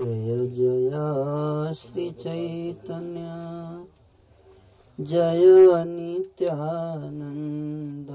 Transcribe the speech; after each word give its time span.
जय 0.00 0.46
जय 0.56 0.90
श्री 1.74 2.10
चैतन्य 2.22 3.22
जय 4.98 5.84
नित्यानन्द 5.86 8.10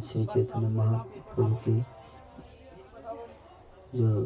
श्री 0.00 0.24
चैतन्य 0.24 0.68
महाप्रभु 0.68 1.54
की 1.64 1.74
जो 3.94 4.24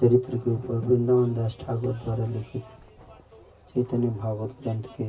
चरित्र 0.00 0.38
के 0.38 0.50
ऊपर 0.50 0.84
वृंदावन 0.86 1.34
दास 1.34 1.56
ठाकुर 1.60 1.94
द्वारा 1.94 2.26
लिखित 2.26 2.64
चैतन्य 3.74 4.08
भागवत 4.20 4.56
ग्रंथ 4.62 4.84
के 4.96 5.08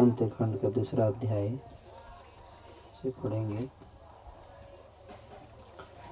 अंत 0.00 0.22
खंड 0.38 0.60
का 0.60 0.68
दूसरा 0.78 1.06
अध्याय 1.06 1.48
से 3.02 3.10
पढ़ेंगे 3.22 3.68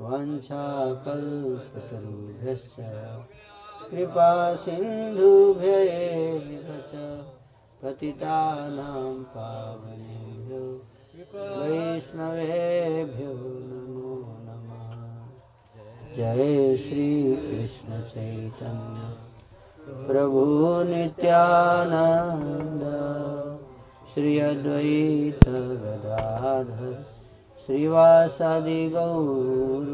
वाञ्छाकल्पतरुभ्यश्च 0.01 2.77
कृपा 3.89 4.29
सिन्धुभ्येव 4.63 6.47
च 6.91 6.93
पतितानां 7.83 9.13
पावनेभ्यो 9.35 10.63
वैष्णवेभ्यो 11.59 13.35
नमो 13.67 14.15
नमः। 14.45 14.95
जय 16.15 16.41
श्रीकृष्ण 16.85 17.89
चैतन्य 18.13 19.01
प्रभु 19.87 20.41
नित्यानन्द 20.89 22.83
श्री 24.13 24.31
अद्वैत 24.39 25.47
गदाधर 25.47 26.93
श्रीवासादि 27.65 28.77
गौरभक्तवृन्द 28.93 29.91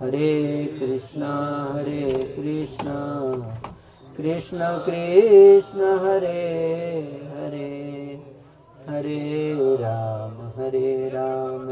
हरे 0.00 0.34
कृष्णा 0.80 1.32
हरे 1.76 2.02
कृष्णा 2.36 2.96
कृष्ण 4.16 4.68
कृष्ण 4.88 5.88
हरे 6.04 6.44
हरे 7.32 7.72
हरे 8.88 9.22
राम 9.82 10.34
हरे 10.58 10.92
राम 11.14 11.64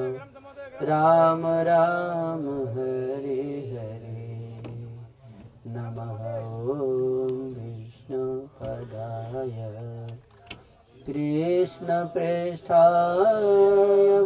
राम 0.91 1.47
राम 1.69 2.49
हरे 2.79 3.54
य 9.35 10.17
प्रियष्णप्रेष्ठा 11.07 12.83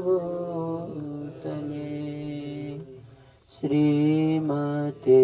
भूतने 0.05 1.87
श्रीमते 3.61 5.23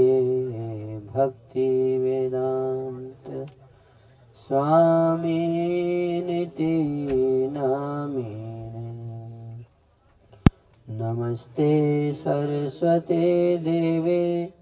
भक्तिवेदान्त 1.15 3.27
स्वामी 4.37 5.41
निति 6.27 6.75
नमस्ते 10.89 11.73
सरस्वते 12.15 13.59
देवे 13.59 14.54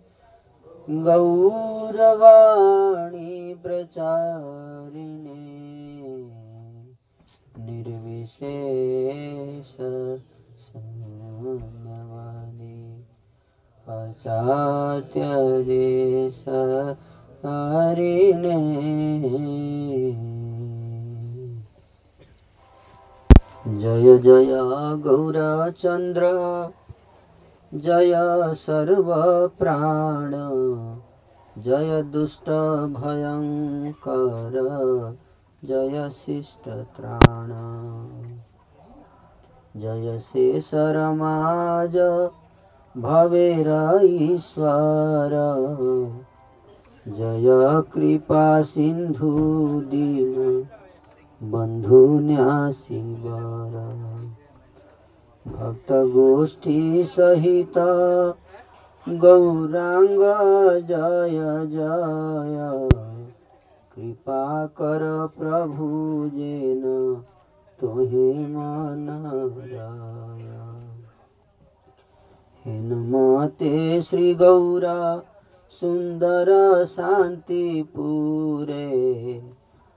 गौरवाणी 0.89 3.55
प्रचारिणे 3.55 5.35
निर्विशेष 7.59 9.81
अचात्यदेश 13.89 16.45
हरिणे। 17.45 18.59
जय 23.81 24.19
जय 24.19 24.59
गौरचन्द्र 25.05 26.23
जय 27.75 28.13
सर्वप्राण 28.55 30.33
जय 31.63 32.03
दुष्ट 32.03 32.51
भयङ्कर 32.97 34.57
जय 35.65 36.11
शिष्टत्राण 36.11 37.49
जय 39.81 40.19
शेषरमाज 40.19 41.97
भवेर 42.97 44.01
ईश्वर। 44.05 45.31
जय 47.09 47.83
कृपा 47.93 48.63
सिन्धु 48.63 49.31
दीन 49.85 50.67
बन्धुन्यासिवर 51.43 52.43
भक्तगोष्ठी 55.49 57.05
सहित 57.05 57.73
गौराङ्ग 59.09 60.21
जय 60.87 61.67
जय। 61.67 62.89
कृपा 63.95 64.67
कर 64.67 65.29
प्रभु 65.39 65.89
जेन 66.35 66.83
तोहे 67.81 68.33
मन 68.33 69.07
राय 69.73 70.49
हेनमते 72.67 74.03
श्री 74.03 74.35
गौरा 74.35 75.23
सुन्दर 75.71 76.47
शान्ति 76.85 77.89
पुरे। 77.97 78.91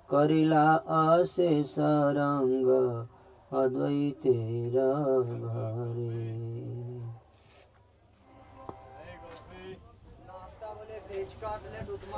करिला 0.09 0.73
अशेष 0.73 1.75
रङ्ग 1.79 3.07
अद्वैतेर 3.51 4.75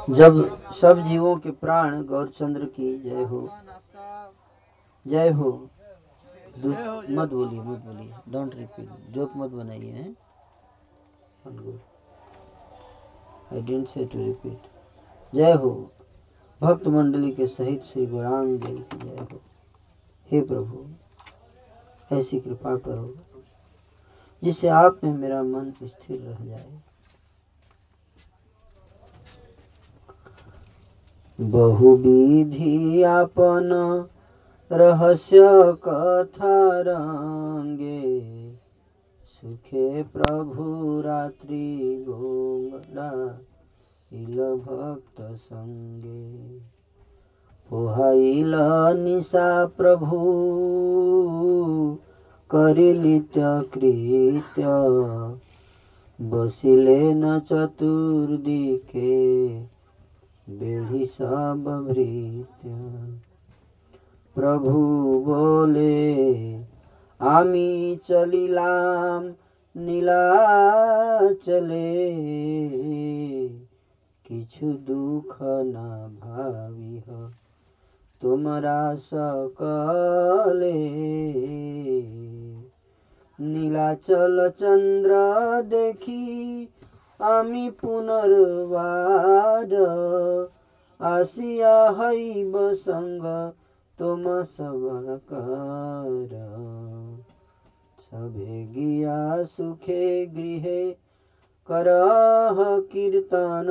जब 0.09 0.37
सब 0.81 1.01
जीवों 1.07 1.35
के 1.37 1.51
प्राण 1.51 2.03
गौरचंद्र 2.03 2.65
की 2.75 2.97
जय 2.99 3.23
हो 3.23 3.49
जय 5.05 5.29
हो 5.31 5.49
मत 6.59 7.29
बोलिए 7.29 7.59
मत 7.61 7.79
बोलिए 7.85 8.13
डोंट 8.31 8.55
रिपीट 8.55 8.89
जोक 9.15 9.35
मत 9.37 9.51
बनाइए 9.51 10.13
I 13.53 13.61
didn't 13.61 13.87
say 13.87 14.05
to 14.05 14.17
repeat 14.19 14.61
जय 15.33 15.53
हो, 15.53 15.69
भक्त 16.61 16.87
मंडली 16.87 17.31
के 17.31 17.47
सहित 17.47 17.83
श्री 17.83 18.05
गौरांग 18.05 18.59
जय 18.59 19.17
हो। 19.21 19.39
हे 20.29 20.41
प्रभु। 20.41 20.77
ऐसी 22.13 22.39
कृपा 22.39 22.75
करो 22.75 23.15
जिससे 24.43 24.67
आप 24.67 24.99
में 25.03 25.13
मेरा 25.13 25.43
मन 25.43 25.73
स्थिर 25.83 26.21
रह 26.21 26.45
जाए। 26.45 26.81
बहुविधि 31.41 33.03
आपन 33.03 33.69
रहस्य 34.71 35.39
कथा 35.87 36.81
रंगे, 36.81 38.53
सुखे 39.27 40.03
प्रभु 40.03 41.01
रात्रि 41.01 42.05
गोंगड़ा 42.07 43.11
भक्त 44.57 45.21
संगे। 45.21 46.76
पोहाइल 47.70 48.54
निशा 48.98 49.48
प्रभु 49.76 50.20
करि 52.50 52.92
नित्य 52.94 53.40
कृत्य 53.74 54.72
बसिले 56.18 57.02
न 57.14 57.38
चतुर्दिके 57.48 59.12
बेढ़ी 60.58 61.06
सब 61.08 61.64
भृत्य 61.88 62.68
প্রভু 64.36 64.78
বলে 65.26 65.96
আমি 67.20 67.68
চলিলাম 68.06 69.20
নীলাচলে 69.74 70.80
কিছু 74.26 74.66
দুঃখ 74.88 75.32
না 75.74 75.90
ভাবিহ 76.22 77.06
तमरा 78.27 78.95
सले 78.95 80.71
नीलाचल 83.39 84.49
चंद्र 84.49 85.11
देखी 85.61 86.69
हामी 87.21 87.69
पुनर्वार 87.69 89.73
आसिया 91.01 91.91
सबे 97.99 98.65
गिया 98.65 99.43
सुखे 99.43 100.25
गृह 100.25 100.95
कीर्तन। 102.79 103.67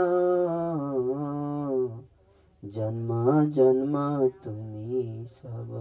कीर्तन 2.63 2.71
जन्म 2.71 3.11
जन्म 3.51 3.95
তুমি 4.43 5.03
सब 5.35 5.71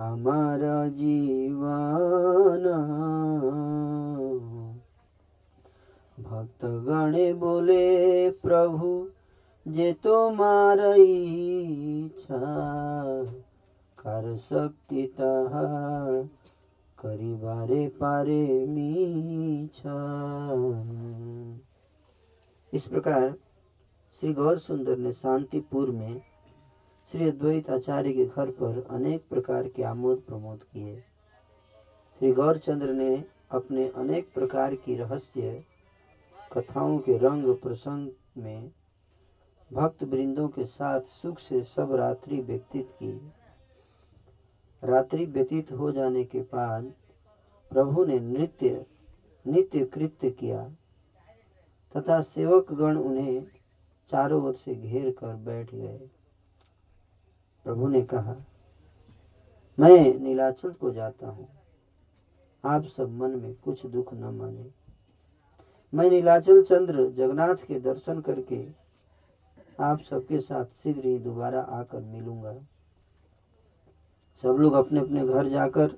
আমার 0.00 0.62
জীবন 0.94 2.64
ভক্তগণে 6.18 7.26
বলে 7.40 7.84
প্রভু 8.42 8.88
যে 9.66 9.88
তোমার 10.04 10.78
ইচ্ছা 11.98 12.42
कर 13.98 14.26
शक्ति 14.40 15.02
तहा 15.18 15.62
करिबारे 16.98 17.82
पारे 18.00 18.42
मीछा 18.66 19.98
इस 22.72 22.84
प्रकार 22.86 23.26
श्री 24.23 24.33
गौर 24.33 24.57
सुंदर 24.57 24.97
ने 24.97 25.13
शांतिपुर 25.13 25.91
में 25.91 26.21
श्री 27.11 27.29
अद्वैत 27.29 27.69
आचार्य 27.69 28.13
के 28.13 28.25
घर 28.25 28.51
पर 28.51 28.87
अनेक 28.89 29.27
प्रकार 29.29 29.67
के 29.67 29.83
आमोद 29.83 30.23
प्रमोद 30.27 30.63
किए। 30.63 30.99
श्री 32.19 32.31
गौरचंद्र 32.31 32.93
ने 32.93 33.23
अपने 33.51 33.87
अनेक 33.89 34.33
प्रकार 34.33 34.75
की 34.75 34.95
रहस्य 34.95 35.63
कथाओं 36.53 36.99
के 36.99 37.17
रंग 37.17 37.55
प्रसंग 37.55 38.09
में 38.37 38.71
भक्त 39.73 40.03
वृंदों 40.03 40.47
के 40.47 40.65
साथ 40.65 41.01
सुख 41.01 41.39
से 41.39 41.63
सब 41.63 41.95
रात्रि 41.95 42.41
व्यतीत 42.41 42.89
की। 42.89 43.31
रात्रि 44.83 45.25
व्यतीत 45.25 45.71
हो 45.71 45.91
जाने 45.91 46.23
के 46.23 46.39
बाद 46.39 46.93
प्रभु 47.71 48.05
ने 48.05 48.19
नृत्य, 48.19 48.85
नित्य 49.47 49.85
कृत्य 49.85 50.31
किया। 50.31 50.69
तथा 51.97 52.21
सेवक 52.21 52.73
गण 52.73 52.97
उन्हें 52.97 53.47
चारों 54.11 54.43
ओर 54.43 54.53
से 54.53 54.75
घेर 54.75 55.11
कर 55.11 55.35
बैठ 55.35 55.73
गए। 55.75 55.97
प्रभु 57.65 57.87
ने 57.87 58.01
कहा, 58.01 58.35
मैं 59.79 60.19
नीलाचल 60.19 60.71
को 60.71 60.91
जाता 60.91 61.27
हूँ। 61.27 61.47
आप 62.65 62.83
सब 62.83 63.09
मन 63.09 63.29
में 63.29 63.53
कुछ 63.55 63.85
दुख 63.85 64.13
न 64.13 64.23
माने। 64.23 64.71
मैं 65.93 66.09
नीलाचल 66.09 66.63
चंद्र 66.63 67.09
जगन्नाथ 67.09 67.55
के 67.55 67.79
दर्शन 67.79 68.21
करके 68.21 68.65
आप 69.79 70.01
सबके 70.01 70.39
साथ 70.39 70.65
शीघ्र 70.65 71.07
ही 71.07 71.19
दोबारा 71.19 71.61
आकर 71.61 72.01
मिलूँगा। 72.01 72.53
सब 74.43 74.57
लोग 74.59 74.73
अपने 74.73 74.99
अपने 74.99 75.25
घर 75.27 75.47
जाकर 75.47 75.97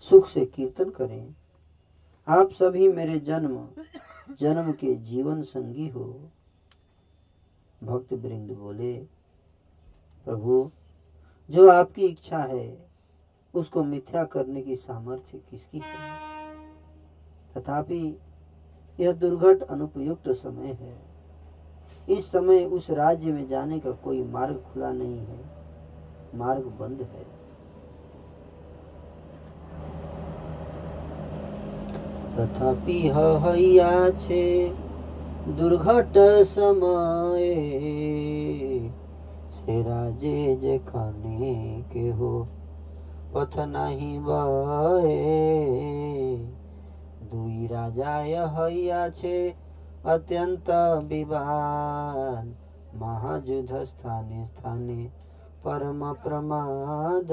सुख 0.00 0.28
से 0.28 0.44
कीर्तन 0.46 0.90
करें। 0.90 1.34
आप 2.28 2.52
सभी 2.52 2.88
मेरे 2.88 3.18
जन्म 3.18 3.68
जन्म 4.40 4.72
के 4.72 4.94
जीवन 4.94 5.42
संगी 5.42 5.88
हो। 5.88 6.30
भक्त 7.84 8.12
वृंद 8.12 8.50
बोले, 8.50 8.96
प्रभु, 10.24 10.70
जो 11.50 11.70
आपकी 11.70 12.06
इच्छा 12.06 12.38
है, 12.38 12.88
उसको 13.54 13.84
मिथ्या 13.84 14.24
करने 14.24 14.62
की 14.62 14.76
सामर्थ्य 14.76 15.38
किसकी 15.38 15.78
है? 15.78 16.18
तथापि, 17.56 18.18
यह 19.00 19.12
दुर्घट 19.12 19.62
अनुपयुक्त 19.62 20.28
समय 20.28 20.66
है। 20.66 20.98
इस 22.08 22.30
समय 22.30 22.64
उस 22.64 22.90
राज्य 22.90 23.32
में 23.32 23.48
जाने 23.48 23.80
का 23.80 23.90
कोई 23.90 24.22
मार्ग 24.22 24.56
खुला 24.56 24.92
नहीं 24.92 25.18
है, 25.18 25.44
मार्ग 26.34 26.64
बंद 26.64 27.02
है। 27.02 27.38
तथापि 32.36 33.08
हैया 33.08 34.10
छे 34.10 34.70
দুর্ঘট 35.56 36.16
সময়ে 36.54 37.54
সেরা 39.50 40.10
যে 40.10 40.56
যেখানে 40.56 41.38
কেহ 41.90 42.18
পথ 43.32 43.58
নাহি 43.58 44.18
বয়ে 44.18 45.26
দুই 47.30 47.66
রাজায় 47.66 48.46
হইয়াছে 48.46 49.54
অত্যন্ত 50.04 50.70
বিবাদ। 51.08 52.46
মহাযুদ্ধ 52.94 53.72
স্থানে 53.74 54.46
স্থানে 54.46 55.08
পরম 55.62 56.14
প্রমাদ। 56.22 57.30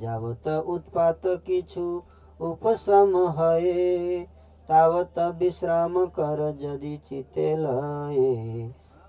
যাবত 0.00 0.46
উৎপাত 0.66 1.22
কিছু 1.44 2.02
উপশম 2.40 3.10
হয়ে 3.26 4.26
তাবত 4.68 5.16
বিশ্রাম 5.38 5.94
কর 6.08 6.38
যদি 6.60 6.98
চিতে 7.08 7.48
লয়ে। 7.56 8.34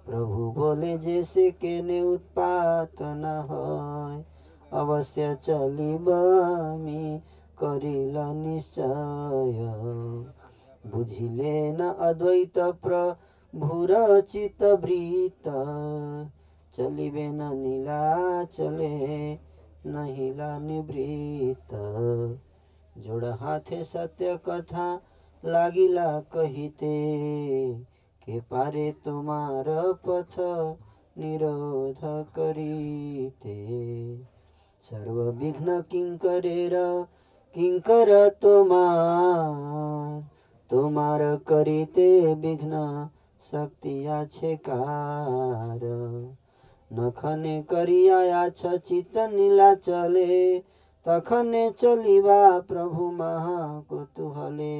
প্রভু 0.05 0.51
বলে 0.51 0.97
যে 0.97 1.23
সে 1.23 1.45
কেনে 1.51 1.99
উৎপাত 2.03 3.01
না 3.01 3.35
হয়, 3.41 4.19
অবশ্য 4.71 5.17
চলিব 5.41 6.05
আমি 6.71 7.03
করিল 7.57 8.15
নিশ্চয়। 8.45 9.53
বুঝিলে 10.91 11.55
না 11.71 11.87
অদ্বৈত 12.09 12.57
প্রভুর 12.81 13.91
চিত 14.31 14.61
বৃত, 14.75 15.47
চলিবে 16.75 17.27
না 17.31 17.49
নীলা 17.53 18.05
চলে, 18.51 18.95
নহিলা 19.85 20.59
নিবৃত। 20.59 21.71
জোড় 23.01 23.31
হাতে 23.31 23.79
সত্য 23.83 24.37
কথা 24.45 24.99
लागिला 25.47 26.19
कहिते 26.19 26.95
के 28.25 28.39
पारे 28.39 28.91
तुमार 29.05 29.65
पथ 30.07 30.39
निरोध 31.17 31.99
करीते, 32.35 33.57
सर्व 34.81 35.21
विघ्न 35.31 35.81
किंकरे 35.81 36.69
र 36.73 37.05
किंकर 37.55 38.29
तुमार 38.41 40.21
तुमार 40.69 41.21
करिते 41.47 42.33
विघ्न 42.33 43.09
शक्ति 43.51 44.07
आछे 44.07 44.55
कार। 44.55 45.79
नखने 46.93 47.61
करिया 47.61 48.17
आछ 48.41 48.65
चितनिला 48.65 49.73
चले 49.73 50.59
তখনে 51.05 51.63
চলিবা 51.79 52.41
প্রভু 52.69 53.03
মহা 53.19 53.61
কুতুহলে 53.89 54.77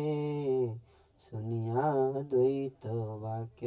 শুনিয়া 1.21 1.87
দ্বৈত 2.23 2.85
বাক্য 3.23 3.61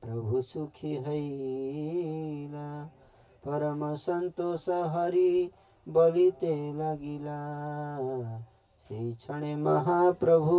প্রভু 0.00 0.34
সুখী 0.50 0.94
হইলা 1.04 2.68
পরম 3.42 3.82
সন্তোষ 4.04 4.66
হরি 4.92 5.32
বলিতে 5.86 6.54
লাগিলা 6.78 7.40
সেই 8.86 9.08
ক্ষণে 9.14 9.52
মহাপ্রভু 9.64 10.56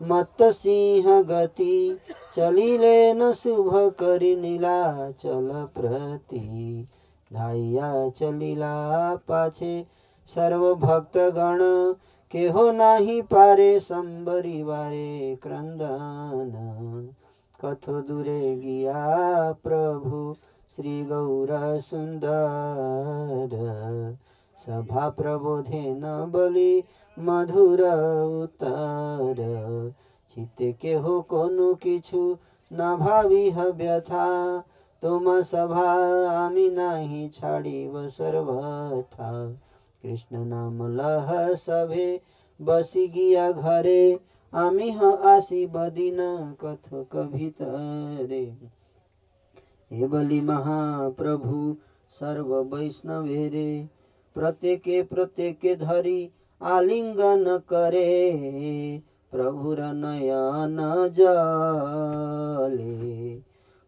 মত্ত 0.00 0.40
সিংহ 0.60 1.06
গতি 1.30 1.76
চলিলে 2.34 2.98
ন 3.12 3.20
শুভ 3.40 3.70
করি 4.00 4.32
নীলাচল 4.42 5.48
প্রতি 5.74 6.46
ধাইয়া 7.30 7.90
চলিলা 8.18 8.74
পাছে 9.28 9.74
सर्व 10.29 10.73
भक्त 10.77 11.17
गण 11.35 11.61
केहो 12.31 12.69
नाही 12.71 13.21
पारे 13.31 13.69
संबरी 13.81 14.63
बारे 14.63 15.35
क्रंदन 15.43 16.51
कथो 17.59 18.01
दूरे 18.01 18.55
गिया 18.55 19.01
प्रभु 19.63 20.21
श्री 20.71 21.01
गौर 21.05 21.51
सुंदर 21.81 23.57
सभा 24.57 25.09
प्रबोधे 25.17 25.83
न 25.95 26.15
बलि 26.31 26.71
মধুর 27.17 27.81
উত্তর 28.41 29.39
চিতে 30.31 30.67
কেহ 30.81 31.03
কোনো 31.31 31.67
কিছু 31.81 32.21
না 32.71 32.89
ভাবিহ 33.01 33.57
ব্যথা 33.79 34.27
তোম 35.03 35.25
সভা 35.49 35.89
আমি 36.37 36.67
নাহি 36.77 37.23
ছাড়িব 37.37 37.93
সর্বথা 38.15 39.31
कृष्ण 40.04 40.44
नाम 40.46 40.80
लभे 40.96 42.20
बसि 42.60 43.06
गिया 43.08 43.50
घरे 43.52 44.18
अमिह 44.52 45.04
आशी 45.28 45.66
बदिन 45.66 46.18
कथ 46.64 46.88
कभित 47.12 47.62
महाप्रभु 50.50 51.60
सर्वैष्णवे 52.20 53.48
रे 53.48 53.88
प्रत्येके 54.36 55.02
प्रत्येक 55.02 55.64
धरि 55.80 56.30
आलिङ्गन 56.60 57.44
करे 57.72 58.12
प्रभु 59.32 59.74
रयन 59.78 60.78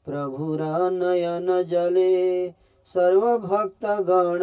जभुनयन 0.06 1.62
जले 1.70 2.50
सर्व 2.94 3.37
भक्त 3.38 3.87
गण 4.08 4.42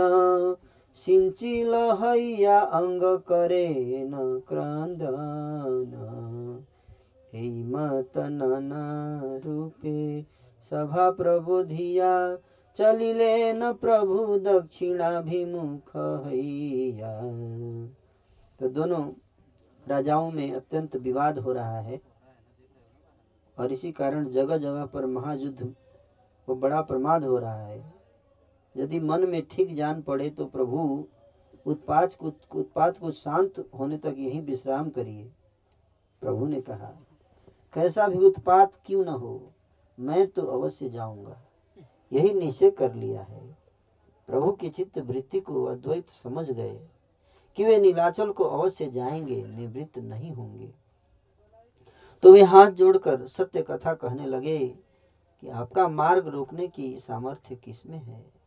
सिंचिल 1.02 1.74
हैया 2.02 2.60
अंग 2.60 3.02
करे 3.28 3.68
न 4.06 4.42
क्रंदन 4.50 5.94
हे 7.34 7.50
मत 7.66 8.18
नाना 8.18 8.86
रूपे 9.46 10.22
सभा 10.72 11.10
प्रबोधिया 11.12 12.14
चलिले 12.78 13.54
न 13.54 13.72
प्रभु 13.74 14.38
दक्षिणाभिमुख 14.40 15.96
हैया। 16.26 17.14
तो 18.60 18.70
दोनों 18.70 19.04
राजाओं 19.88 20.32
में 20.32 20.54
अत्यंत 20.54 20.96
विवाद 20.96 21.40
हो 21.40 21.52
रहा 21.52 21.80
है, 21.80 22.00
और 23.58 23.72
इसी 23.72 23.92
कारण 23.92 24.30
जगह 24.30 24.58
जगह 24.58 24.86
पर 24.86 25.06
महायुद्ध, 25.06 25.74
वो 26.48 26.56
बड़ा 26.56 26.82
प्रमाद 26.82 27.26
हो 27.26 27.38
रहा 27.38 27.66
है। 27.66 27.93
यदि 28.78 29.00
मन 29.00 29.28
में 29.30 29.42
ठीक 29.46 29.76
जान 29.76 30.02
पड़े 30.02 30.30
तो 30.30 30.46
प्रभु 30.46 31.08
उत्पाद 31.66 32.14
को 32.14 32.28
उत्पात 32.56 32.98
को 32.98 33.12
शांत 33.12 33.60
होने 33.80 33.98
तक 33.98 34.16
यही 34.18 34.40
विश्राम 34.40 34.90
करिए। 34.90 35.24
प्रभु 36.22 36.46
ने 36.48 36.62
कहा, 36.62 36.94
कैसा 37.74 38.08
भी 38.08 38.26
उत्पात 38.26 38.74
क्यों 38.86 39.04
न 39.06 39.08
हो, 39.08 39.52
मैं 40.00 40.28
तो 40.28 40.46
अवश्य 40.46 40.90
जाऊँगा। 40.90 41.42
यही 42.12 42.34
निश्चय 42.34 42.70
कर 42.72 42.94
लिया 42.94 43.22
है 43.22 43.42
प्रभु 44.30 44.52
की 44.52 44.70
चित्त 44.70 44.98
वृत्ति 45.00 45.40
को 45.40 45.64
अद्वैत 45.64 46.10
समझ 46.24 46.50
गए 46.50 46.80
कि 47.58 47.66
वे 47.66 47.78
नीलाचल 47.78 48.32
को 48.32 48.44
अवश्य 48.44 48.88
जाएँगे, 48.88 49.44
निवृत्त 49.44 49.98
नहीं 49.98 50.32
होंगे। 50.32 50.74
तो 52.24 52.34
वे 52.34 52.44
हाथ 52.44 52.72
जोड़कर 52.72 53.26
सत्य 53.28 53.62
कथा 53.62 53.94
कहने 53.94 54.26
लगे 54.26 54.60
कि 55.44 55.50
आपका 55.50 55.88
मार्ग 55.88 56.28
रोकने 56.28 56.68
की 56.68 57.00
सामर्थ्य 57.00 57.56
किसमें 57.56 57.98
है? 57.98 58.43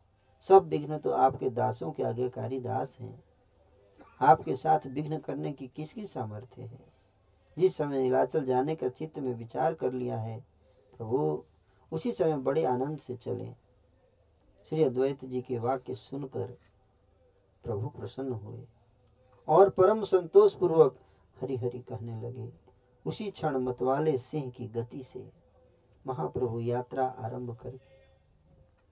सब 0.47 0.67
विघ्न 0.67 0.97
तो 0.97 1.11
आपके 1.11 1.49
दासों 1.49 1.91
के 1.91 2.03
आज्ञाकारी 2.03 2.59
दास 2.59 2.97
हैं। 2.99 3.23
आपके 4.21 4.55
साथ 4.55 4.87
विघ्न 4.87 5.17
करने 5.17 5.51
की 5.53 5.67
किसकी 5.67 6.05
सामर्थ्य 6.05 6.61
है? 6.61 6.79
जिस 7.57 7.77
समय 7.77 8.01
नीलाचल 8.01 8.45
जाने 8.45 8.75
का 8.75 8.89
चित्त 8.89 9.19
में 9.19 9.33
विचार 9.33 9.73
कर 9.73 9.91
लिया 9.91 10.17
है, 10.17 10.39
प्रभु, 10.97 11.43
उसी 11.91 12.11
समय 12.11 12.37
बड़े 12.37 12.63
आनंद 12.65 12.97
से 12.97 13.15
चले। 13.15 13.51
श्री 14.69 14.83
अद्वैत 14.83 15.25
जी 15.25 15.41
के 15.41 15.57
वाक्य 15.57 15.93
सुनकर 15.95 16.57
प्रभु 17.63 17.87
प्रसन्न 17.89 18.33
हुए 18.33 18.67
और 19.47 19.69
परम 19.69 20.03
संतोष 20.03 20.53
पूर्वक 20.53 20.97
हरि 21.41 21.57
हरि 21.57 21.79
कहने 21.79 22.21
लगे, 22.21 22.51
उसी 23.05 23.31
क्षण 23.31 23.57
मतवाले 23.57 24.17
सिंह 24.17 24.51
की 24.51 24.67
गति 24.67 25.03
से 25.03 25.29
महाप्रभु 26.07 26.59
यात्रा 26.59 27.07
आरंभ 27.07 27.55
करके 27.55 27.96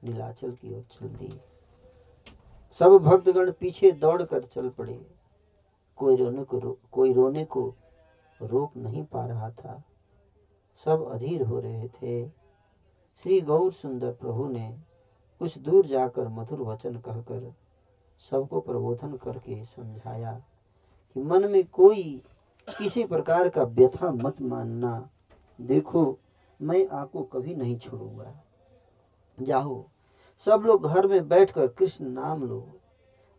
नीलाचल 0.06 0.52
की 0.52 0.76
ओर 0.76 0.82
चल 0.82 1.08
दिए। 1.08 1.40
सब 2.80 2.98
भक्तगण 2.98 3.52
पीछे 3.52 3.92
दौड़कर 3.92 4.44
चल 4.44 4.70
पड़े। 4.70 5.06
कोई 5.98 6.16
रोने 6.16 6.44
को 6.44 6.60
रो, 6.60 6.80
कोई 6.92 7.14
रोने 7.14 7.46
को 7.46 7.76
रोक 8.42 8.78
नहीं 8.78 9.04
पा 9.04 9.26
रहा 9.26 9.50
था। 9.50 9.84
सब 10.86 11.10
अधीर 11.12 11.42
हो 11.42 11.60
रहे 11.60 11.88
थे। 11.88 12.28
श्री 13.24 13.42
गौर 13.42 13.72
सुंदर 13.72 14.12
प्रभु 14.12 14.48
ने 14.48 14.78
कुछ 15.40 15.58
दूर 15.58 15.86
जाकर 15.86 16.28
मधुर 16.28 16.62
वचन 16.62 16.98
कहकर 16.98 17.54
सबको 18.20 18.60
प्रबोधन 18.60 19.18
करके 19.18 19.64
समझाया 19.66 20.34
कि 21.14 21.22
मन 21.22 21.52
में 21.52 21.64
कोई 21.68 22.22
किसी 22.68 23.04
प्रकार 23.04 23.50
का 23.50 23.64
व्यथा 23.64 24.12
मत 24.12 24.42
मानना। 24.42 25.10
देखो 25.62 26.18
मैं 26.62 26.88
आपको 26.88 27.24
कभी 27.24 27.56
नहीं 27.56 27.78
छोड़ूँगा। 27.78 28.34
जाओ 29.38 29.84
सब 30.42 30.64
लोग 30.66 30.88
घर 30.88 31.08
में 31.08 31.28
बैठकर 31.28 31.68
कृष्ण 31.70 32.10
नाम 32.12 32.44
लो। 32.44 32.66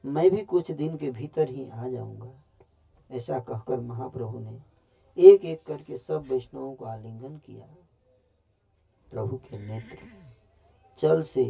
मैं 0.04 0.30
भी 0.30 0.42
कुछ 0.44 0.70
दिन 0.72 0.96
के 0.96 1.10
भीतर 1.10 1.50
ही 1.50 1.64
आ 1.66 1.88
जाऊँगा, 1.88 2.30
ऐसा 3.10 3.38
कहकर 3.40 3.80
महाप्रभु 3.80 4.38
ने 4.38 4.58
एक 5.18 5.44
एक 5.44 5.62
करके 5.66 5.96
सब 5.98 6.26
वैष्णवों 6.30 6.74
को 6.74 6.84
आलिंगन 6.84 7.36
किया। 7.36 7.66
प्रभु 9.06 9.36
के 9.38 9.58
नेत्र 9.58 9.98
जल 10.98 11.22
से, 11.24 11.44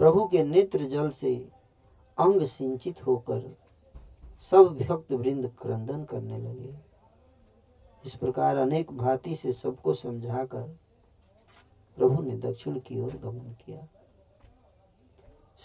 प्रभु 0.00 0.26
के 0.26 0.42
नेत्र 0.44 0.88
जल 0.88 1.10
से 1.12 1.34
अंग 2.18 2.46
सिंचित 2.48 3.06
होकर 3.06 3.40
सब 4.52 4.76
भक्त 4.80 5.12
वृंद 5.12 5.50
क्रंदन 5.62 6.04
करने 6.04 6.38
लगे। 6.38 6.74
इस 8.04 8.14
प्रकार 8.14 8.56
अनेक 8.56 8.92
भांति 8.92 9.36
से 9.36 9.52
सबको 9.52 9.94
समझाकर 9.94 10.62
प्रभु 11.98 12.22
ने 12.22 12.36
दक्षिण 12.40 12.78
की 12.78 13.00
ओर 13.00 13.16
गमन 13.16 13.54
किया। 13.64 13.86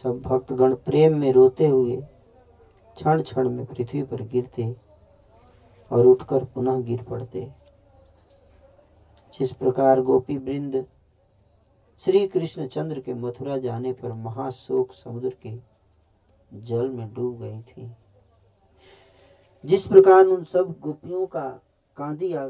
सब 0.03 0.21
भक्तगण 0.21 0.75
प्रेम 0.75 1.17
में 1.17 1.31
रोते 1.31 1.67
हुए 1.67 1.95
क्षण 2.97 3.21
क्षण 3.21 3.49
में 3.49 3.65
पृथ्वी 3.65 4.03
पर 4.03 4.21
गिरते 4.21 4.75
और 5.91 6.05
उठकर 6.05 6.43
पुनः 6.43 6.81
गिर 6.81 7.03
पड़ते। 7.03 7.51
जिस 9.39 9.51
प्रकार 9.51 10.01
गोपी 10.01 10.37
वृंद 10.37 10.85
श्री 12.05 12.27
कृष्ण 12.27 12.67
चंद्र 12.67 12.99
के 12.99 13.13
मथुरा 13.13 13.57
जाने 13.57 13.93
पर 13.93 14.13
महाशोक 14.13 14.93
समुद्र 14.93 15.35
के 15.45 15.55
जल 16.53 16.89
में 16.89 17.13
डूब 17.13 17.39
गई 17.41 17.61
थी। 17.61 17.91
जिस 19.65 19.85
प्रकार 19.85 20.25
उन 20.25 20.43
सब 20.43 20.75
गोपियों 20.79 21.25
का 21.25 21.49
कांदिया 21.97 22.47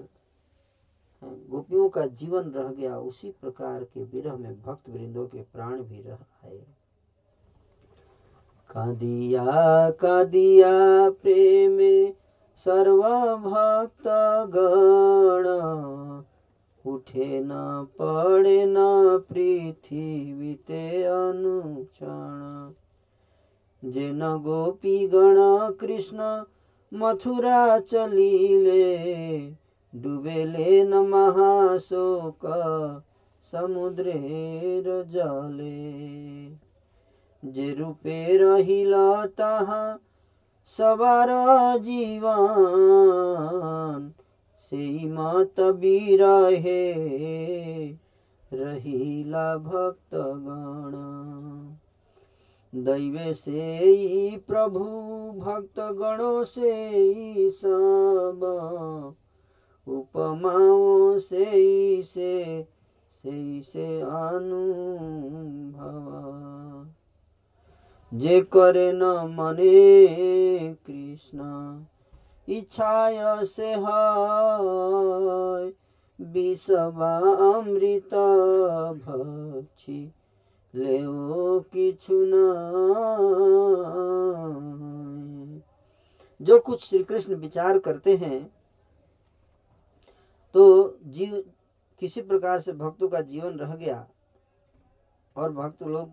गोपियों 1.23 1.89
का 1.89 2.05
जीवन 2.05 2.49
रह 2.49 2.71
गया, 2.71 2.97
उसी 2.97 3.31
प्रकार 3.31 3.83
के 3.83 4.03
विरह 4.03 4.35
में 4.35 4.61
भक्त 4.61 4.89
वृंदों 4.89 5.27
के 5.27 5.41
प्राण 5.41 5.81
भी 5.81 6.01
रह 6.01 6.17
आए। 6.45 6.65
कादिया 8.69 9.89
कादिया 9.89 11.09
प्रेम 11.09 11.77
सर्व 12.57 13.01
भक्त 13.37 14.03
गण। 14.55 15.45
उठे 16.91 17.41
न, 17.43 17.49
पड़े 18.01 18.65
न 18.65 18.75
पृथ्वीते 19.29 21.03
अनुक्षण। 21.03 22.73
जे 23.91 24.11
न 24.11 24.37
गोपी 24.37 25.07
गण 25.07 25.35
कृष्ण 25.73 26.43
मथुरा 26.93 27.79
चलिले, 27.79 28.95
डुबेले 29.95 30.83
न 30.83 30.93
महाशोक 30.93 32.41
समुद्रेर 33.51 35.03
जले। 35.03 36.64
যে 37.45 37.73
রূপে 37.73 38.37
রহিল 38.37 38.95
তাহা 39.35 39.97
সবার 40.65 41.81
জীবন, 41.81 44.11
সেই 44.69 45.05
মত 45.05 45.59
বিরহে 45.59 46.93
রহিলা 48.53 49.57
ভক্তগণ। 49.57 50.95
দৈবে 52.83 53.33
সেই 53.33 54.39
প্রভু, 54.47 54.85
ভক্তগণ 55.39 56.43
সেই 56.43 57.51
সব। 57.51 58.45
উপমাও 59.87 61.19
সেই 61.19 62.03
সে 62.03 62.63
সেই 63.23 63.61
সে 63.61 64.03
অনুভব। 64.03 66.74
जे 68.15 68.39
करे 68.53 68.91
न 68.93 69.03
मने 69.29 70.73
कृष्ण, 70.87 71.39
इच्छाय 72.47 73.17
से 73.45 73.75
भक्षी, 78.97 79.99
लेओ 80.73 81.59
किछु 81.73 82.19
न 82.25 82.33
जो 86.39 86.59
कुछ 86.59 86.83
श्री 86.83 87.03
कृष्ण 87.03 87.35
विचार 87.35 87.79
करते 87.79 88.15
हैं 88.15 88.39
तो 90.55 90.63
जीव 91.07 91.43
किसी 92.01 92.21
प्रकार 92.21 92.59
से 92.59 92.71
भक्तों 92.73 93.07
का 93.07 93.21
जीवन 93.23 93.57
रह 93.59 93.75
गया, 93.75 94.07
और 95.35 95.51
भक्त 95.53 95.83
लोग 95.83 96.09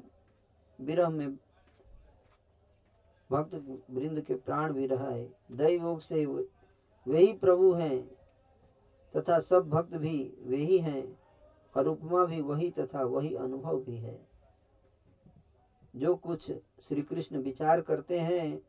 विरह 0.79 1.09
में 1.09 1.29
भक्त 3.33 3.55
वृंद 3.91 4.21
के 4.21 4.35
प्राण 4.35 4.73
भी 4.73 4.87
रहा 4.87 5.11
है। 5.11 5.25
दैवोग 5.53 6.01
से 6.01 6.27
वही 6.27 7.33
प्रभु 7.33 7.73
हैं, 7.73 8.03
तथा 9.17 9.41
सब 9.41 9.69
भक्त 9.69 9.95
भी 9.95 10.35
वही 10.43 10.79
हैं 10.79 11.19
और 11.77 11.89
उपमा 11.89 12.25
भी 12.25 12.41
वही 12.41 12.71
तथा 12.71 13.03
वही 13.03 13.35
अनुभव 13.35 13.81
भी 13.81 13.97
है। 13.97 14.27
जो 15.97 16.15
कुछ 16.15 16.53
श्री 16.89 17.03
कृष्ण 17.03 17.37
विचार 17.37 17.81
करते 17.81 18.21
हैं, 18.21 18.63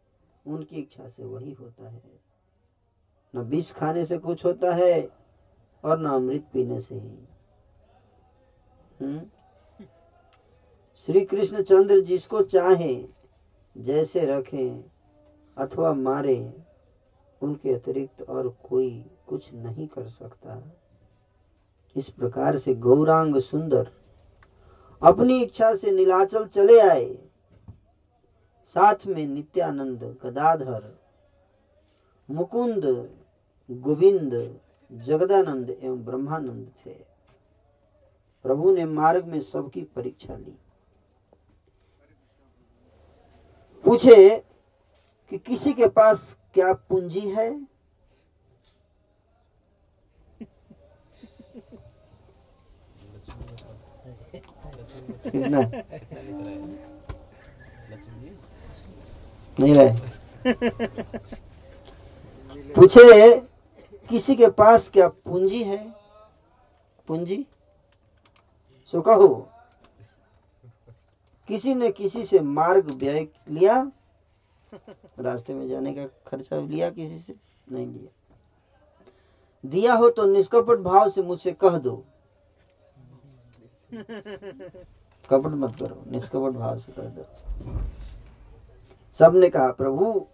उनकी 0.48 0.76
इच्छा 0.76 1.08
से 1.08 1.24
वही 1.24 1.52
होता 1.52 1.90
है। 1.90 2.20
न 3.36 3.40
विष 3.40 3.72
खाने 3.72 4.06
से 4.06 4.18
कुछ 4.18 4.46
होता 4.46 4.76
है, 4.76 5.10
और 5.86 6.00
न 6.00 6.06
अमृत 6.06 6.46
पीने 6.54 6.82
से 6.82 6.96
ही। 6.96 7.18
हम्म? 9.02 9.22
श्री 11.06 11.26
कृष्ण 11.26 11.64
चंद्र 11.64 12.00
जिसको 12.00 12.42
चाहे 12.42 13.23
जैसे 13.78 14.26
रखें 14.26 14.84
अथवा 15.58 15.94
मारे, 15.94 16.54
उनके 17.42 17.74
अतिरिक्त 17.74 18.22
और 18.22 18.58
कोई 18.70 19.06
कुछ 19.28 19.54
नहीं 19.54 19.88
कर 19.88 20.08
सकता। 20.08 20.72
इस 21.96 22.10
प्रकार 22.10 22.58
से 22.58 22.74
गौरांग 22.74 23.40
सुंदर 23.40 23.92
अपनी 25.04 25.44
इच्छा 25.44 25.76
से 25.76 25.92
नीलाचल 25.92 26.48
चले 26.48 26.80
आए। 26.80 27.18
साथ 28.66 28.96
में 29.08 29.28
नित्यानंद 29.28 30.18
गदाधर, 30.24 31.00
मुकुंद, 32.30 33.10
गोविंद, 33.72 34.60
जगदानंद 34.92 35.70
एवं 35.70 36.06
ब्रह्मानंद 36.06 36.72
थे। 36.86 36.94
प्रभु 38.44 38.76
ने 38.76 38.86
मार्ग 38.86 39.26
में 39.26 39.42
सबकी 39.42 39.84
परीक्षा 39.84 40.38
ली। 40.38 40.58
पूछे 43.86 44.30
कि 45.30 45.38
किसी 45.38 45.74
के 45.74 45.88
पास 45.88 46.36
क्या 46.54 46.74
पूंजी 46.90 47.30
है? 47.30 47.50
नहीं 59.60 59.74
रहे 59.74 60.54
पूछे 62.76 63.40
किसी 64.10 64.36
के 64.36 64.48
पास 64.48 64.90
क्या 64.94 65.08
पूंजी 65.08 65.64
है? 65.64 65.78
पूंजी? 67.08 67.46
सो 68.94 69.02
कहो। 69.02 69.28
किसी 71.48 71.76
ने 71.76 71.92
किसी 71.92 72.26
से 72.26 72.40
मार्ग 72.40 72.90
व्यय 72.90 73.28
लिया, 73.50 73.92
रास्ते 75.20 75.54
में 75.54 75.68
जाने 75.68 75.94
का 75.94 76.06
खर्चा 76.28 76.60
लिया, 76.60 76.90
किसी 76.90 77.20
से 77.20 77.36
नहीं 77.72 77.88
लिया। 77.88 78.10
दिया 79.66 79.94
हो 79.94 80.10
तो 80.10 80.26
निष्कपट 80.26 80.78
भाव 80.78 81.10
से 81.10 81.22
मुझसे 81.22 81.52
कह 81.52 81.78
दो। 81.78 81.96
कपट 85.30 85.48
मत 85.48 85.76
करो, 85.76 86.04
निष्कपट 86.12 86.58
भाव 86.60 86.80
से 86.80 86.92
कह 86.92 87.04
दो। 87.04 87.26
सबने 89.20 89.50
कहा, 89.50 89.72
प्रभु, 89.72 90.28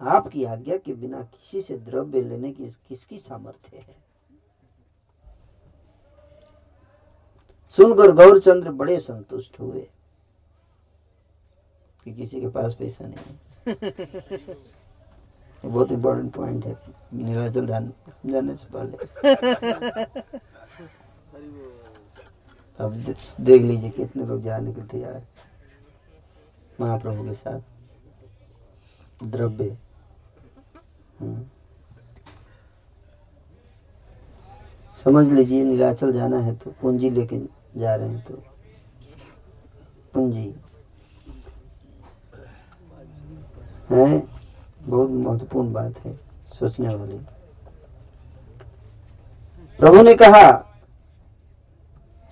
आपकी 0.00 0.44
आज्ञा 0.44 0.76
के 0.76 0.92
बिना 0.92 1.22
किसी 1.22 1.62
से 1.62 1.78
द्रव्य 1.78 2.20
लेने 2.20 2.52
की 2.52 2.70
किसकी 2.88 3.18
सामर्थ्य 3.18 3.76
है? 3.76 3.96
सुनकर 7.70 8.12
गौरचंद्र 8.12 8.70
बड़े 8.70 9.00
संतुष्ट 9.00 9.60
हुए। 9.60 9.90
कि 12.04 12.12
किसी 12.12 12.40
के 12.40 12.48
पास 12.48 12.74
पैसा 12.74 13.06
नहीं 13.06 13.24
है। 13.26 14.54
बहुत 15.64 15.92
इम्पोर्टेंट 15.92 16.34
पॉइंट 16.34 16.64
है। 16.66 16.76
नीलाचल 17.14 17.66
ध्यान 17.66 17.92
जाने 18.26 18.54
से 18.54 18.66
पहले। 18.74 18.96
अब 22.80 22.92
देख 23.40 23.62
लीजिए 23.62 23.90
कितने 23.90 24.26
लोग 24.26 24.42
जाने 24.42 24.72
के 24.72 24.82
तैयार 24.82 25.22
महाप्रभु 26.80 27.24
के 27.24 27.34
साथ। 27.34 27.60
द्रव्य। 29.24 29.76
समझ 35.04 35.26
लीजिए 35.32 35.64
नीलाचल 35.64 36.12
जाना 36.12 36.38
है 36.38 36.54
तो 36.56 36.70
पूंजी 36.70 37.10
लेके 37.10 37.38
जा 37.80 37.94
रहे 37.94 38.08
हैं 38.08 38.24
तो। 38.24 38.34
पूंजी। 40.14 40.54
है, 43.90 44.18
बहुत 44.80 45.10
महत्वपूर्ण 45.10 45.72
बात 45.72 45.98
है, 45.98 46.14
सोचने 46.50 46.94
वाली। 46.94 47.18
प्रभु 49.80 50.02
ने 50.02 50.14
कहा, 50.14 50.50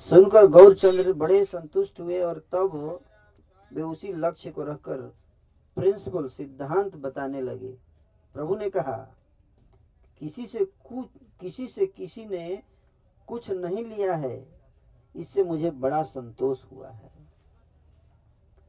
सुनकर 0.09 0.47
गौरचंद्र 0.47 1.13
बड़े 1.13 1.45
संतुष्ट 1.45 2.01
हुए 2.01 2.21
और 2.21 2.39
तब 2.53 3.01
वे 3.71 3.83
उसी 3.83 4.13
लक्ष्य 4.15 4.51
को 4.51 4.65
रखकर 4.65 5.01
प्रिंसिपल 5.77 6.29
सिद्धांत 6.29 6.97
बताने 6.97 7.41
लगे। 7.41 7.73
प्रभु 8.35 8.57
ने 8.57 8.71
कहा, 8.71 8.97
किसी 10.21 10.47
से 10.47 10.65
कुछ 10.65 11.07
किसी 11.41 11.67
से 11.67 11.87
किसी 11.87 12.25
ने 12.27 12.63
कुछ 13.29 13.51
नहीं 13.51 13.85
लिया 13.85 14.15
है, 14.15 14.37
इससे 15.15 15.45
मुझे 15.45 15.71
बड़ा 15.71 16.03
संतोष 16.03 16.59
हुआ 16.73 16.89
है। 16.89 17.11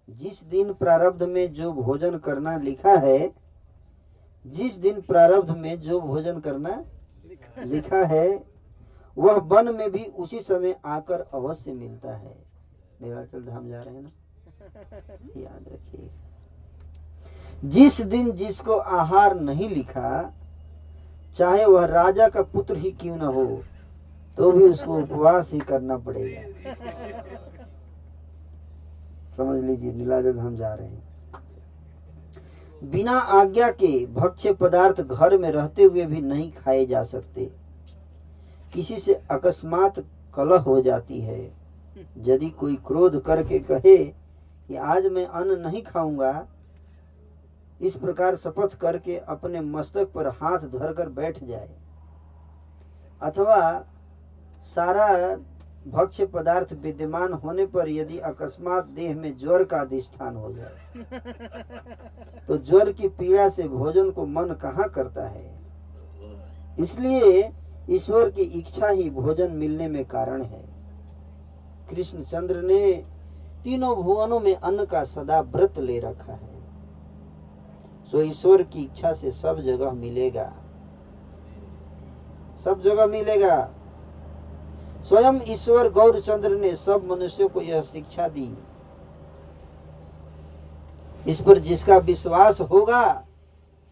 जिस 0.09 0.43
दिन 0.43 0.73
प्रारब्ध 0.73 1.23
में 1.23 1.53
जो 1.53 1.71
भोजन 1.73 2.17
करना 2.17 2.55
लिखा 2.57 2.93
है 2.99 3.19
जिस 4.45 4.75
दिन 4.75 5.01
प्रारब्ध 5.01 5.49
में 5.57 5.79
जो 5.79 5.99
भोजन 6.01 6.39
करना 6.39 6.83
लिखा 7.63 8.05
है 8.05 8.27
वह 9.17 9.33
वन 9.33 9.75
में 9.75 9.91
भी 9.91 10.03
उसी 10.19 10.39
समय 10.39 10.75
आकर 10.85 11.21
अवश्य 11.33 11.71
मिलता 11.73 12.15
है। 12.15 12.35
नीलाचल 13.01 13.41
धाम 13.41 13.69
जा 13.69 13.81
रहे 13.81 13.95
हैं 13.95 14.01
ना? 14.01 14.09
याद 15.41 15.65
रखिए। 15.73 16.09
जिस 17.69 18.01
दिन 18.01 18.31
जिसको 18.31 18.77
आहार 18.77 19.35
नहीं 19.39 19.69
लिखा 19.69 20.33
चाहे 21.37 21.65
वह 21.65 21.85
राजा 21.85 22.27
का 22.29 22.41
पुत्र 22.43 22.77
ही 22.77 22.91
क्यों 22.91 23.15
न 23.15 23.21
हो 23.21 23.45
तो 24.37 24.51
भी 24.51 24.63
उसको 24.63 24.97
उपवास 24.97 25.49
ही 25.51 25.59
करना 25.59 25.97
पड़ेगा। 25.97 26.41
समझ 29.37 29.63
लीजिए 29.63 29.93
नीलाचल 29.93 30.33
धाम 30.33 30.55
जा 30.55 30.73
रहे 30.73 30.87
हैं। 30.87 31.11
बिना 32.81 33.11
आज्ञा 33.11 33.69
के 33.71 34.05
भक्ष्य 34.05 34.53
पदार्थ 34.53 35.01
घर 35.01 35.37
में 35.37 35.49
रहते 35.51 35.83
हुए 35.83 36.05
भी 36.05 36.21
नहीं 36.21 36.51
खाए 36.51 36.85
जा 36.85 37.03
सकते। 37.03 37.45
किसी 38.73 38.99
से 38.99 39.13
अकस्मात 39.31 39.99
कलह 40.35 40.59
हो 40.59 40.81
जाती 40.81 41.19
है। 41.21 41.41
यदि 42.17 42.49
कोई 42.49 42.75
क्रोध 42.75 43.21
करके 43.23 43.59
कहे 43.59 43.97
कि 44.67 44.75
आज 44.75 45.05
मैं 45.05 45.25
अन्न 45.25 45.59
नहीं 45.59 45.81
खाऊँगा, 45.83 46.47
इस 47.81 47.95
प्रकार 47.95 48.35
शपथ 48.35 48.75
करके 48.77 49.17
अपने 49.17 49.61
मस्तक 49.61 50.11
पर 50.11 50.27
हाथ 50.27 50.59
धरकर 50.69 51.09
बैठ 51.09 51.43
जाए। 51.43 51.69
अथवा 53.21 53.85
सारा 54.65 55.07
भक्ष्य 55.87 56.25
पदार्थ 56.25 56.73
विद्यमान 56.73 57.33
होने 57.33 57.65
पर 57.65 57.89
यदि 57.89 58.17
अकस्मात 58.19 58.85
देह 58.85 59.15
में 59.15 59.37
ज्वर 59.37 59.63
का 59.63 59.77
अधिष्ठान 59.77 60.35
हो 60.35 60.53
जाए 60.53 61.03
तो 62.47 62.57
ज्वर 62.57 62.91
की 62.91 63.07
पीड़ा 63.07 63.49
से 63.49 63.67
भोजन 63.67 64.11
को 64.11 64.25
मन 64.25 64.53
कहाँ 64.53 64.89
करता 64.89 65.27
है? 65.27 65.59
इसलिए 66.79 67.51
ईश्वर 67.89 68.29
की 68.29 68.41
इच्छा 68.41 68.87
ही 68.87 69.09
भोजन 69.09 69.51
मिलने 69.51 69.87
में 69.87 70.05
कारण 70.05 70.41
है। 70.41 70.65
कृष्ण 71.89 72.23
चंद्र 72.23 72.61
ने 72.61 73.05
तीनों 73.63 74.03
भुवनों 74.03 74.39
में 74.39 74.55
अन्न 74.55 74.85
का 74.85 75.03
सदा 75.03 75.41
व्रत 75.41 75.79
ले 75.79 75.99
रखा 75.99 76.33
है। 76.33 76.61
सो 78.11 78.21
ईश्वर 78.21 78.63
की 78.63 78.83
इच्छा 78.83 79.13
से 79.13 79.31
सब 79.31 79.61
जगह 79.61 79.91
मिलेगा। 79.91 80.53
सब 82.63 82.81
जगह 82.81 83.05
मिलेगा। 83.05 83.71
स्वयं 85.13 85.39
ईश्वर 85.47 85.91
गौरचंद्र 85.91 86.49
ने 86.49 86.75
सब 86.75 87.03
मनुष्यों 87.05 87.49
को 87.49 87.61
यह 87.61 87.81
शिक्षा 87.81 88.27
दी। 88.27 88.57
इस 91.31 91.41
पर 91.41 91.59
जिसका 91.59 91.97
विश्वास 91.97 92.61
होगा, 92.61 93.27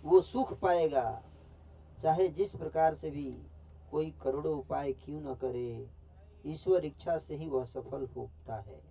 वो 0.06 0.22
सुख 0.22 0.60
पाएगा। 0.60 1.22
चाहे 2.04 2.28
जिस 2.28 2.56
प्रकार 2.56 2.96
से 2.96 3.10
भी 3.10 3.38
कोई 3.92 4.14
करोड़ों 4.24 4.58
उपाय 4.58 4.92
क्यों 4.94 5.22
न 5.22 5.34
करे, 5.34 5.88
ईश्वर 6.48 6.86
इच्छा 6.86 7.18
से 7.18 7.36
ही 7.36 7.50
वह 7.50 7.66
सफल 7.66 8.08
होता 8.18 8.56
है। 8.56 8.82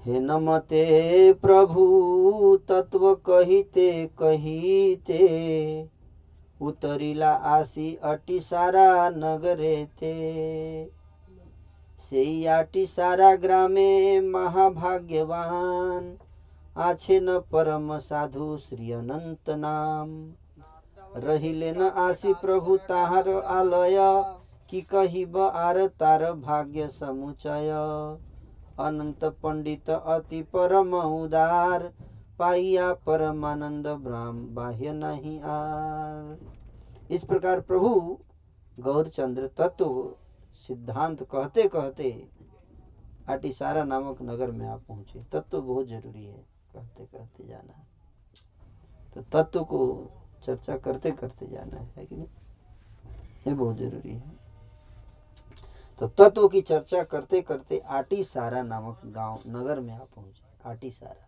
हे 0.00 0.20
नमते 0.20 1.32
प्रभु, 1.32 1.84
तत्व 2.68 3.14
कहिते 3.14 4.06
कहिते 4.06 5.95
उतरिला 6.61 7.31
आसी 7.51 7.87
अटी 8.05 8.39
सारा 8.41 8.87
नगरे 9.17 9.75
थे 10.01 10.15
সেই 12.05 12.31
আটি 12.53 12.83
সারা 12.87 13.29
গ্রামে 13.43 13.91
মহাভাগ্যবান 14.33 16.03
আছে 16.75 17.15
न 17.19 17.29
परम 17.51 17.87
साधु 18.01 18.45
श्री 18.59 18.91
अनंत 18.91 19.49
नाम 19.57 20.09
रहिले 21.17 21.71
न 21.71 21.87
आसी 22.01 22.33
प्रभु 22.41 22.75
ताहार 22.85 23.27
आलय 23.55 23.97
कि 24.69 24.81
कहिब 24.87 25.37
आर 25.61 25.79
तार 25.99 26.23
भाग्य 26.41 26.87
समुचय 26.91 27.71
अनंत 28.79 29.23
पंडित 29.43 29.89
अति 29.89 30.41
परम 30.53 30.95
उदार 30.99 31.89
पाइया 32.38 32.92
परमानंद 32.92 33.86
ब्राह्म 33.86 34.54
बाह्य 34.54 34.92
नहीं 34.92 35.40
आर। 35.40 36.38
इस 37.10 37.24
प्रकार 37.24 37.60
प्रभु 37.60 38.18
गौरचंद्र 38.80 39.46
तत्व 39.46 40.14
सिद्धांत 40.66 41.22
कहते 41.22 41.68
कहते 41.68 42.28
आटिसारा 43.28 43.84
नामक 43.84 44.18
नगर 44.22 44.50
में 44.50 44.66
आप 44.66 44.82
पहुँचे। 44.88 45.22
तत्व 45.32 45.60
बहुत 45.60 45.86
ज़रूरी 45.86 46.24
है 46.24 46.44
कहते 46.74 47.04
कहते 47.04 47.46
जाना। 47.48 47.84
तो 49.14 49.20
तत्व 49.32 49.64
को 49.64 50.10
चर्चा 50.44 50.76
करते 50.76 51.10
करते 51.10 51.46
जाना 51.46 51.76
है, 51.76 52.06
कि 52.06 52.16
नहीं? 52.16 52.26
ये 53.46 53.54
बहुत 53.54 53.76
ज़रूरी 53.76 54.12
है। 54.12 54.34
तो 56.00 56.08
तत्व 56.08 56.48
की 56.48 56.60
चर्चा 56.60 57.02
करते 57.02 57.40
करते 57.42 57.78
आटी 57.78 58.24
सारा 58.24 58.62
नामक 58.62 59.00
गाँव 59.06 59.42
नगर 59.46 59.80
में 59.80 59.94
आप 59.94 60.08
पहुँचे। 60.16 60.68
आटी 60.68 60.90
सारा? 60.90 61.25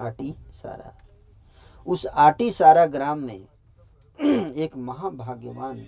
आटी 0.00 0.34
सारा। 0.50 0.94
उस 1.86 2.06
आटी 2.06 2.52
सारा 2.52 2.86
ग्राम 2.86 3.18
में 3.18 3.46
एक 4.52 4.76
महाभाग्यवान 4.76 5.86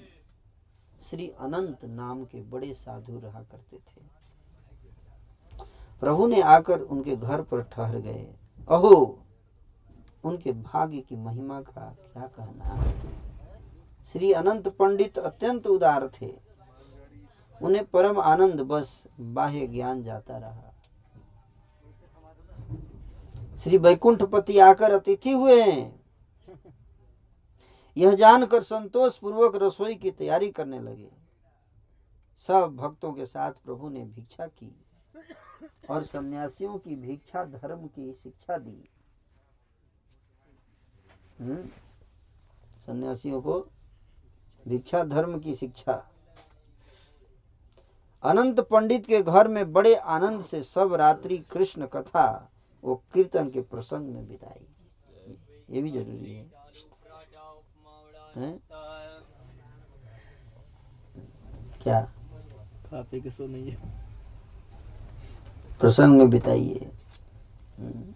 श्री 1.10 1.28
अनंत 1.28 1.84
नाम 1.84 2.24
के 2.24 2.42
बड़े 2.42 2.74
साधु 2.74 3.18
रहा 3.18 3.42
करते 3.42 3.76
थे। 3.76 4.16
प्रभु 6.00 6.26
ने 6.26 6.42
आकर 6.42 6.80
उनके 6.80 7.16
घर 7.16 7.42
पर 7.42 7.62
ठहर 7.62 7.98
गए। 7.98 8.34
अहो, 8.68 9.18
उनके 10.24 10.52
भाग्य 10.52 11.00
की 11.00 11.16
महिमा 11.16 11.60
का 11.60 11.96
क्या 12.12 12.26
कहना? 12.26 12.90
श्री 14.12 14.32
अनंत 14.32 14.68
पंडित 14.68 15.18
अत्यंत 15.18 15.66
उदार 15.66 16.08
थे। 16.08 16.38
उन्हें 17.62 17.84
परम 17.84 18.20
आनंद 18.20 18.60
बस 18.60 19.04
बाह्य 19.20 19.66
ज्ञान 19.66 20.02
जाता 20.02 20.38
रहा। 20.38 20.75
श्री 23.62 23.78
वैकुंठपति 23.78 24.58
आकर 24.58 24.92
अतिथि 24.92 25.30
हुए। 25.30 25.62
हैं 25.62 26.06
यह 27.96 28.14
जानकर 28.14 28.62
संतोष 28.62 29.16
पूर्वक 29.16 29.56
रसोई 29.56 29.94
की 29.94 30.10
तैयारी 30.10 30.50
करने 30.50 30.80
लगे। 30.80 31.12
सब 32.36 32.76
भक्तों 32.76 33.12
के 33.12 33.26
साथ 33.26 33.52
प्रभु 33.52 33.88
ने 33.88 34.04
भिक्षा 34.04 34.46
की 34.46 34.84
और 35.90 36.04
सन्यासियों 36.04 36.78
की 36.78 36.96
भिक्षा, 36.96 37.44
धर्म 37.44 37.86
की 37.86 38.12
शिक्षा 38.12 38.58
दी। 38.58 38.88
हम्म? 41.40 41.68
सन्यासियों 42.86 43.42
को 43.42 43.60
भिक्षा, 44.68 45.04
धर्म 45.04 45.40
की 45.40 45.54
शिक्षा। 45.54 46.10
अनंत 48.22 48.60
पंडित 48.60 49.06
के 49.06 49.22
घर 49.22 49.48
में 49.48 49.72
बड़े 49.72 49.94
आनंद 49.94 50.44
से 50.44 50.62
सब 50.62 50.94
रात्रि 50.94 51.38
कृष्ण 51.38 51.86
कथा 51.86 52.52
वो 52.86 53.02
कीर्तन 53.14 53.50
के 53.50 53.60
प्रसंग 53.60 54.14
में 54.14 54.28
बिताई 54.28 54.66
ये 55.70 55.82
भी 55.82 55.90
ज़रूरी 55.90 56.34
है। 56.34 56.50
हैं? 58.36 58.58
क्या? 61.82 62.12
खा 62.86 63.02
पी 63.02 63.20
के 63.20 63.30
सो 63.30 63.46
नहीं 63.46 63.70
है। 63.70 64.06
प्रसंग 65.80 66.18
में 66.18 66.30
बिताइए। 66.30 66.92
हम्म। 67.78 68.14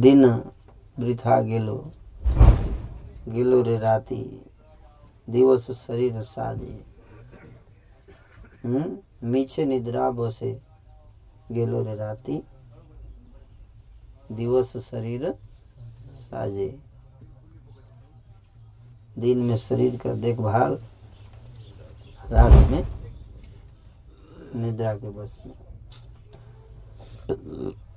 दिन 0.00 0.24
वृथा 0.98 1.40
गेलो। 1.40 1.92
गेलो 3.28 3.62
रे 3.62 3.78
राती। 3.78 4.50
दिवस 5.30 5.70
शरीर 5.70 6.22
साजे। 6.22 6.91
हम्म? 8.64 8.98
मीछे 9.22 9.64
निद्रा 9.64 10.10
बसे 10.10 10.60
गेलो 11.52 11.84
रे 11.84 11.94
राती। 11.94 12.42
दिवस 14.32 14.76
शरीर 14.76 15.34
साजे। 16.14 16.80
दिन 19.18 19.38
में 19.38 19.56
शरीर 19.56 19.96
का 19.96 20.12
देखभाल 20.12 20.82
रात 22.30 22.70
में 22.70 22.86
निद्रा 24.56 24.94
के 24.94 25.10
बस 25.10 25.38
में। 25.46 25.54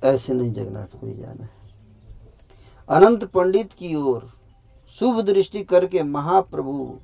ऐसे 0.04 0.34
नहीं 0.34 0.52
जगन्नाथ 0.52 1.00
कोई 1.02 1.14
जाना 1.14 1.44
है। 1.44 1.50
अनंत 2.90 3.24
पंडित 3.24 3.74
की 3.74 3.96
ओर 3.96 4.30
शुभ 5.00 5.26
दृष्टि 5.26 5.64
करके 5.64 6.04
महाप्रभु 6.04 7.00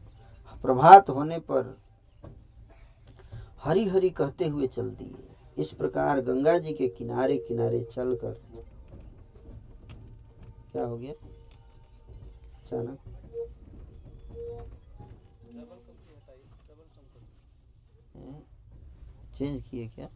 प्रभात 0.61 1.09
होने 1.09 1.39
पर 1.39 1.80
हरि 3.63 3.83
हरी 3.85 4.09
कहते 4.09 4.45
हुए 4.47 4.67
चल 4.67 4.89
दिए। 4.89 5.61
इस 5.61 5.71
प्रकार 5.71 6.19
गंगा 6.21 6.57
जी 6.57 6.73
के 6.73 6.87
किनारे 6.87 7.37
किनारे 7.37 7.79
चलकर 7.93 8.33
क्या 10.71 10.83
हो 10.83 10.97
गया? 10.97 11.13
अचानक 12.63 12.97
चेंज 19.37 19.61
किए 19.69 19.87
क्या? 19.87 20.07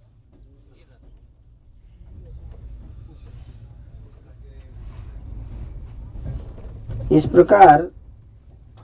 इस 7.12 7.26
प्रकार 7.26 7.92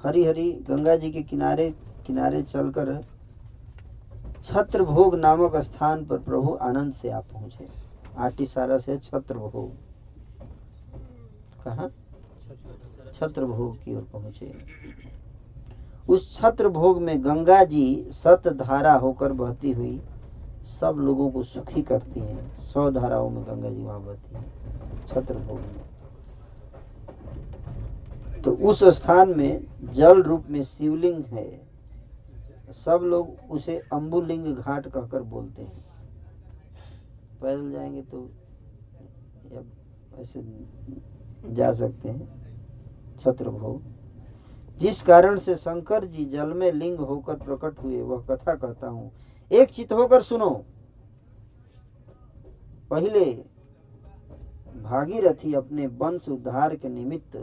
हरी 0.05 0.23
हरी 0.25 0.51
गंगा 0.67 0.95
जी 0.95 1.11
के 1.11 1.21
किनारे 1.23 1.69
किनारे 2.07 2.41
चलकर 2.43 2.93
छत्र 4.45 4.83
भोग 4.83 5.15
नामक 5.15 5.55
स्थान 5.55 6.05
पर 6.05 6.17
प्रभु 6.17 6.57
आनंद 6.61 6.93
से 6.93 7.09
आप 7.09 7.25
पहुँचे। 7.33 7.67
आटिसारा 8.17 8.77
से 8.77 8.97
छत्र 8.97 9.37
भोग 9.37 9.71
कहा? 11.63 11.87
छत्र 13.13 13.45
भोग 13.45 13.75
की 13.75 13.95
ओर 13.95 14.07
पहुँचे। 14.13 14.53
उस 16.09 16.37
छत्र 16.37 16.69
भोग 16.69 17.01
में 17.01 17.23
गंगा 17.25 17.63
जी 17.63 17.85
सत 18.11 18.47
धारा 18.47 18.93
होकर 18.93 19.31
बहती 19.33 19.71
हुई 19.71 20.01
सब 20.79 20.95
लोगों 20.99 21.29
को 21.31 21.43
सुखी 21.43 21.81
करती 21.81 22.19
हैं। 22.19 22.57
सौ 22.63 22.89
धाराओं 22.91 23.29
में 23.29 23.43
गंगा 23.43 23.69
जी 23.69 23.83
वहाँ 23.83 24.01
बहती 24.01 24.35
है 24.35 24.43
छत्र 25.07 25.33
भोग 25.33 25.59
में। 25.59 25.83
तो 28.41 28.51
उस 28.69 28.83
स्थान 28.83 29.29
में 29.37 29.61
जल 29.93 30.21
रूप 30.21 30.45
में 30.49 30.63
शिवलिंग 30.63 31.23
है। 31.25 31.70
सब 32.71 33.01
लोग 33.03 33.51
उसे 33.51 33.77
अम्बुलिंग 33.93 34.45
घाट 34.55 34.87
कहकर 34.87 35.21
बोलते 35.21 35.61
हैं। 35.61 35.83
पैदल 37.41 37.71
जाएँगे 37.71 38.01
तो 38.03 38.29
ऐसे 40.15 40.41
जा 41.53 41.71
सकते 41.73 42.09
हैं। 42.09 42.27
छत्रभोग 43.19 43.81
जिस 44.79 45.01
कारण 45.01 45.39
से 45.39 45.55
शंकर 45.55 46.05
जी 46.05 46.25
जल 46.25 46.53
में 46.53 46.71
लिंग 46.71 46.99
होकर 46.99 47.35
प्रकट 47.35 47.79
हुए, 47.79 48.01
वह 48.01 48.21
कथा 48.21 48.53
कहता 48.55 48.87
हूँ। 48.87 49.11
एक 49.51 49.69
चित 49.69 49.91
होकर 49.93 50.21
सुनो। 50.21 50.49
पहले 52.89 53.25
भागीरथी 54.81 55.53
अपने 55.53 55.85
वंश 55.87 56.27
उद्धार 56.29 56.75
के 56.75 56.89
निमित्त 56.89 57.35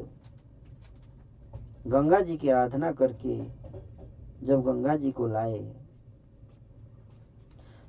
गंगा 1.86 2.20
जी 2.20 2.36
की 2.36 2.48
आराधना 2.48 2.90
करके 2.92 3.36
जब 4.42 4.62
गंगा 4.62 4.96
जी 4.96 5.10
को 5.10 5.26
लाए। 5.26 5.58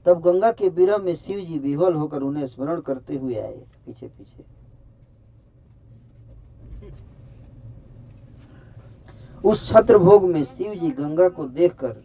तब 0.05 0.21
गंगा 0.21 0.51
के 0.51 0.69
विरह 0.69 0.97
में 0.97 1.15
शिव 1.15 1.39
जी 1.39 1.57
विह्वल 1.59 1.93
होकर 1.93 2.21
उन्हें 2.21 2.45
स्मरण 2.47 2.81
करते 2.81 3.15
हुए 3.15 3.35
आए, 3.35 3.57
पीछे 3.85 4.07
पीछे। 4.07 4.43
उस 9.43 9.69
छत्र 9.69 9.97
भोग 9.97 10.29
में 10.29 10.43
शिव 10.43 10.73
जी 10.75 10.89
गंगा 10.91 11.27
को 11.29 11.45
देखकर 11.47 12.03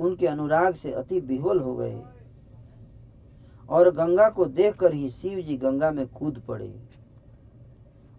उनके 0.00 0.26
अनुराग 0.26 0.74
से 0.74 0.92
अति 0.92 1.20
विह्वल 1.20 1.60
हो 1.60 1.74
गए 1.76 2.02
और 3.68 3.90
गंगा 3.90 4.28
को 4.30 4.44
देखकर 4.46 4.94
ही 4.94 5.10
शिव 5.10 5.40
जी 5.40 5.56
गंगा 5.56 5.90
में 5.90 6.06
कूद 6.08 6.42
पड़े 6.48 6.72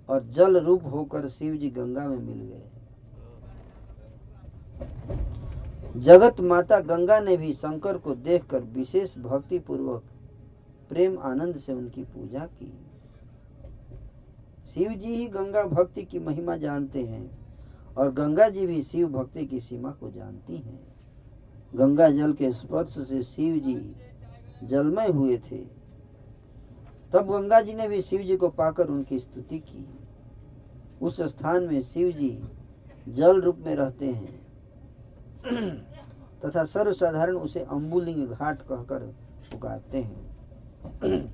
और 0.09 0.23
जल 0.27 0.59
रूप 0.59 0.83
होकर 0.85 1.27
शिव 1.29 1.55
जी 1.55 1.69
गंगा 1.69 2.07
में 2.07 2.17
मिल 2.17 2.39
गए। 2.39 2.69
जगत 5.97 6.39
माता 6.39 6.79
गंगा 6.79 7.19
ने 7.19 7.37
भी 7.37 7.53
शंकर 7.53 7.97
को 7.97 8.15
देखकर 8.15 8.59
विशेष 8.59 9.17
भक्ति 9.17 9.59
पूर्वक 9.59 10.03
प्रेम 10.89 11.19
आनंद 11.19 11.57
से 11.57 11.73
उनकी 11.73 12.03
पूजा 12.03 12.45
की। 12.45 12.79
शिव 14.73 14.89
जी 14.89 15.15
ही 15.15 15.27
गंगा 15.27 15.63
भक्ति 15.63 16.03
की 16.03 16.19
महिमा 16.19 16.57
जानते 16.57 17.03
हैं 17.03 17.37
और 17.97 18.13
गंगा 18.13 18.49
जी 18.49 18.67
भी 18.67 18.83
शिव 18.83 19.07
भक्ति 19.07 19.45
की 19.45 19.59
सीमा 19.59 19.91
को 19.91 20.11
जानती 20.11 20.57
हैं। 20.57 20.79
गंगा 21.75 22.09
जल 22.09 22.33
के 22.33 22.51
स्पर्श 22.51 22.91
से 22.91 23.23
शिव 23.23 23.59
जी 23.59 23.95
जलमय 24.63 25.07
हुए 25.07 25.37
थे। 25.37 25.57
तब 27.13 27.27
गंगा 27.31 27.61
जी 27.61 27.73
ने 27.73 27.87
भी 27.87 28.01
शिव 28.01 28.21
जी 28.21 28.37
को 28.37 28.49
पाकर 28.49 28.87
उनकी 28.87 29.19
स्तुति 29.19 29.59
की। 29.59 29.87
उस 31.01 31.21
स्थान 31.21 31.63
में 31.63 31.81
शिव 31.81 32.11
जी 32.11 32.43
जल 33.09 33.41
रूप 33.41 33.57
में 33.57 33.75
रहते 33.75 34.05
हैं। 34.05 34.44
तथा 36.45 36.63
सर्वसाधारण 36.63 37.35
उसे 37.35 37.59
अम्बुलिंग 37.59 38.27
घाट 38.27 38.61
कहकर 38.61 38.99
पुकारते 39.51 39.97
हैं। 39.97 40.35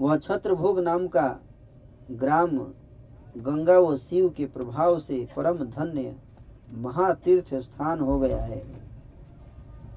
वह 0.00 0.16
छत्रभोग 0.16 0.80
नाम 0.80 1.08
का 1.08 1.40
ग्राम 2.10 2.58
गंगा 3.36 3.78
व 3.78 3.96
शिव 3.96 4.28
के 4.28 4.46
प्रभाव 4.46 4.98
से 4.98 5.28
परम 5.36 5.58
धन्य 5.58 6.16
महातीर्थ 6.74 7.54
स्थान 7.54 8.00
हो 8.00 8.18
गया 8.18 8.42
है। 8.42 8.62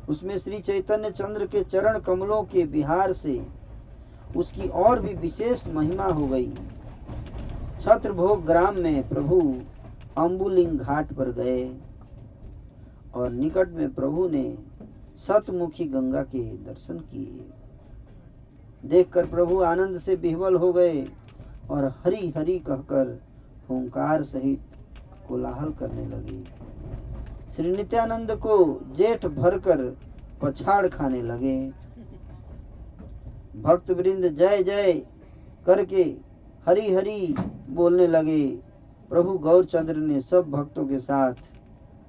उसमें 0.10 0.38
श्री 0.38 0.60
चैतन्य 0.60 1.12
चंद्र 1.12 1.48
के 1.48 1.64
चरण 1.64 2.00
कमलों 2.00 2.44
के 2.44 2.66
बिहार 2.66 3.14
से 3.14 3.48
उसकी 4.36 4.68
और 4.68 5.00
भी 5.00 5.14
विशेष 5.14 5.68
महिमा 5.68 6.06
हो 6.06 6.28
गई। 6.28 6.54
छत्रभोग 7.82 8.46
ग्राम 8.46 8.76
में 8.76 9.10
प्रभु 9.10 9.62
अम्बुलिंग 10.18 10.80
घाट 10.80 11.14
पर 11.14 11.32
गए। 11.32 11.78
और 13.16 13.32
निकट 13.32 13.70
में 13.70 13.94
प्रभु 13.94 14.28
ने 14.30 14.44
सतमुखी 15.20 15.86
गंगा 15.86 16.22
के 16.24 16.44
दर्शन 16.66 16.98
किए। 17.12 17.46
देखकर 18.84 19.26
प्रभु 19.26 19.60
आनंद 19.64 20.00
से 20.00 20.16
बिहवल 20.16 20.56
हो 20.56 20.72
गए 20.74 21.06
और 21.70 21.86
हरी 22.06 22.30
हरी 22.38 22.58
कहकर 22.60 23.20
ओंकार 23.72 24.24
सहित 24.24 24.62
कोलाहल 25.28 25.72
करने 25.74 26.06
लगे। 26.08 26.44
श्री 27.56 27.72
नित्यानंद 27.72 28.32
को 28.38 28.58
जेठ 28.98 29.26
भरकर 29.28 29.86
पछाड़ 30.42 30.88
खाने 30.88 31.22
लगे। 31.22 31.58
भक्त 33.62 33.92
वृंद 33.92 34.28
जय 34.30 34.64
जय 34.64 34.94
करके 35.66 36.04
हरी 36.68 36.94
हरी 36.94 37.36
बोलने 37.70 38.08
लगे, 38.08 38.46
प्रभु 39.12 39.38
गौरचंद्र 39.40 39.96
ने 39.96 40.20
सब 40.22 40.50
भक्तों 40.52 40.86
के 40.86 41.00
साथ 41.00 41.34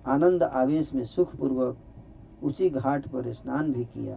आनंद 0.07 0.43
आवेश 0.43 0.95
में 0.95 1.05
सुख 1.05 1.37
पूर्वक 1.37 1.77
उसी 2.43 2.71
घाट 2.71 3.09
पर 3.09 3.33
स्नान 3.33 3.73
भी 3.73 3.85
किया। 3.85 4.17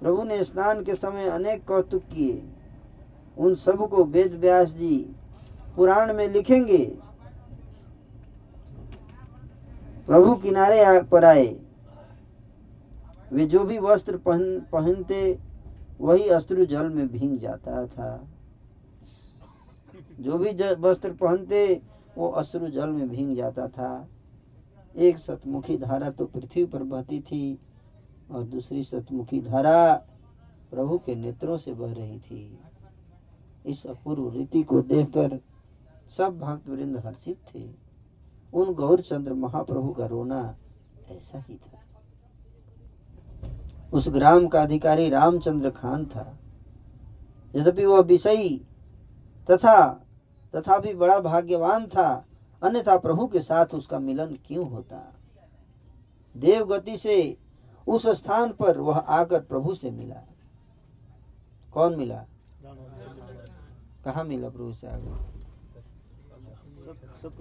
प्रभु 0.00 0.22
ने 0.22 0.44
स्नान 0.44 0.84
के 0.84 0.94
समय 0.94 1.28
अनेक 1.28 1.66
कौतुक 1.66 2.02
किए। 2.02 2.42
उन 3.38 3.54
सबको 3.54 4.04
वेद 4.04 4.34
व्यास 4.34 4.68
जी 4.68 5.16
पुराण 5.76 6.14
में 6.14 6.28
लिखेंगे। 6.28 6.98
प्रभु 10.06 10.34
किनारे 10.34 11.02
पर 11.02 11.24
आए। 11.24 11.60
वे 13.32 13.46
जो 13.46 13.64
भी 13.64 13.78
वस्त्र 13.78 14.16
पहन, 14.16 14.60
पहनते, 14.72 15.38
वही 16.00 16.28
अश्रु 16.28 16.64
जल 16.64 16.88
में 16.88 17.08
भींग 17.08 17.38
जाता 17.38 17.86
था। 17.86 18.24
जो 20.20 20.38
भी 20.38 20.50
वस्त्र 20.74 21.12
पहनते, 21.12 21.82
वो 22.18 22.28
अश्रु 22.28 22.68
जल 22.68 22.90
में 22.90 23.08
भींग 23.08 23.36
जाता 23.36 23.66
था। 23.68 24.08
एक 24.96 25.18
सतमुखी 25.18 25.76
धारा 25.78 26.10
तो 26.10 26.26
पृथ्वी 26.26 26.64
पर 26.64 26.82
बहती 26.82 27.20
थी 27.20 27.58
और 28.30 28.42
दूसरी 28.44 28.84
सतमुखी 28.84 29.40
धारा 29.40 29.94
प्रभु 30.70 30.98
के 30.98 31.14
नेत्रों 31.14 31.58
से 31.58 31.72
बह 31.74 31.92
रही 31.92 32.18
थी। 32.18 32.58
इस 33.66 33.86
अपूर्व 33.86 34.30
रीति 34.30 34.62
को 34.62 34.82
देखकर 34.82 35.40
सब 36.16 36.38
भक्त 36.38 36.68
वृंद 36.68 36.96
हर्षित 36.96 37.38
थे। 37.54 37.68
उन 38.54 38.74
गौरचंद्र 38.74 39.34
महाप्रभु 39.34 39.92
का 39.92 40.06
रोना 40.06 40.56
ऐसा 41.08 41.38
ही 41.38 41.56
था। 41.56 41.78
उस 43.92 44.08
ग्राम 44.08 44.48
का 44.48 44.62
अधिकारी 44.62 45.08
रामचंद्र 45.08 45.70
खान 45.70 46.06
था। 46.06 46.38
यद्यपि 47.56 47.84
वह 47.84 48.00
विषयी 48.00 48.58
तथा 49.50 50.06
तथा 50.54 50.78
भी 50.78 50.94
बड़ा 50.94 51.18
भाग्यवान 51.20 51.86
था 51.86 52.26
अन्यथा 52.62 52.96
प्रभु 52.96 53.26
के 53.26 53.40
साथ 53.40 53.66
उसका 53.66 53.98
मिलन 53.98 54.38
क्यों 54.46 54.70
होता? 54.70 55.14
देव 56.36 56.66
गति 56.66 56.96
से 56.96 57.36
उस 57.88 58.06
स्थान 58.06 58.52
पर 58.52 58.78
वह 58.78 58.98
आकर 58.98 59.40
प्रभु 59.40 59.74
से 59.74 59.90
मिला। 59.90 60.22
कौन 61.72 61.96
मिला? 61.96 62.24
कहा 64.04 64.22
मिला 64.22 64.48
प्रभु 64.48 64.72
से 64.72 64.86
आगे? 64.86 65.40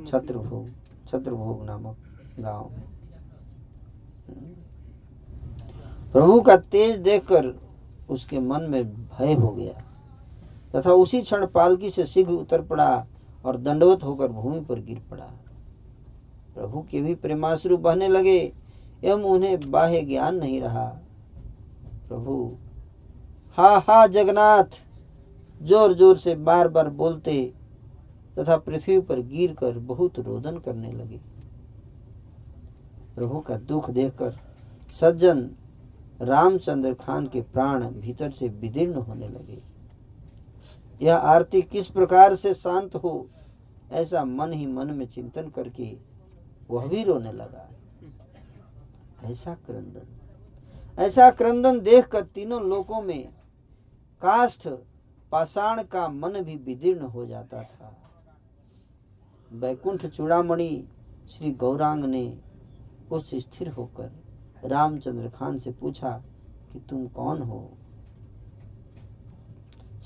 छत्रभोग 0.08 0.69
छत्रभोग 1.08 1.65
नामक 1.65 1.97
गाँव। 2.39 2.71
प्रभु 6.13 6.41
का 6.41 6.58
तेज 6.58 6.99
देखकर 6.99 7.60
उसके 8.10 8.39
मन 8.39 8.62
में 8.62 9.08
भय 9.08 9.34
हो 9.34 9.49
गया। 9.49 9.73
तथा 10.75 10.91
उसी 10.93 11.21
क्षण 11.21 11.47
पालकी 11.47 11.91
से 11.91 12.05
शीघ्र 12.05 12.32
उतर 12.32 12.62
पड़ा। 12.62 13.08
और 13.45 13.58
दंडवत 13.58 14.04
होकर 14.04 14.28
भूमि 14.28 14.62
पर 14.62 14.80
गिर 14.80 15.02
पड़ा। 15.12 15.32
प्रभु 16.56 16.82
के 16.82 17.02
भी 17.02 17.15
प्रेमाश्रु 17.15 17.78
बहने 17.78 18.08
लगे, 18.08 18.54
एवं 19.04 19.23
उन्हें 19.23 19.71
बाह्य 19.71 20.02
ज्ञान 20.02 20.36
नहीं 20.36 20.62
रहा। 20.62 20.86
प्रभु, 22.08 22.58
हा 23.58 23.78
हा, 23.78 24.08
जगन्नाथ! 24.08 24.63
ज़ोर 25.62 25.93
ज़ोर 25.93 26.17
से 26.17 26.36
बार 26.36 26.67
बार 26.67 26.89
बोलते 26.89 27.54
तथा 28.39 28.58
पृथ्वी 28.58 28.99
पर 28.99 29.19
गिर 29.19 29.54
कर 29.54 29.80
बहुत 29.80 30.19
रोदन 30.19 30.58
करने 30.58 30.91
लगे। 30.91 31.19
प्रभु 33.15 33.39
का 33.39 33.56
दुख 33.56 33.89
देखकर 33.89 34.38
सज्जन 34.91 35.49
रामचंद्र 36.21 36.93
खान 36.93 37.28
के 37.28 37.41
प्राण 37.41 37.84
भीतर 37.84 38.32
से 38.32 38.47
विदीर्ण 38.47 38.93
होने 38.93 39.28
लगे। 39.28 39.62
यह 41.01 41.15
आरती 41.15 41.62
किस 41.62 41.88
प्रकार 41.88 42.35
से 42.35 42.53
शांत 42.53 42.95
हो, 42.95 43.29
ऐसा 43.91 44.25
मन 44.25 44.53
ही 44.53 44.65
मन 44.65 44.91
में 44.91 45.07
चिंतन 45.07 45.49
करके 45.49 45.97
वह 46.69 46.88
भी 46.88 47.03
रोने 47.03 47.31
लगा। 47.31 47.69
ऐसा 49.23 49.53
क्रंदन। 49.53 50.19
ऐसा 51.01 51.31
क्रंदन 51.31 51.79
देखकर 51.79 52.23
तीनों 52.23 52.62
लोकों 52.62 53.01
में 53.01 53.29
काष्ठ 54.21 54.67
पाषाण 55.31 55.83
का 55.83 56.07
मन 56.07 56.31
भी 56.31 56.55
विदीर्ण 56.55 57.05
हो 57.05 57.25
जाता 57.25 57.63
था। 57.63 57.97
बैकुंठ 59.53 60.05
चूड़ामणि 60.05 60.88
श्री 61.29 61.51
गौरांग 61.51 62.05
ने 62.05 62.38
कुछ 63.09 63.35
स्थिर 63.35 63.67
होकर 63.67 64.12
रामचंद्र 64.65 65.29
खान 65.29 65.57
से 65.57 65.71
पूछा 65.71 66.23
कि 66.73 66.79
तुम 66.79 67.07
कौन 67.07 67.41
हो? 67.41 67.77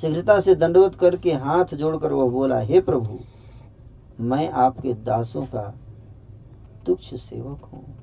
शीघ्रता 0.02 0.42
से 0.42 0.56
दंडवत 0.56 0.96
करके 0.96 1.34
हाथ 1.34 1.66
जोड़कर 1.66 2.12
वह 2.12 2.30
बोला, 2.30 2.60
हे 2.60 2.82
प्रभु, 2.82 3.20
मैं 4.20 4.50
आपके 4.50 4.94
दासों 4.94 5.46
का 5.46 5.78
तुच्छ 6.86 7.14
सेवक 7.14 7.66
हूँ। 7.66 7.96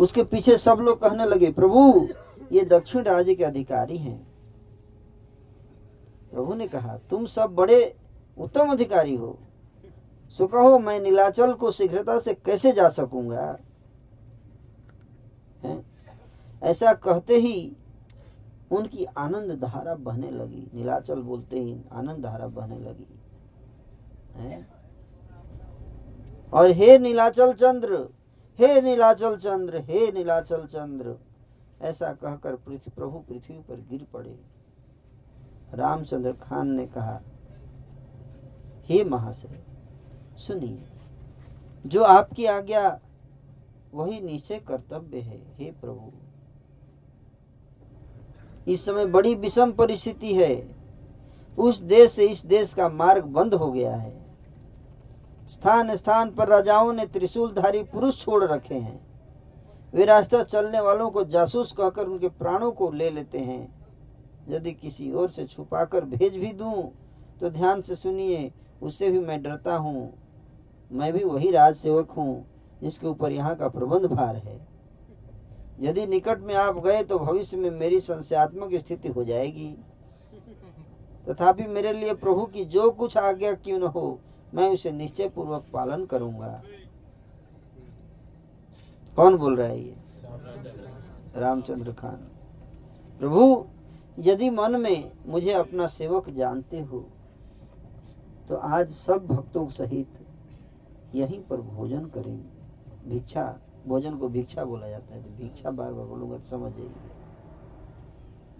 उसके 0.00 0.22
पीछे 0.22 0.58
सब 0.58 0.78
लोग 0.80 1.00
कहने 1.00 1.24
लगे, 1.26 1.50
प्रभु, 1.50 2.08
ये 2.52 2.64
दक्षिण 2.64 3.02
राज्य 3.02 3.34
के 3.34 3.44
अधिकारी 3.44 3.98
हैं। 3.98 4.26
प्रभु 6.30 6.54
ने 6.54 6.68
कहा, 6.68 6.96
तुम 6.96 7.26
सब 7.26 7.54
बड़े 7.54 7.96
उत्तम 8.38 8.68
अधिकारी 8.68 9.14
हो। 9.14 9.38
सो 10.30 10.46
कहो, 10.46 10.78
मैं 10.78 11.00
नीलाचल 11.00 11.52
को 11.52 11.72
शीघ्रता 11.72 12.18
से 12.18 12.34
कैसे 12.34 12.72
जा 12.72 12.88
सकूँगा? 12.88 13.58
है? 15.62 15.84
ऐसा 16.62 16.92
कहते 16.92 17.36
ही 17.36 17.76
उनकी 18.72 19.04
आनंद 19.04 19.60
धारा 19.60 19.94
बहने 19.94 20.30
लगी। 20.30 20.70
नीलाचल 20.74 21.22
बोलते 21.22 21.60
ही, 21.60 21.84
आनंद 21.92 22.24
धारा 22.24 22.46
बहने 22.46 22.78
लगी। 22.78 23.20
है? 24.32 24.66
और 26.52 26.70
हे 26.70 26.98
नीलाचल 26.98 27.52
चंद्र, 27.52 28.08
हे 28.58 28.80
नीलाचल 28.80 29.36
चंद्र, 29.36 29.76
हे 29.76 30.12
नीलाचल 30.12 30.66
चंद्र, 30.66 31.16
ऐसा 31.82 32.12
कहकर 32.12 32.56
पृथ्वी 32.56 32.92
प्रभु 32.96 33.18
पृथ्वी 33.18 33.58
पर 33.58 33.86
गिर 33.90 34.06
पड़े। 34.12 34.40
रामचंद्र 35.74 36.32
खान 36.32 36.68
ने 36.68 36.86
कहा, 36.86 37.20
हे 38.84 39.04
महाशय, 39.04 39.64
सुनिए, 40.36 40.88
जो 41.86 42.02
आपकी 42.02 42.44
आज्ञा 42.44 43.00
वही 43.94 44.20
निश्चय 44.20 44.58
कर्तव्य 44.58 45.20
है। 45.20 45.38
हे 45.38 45.70
प्रभु 45.70 46.12
इस 48.68 48.84
समय 48.84 49.06
बड़ी 49.06 49.34
विषम 49.34 49.72
परिस्थिति 49.72 50.34
है। 50.34 50.54
उस 51.58 51.78
देश 51.80 52.10
से 52.12 52.26
इस 52.26 52.44
देश 52.46 52.72
का 52.74 52.88
मार्ग 52.88 53.24
बंद 53.24 53.54
हो 53.54 53.70
गया 53.72 53.94
है। 53.96 54.12
स्थान 55.48 55.96
स्थान 55.96 56.30
पर 56.30 56.48
राजाओं 56.48 56.92
ने 56.92 57.06
त्रिशूलधारी 57.06 57.82
पुरुष 57.82 58.24
छोड़ 58.24 58.44
रखे 58.44 58.74
हैं। 58.74 59.00
वे 59.94 60.04
रास्ता 60.04 60.42
चलने 60.42 60.80
वालों 60.80 61.10
को 61.10 61.24
जासूस 61.24 61.72
कहकर 61.72 62.06
उनके 62.06 62.28
प्राणों 62.28 62.70
को 62.70 62.90
ले 62.92 63.10
लेते 63.10 63.38
हैं। 63.38 63.66
यदि 64.48 64.72
किसी 64.72 65.10
और 65.12 65.30
से 65.30 65.44
छुपाकर 65.46 66.04
भेज 66.04 66.36
भी 66.36 66.52
दूँ 66.52 66.90
तो 67.40 67.50
ध्यान 67.50 67.82
से 67.82 67.96
सुनिए, 67.96 68.50
उससे 68.82 69.10
भी 69.10 69.18
मैं 69.18 69.42
डरता 69.42 69.76
हूँ। 69.76 70.12
मैं 70.90 71.12
भी 71.12 71.24
वही 71.24 71.50
राज 71.50 71.76
सेवक 71.76 72.10
हूँ, 72.10 72.44
जिसके 72.82 73.06
ऊपर 73.06 73.32
यहाँ 73.32 73.54
का 73.56 73.68
प्रबंध 73.68 74.06
भार 74.06 74.36
है। 74.36 74.67
यदि 75.78 76.06
निकट 76.06 76.40
में 76.40 76.54
आप 76.54 76.78
गए 76.84 77.02
तो 77.04 77.18
भविष्य 77.18 77.56
में 77.56 77.70
मेरी 77.70 78.00
संशयात्मक 78.00 78.74
स्थिति 78.74 79.08
हो 79.08 79.24
जाएगी। 79.24 79.70
तथापि 81.26 81.66
मेरे 81.66 81.92
लिए 81.92 82.14
प्रभु 82.14 82.44
की 82.44 82.64
जो 82.64 82.90
कुछ 82.90 83.16
आज्ञा 83.16 83.52
क्यों 83.54 83.78
न 83.78 83.86
हो, 83.86 84.18
मैं 84.54 84.68
उसे 84.68 84.92
निश्चय 84.92 85.28
पूर्वक 85.28 85.64
पालन 85.72 86.04
करूँगा। 86.06 86.62
कौन 89.16 89.36
बोल 89.36 89.56
रहा 89.56 89.66
है 89.66 89.80
ये? 89.80 89.94
रामचंद्र 91.36 91.92
खान। 91.92 92.16
प्रभु, 93.20 93.64
यदि 94.18 94.50
मन 94.50 94.80
में 94.80 95.12
मुझे 95.26 95.52
अपना 95.52 95.86
सेवक 95.88 96.28
जानते 96.30 96.80
हो 96.80 97.00
तो 98.48 98.56
आज 98.56 98.90
सब 98.96 99.26
भक्तों 99.26 99.66
सहित 99.68 100.18
यहीं 101.14 101.40
पर 101.40 101.60
भोजन 101.60 102.04
करेंगे 102.06 103.10
भिक्षा 103.10 103.44
भोजन 103.88 104.16
को 104.18 104.28
भिक्षा 104.28 104.64
बोला 104.64 104.88
जाता 104.88 105.14
है 105.14 105.22
तो 105.22 105.30
भिक्षा 105.36 105.70
बार 105.70 105.92
बार 105.92 106.06
बोलूँगा 106.06 106.36
तो 106.36 106.48
समझ 106.48 106.72
जाइए 106.72 106.90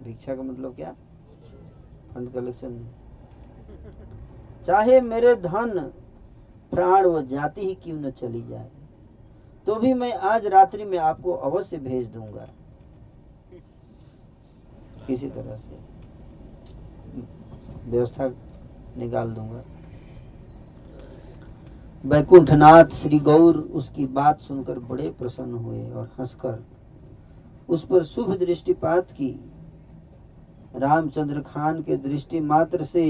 भिक्षा 0.03 0.35
का 0.35 0.43
मतलब 0.43 0.75
क्या? 0.75 0.91
Fund 2.13 2.31
collection. 2.33 2.77
चाहे 4.67 4.99
मेरे 5.01 5.35
धन, 5.37 5.79
प्राण 6.71 7.05
व 7.05 7.21
जाति 7.27 7.61
ही 7.61 7.75
क्यों 7.75 7.97
न 7.97 8.11
चली 8.11 8.41
जाए 8.41 8.69
तो 9.67 9.75
भी 9.75 9.93
मैं 9.93 10.13
आज 10.13 10.45
रात्रि 10.47 10.85
में 10.85 10.97
आपको 10.97 11.33
अवश्य 11.33 11.77
भेज 11.79 12.07
दूँगा। 12.07 12.47
किसी 15.07 15.29
तरह 15.29 15.57
से 15.57 15.77
व्यवस्था 17.85 18.27
निकाल 18.97 19.31
दूँगा। 19.33 19.63
वैकुंठनाथ 22.03 22.93
श्री 22.93 23.17
गौर 23.19 23.57
उसकी 23.75 24.05
बात 24.07 24.39
सुनकर 24.39 24.77
बड़े 24.79 25.09
प्रसन्न 25.09 25.53
हुए 25.55 25.89
और 25.91 26.05
हंसकर 26.19 26.63
उस 27.69 27.83
पर 27.85 28.03
शुभ 28.03 28.31
दृष्टिपात 28.39 29.11
की। 29.11 29.31
रामचंद्र 30.75 31.41
खान 31.41 31.81
के 31.81 31.97
दृष्टि 31.97 32.39
मात्र 32.41 32.85
से 32.85 33.03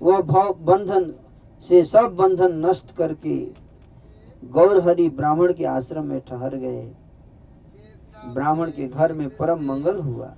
वह 0.00 0.20
भाव 0.22 0.52
बंधन 0.64 1.12
से 1.64 1.84
सब 1.84 2.16
बंधन 2.16 2.56
नष्ट 2.66 2.94
करके 2.96 3.38
गौरहरि 4.42 5.08
ब्राह्मण 5.10 5.52
के 5.52 5.64
आश्रम 5.66 6.04
में 6.04 6.20
ठहर 6.20 6.56
गए। 6.56 6.82
ब्राह्मण 8.34 8.70
के 8.70 8.88
घर 8.88 9.12
में 9.12 9.28
परम 9.36 9.64
मंगल 9.64 10.00
हुआ 10.00 10.34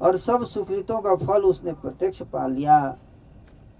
और 0.00 0.18
सब 0.18 0.44
सुकृतों 0.44 1.00
का 1.00 1.14
फल 1.16 1.42
उसने 1.42 1.72
प्रत्यक्ष 1.72 2.22
पा 2.22 2.46
लिया। 2.46 2.78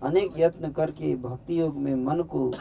अनेक 0.04 0.38
यत्न 0.38 0.70
करके 0.70 1.14
भक्ति 1.16 1.60
योग 1.60 1.76
में 1.76 1.94
मन 1.94 2.22
को 2.22 2.52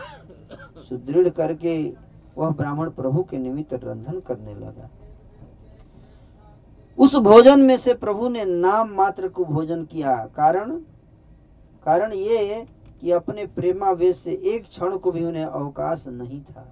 सुदृढ़ 0.83 1.29
करके 1.29 1.93
वह 2.37 2.49
ब्राह्मण 2.49 2.89
प्रभु 2.89 3.23
के 3.23 3.37
निमित्त 3.37 3.73
रंधन 3.73 4.19
करने 4.19 4.53
लगा। 4.55 4.89
उस 6.97 7.15
भोजन 7.15 7.59
में 7.59 7.77
से 7.77 7.93
प्रभु 7.93 8.29
ने 8.29 8.45
नाम 8.45 8.89
मात्र 8.89 9.27
को 9.27 9.45
भोजन 9.45 9.85
किया। 9.85 10.15
कारण? 10.15 10.71
कारण 11.85 12.13
ये 12.13 12.67
कि 13.01 13.11
अपने 13.11 13.45
प्रेमावेश 13.45 14.17
से 14.17 14.31
एक 14.31 14.63
क्षण 14.63 14.97
को 14.97 15.11
भी 15.11 15.23
उन्हें 15.25 15.45
अवकाश 15.45 16.03
नहीं 16.07 16.41
था। 16.41 16.67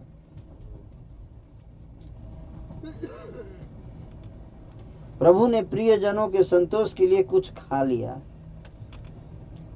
प्रभु 5.19 5.47
ने 5.47 5.61
प्रिय 5.61 5.97
जनों 5.97 6.27
के 6.27 6.43
संतोष 6.43 6.93
के 6.93 7.07
लिए 7.07 7.23
कुछ 7.23 7.51
खा 7.51 7.83
लिया। 7.83 8.21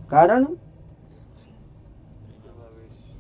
कारण? 0.10 0.46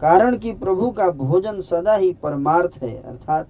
कारण 0.05 0.37
कि 0.37 0.51
प्रभु 0.51 0.89
का 0.91 1.09
भोजन 1.09 1.61
सदा 1.61 1.95
ही 1.95 2.13
परमार्थ 2.13 2.83
है, 2.83 3.03
अर्थात 3.03 3.47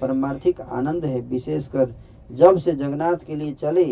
परमार्थिक 0.00 0.60
आनंद 0.60 1.04
है, 1.04 1.20
विशेषकर 1.20 1.94
जब 2.30 2.58
से 2.58 2.72
जगन्नाथ 2.72 3.16
के 3.16 3.36
लिए 3.36 3.52
चले, 3.52 3.84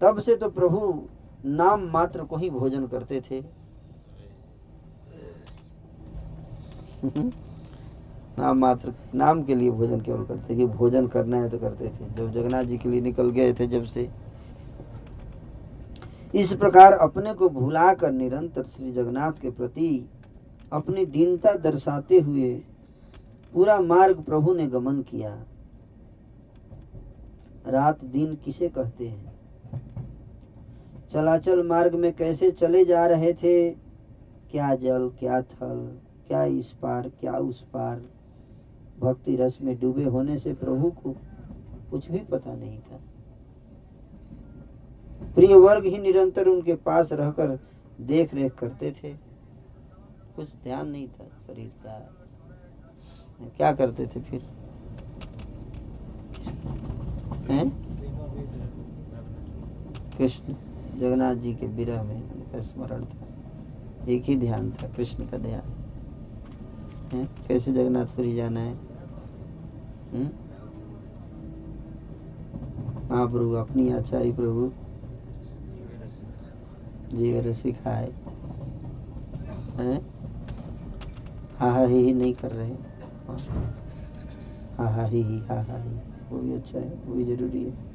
तब 0.00 0.20
से 0.20 0.36
तो 0.36 0.48
प्रभु 0.50 1.08
नाम 1.44 1.90
मात्र 1.92 2.22
को 2.22 2.36
ही 2.36 2.50
भोजन 2.50 2.86
करते 2.86 3.20
थे। 3.20 3.40
नाम 8.38 8.58
मात्र, 8.58 8.94
नाम 9.14 9.42
के 9.42 9.54
लिए 9.54 9.70
भोजन 9.70 10.00
केवल 10.00 10.24
करते 10.24 10.54
कि 10.54 10.66
भोजन 10.66 11.06
करना 11.06 11.36
है 11.36 11.50
तो 11.50 11.58
करते 11.58 11.88
थे। 11.88 12.14
जब 12.14 12.32
जगन्नाथ 12.32 12.64
जी 12.64 12.78
के 12.78 12.88
लिए 12.88 13.00
निकल 13.00 13.30
गए 13.30 13.52
थे, 13.52 13.66
जब 13.66 13.84
से 13.84 14.10
इस 16.34 16.52
प्रकार 16.52 16.92
अपने 16.92 17.34
को 17.34 17.48
भुलाकर 17.48 18.10
निरंतर 18.10 18.62
श्री 18.62 18.92
जगन्नाथ 18.92 19.32
के 19.32 19.50
प्रति 19.50 20.08
अपनी 20.72 21.04
दीनता 21.04 21.54
दर्शाते 21.54 22.20
हुए 22.20 22.54
पूरा 23.52 23.80
मार्ग 23.80 24.22
प्रभु 24.22 24.52
ने 24.54 24.66
गमन 24.66 25.02
किया। 25.02 25.44
रात 27.66 28.04
दिन 28.04 28.34
किसे 28.34 28.68
कहते 28.68 29.08
हैं? 29.08 29.32
चलाचल 31.12 31.66
मार्ग 31.66 31.94
में 31.94 32.12
कैसे 32.12 32.50
चले 32.50 32.84
जा 32.84 33.06
रहे 33.06 33.32
थे? 33.32 33.70
क्या 34.50 34.74
जल, 34.74 35.10
क्या 35.18 35.40
थल, 35.40 35.98
क्या 36.28 36.44
इस 36.44 36.72
पार, 36.72 37.08
क्या 37.08 37.32
उस 37.32 37.62
पार? 37.62 38.02
भक्ति 39.00 39.36
रस 39.36 39.58
में 39.62 39.80
डूबे 39.80 40.04
होने 40.04 40.38
से 40.38 40.54
प्रभु 40.54 40.90
को 40.90 41.16
कुछ 41.90 42.10
भी 42.10 42.18
पता 42.18 42.54
नहीं 42.54 42.78
था। 42.78 43.00
प्रिय 45.34 45.54
वर्ग 45.54 45.84
ही 45.84 45.98
निरंतर 45.98 46.46
उनके 46.46 46.74
पास 46.74 47.08
रहकर 47.12 47.58
देख 48.00 48.34
रेख 48.34 48.54
करते 48.54 48.92
थे। 48.92 49.31
कुछ 50.36 50.54
ध्यान 50.64 50.88
नहीं 50.88 51.08
था 51.08 51.24
शरीर 51.46 51.72
का। 51.86 52.14
क्या 53.56 53.72
करते 53.72 54.06
थे 54.06 54.20
फिर? 54.20 54.42
कृष्ण 60.18 60.54
जगन्नाथ 60.98 61.34
जी 61.34 61.54
के 61.54 61.66
विरह 61.66 62.02
में 62.02 62.32
उनका 62.32 62.60
स्मरण 62.60 63.04
था। 63.04 63.26
एक 64.08 64.22
ही 64.22 64.36
ध्यान 64.36 64.70
था, 64.70 64.88
कृष्ण 64.88 65.26
का 65.26 65.36
ध्यान। 65.38 65.62
है? 67.12 67.28
कैसे 67.48 67.72
जगन्नाथपुरी 67.72 68.34
जाना 68.34 68.60
है? 68.60 68.74
हम्म? 70.12 70.28
महाप्रभु, 73.14 73.52
अपनी 73.52 73.92
आचार्य 73.92 74.32
प्रभु 74.32 74.72
जीवन 77.16 77.52
सिखाए 77.52 78.12
हैं? 79.76 80.11
हा 81.62 81.70
हा 81.70 81.82
ही 81.86 82.12
नहीं 82.12 82.34
कर 82.34 82.50
रहे 82.50 82.72
हा। 83.26 84.86
हा 84.86 85.04
ही 85.04 85.22
ही 85.22 85.38
हा 85.38 85.62
हा 85.62 85.76
ही। 85.82 85.90
वो 86.30 86.38
भी 86.38 86.54
अच्छा 86.54 86.78
है 86.78 86.94
वो 87.06 87.14
भी 87.14 87.24
ज़रूरी 87.24 87.64
है। 87.64 87.90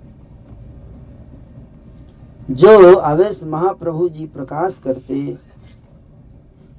जो 2.50 2.98
आवेश 2.98 3.44
महाप्रभु 3.44 4.10
जी 4.10 4.26
प्रकाश 4.26 4.78
करते 4.84 5.38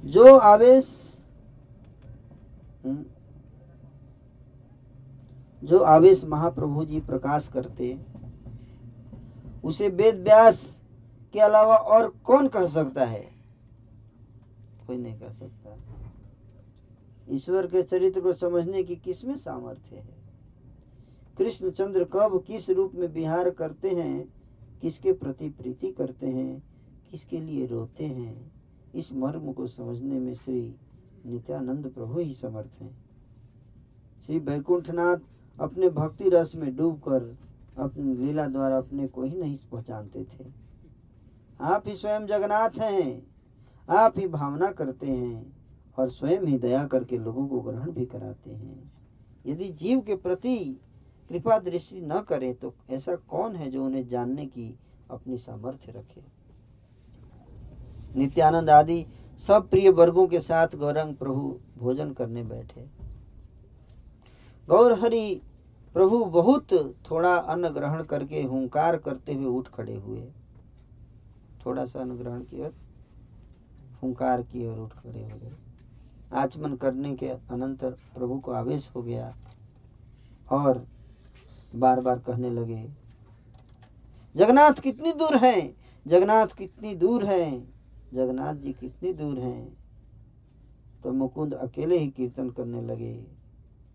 जो 0.03 0.37
आवेश 0.37 0.85
हम्म, 2.85 3.03
जो 5.63 5.79
आवेश 5.83 6.23
महाप्रभु 6.23 6.85
जी 6.85 6.99
प्रकाश 6.99 7.47
करते 7.53 7.97
उसे 9.63 9.87
वेद 9.87 10.15
व्यास 10.15 10.79
के 11.33 11.39
अलावा 11.39 11.75
और 11.75 12.07
कौन 12.25 12.47
कह 12.47 12.67
सकता 12.67 13.05
है? 13.05 13.21
कोई 14.87 14.97
नहीं 14.97 15.19
कह 15.19 15.29
सकता। 15.29 15.88
ईश्वर 17.29 17.67
के 17.67 17.83
चरित्र 17.83 18.21
को 18.21 18.33
समझने 18.33 18.83
की 18.83 18.95
किसमें 18.95 19.35
सामर्थ्य 19.35 19.95
है? 19.95 20.19
कृष्ण 21.37 21.71
चंद्र 21.71 22.03
कब 22.03 22.43
किस 22.47 22.69
रूप 22.69 22.91
में 22.95 23.07
विहार 23.07 23.49
करते 23.49 23.89
हैं? 23.89 24.33
किसके 24.81 25.11
प्रति 25.11 25.49
प्रीति 25.49 25.91
करते 25.91 26.27
हैं? 26.27 26.63
किसके 27.11 27.39
लिए 27.39 27.65
रोते 27.65 28.05
हैं? 28.05 28.51
इस 28.95 29.13
मर्म 29.13 29.53
को 29.53 29.67
समझने 29.67 30.19
में 30.19 30.33
श्री 30.33 30.75
नित्यानंद 31.25 31.91
प्रभु 31.91 32.19
ही 32.19 32.33
समर्थ 32.33 32.81
हैं। 32.81 33.05
श्री 34.25 34.39
बैकुंठनाथ 34.39 35.17
अपने 35.59 35.89
भक्ति 35.89 36.29
रस 36.29 36.51
में 36.55 36.75
डूबकर 36.75 37.37
अपनी 37.77 38.15
लीला 38.15 38.47
द्वारा 38.47 38.77
अपने 38.77 39.07
को 39.07 39.23
ही 39.23 39.37
नहीं 39.37 39.57
पहचानते 39.71 40.23
थे। 40.23 40.45
आप 41.61 41.83
ही 41.87 41.95
स्वयं 41.95 42.27
जगन्नाथ 42.27 42.69
हैं। 42.69 43.27
आप 43.89 44.13
ही 44.17 44.27
भावना 44.27 44.71
करते 44.71 45.07
हैं। 45.07 45.58
और 45.99 46.09
स्वयं 46.09 46.45
ही 46.45 46.57
दया 46.57 46.83
करके 46.87 47.17
लोगों 47.17 47.47
को 47.47 47.59
ग्रहण 47.61 47.91
भी 47.91 48.05
कराते 48.05 48.51
हैं। 48.51 48.91
यदि 49.45 49.71
जीव 49.73 49.99
के 49.99 50.15
प्रति 50.15 50.57
कृपा 51.29 51.57
दृष्टि 51.59 52.01
न 52.01 52.19
करे 52.21 52.53
तो 52.53 52.73
ऐसा 52.89 53.15
कौन 53.15 53.55
है 53.55 53.69
जो 53.71 53.83
उन्हें 53.85 54.07
जानने 54.07 54.45
की 54.45 54.79
अपनी 55.11 55.37
सामर्थ्य 55.37 55.91
रखे? 55.91 56.21
नित्यानंद 58.15 58.69
आदि 58.69 59.05
सब 59.39 59.69
प्रिय 59.69 59.89
वर्गों 59.89 60.27
के 60.27 60.39
साथ 60.39 60.75
गौरंग 60.75 61.15
प्रभु 61.15 61.59
भोजन 61.77 62.11
करने 62.13 62.43
बैठे। 62.43 62.85
गौर 64.67 64.93
हरि 64.93 65.41
प्रभु 65.93 66.25
बहुत 66.25 66.73
थोड़ा 67.11 67.35
अन्न 67.35 67.69
ग्रहण 67.69 68.03
करके 68.03 68.43
हुंकार 68.43 68.97
करते 68.97 69.33
हुए 69.33 69.45
उठ 69.45 69.67
खड़े 69.67 69.95
हुए। 69.95 70.21
थोड़ा 71.65 71.85
सा 71.85 71.99
अन्न 71.99 72.17
ग्रहण 72.17 72.41
की 72.41 72.61
और 72.61 72.73
हुंकार 74.03 74.41
की 74.41 74.65
और 74.67 74.79
उठ 74.79 74.93
खड़े 74.93 75.23
हो 75.23 75.37
गए। 75.37 75.55
आचमन 76.31 76.75
करने 76.75 77.15
के 77.15 77.27
अनंतर 77.27 77.91
प्रभु 77.91 78.39
को 78.39 78.51
आवेश 78.51 78.89
हो 78.95 79.01
गया 79.03 79.33
और 80.51 80.85
बार 81.75 81.99
बार 82.01 82.19
कहने 82.19 82.49
लगे, 82.49 82.83
जगन्नाथ 84.35 84.73
कितनी 84.73 85.11
दूर 85.13 85.35
है? 85.37 85.75
जगन्नाथ 86.05 86.47
कितनी 86.47 86.95
दूर 86.95 87.25
है? 87.25 87.59
जगन्नाथ 88.13 88.55
जी 88.55 88.73
कितनी 88.73 89.13
दूर 89.13 89.39
हैं? 89.39 89.77
तो 91.03 91.11
मुकुंद 91.11 91.53
अकेले 91.53 91.97
ही 91.99 92.07
कीर्तन 92.07 92.49
करने 92.49 92.81
लगे, 92.81 93.11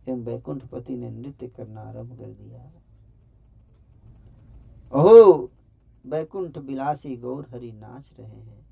एवं 0.09 0.24
बैकुंठ 0.24 0.66
पति 0.66 0.97
ने 0.97 1.11
नृत्य 1.11 1.49
करना 1.49 1.80
आरंभ 1.80 2.18
कर 2.18 2.26
दिया। 2.26 2.70
ओहो 4.93 5.51
बैकुंठ 6.07 6.59
बिलासी 6.59 7.16
गौर 7.16 7.47
हरि 7.51 7.72
नाच 7.72 8.11
रहे 8.20 8.28
हैं। 8.28 8.66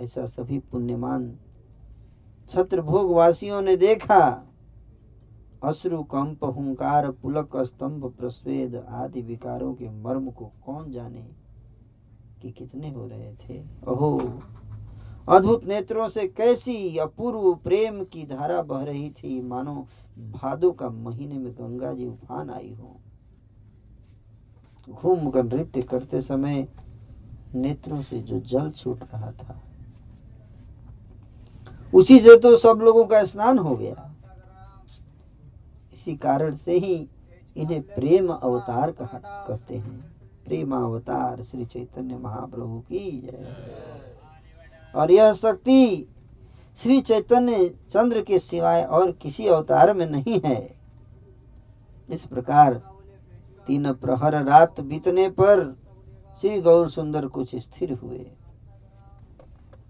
ऐसा 0.00 0.26
सभी 0.26 0.58
पुण्यमान 0.58 1.26
छत्र 2.48 2.80
भोग 2.80 3.10
वासियों 3.10 3.62
ने 3.62 3.76
देखा। 3.76 4.48
अश्रु, 5.64 6.02
कंप, 6.02 6.44
हुंकार, 6.44 7.10
पुलक, 7.10 7.56
स्तंभ, 7.56 8.14
प्रस्वेद 8.18 8.74
आदि 8.88 9.22
विकारों 9.22 9.74
के 9.74 9.88
मर्म 9.88 10.30
को 10.30 10.52
कौन 10.66 10.90
जाने 10.92 11.28
कि 12.42 12.52
कितने 12.52 12.90
हो 12.90 13.06
रहे 13.06 13.34
थे? 13.34 13.58
अहो 13.60 14.42
अद्भुत 15.28 15.64
नेत्रों 15.64 16.08
से 16.08 16.28
कैसी 16.28 16.98
अपूर्व 16.98 17.54
प्रेम 17.54 18.04
की 18.04 18.26
धारा 18.26 18.62
बह 18.62 18.82
रही 18.84 19.10
थी। 19.10 19.40
मानो 19.42 19.86
भादो 20.18 20.72
का 20.72 20.88
महीने 20.88 21.38
में 21.38 21.52
गंगा 21.52 21.92
जी 21.92 22.06
उफान 22.06 22.50
आई 22.50 22.74
हो। 22.74 23.00
घूम 24.90 25.30
कर 25.30 25.42
नृत्य 25.42 25.82
करते 25.82 26.20
समय 26.20 26.68
नेत्रों 27.54 28.02
से 28.02 28.20
जो 28.22 28.40
जल 28.40 28.70
छूट 28.70 29.02
रहा 29.02 29.32
था 29.32 29.62
उसी 31.94 32.18
से 32.18 32.38
तो 32.38 32.56
सब 32.56 32.80
लोगों 32.82 33.04
का 33.04 33.24
स्नान 33.24 33.58
हो 33.58 33.76
गया। 33.76 34.10
इसी 35.92 36.16
कारण 36.16 36.56
से 36.56 36.78
ही 36.78 37.08
इन्हें 37.56 37.82
प्रेम 37.82 38.28
अवतार 38.28 38.90
कहा 38.90 39.18
कहते 39.48 39.74
हैं। 39.74 40.14
प्रेम 40.46 40.74
अवतार 40.76 41.42
श्री 41.42 41.64
चैतन्य 41.64 42.16
महाप्रभु 42.16 42.80
की 42.80 43.10
जय। 43.20 43.56
और 44.94 45.10
यह 45.10 45.32
शक्ति 45.32 46.08
श्री 46.82 47.00
चैतन्य 47.00 47.68
चंद्र 47.68 48.22
के 48.22 48.38
सिवाय 48.38 48.84
और 48.84 49.12
किसी 49.12 49.46
अवतार 49.46 49.92
में 49.94 50.06
नहीं 50.06 50.40
है। 50.44 50.76
इस 52.10 52.24
प्रकार 52.26 52.74
तीन 53.66 53.92
प्रहर 53.92 54.42
रात 54.44 54.80
बीतने 54.80 55.28
पर 55.28 55.76
श्री 56.40 56.60
गौर 56.60 56.90
सुंदर 56.90 57.26
कुछ 57.26 57.56
स्थिर 57.56 57.92
हुए। 57.92 58.26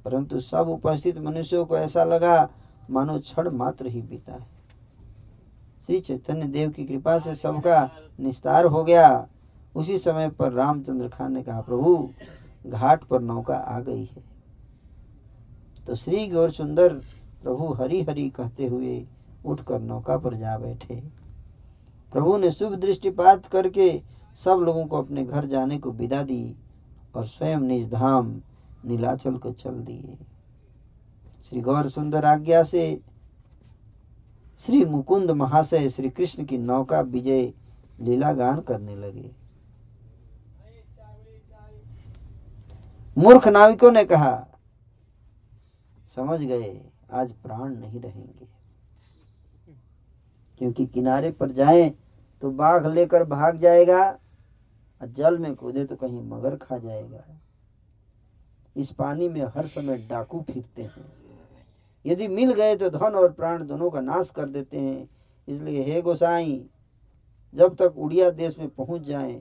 परंतु 0.05 0.41
सब 0.41 0.69
उपस्थित 0.69 1.19
मनुष्यों 1.19 1.65
को 1.65 1.77
ऐसा 1.77 2.05
लगा, 2.05 2.51
मानो 2.91 3.19
क्षण 3.19 3.51
मात्र 3.51 3.87
ही 3.87 4.03
बीता 4.03 4.33
है। 4.33 4.47
श्री 5.87 6.01
चैतन्य 6.01 6.47
देव 6.47 6.71
की 6.71 6.85
कृपा 6.85 7.19
से 7.19 7.35
सबका 7.35 7.91
निस्तार 8.21 8.65
हो 8.65 8.85
गया। 8.85 9.29
उसी 9.77 9.99
समय 9.99 10.29
पर 10.31 10.53
रामचंद्र 10.53 11.09
खान 11.09 11.33
ने 11.33 11.43
कहा, 11.43 11.61
प्रभु, 11.61 12.11
घाट 12.67 13.05
पर 13.05 13.21
नौका 13.21 13.55
आ 13.55 13.81
गई 13.81 14.05
है। 14.05 14.23
तो 15.87 15.95
श्री 15.95 16.27
गौर 16.27 16.51
सुंदर 16.51 16.95
प्रभु 17.43 17.73
हरि 17.73 18.03
हरि 18.03 18.29
कहते 18.29 18.67
हुए 18.67 19.07
उठकर 19.47 19.81
नौका 19.81 20.17
पर 20.17 20.35
जा 20.35 20.59
बैठे। 20.59 21.03
प्रभु 22.13 22.37
ने 22.37 22.51
शुभ 22.51 22.75
दृष्टिपात 22.75 23.47
करके 23.47 24.03
सब 24.45 24.63
लोगों 24.63 24.87
को 24.87 24.99
अपने 24.99 25.25
घर 25.25 25.45
जाने 25.45 25.79
को 25.79 25.91
विदा 25.91 26.23
दी 26.23 26.57
और 27.15 27.27
स्वयं 27.27 27.59
निज 27.59 27.91
धाम 27.91 28.41
नीलाचल 28.85 29.37
को 29.37 29.53
चल 29.53 29.81
दिए। 29.81 30.17
श्री 31.45 31.61
गौर 31.61 31.89
सुंदर 31.91 32.25
आज्ञा 32.25 32.63
से 32.63 32.85
श्री 34.61 34.85
मुकुंद 34.85 35.31
महाशय 35.31 35.89
श्री 35.91 36.11
कृष्ण 36.11 36.45
की 36.45 36.59
नौका 36.59 37.01
विजय 37.01 37.53
लीला 38.01 38.33
गान 38.33 38.61
करने 38.61 38.97
लगे। 38.97 39.31
मूर्ख 43.17 43.49
नाविकों 43.49 43.91
ने 43.93 44.05
कहा, 44.05 44.35
समझ 46.17 46.41
गए, 46.41 46.81
आज 47.13 47.33
प्राण 47.33 47.75
नहीं 47.75 48.01
रहेंगे। 48.01 48.47
क्योंकि 50.61 50.87
किनारे 50.87 51.31
पर 51.31 51.51
जाए 51.51 51.89
तो 52.43 52.51
बाघ 52.51 52.87
लेकर 52.87 53.25
भाग 53.25 53.57
जाएगा, 53.57 54.03
और 55.01 55.09
जल 55.09 55.39
में 55.39 55.55
कूदे 55.55 55.85
तो 55.85 55.97
कहीं 55.97 56.23
मगर 56.23 56.57
खा 56.57 56.79
जाएगा। 56.79 57.25
इस 58.77 58.91
पानी 58.93 59.29
में 59.29 59.41
हर 59.47 59.67
समय 59.67 59.97
डाकू 60.09 60.41
फिरते 60.43 60.83
हैं। 60.83 61.13
यदि 62.05 62.29
मिल 62.29 62.53
गए 62.53 62.77
तो 62.77 62.89
धन 62.91 63.15
और 63.15 63.33
प्राण 63.33 63.67
दोनों 63.67 63.91
का 63.91 64.01
नाश 64.01 64.31
कर 64.31 64.47
देते 64.47 64.79
हैं। 64.79 65.09
इसलिए 65.49 65.83
हे 65.85 66.01
गोसाई, 66.03 66.65
जब 67.55 67.75
तक 67.77 67.95
उड़िया 67.97 68.31
देश 68.33 68.59
में 68.59 68.69
पहुँच 68.69 69.03
जाएँ, 69.03 69.39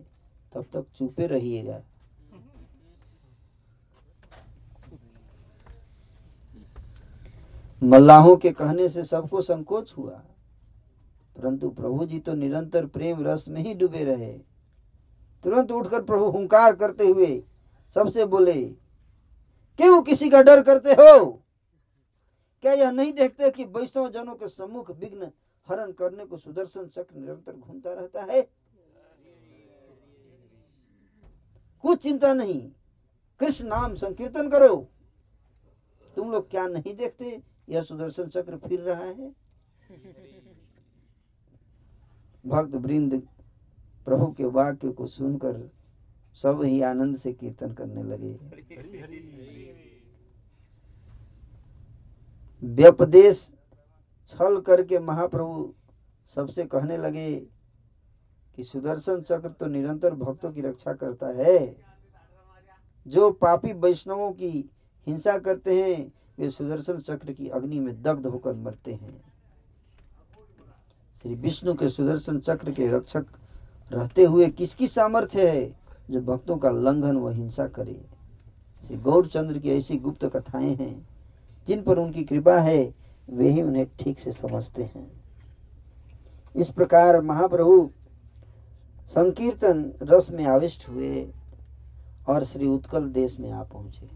तब 0.54 0.66
तक 0.74 0.86
चुपे 0.98 1.28
रहिएगा। 1.28 1.82
मल्लाहों 7.82 8.36
के 8.36 8.52
कहने 8.52 8.88
से 8.90 9.04
सबको 9.04 9.42
संकोच 9.42 9.94
हुआ, 9.98 10.22
परंतु 11.36 11.70
प्रभु 11.72 12.06
जी 12.06 12.20
तो 12.20 12.34
निरंतर 12.34 12.86
प्रेम 12.86 13.24
रस 13.24 13.46
में 13.48 13.62
ही 13.62 13.74
डूबे 13.74 14.04
रहे। 14.04 14.32
तुरंत 15.44 15.72
उठकर 15.72 16.04
प्रभु 16.04 16.30
हुंकार 16.32 16.76
करते 16.76 17.08
हुए 17.08 17.28
सबसे 17.96 18.26
बोले 18.26 18.54
क्यों 19.78 20.04
किसी 20.04 20.30
का 20.30 20.42
डर 20.42 20.64
करते 20.64 20.90
हो? 20.90 21.44
क्या 22.62 22.74
यह 22.74 22.92
नहीं 22.92 23.14
देखते 23.14 23.52
कि 23.52 23.64
वैष्णव 23.64 24.10
जनों 24.10 24.36
के 24.36 24.48
सम्मुख 24.48 24.92
विघ्न 24.92 25.32
हरण 25.70 25.92
करने 25.92 26.26
को 26.26 26.38
सुदर्शन 26.38 26.88
चक्र 26.88 27.16
निरंतर 27.16 27.56
घूमता 27.56 27.94
रहता 27.94 28.24
है? 28.24 28.42
कुछ 31.82 32.04
चिंता 32.04 32.34
नहीं। 32.34 32.72
कृष्ण 33.40 33.66
नाम 33.66 33.96
संकीर्तन 33.96 34.50
करो। 34.50 34.88
तुम 36.16 36.32
लोग 36.32 36.50
क्या 36.50 36.68
नहीं 36.68 36.96
देखते? 36.96 37.42
यह 37.70 37.82
सुदर्शन 37.82 38.28
चक्र 38.28 38.58
फिर 38.58 38.82
रहा 38.82 39.04
है। 39.04 39.36
भक्त 42.46 42.76
वृंद 42.76 43.28
प्रभु 44.06 44.26
के 44.26 44.46
वाक्य 44.46 44.92
को 44.92 45.08
सुनकर 45.08 45.72
सब 46.38 46.62
ही 46.64 46.82
आनंद 46.82 47.18
से 47.20 47.34
कीर्तन 47.34 47.74
करने 47.74 48.04
लगे। 48.04 48.38
व्यपदेश 52.64 53.48
छल 54.30 54.60
करके 54.62 55.00
महाप्रभु 55.00 55.74
सबसे 56.36 56.66
कहने 56.66 56.98
लगे 56.98 57.36
कि 58.58 58.64
सुदर्शन 58.64 59.22
चक्र 59.22 59.50
तो 59.50 59.66
निरंतर 59.66 60.14
भक्तों 60.16 60.52
की 60.52 60.62
रक्षा 60.62 60.94
करता 60.94 61.28
है। 61.28 61.76
जो 63.08 63.32
पापी 63.32 63.74
वैष्णवों 63.74 64.32
की 64.32 64.70
हिंसा 65.08 65.38
करते 65.38 65.84
हैं, 65.84 66.12
वे 66.40 66.50
सुदर्शन 66.50 67.00
चक्र 67.00 67.34
की 67.34 67.50
अग्नि 67.50 67.80
में 67.80 68.02
दग्ध 68.02 68.26
होकर 68.26 68.54
मरते 68.54 68.94
हैं। 68.94 69.22
श्री 71.24 71.36
विष्णु 71.36 71.74
के 71.74 71.90
सुदर्शन 71.90 72.40
चक्र 72.40 72.72
के 72.72 72.88
रक्षक 72.88 73.26
रहते 73.92 74.24
हुए 74.24 74.50
किसकी 74.50 74.88
सामर्थ्य 74.88 75.50
है? 75.50 75.83
जो 76.12 76.22
भक्तों 76.22 76.58
का 76.58 76.70
लंघन 76.70 77.18
व 77.18 77.30
हिंसा 77.30 77.68
करे। 77.68 78.06
श्री 78.88 78.98
गौरचंद्र 78.98 79.60
की 79.60 79.70
ऐसी 79.70 79.98
गुप्त 79.98 80.26
कथाएँ 80.26 80.76
हैं, 80.76 81.10
जिन 81.68 81.84
पर 81.84 81.98
उनकी 81.98 82.24
कृपा 82.24 82.60
है, 82.60 82.96
वे 83.30 83.50
ही 83.50 83.62
उन्हें 83.62 83.86
ठीक 84.00 84.20
से 84.20 84.32
समझते 84.32 84.84
हैं। 84.84 85.24
इस 86.56 86.70
प्रकार 86.70 87.22
महाप्रभु 87.22 87.90
संकीर्तन 89.10 89.94
रस 90.02 90.30
में 90.30 90.46
आविष्ट 90.46 90.90
हुए 90.90 91.34
और 92.28 92.46
श्री 92.46 92.68
उत्कल 92.68 93.10
देश 93.10 93.40
में 93.40 93.52
आ 93.52 93.64
पहुँचे। 93.64 94.10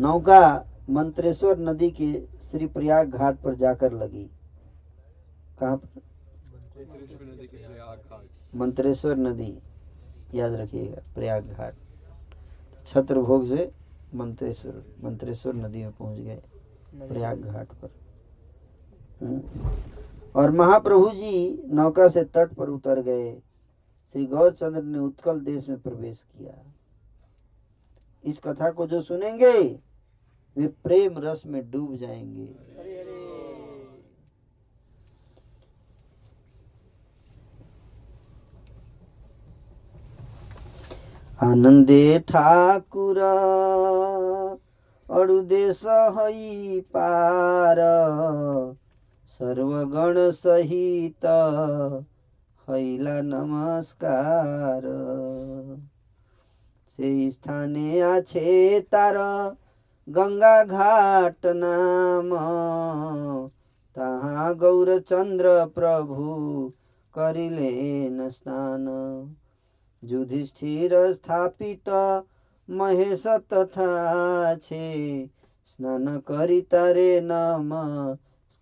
नौका 0.00 0.66
मंत्रेश्वर 0.90 1.58
नदी 1.58 1.90
के 1.90 2.20
श्री 2.20 2.66
प्रयाग 2.66 3.10
घाट 3.10 3.38
पर 3.38 3.54
जाकर 3.54 3.92
लगी। 3.92 4.30
कहा 5.60 5.76
पर? 5.76 6.00
मंत्रेश्वर 8.54 9.16
नदी 9.16 9.58
याद 10.34 10.52
रखिएगा 10.52 11.02
प्रयाग 11.14 11.46
घाट 11.46 11.74
छत्रभोग 12.86 13.48
से 13.48 13.72
मंत्रेश्वर 14.14 14.84
मंत्रेश्वर 15.04 15.54
नदी 15.54 15.78
में 15.78 15.92
पहुँच 15.92 16.18
गए 16.18 16.42
प्रयाग 16.94 17.40
घाट 17.40 17.68
पर। 17.68 17.90
हम्म। 19.22 19.42
और 20.36 20.50
महाप्रभु 20.50 21.10
जी 21.10 21.62
नौका 21.66 22.08
से 22.08 22.24
तट 22.24 22.52
पर 22.52 22.68
उतर 22.68 23.02
गए। 23.02 23.42
श्री 24.12 24.26
गौरचंद्र 24.26 24.82
ने 24.82 24.98
उत्कल 24.98 25.40
देश 25.40 25.68
में 25.68 25.80
प्रवेश 25.80 26.26
किया। 26.38 26.72
इस 28.24 28.38
कथा 28.38 28.70
को 28.70 28.86
जो 28.86 29.02
सुनेंगे 29.02 29.80
वे 30.56 30.66
प्रेम 30.66 31.18
रस 31.18 31.42
में 31.46 31.70
डूब 31.70 31.96
जाएँगे। 31.96 32.54
आनन्दे 41.42 42.18
ठाकुर 42.18 43.18
अरुदेश 45.10 45.80
है 45.86 46.80
पार 46.80 47.76
सर्वगण 49.26 50.30
सहित 50.30 51.24
हैला 52.68 53.20
नमस्कार। 53.22 54.82
से 56.96 57.30
स्थाने 57.30 58.00
आछे 58.00 58.80
तार 58.80 59.16
गङ्गा 60.08 60.64
घाट 60.64 61.46
नाम 61.46 62.30
तहाँ 63.96 64.56
गौरचन्द्र 64.56 65.66
प्रभु 65.66 66.72
करिले 67.14 68.08
न 68.10 68.28
स्नान। 68.28 68.86
स्थापित 71.14 71.88
महेश 72.70 73.26
तथा 73.26 74.54
छे 74.54 75.26
स्नान 75.66 76.18
करी 76.18 76.60
तारे 76.60 77.20
नम 77.24 77.70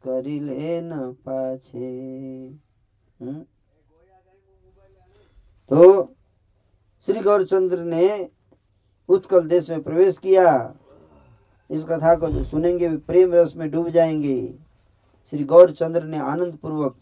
करिले 0.04 0.80
न 0.80 1.12
पाछे। 1.12 1.90
हम्म? 3.20 3.40
तो 5.70 6.02
श्री 7.06 7.20
गौरचंद्र 7.20 7.78
ने 7.78 8.30
उत्कल 9.08 9.48
देश 9.48 9.70
में 9.70 9.82
प्रवेश 9.82 10.18
किया। 10.18 10.74
इस 11.70 11.84
कथा 11.84 12.16
को 12.16 12.28
जो 12.28 12.44
सुनेंगे, 12.44 12.88
वे 12.88 12.96
प्रेम 12.96 13.32
रस 13.32 13.52
में 13.56 13.70
डूब 13.70 13.88
जाएँगे। 13.88 14.54
श्री 15.30 15.44
गौरचंद्र 15.44 16.02
ने 16.02 16.18
आनंद 16.18 16.56
पूर्वक 16.56 16.96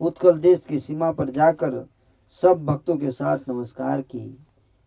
उत्कल 0.00 0.38
देश 0.38 0.66
की 0.68 0.78
सीमा 0.78 1.12
पर 1.12 1.30
जाकर 1.30 1.86
सब 2.30 2.64
भक्तों 2.64 2.96
के 2.96 3.10
साथ 3.10 3.38
नमस्कार 3.48 4.02
की। 4.02 4.38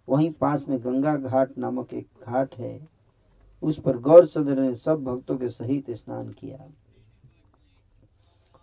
वहीं 0.10 0.32
पास 0.32 0.66
में 0.70 0.80
गंगा 0.80 1.16
घाट 1.18 1.58
नामक 1.58 1.94
एक 1.94 2.08
घाट 2.24 2.56
है। 2.56 2.88
उस 3.62 3.80
पर 3.80 3.98
गौर 3.98 4.02
गौरचंद्र 4.02 4.60
ने 4.62 4.76
सब 4.76 5.04
भक्तों 5.04 5.38
के 5.38 5.50
सहित 5.50 5.92
स्नान 5.92 6.30
किया। 6.30 6.68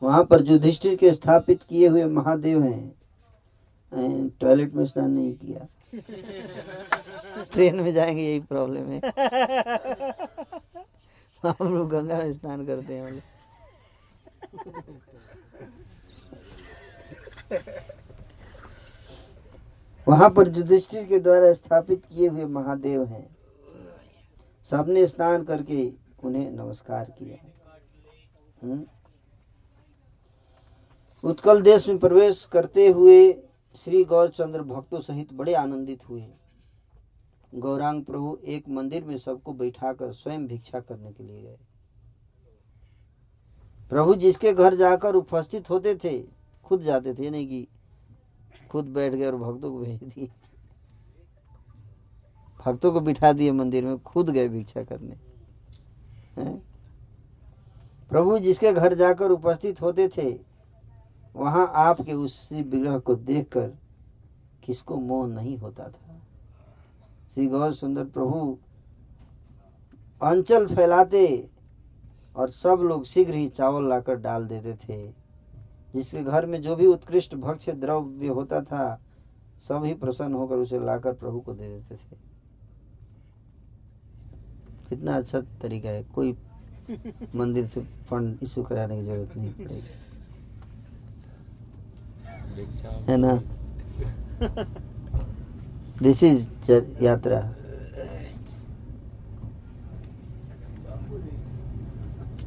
वहाँ 0.03 0.25
पर 0.25 0.45
युधिष्ठिर 0.45 0.97
के 0.97 1.13
स्थापित 1.13 1.63
किए 1.63 1.89
हुए 1.89 2.05
महादेव 2.05 2.63
हैं। 2.63 4.29
टॉयलेट 4.29 4.75
में 4.75 4.87
स्नान 4.87 5.11
नहीं 5.11 5.35
किया। 5.35 5.67
ट्रेन 7.45 7.77
में 7.77 7.93
जाएँगे, 7.93 8.23
यही 8.23 8.41
प्रॉब्लम 8.41 8.87
है। 8.87 9.01
हम 11.47 11.75
लोग 11.75 11.89
गंगा 11.89 12.19
में 12.19 12.33
स्नान 12.33 12.67
करते 12.67 12.95
हैं। 12.95 13.23
वहाँ 20.09 20.31
पर 20.31 20.57
युधिष्ठिर 20.57 21.05
के 21.05 21.19
द्वारा 21.19 21.53
स्थापित 21.53 22.05
किए 22.05 22.29
हुए 22.29 22.45
महादेव 22.45 23.05
हैं। 23.05 23.37
सबने 24.71 25.07
स्नान 25.07 25.45
करके 25.45 25.93
उन्हें 26.25 26.51
नमस्कार 26.51 27.05
किया। 27.05 27.37
हम्म? 28.63 28.87
उत्कल 31.25 31.63
देश 31.63 31.89
में 31.89 31.99
प्रवेश 31.99 32.49
करते 32.53 32.89
हुए 32.89 33.33
श्री 33.77 34.05
गौरचंद्र 34.05 34.63
भक्तों 34.63 35.01
सहित 35.01 35.33
बड़े 35.33 35.55
आनंदित 35.55 36.09
हुए। 36.09 36.27
गौरांग 37.55 38.05
प्रभु 38.05 38.39
एक 38.45 38.69
मंदिर 38.69 39.05
में 39.05 39.19
सबको 39.19 39.53
बैठाकर 39.53 40.13
स्वयं 40.13 40.47
भिक्षा 40.47 40.81
करने 40.81 41.13
के 41.13 41.25
लिए 41.25 41.43
गए। 41.43 41.59
प्रभु 43.91 44.15
जिसके 44.15 44.53
घर 44.53 44.75
जाकर 44.75 45.15
उपस्थित 45.15 45.71
होते 45.71 45.95
थे, 45.95 46.23
खुद 46.65 46.81
जाते 46.81 47.15
थे 47.15 47.31
नहीं 47.31 47.49
कि 47.49 47.69
खुद 48.71 48.85
बैठ 48.85 49.13
गए 49.13 49.27
और 49.27 49.37
भक्तों 49.37 49.71
को 49.73 49.79
भेज 49.79 50.03
दिए। 50.03 50.31
भक्तों 52.61 52.93
को 52.93 53.01
बिठा 53.01 53.33
दिए 53.33 53.53
मंदिर 53.53 53.85
में, 53.85 53.99
खुद 53.99 54.31
गए 54.31 54.49
भिक्षा 54.49 54.83
करने। 54.83 55.17
प्रभु 58.11 58.39
जिसके 58.39 58.73
घर 58.73 58.95
जाकर 58.95 59.31
उपस्थित 59.31 59.81
होते 59.83 60.09
थे, 60.09 60.31
वहाँ 61.35 61.67
आपके 61.75 62.13
उसी 62.13 62.63
विग्रह 62.63 62.99
को 62.99 63.15
देखकर 63.15 63.69
किसको 64.65 64.97
मोह 64.97 65.27
नहीं 65.27 65.57
होता 65.59 65.89
था। 65.89 66.21
श्री 67.35 67.47
गौर 67.47 67.73
सुंदर 67.75 68.05
प्रभु 68.05 68.59
अंचल 70.23 70.67
फैलाते 70.67 71.27
और 72.37 72.51
सब 72.51 72.81
लोग 72.83 73.05
शीघ्र 73.05 73.35
ही 73.35 73.49
चावल 73.49 73.89
लाकर 73.89 74.17
डाल 74.17 74.47
देते 74.47 74.75
थे। 74.75 75.24
जिसके 75.95 76.23
घर 76.25 76.47
में 76.47 76.63
जो 76.63 76.77
भी 76.77 76.87
उत्कृष्ट 76.87 77.35
भक्ष्य 77.35 77.73
द्रव्य 77.73 78.29
होता 78.29 78.61
था 78.61 79.01
सब 79.69 79.85
ही 79.85 79.95
प्रसन्न 79.95 80.35
होकर 80.35 80.57
उसे 80.57 80.79
लाकर 80.85 81.13
प्रभु 81.13 81.41
को 81.41 81.55
दे 81.55 81.69
देते 81.69 81.95
थे। 81.95 82.17
कितना 84.89 85.17
अच्छा 85.17 85.41
तरीका 85.41 85.89
है 85.89 86.03
कोई 86.03 86.37
मंदिर 87.35 87.67
से 87.67 87.81
फंड 87.81 88.39
इशू 88.43 88.63
कराने 88.63 88.97
की 88.97 89.03
ज़रूरत 89.03 89.37
नहीं 89.37 89.53
पड़ेगी। 89.53 90.03
है 93.13 93.17
ना? 93.17 93.43
दिस 96.03 96.23
इज़ 96.23 96.73
यात्रा 97.05 97.55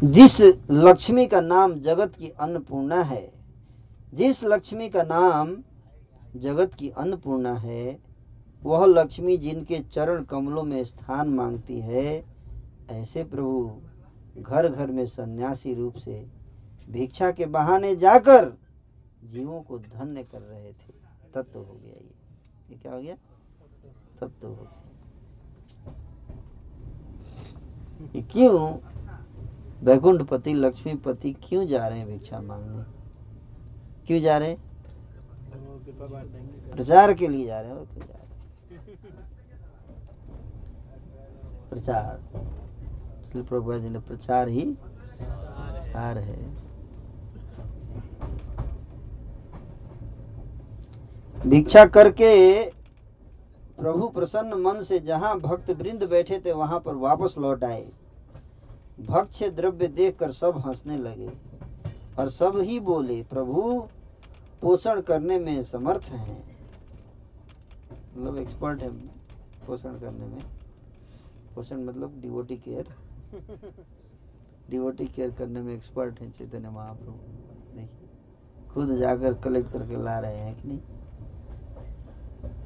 जिस 0.04 0.54
लक्ष्मी 0.72 1.28
का 1.28 1.42
नाम 1.42 1.74
जगत 1.74 2.14
की 2.16 2.30
अन्नपूर्णा 2.30 3.02
है 3.02 3.37
जिस 4.14 4.44
लक्ष्मी 4.44 4.90
का 4.90 5.04
नाम 5.04 5.58
जगत 6.36 6.74
की 6.74 6.90
अन्नपूर्णा 6.90 7.54
है, 7.54 8.00
वह 8.64 8.86
लक्ष्मी 8.86 9.38
जिनके 9.38 9.80
चरण 9.80 10.24
कमलों 10.24 10.64
में 10.64 10.84
स्थान 10.84 11.30
मांगती 11.30 11.80
है, 11.80 12.26
ऐसे 12.90 13.24
प्रभु 13.24 13.82
घर 14.38 14.68
घर 14.68 14.88
में 14.88 15.06
सन्यासी 15.06 15.74
रूप 15.74 15.96
से 15.96 16.28
भिक्षा 16.90 17.32
के 17.32 17.46
बहाने 17.46 17.96
जाकर 17.96 18.58
जीवों 19.24 19.62
को 19.62 19.80
धन्य 19.80 20.24
कर 20.24 20.42
रहे 20.42 20.72
थे। 20.72 20.94
तत्व 21.34 21.42
तो 21.42 21.60
हो 21.60 21.80
गया 21.84 21.94
ये। 21.94 22.16
ये 22.72 22.76
क्या 22.78 22.94
हो 22.94 23.02
गया? 23.02 23.16
तत्व 24.20 24.28
तो 24.28 24.48
हो 24.48 24.56
गया। 24.56 24.84
क्यों? 28.32 28.80
वैकुंठपति, 29.86 30.54
लक्ष्मीपति 30.54 31.36
क्यों 31.44 31.66
जा 31.68 31.88
रहे 31.88 32.00
हैं 32.00 32.08
भिक्षा 32.08 32.42
मांगने? 32.42 32.97
क्यों 34.08 34.20
जा 34.22 34.38
रहे 34.38 34.56
प्रचार 36.72 37.14
के 37.14 37.28
लिए 37.28 37.46
जा 37.46 37.60
रहे 37.62 37.72
हो 37.72 37.78
क्यों 37.78 38.06
जा 38.08 38.14
रहे 38.14 38.26
प्रचार। 41.70 42.20
इसलिए 43.24 43.44
प्रभुपा 43.44 43.78
जी 43.78 43.90
ने 43.90 44.00
प्रचार 44.02 44.48
ही 44.50 44.66
सार 45.84 46.18
है। 46.20 46.38
भिक्षा 51.38 51.86
करके 51.88 52.30
प्रभु 53.78 54.08
प्रसन्न 54.10 54.62
मन 54.62 54.82
से 54.84 55.00
जहाँ 55.02 55.40
भक्त 55.40 55.70
वृंद 55.72 56.04
बैठे 56.10 56.40
थे 56.46 56.52
वहाँ 56.54 56.80
पर 56.80 56.96
वापस 56.98 57.36
लौट 57.38 57.64
आए। 57.64 57.86
भक्ष्य 59.02 59.50
द्रव्य 59.52 59.88
देखकर 59.90 60.32
सब 60.34 60.62
हंसने 60.66 60.98
लगे 61.00 61.30
और 62.20 62.30
सब 62.32 62.58
ही 62.60 62.80
बोले 62.82 63.22
प्रभु 63.24 63.62
पोषण 64.62 65.02
करने 65.02 65.40
में 65.40 65.64
समर्थ 65.64 66.04
हैं। 66.04 66.38
मतलब 67.92 68.38
एक्सपर्ट 68.38 68.82
है। 68.82 68.90
पोषण 69.68 70.00
करने 70.00 70.26
में। 70.26 70.42
पोषण 71.56 71.84
मतलब 71.84 72.20
डिवोटी 72.22 72.58
केयर 72.58 72.96
डिवोटी 74.70 75.06
केयर 75.06 75.32
करने 75.32 75.62
में 75.62 75.74
एक्सपर्ट 75.74 76.20
है 76.22 76.30
चैतन्य 76.32 76.70
महाप्रभु। 76.70 77.78
देखिए 77.78 78.10
खुद 78.72 78.96
जाकर 78.98 79.34
कलेक्ट 79.34 79.72
करके 79.72 80.04
ला 80.04 80.18
रहे 80.20 80.38
हैं 80.38 80.56
कि 80.56 80.68
नहीं? 80.68 80.80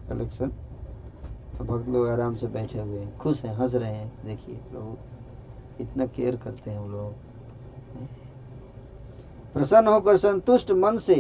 कलेक्शन 0.10 0.50
तो 1.58 1.64
भक्त 1.64 1.90
लोग 1.90 2.08
आराम 2.08 2.36
से 2.36 2.48
बैठे 2.48 2.80
हुए 2.80 3.00
हैं। 3.00 3.18
खुश 3.18 3.44
हैं, 3.46 3.54
हंस 3.56 3.74
रहे 3.74 3.96
हैं। 3.96 4.26
देखिए 4.26 4.56
प्रभु, 4.70 4.98
इतना 5.84 6.06
केयर 6.08 6.36
करते 6.36 6.72
हैं 6.72 6.80
हम 6.80 6.92
लोग। 6.92 7.14
प्रसन्न 9.54 9.88
होकर 9.88 10.18
संतुष्ट 10.18 10.72
मन 10.72 10.98
से 10.98 11.16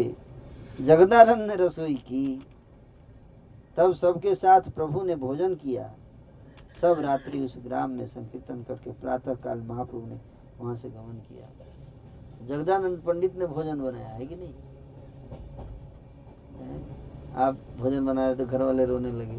जगदानंद 0.81 1.49
ने 1.49 1.55
रसोई 1.55 1.95
की। 1.95 2.47
तब 3.77 3.95
सबके 3.95 4.35
साथ 4.35 4.61
प्रभु 4.61 5.03
ने 5.03 5.15
भोजन 5.15 5.55
किया। 5.55 5.93
सब 6.81 6.95
रात्रि 6.99 7.45
उस 7.45 7.57
ग्राम 7.57 7.91
में 7.91 8.05
संकीर्तन 8.05 8.63
करके 8.63 8.91
प्रातः 8.91 9.33
काल 9.33 9.61
महाप्रभु 9.61 10.07
ने 10.07 10.19
वहाँ 10.59 10.75
से 10.75 10.89
गमन 10.89 11.13
किया। 11.13 11.49
जगदानंद 12.47 12.99
पंडित 12.99 13.35
ने 13.35 13.47
भोजन 13.47 13.81
बनाया 13.81 14.07
है 14.07 14.25
कि 14.25 14.35
नहीं? 14.35 14.53
आप 17.35 17.57
भोजन 17.77 18.05
बना 18.05 18.25
रहे 18.25 18.35
तो 18.35 18.45
घर 18.45 18.61
वाले 18.61 18.85
रोने 18.85 19.11
लगे। 19.11 19.31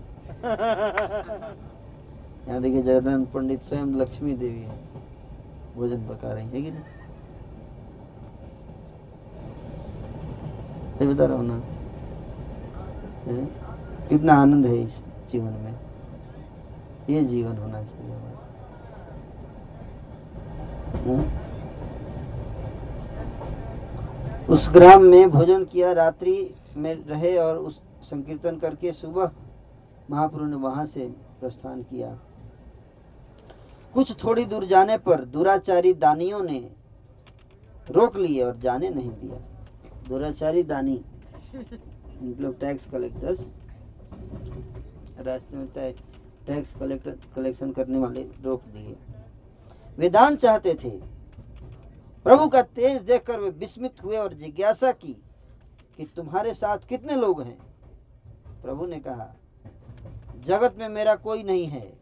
यहाँ 2.48 2.62
देखिए 2.62 2.82
जगदानंद 2.82 3.26
पंडित 3.26 3.62
स्वयं 3.62 3.86
लक्ष्मी 3.86 4.34
देवी 4.34 4.60
है। 4.60 4.78
भोजन 5.74 6.08
पका 6.08 6.32
रही 6.32 6.46
है 6.46 6.62
कि 6.62 6.70
नहीं? 6.70 6.82
ये 11.02 11.08
बता 11.08 11.24
रहा 11.24 11.36
हूँ? 11.36 11.46
ना 11.46 11.54
हैं? 13.26 13.46
कितना 14.08 14.34
आनंद 14.34 14.66
है 14.66 14.76
इस 14.76 15.04
जीवन 15.32 15.52
में। 15.52 15.78
ये 17.10 17.24
जीवन 17.24 17.56
होना 17.56 17.82
चाहिए 17.82 18.14
हमारा। 18.14 18.32
उस 24.48 24.68
ग्राम 24.72 25.02
में 25.02 25.30
भोजन 25.30 25.64
किया, 25.64 25.92
रात्रि 25.92 26.54
में 26.76 27.04
रहे 27.06 27.36
और 27.36 27.56
उस 27.56 27.80
संकीर्तन 28.02 28.56
करके 28.56 28.92
सुबह 28.92 29.30
महाप्रभु 30.10 30.44
ने 30.44 30.56
वहाँ 30.56 30.86
से 30.86 31.08
प्रस्थान 31.40 31.82
किया। 31.82 32.18
कुछ 33.94 34.24
थोड़ी 34.24 34.44
दूर 34.44 34.64
जाने 34.64 34.98
पर 34.98 35.24
दुराचारी 35.24 35.92
दानियों 35.92 36.42
ने 36.42 36.70
रोक 37.90 38.16
लिए 38.16 38.42
और 38.42 38.56
जाने 38.56 38.90
नहीं 38.90 39.10
दिया। 39.10 39.51
दुराचारी 40.12 40.62
दानी। 40.62 41.04
मतलब 42.22 42.56
टैक्स 42.60 42.86
कलेक्टर्स 42.86 43.40
रास्ते 45.18 45.56
में 45.56 45.94
टैक्स 46.46 46.74
कलेक्टर 46.74 47.18
कलेक्शन 47.36 47.70
करने 47.70 47.98
वाले 47.98 48.30
रोक 48.42 48.64
दिए। 48.64 48.96
वे 49.98 50.10
दान 50.10 50.36
चाहते 50.36 50.74
थे। 50.74 51.00
प्रभु 52.24 52.48
का 52.48 52.62
तेज 52.62 53.02
देखकर 53.02 53.40
वे 53.40 53.50
विस्मित 53.50 54.04
हुए 54.04 54.16
और 54.16 54.32
जिज्ञासा 54.32 54.92
की 54.92 55.22
कि 55.96 56.08
तुम्हारे 56.16 56.54
साथ 56.54 56.78
कितने 56.78 57.16
लोग 57.16 57.42
हैं? 57.42 57.58
प्रभु 58.62 58.86
ने 58.86 59.00
कहा 59.00 59.34
जगत 60.36 60.74
में 60.78 60.88
मेरा 60.88 61.14
कोई 61.14 61.42
नहीं 61.42 61.66
है 61.66 61.98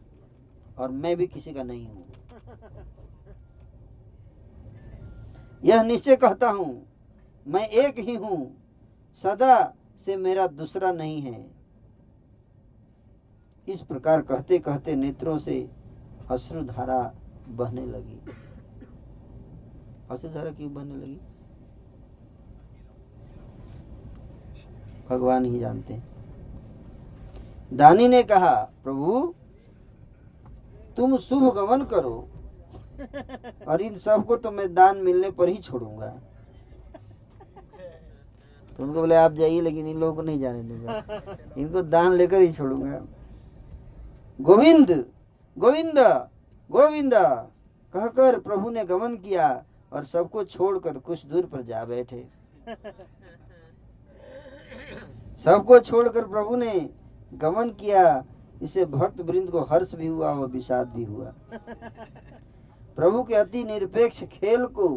और 0.77 0.91
मैं 0.91 1.17
भी 1.17 1.27
किसी 1.27 1.53
का 1.53 1.63
नहीं 1.63 1.87
हूँ। 1.87 2.07
यह 5.65 5.83
निश्चय 5.83 6.15
कहता 6.15 6.49
हूँ 6.49 6.90
मैं 7.47 7.67
एक 7.67 7.99
ही 7.99 8.15
हूँ, 8.15 8.57
सदा 9.17 9.73
से 10.05 10.15
मेरा 10.15 10.47
दूसरा 10.47 10.91
नहीं 10.91 11.21
है। 11.21 11.51
इस 13.67 13.81
प्रकार 13.81 14.21
कहते 14.21 14.59
कहते 14.59 14.95
नेत्रों 14.95 15.37
से 15.37 15.69
अश्रुधारा 16.31 17.13
बहने 17.47 17.85
लगी। 17.85 18.19
अश्रुधारा 20.11 20.51
क्यों 20.51 20.73
बहने 20.73 20.95
लगी? 20.95 21.19
भगवान 25.09 25.45
ही 25.45 25.59
जानते 25.59 25.93
हैं। 25.93 26.09
दानी 27.73 28.07
ने 28.07 28.23
कहा, 28.23 28.53
प्रभु, 28.83 29.33
तुम 30.97 31.17
शुभ 31.17 31.43
गमन 31.55 31.85
करो 31.85 32.27
और 33.67 33.81
इन 33.81 33.97
सबको 33.97 34.35
तो 34.37 34.51
मैं 34.51 34.73
दान 34.73 34.97
मिलने 34.97 35.29
पर 35.31 35.49
ही 35.49 35.57
छोड़ूँगा। 35.57 36.07
तो 38.81 38.85
उनको 38.85 38.99
बोले, 38.99 39.15
आप 39.15 39.33
जाइए, 39.33 39.61
लेकिन 39.61 39.87
इन 39.87 39.97
लोगों 39.99 40.15
को 40.15 40.21
नहीं 40.21 40.39
जाने 40.39 40.61
दूँगा 40.63 41.03
इनको 41.57 41.81
दान 41.83 42.13
लेकर 42.13 42.41
ही 42.41 42.51
छोड़ूँगा। 42.53 43.01
गोविंद 44.39 44.91
गोविंद 45.57 45.99
गोविंद, 46.69 47.13
कहकर 47.93 48.39
प्रभु 48.39 48.69
ने 48.69 48.85
गमन 48.85 49.15
किया 49.17 49.47
और 49.93 50.05
सबको 50.05 50.43
छोड़कर 50.45 50.97
कुछ 50.99 51.25
दूर 51.25 51.45
पर 51.45 51.61
जा 51.61 51.83
बैठे। 51.85 52.25
सबको 55.45 55.79
छोड़कर 55.81 56.27
प्रभु 56.27 56.55
ने 56.55 56.73
गमन 57.33 57.69
किया। 57.79 58.03
इसे 58.61 58.85
भक्त 58.87 59.21
वृंद 59.21 59.49
को 59.49 59.61
हर्ष 59.65 59.95
भी 59.95 60.07
हुआ 60.07 60.33
और 60.33 60.47
विषाद 60.49 60.87
भी 60.87 61.03
हुआ। 61.03 61.33
प्रभु 62.97 63.23
के 63.23 63.35
अति 63.35 63.63
निरपेक्ष 63.63 64.23
खेल 64.31 64.65
को 64.69 64.87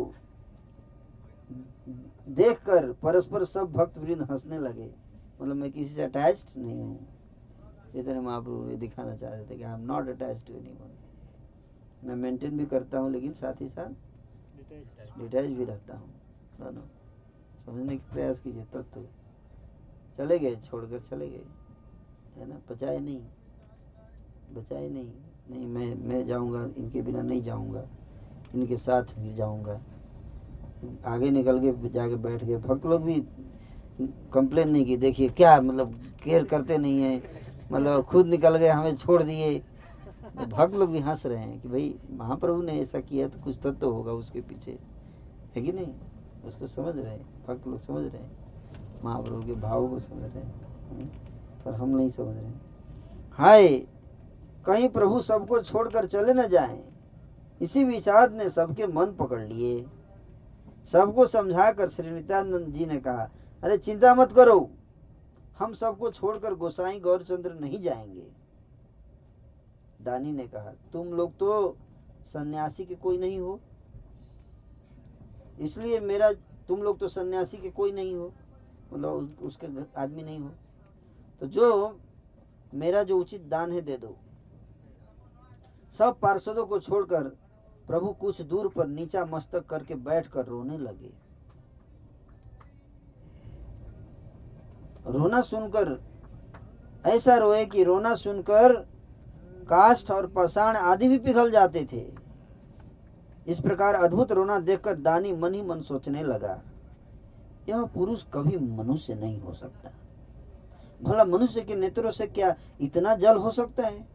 देखकर 2.26 2.92
परस्पर 2.92 3.44
सब 3.44 3.72
भक्त 3.72 3.98
वृंद 3.98 4.22
हंसने 4.22 4.58
लगे। 4.58 4.94
मतलब 5.42 5.56
मैं 5.56 5.72
किसी 5.72 5.94
से 5.94 6.02
अटैच 6.02 6.52
नहीं 6.56 6.82
हूँ। 6.82 7.06
चैतन्य 7.92 8.20
महाप्रभु 8.20 8.70
ये 8.70 8.76
दिखाना 8.76 9.16
चाह 9.16 9.30
रहे 9.30 9.44
थे 9.44 9.56
कि 9.56 9.62
I 9.62 9.72
am 9.72 9.80
not 9.80 10.08
attach 10.08 10.44
to 10.46 10.54
anyone 10.70 10.90
मैं 12.04 12.16
मेंटेन 12.16 12.58
भी 12.58 12.66
करता 12.66 12.98
हूँ, 12.98 13.12
लेकिन 13.12 13.32
साथ 13.32 13.60
ही 13.60 13.68
साथ 13.68 13.88
डिटैच 15.18 15.50
भी 15.50 15.64
रहता 15.64 15.96
हूँ। 15.96 16.08
दोनों 16.60 16.82
समझने 17.64 17.96
की 17.96 18.12
प्रयास 18.12 18.40
कीजिए, 18.40 18.64
तब 18.64 18.86
तो 18.94 19.06
चले 20.18 20.38
गए, 20.38 20.56
छोड़कर 20.56 21.00
चले 21.00 21.28
गए। 21.28 21.44
है 22.36 22.48
ना? 22.48 22.60
बचाए 22.70 22.98
नहीं। 22.98 23.24
बचाए 24.54 24.88
नहीं। 24.88 25.12
नहीं, 25.50 25.66
मैं 25.66 25.94
मैं 25.94 26.26
जाऊँगा, 26.26 26.64
इनके 26.64 27.02
बिना 27.02 27.22
नहीं 27.22 27.42
जाऊँगा। 27.42 27.88
इनके 28.54 28.76
साथ 28.76 29.02
भी 29.02 29.34
जाऊँगा। 29.34 29.80
आगे 31.06 31.30
निकल 31.30 31.58
के 31.58 31.88
जाके 31.88 32.16
बैठ 32.16 32.44
गए। 32.44 32.56
भक्त 32.56 32.86
लोग 32.86 33.02
भी 33.02 33.24
कंप्लेन 34.32 34.68
नहीं 34.68 34.84
की 34.86 34.96
देखिए 34.96 35.28
क्या 35.28 35.60
मतलब 35.60 35.94
केयर 36.24 36.44
करते 36.44 36.78
नहीं 36.78 36.98
है। 36.98 37.22
मतलब 37.72 38.02
खुद 38.02 38.26
निकल 38.26 38.56
गए, 38.56 38.68
हमें 38.68 38.96
छोड़ 38.96 39.22
दिए। 39.22 39.58
तो 39.58 40.46
भक्त 40.46 40.74
लोग 40.74 40.90
भी 40.90 40.98
हंस 40.98 41.26
रहे 41.26 41.38
हैं 41.38 41.60
कि 41.60 41.68
भाई, 41.68 41.94
महाप्रभु 42.10 42.62
ने 42.62 42.72
ऐसा 42.72 43.00
किया 43.00 43.28
तो 43.28 43.40
कुछ 43.40 43.56
तत्व 43.56 43.70
तो 43.70 43.92
होगा 43.92 44.12
उसके 44.12 44.40
पीछे। 44.40 44.78
है 45.56 45.62
कि 45.62 45.72
नहीं? 45.72 45.94
उसको 46.46 46.66
समझ 46.66 46.98
रहे 46.98 47.14
हैं। 47.14 47.26
भक्त 47.48 47.66
लोग 47.66 47.80
समझ 47.80 48.02
रहे 48.02 48.22
हैं। 48.22 48.30
महाप्रभु 49.04 49.42
के 49.42 49.52
भाव 49.52 49.88
को 49.88 49.98
समझ 49.98 50.22
रहे 50.22 50.42
हैं। 50.42 51.24
पर 51.64 51.74
हम 51.74 51.96
नहीं 51.96 52.10
समझ 52.10 52.36
रहे 52.36 52.52
हाय, 53.32 53.68
कहीं 54.66 54.88
प्रभु 54.88 55.20
सबको 55.20 55.62
छोड़कर 55.62 56.06
चले 56.06 56.34
न 56.34 56.48
जाएँ। 56.48 56.84
इसी 57.60 57.84
विषाद 57.84 58.32
ने 58.32 58.50
सबके 58.50 58.86
मन 58.86 59.06
पकड़ 59.06 59.40
लिए। 59.40 59.86
सबको 60.92 61.26
समझाकर 61.26 61.88
श्री 61.88 62.10
नित्यानंद 62.10 62.72
जी 62.72 62.86
ने 62.86 63.00
कहा, 63.00 63.30
अरे 63.62 63.78
चिंता 63.78 64.14
मत 64.14 64.32
करो, 64.32 64.70
हम 65.58 65.74
सबको 65.74 66.10
छोड़कर 66.10 66.54
गोसाई 66.54 67.00
गौरचंद्र 67.00 67.52
नहीं 67.54 67.80
जाएँगे। 67.80 68.32
दानी 70.02 70.32
ने 70.32 70.48
कहा, 70.48 70.72
तुम 70.92 71.08
लोग 71.08 71.36
तो 71.36 71.76
सन्यासी 72.24 72.84
के 72.84 72.94
कोई 72.94 73.18
नहीं 73.18 73.38
हो। 73.38 73.60
इसलिए 75.60 76.00
मेरा, 76.00 76.32
तुम 76.68 76.82
लोग 76.82 76.98
तो 76.98 77.08
सन्यासी 77.08 77.56
के 77.56 77.70
कोई 77.70 77.92
नहीं 77.92 78.14
हो। 78.14 78.32
मतलब 78.92 79.36
उसके 79.42 79.66
आदमी 80.00 80.22
नहीं 80.22 80.38
हो। 80.38 80.50
तो 81.40 81.46
जो 81.46 81.98
मेरा 82.74 83.02
जो 83.02 83.18
उचित 83.18 83.42
दान 83.42 83.72
है 83.72 83.80
दे 83.80 83.96
दो। 83.96 84.16
सब 85.98 86.18
पार्षदों 86.20 86.66
को 86.66 86.80
छोड़कर 86.80 87.43
प्रभु 87.88 88.12
कुछ 88.20 88.40
दूर 88.42 88.68
पर 88.68 88.86
नीचा 88.86 89.24
मस्तक 89.26 89.66
करके 89.66 89.94
बैठकर 89.94 90.46
रोने 90.46 90.78
लगे। 90.78 91.12
रोना 95.08 95.40
सुनकर, 95.42 95.98
ऐसा 97.04 97.36
रोए 97.36 97.64
कि 97.66 97.84
रोना 97.84 98.14
सुनकर 98.16 98.72
काष्ठ 99.68 100.10
और 100.10 100.26
पसाण 100.36 100.76
आदि 100.76 101.08
भी 101.08 101.18
पिघल 101.18 101.50
जाते 101.50 101.84
थे। 101.84 102.02
इस 103.46 103.60
प्रकार 103.60 103.94
अद्भुत 103.96 104.32
रोना 104.32 104.58
देखकर 104.60 104.96
दानी 104.98 105.32
मन 105.32 105.54
ही 105.54 105.62
मन 105.62 105.80
सोचने 105.82 106.22
लगा, 106.22 106.60
यह 107.68 107.84
पुरुष 107.84 108.22
कभी 108.34 108.56
मनुष्य 108.76 109.14
नहीं 109.14 109.40
हो 109.40 109.52
सकता। 109.54 109.90
भला 111.02 111.24
मनुष्य 111.26 111.60
के 111.60 111.74
नेत्रों 111.74 112.10
से 112.12 112.26
क्या 112.26 112.54
इतना 112.80 113.14
जल 113.16 113.36
हो 113.36 113.50
सकता 113.52 113.86
है? 113.86 114.06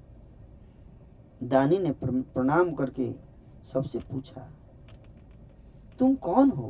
दानी 1.44 1.78
ने 1.78 1.92
प्रणाम 2.02 2.74
करके 2.74 3.12
सबसे 3.74 4.00
पूछा, 4.02 4.48
तुम 6.00 6.16
कौन 6.16 6.50
हो? 6.50 6.70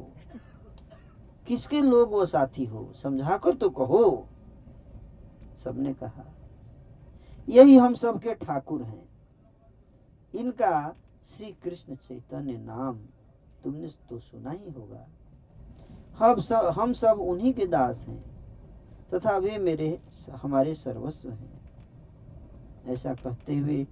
किसके 1.48 1.82
लोग 1.82 2.12
वो 2.12 2.26
साथी 2.26 2.66
हो? 2.66 2.92
समझा 3.04 3.38
कर 3.38 3.56
तो 3.56 3.70
कहो। 3.70 4.28
सबने 5.64 5.94
कहा, 5.94 6.26
यही 7.50 7.78
हम 7.78 7.96
सबके 7.96 8.34
ठाकुर 8.36 8.84
हैं। 8.84 9.08
इनका 10.34 10.96
श्री 11.28 11.52
कृष्ण 11.54 11.96
चैतन्य 11.96 12.58
नाम 12.58 12.98
तुमने 13.64 13.88
तो 14.10 14.20
सुना 14.20 14.52
ही 14.52 14.70
होगा। 14.70 15.08
हम 16.18 16.42
सब 16.42 16.74
हम 16.80 16.94
सब 16.94 17.20
उन्हीं 17.22 17.54
के 17.54 17.66
दास 17.66 17.98
हैं, 17.98 18.22
तथा 19.14 19.38
वे 19.38 19.58
मेरे, 19.58 19.90
हमारे 20.32 20.74
सर्वस्व 20.76 21.30
हैं। 21.30 21.60
ऐसा 22.86 23.14
कहते 23.14 23.56
हुए 23.58 23.86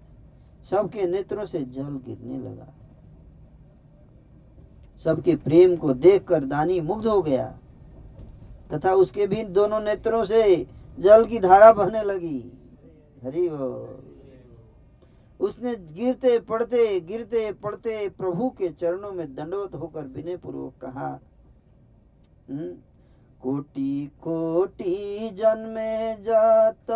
सबके 0.69 1.05
नेत्रों 1.07 1.45
से 1.45 1.63
जल 1.65 1.97
गिरने 2.05 2.37
लगा। 2.39 2.73
सबके 5.07 5.35
प्रेम 5.35 5.75
को 5.75 5.93
देखकर 5.93 6.43
दानी 6.43 6.79
मुग्ध 6.81 7.05
हो 7.07 7.21
गया। 7.21 7.45
तथा 8.73 8.93
उसके 8.93 9.27
भी 9.27 9.43
दोनों 9.43 9.79
नेत्रों 9.79 10.23
से 10.25 10.67
जल 10.99 11.25
की 11.25 11.39
धारा 11.39 11.71
बहने 11.71 12.01
लगी। 12.03 12.39
हरि 13.23 13.47
उसने 15.39 15.75
गिरते 15.93 16.39
पड़ते 16.39 16.99
गिरते 17.01 17.51
पड़ते 17.53 18.09
प्रभु 18.09 18.49
के 18.49 18.69
चरणों 18.69 19.11
में 19.11 19.35
दंडवत 19.35 19.75
होकर 19.75 20.03
विनय 20.05 20.37
पूर्वक 20.37 20.73
कहा 20.81 21.19
हम्म, 22.49 22.71
कोटि 23.41 24.11
कोटि 24.23 25.29
जन्मे 25.33 26.15
जात 26.23 26.91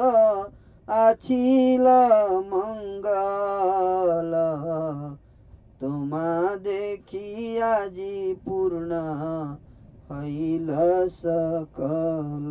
आछिल 0.89 1.87
मंगल। 2.47 4.31
तुमा 5.81 6.55
देखिया 6.55 7.87
जी 7.87 8.33
पूर्ण 8.33 8.91
है 8.91 10.57
ल 10.57 11.07
सकल। 11.07 12.47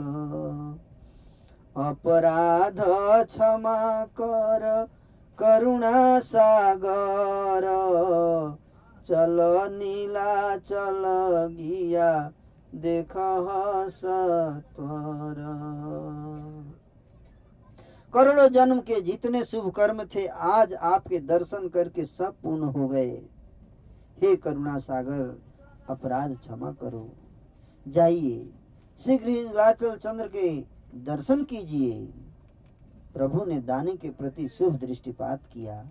अपराध 1.77 2.85
क्षमाुणा 3.27 6.21
सागर। 6.21 7.67
चल 9.07 9.69
नीला 9.73 10.57
चल 10.57 11.03
गिया 11.51 12.33
देख्वर 12.75 13.91
करोड़ों 18.15 18.49
जन्म 18.49 18.81
के 18.81 19.01
जितने 19.01 19.45
शुभ 19.45 19.71
कर्म 19.71 20.05
थे, 20.05 20.27
आज 20.27 20.73
आपके 20.73 21.19
दर्शन 21.19 21.69
करके 21.69 22.05
सब 22.05 22.35
पूर्ण 22.43 22.63
हो 22.63 22.89
गए। 22.89 23.11
हे 24.23 24.37
करुणा 24.37 24.79
सागर, 24.79 25.43
अपराध 25.91 26.39
क्षमा 26.39 26.73
करो। 26.73 27.13
जाइए, 27.89 28.53
शीघ्र 29.05 29.27
नीलाचल 29.27 29.97
चंद्र 29.97 30.29
के 30.29 30.61
दर्शन 30.95 31.45
कीजिए। 31.45 32.07
प्रभु 33.15 33.45
ने 33.45 33.61
दाने 33.61 33.97
के 33.97 34.11
प्रति 34.11 34.49
शुभ 34.49 34.77
दृष्टिपात 34.77 35.41
किया 35.53 35.89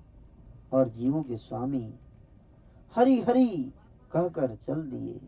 और 0.74 0.90
जीवों 0.90 1.24
के 1.24 1.38
स्वामी 1.38 1.94
हरि 2.96 3.22
हरि 3.22 3.74
कहकर 4.12 4.56
चल 4.56 4.82
दिए। 4.82 5.22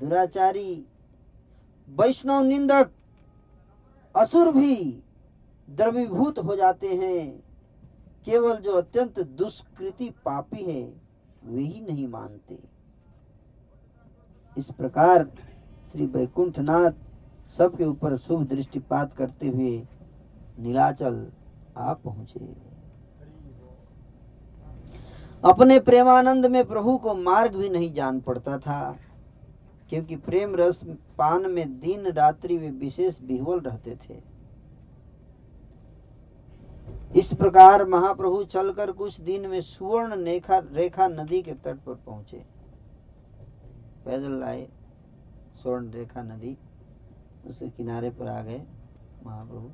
दुराचारी, 0.00 0.86
वैष्णव 1.88 2.42
निंदक, 2.42 2.90
असुर 4.16 4.52
भी 4.52 5.02
द्रवीभूत 5.68 6.38
हो 6.38 6.56
जाते 6.56 6.88
हैं। 6.88 7.42
केवल 8.26 8.56
जो 8.56 8.72
अत्यंत 8.72 9.20
दुष्कृति 9.38 10.08
पापी 10.24 10.64
है, 10.64 10.82
वे 11.44 11.62
ही 11.62 11.80
नहीं 11.80 12.06
मानते। 12.08 12.58
इस 14.56 14.70
प्रकार 14.70 15.24
श्री 15.92 16.06
वैकुंठनाथ 16.06 16.92
सबके 17.56 17.84
ऊपर 17.84 18.16
शुभ 18.16 18.46
दृष्टिपात 18.48 19.12
करते 19.16 19.48
हुए 19.48 19.76
नीलाचल 20.58 21.26
आ 21.76 21.92
पहुँचे। 21.94 22.46
अपने 25.42 25.78
प्रेमानंद 25.80 26.46
में 26.46 26.64
प्रभु 26.64 26.96
को 26.98 27.14
मार्ग 27.14 27.54
भी 27.56 27.68
नहीं 27.68 27.92
जान 27.94 28.20
पड़ता 28.20 28.58
था, 28.58 28.96
क्योंकि 29.90 30.16
प्रेम 30.16 30.54
रस 30.56 30.80
पान 31.18 31.50
में 31.50 31.78
दिन 31.78 32.10
रात्रि 32.12 32.56
वे 32.58 32.70
विशेष 32.70 33.20
बिहवल 33.20 33.60
रहते 33.60 33.96
थे। 33.98 34.20
इस 37.16 37.32
प्रकार 37.34 37.84
महाप्रभु 37.84 38.42
चलकर 38.44 38.90
कुछ 38.92 39.20
दिन 39.20 39.46
में 39.46 39.60
सुवर्ण 39.60 40.24
रेखा 40.24 40.58
रेखा 40.72 41.06
नदी 41.08 41.42
के 41.42 41.52
तट 41.54 41.78
पर 41.78 41.94
पहुँचे। 41.96 42.44
पैदल 44.04 44.42
आए 44.42 44.68
स्वर्ण 45.62 45.90
रेखा 45.90 46.22
नदी 46.22 46.56
उसके 47.46 47.68
किनारे 47.68 48.10
पर 48.10 48.28
आ 48.28 48.40
गए 48.42 48.62
महाप्रभु। 49.26 49.70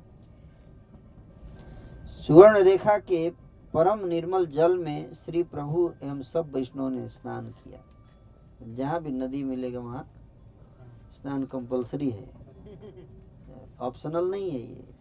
सुवर्ण 2.21 2.63
रेखा 2.63 2.97
के 2.97 3.29
परम 3.73 4.05
निर्मल 4.07 4.45
जल 4.45 4.77
में 4.77 5.13
श्री 5.13 5.43
प्रभु 5.43 5.89
एवं 6.03 6.21
सब 6.23 6.51
वैष्णव 6.55 6.89
ने 6.89 7.07
स्नान 7.07 7.49
किया। 7.53 7.79
जहाँ 8.75 9.01
भी 9.03 9.11
नदी 9.11 9.43
मिलेगा, 9.43 9.79
वहाँ 9.79 10.07
स्नान 11.11 11.43
कंपलसरी 11.45 12.09
है। 12.09 12.29
ऑप्शनल 13.79 14.29
नहीं 14.31 14.49
है 14.51 14.59
ये। 14.59 14.94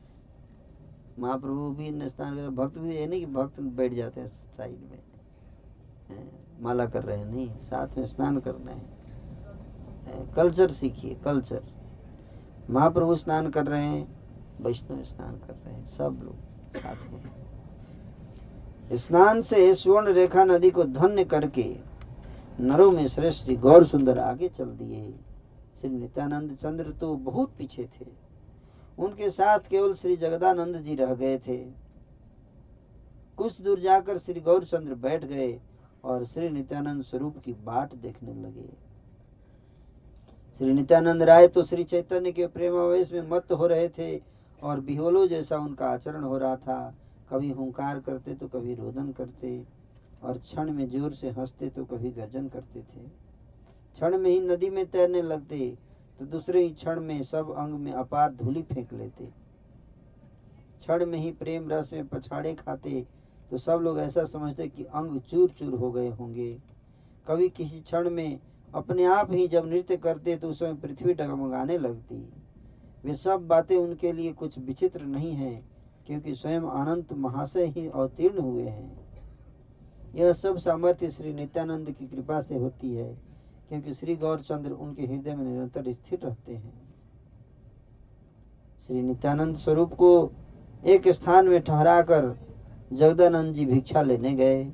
महाप्रभु 1.19 1.71
भी 1.71 2.09
स्नान 2.09 2.37
कर, 2.37 2.49
भक्त 2.49 2.79
भी 2.79 2.97
है 2.97 3.07
नहीं 3.07 3.21
कि 3.21 3.33
भक्त 3.33 3.61
बैठ 3.61 3.93
जाते 3.93 4.21
हैं 4.21 4.29
साइड 4.29 4.79
में। 4.91 4.99
माला 6.61 6.87
कर 6.87 7.03
रहे 7.03 7.19
हैं, 7.19 7.27
नहीं, 7.27 7.49
साथ 7.59 7.99
में 7.99 8.07
स्नान 8.07 8.41
करना 8.41 8.73
है। 8.73 8.83
कल्चर 10.37 10.71
सीखिए, 10.71 11.15
कल्चर। 11.15 11.63
महाप्रभु 12.71 13.17
स्नान 13.17 13.51
कर 13.51 13.67
रहे 13.67 13.85
हैं, 13.85 14.17
वैष्णव 14.61 15.03
स्नान 15.05 15.37
कर 15.37 15.55
रहे 15.55 15.75
हैं, 15.75 15.85
सब 15.85 16.21
लोग 16.25 16.37
साथ 16.77 17.11
में। 17.11 17.23
स्नान 18.93 19.43
से 19.43 19.75
स्वर्ण 19.75 20.13
रेखा 20.13 20.45
नदी 20.45 20.71
को 20.71 20.85
धन्य 20.85 21.25
करके 21.25 21.77
नरों 22.61 22.93
में 22.93 23.09
श्रेष्ठ 23.09 23.51
गौर 23.51 23.87
सुंदर 23.87 24.19
आगे 24.19 24.49
चल 24.49 24.65
दिए। 24.65 25.15
श्री 25.81 25.91
नित्यानंद 25.91 26.57
चंद्र 26.57 26.93
तो 26.93 27.17
बहुत 27.17 27.53
पीछे 27.59 27.85
थे। 27.85 28.24
उनके 28.99 29.31
साथ 29.31 29.69
केवल 29.69 29.95
श्री 29.95 30.17
जगदानंद 30.17 30.77
जी 30.77 30.95
रह 30.95 31.15
गए 31.15 31.39
थे। 31.39 31.57
कुछ 33.39 33.61
दूर 33.61 33.81
जाकर 33.81 34.19
श्री 34.19 34.41
गौरचंद्र 34.41 34.95
बैठ 34.97 35.25
गए 35.25 35.61
और 36.05 36.25
श्री 36.25 36.49
नित्यानंद 36.51 37.03
स्वरूप 37.05 37.39
की 37.39 37.53
बाट 37.65 37.95
देखने 37.95 38.35
लगे। 38.35 38.69
श्री 40.61 40.73
नित्यानंद 40.73 41.23
राय 41.23 41.49
तो 41.49 41.65
श्री 41.65 41.85
चैतन्य 41.85 42.33
के 42.33 42.47
प्रेमावेश 42.47 43.13
में 43.13 43.29
मत 43.31 43.53
हो 43.53 43.67
रहे 43.67 43.89
थे 43.89 44.17
और 44.63 44.81
बिहोलो 44.81 45.27
जैसा 45.27 45.57
उनका 45.59 45.87
आचरण 45.87 46.23
हो 46.23 46.37
रहा 46.39 46.57
था। 46.57 46.95
कभी 47.31 47.51
हुंकार 47.51 47.99
करते 48.01 48.35
तो 48.35 48.49
कभी 48.49 48.75
रोदन 48.75 49.11
करते 49.13 49.59
और 50.23 50.39
क्षण 50.39 50.71
में 50.73 50.89
ज़ोर 50.91 51.13
से 51.13 51.31
हँसते 51.31 51.69
तो 51.69 51.85
कभी 51.85 52.11
गर्जन 52.11 52.49
करते 52.49 52.81
थे। 52.81 53.01
क्षण 53.01 54.19
में 54.19 54.31
ही 54.31 54.41
नदी 54.41 54.71
में 54.71 54.85
तैरने 54.87 55.23
लगते 55.23 55.77
तो 56.19 56.27
दूसरे 56.27 56.63
ही 56.63 56.71
क्षण 56.73 57.01
में 57.01 57.23
सब 57.25 57.55
अंग 57.59 57.75
में 57.75 57.93
अपार 57.93 58.33
धूली 58.35 58.63
फेंक 58.65 58.93
लेते। 58.93 59.27
क्षण 60.81 61.05
में 61.07 61.19
ही 61.19 61.31
प्रेम 61.33 61.71
रस 61.71 61.91
में 61.93 62.07
पछाड़े 62.09 62.55
खाते 62.55 63.01
तो 63.51 63.59
सब 63.59 63.81
लोग 63.83 63.99
ऐसा 64.01 64.25
समझते 64.25 64.69
कि 64.69 64.85
अंग 64.85 65.21
चूर 65.21 65.51
चूर 65.51 65.75
हो 65.75 65.91
गए 65.93 66.09
होंगे। 66.11 66.51
कभी 67.27 67.49
किसी 67.49 67.81
क्षण 67.81 68.11
में 68.11 68.39
अपने 68.75 69.05
आप 69.07 69.33
ही 69.33 69.47
जब 69.49 69.67
नृत्य 69.67 69.97
करते 69.97 70.37
तो 70.37 70.49
उस 70.49 70.59
समय 70.59 70.75
पृथ्वी 70.75 71.15
डगमगाने 71.15 71.79
लगती। 71.79 72.17
वे 73.05 73.15
सब 73.15 73.47
बातें 73.49 73.77
उनके 73.77 74.13
लिए 74.13 74.33
कुछ 74.33 74.59
विचित्र 74.59 75.05
नहीं 75.05 75.33
है, 75.33 75.55
क्योंकि 76.07 76.35
स्वयं 76.35 76.61
अनंत 76.61 77.13
महाशय 77.19 77.67
ही 77.67 77.87
अवतीर्ण 77.89 78.41
हुए 78.41 78.65
हैं। 78.65 79.05
यह 80.15 80.33
सब 80.33 80.59
सामर्थ्य 80.59 81.11
श्री 81.11 81.33
नित्यानंद 81.35 81.91
की 81.91 82.07
कृपा 82.07 82.41
से 82.41 82.55
होती 82.57 82.95
है। 82.95 83.13
क्योंकि 83.71 83.95
श्री 83.95 84.17
गौरचंद्र 84.17 84.71
उनके 84.71 85.03
हृदय 85.03 85.35
में 85.35 85.45
निरंतर 85.45 85.93
स्थिर 85.93 86.19
रहते 86.19 86.55
हैं। 86.55 86.73
श्री 88.89 89.03
नित्यानंद 89.03 89.57
स्वरूप 89.57 89.93
को 89.95 90.11
एक 90.87 91.09
स्थान 91.09 91.49
में 91.49 91.61
ठहराकर 91.63 92.35
जगदानंद 92.93 93.55
जी 93.55 93.67
भिक्षा 93.67 94.03
लेने 94.03 94.35
गए 94.35 94.65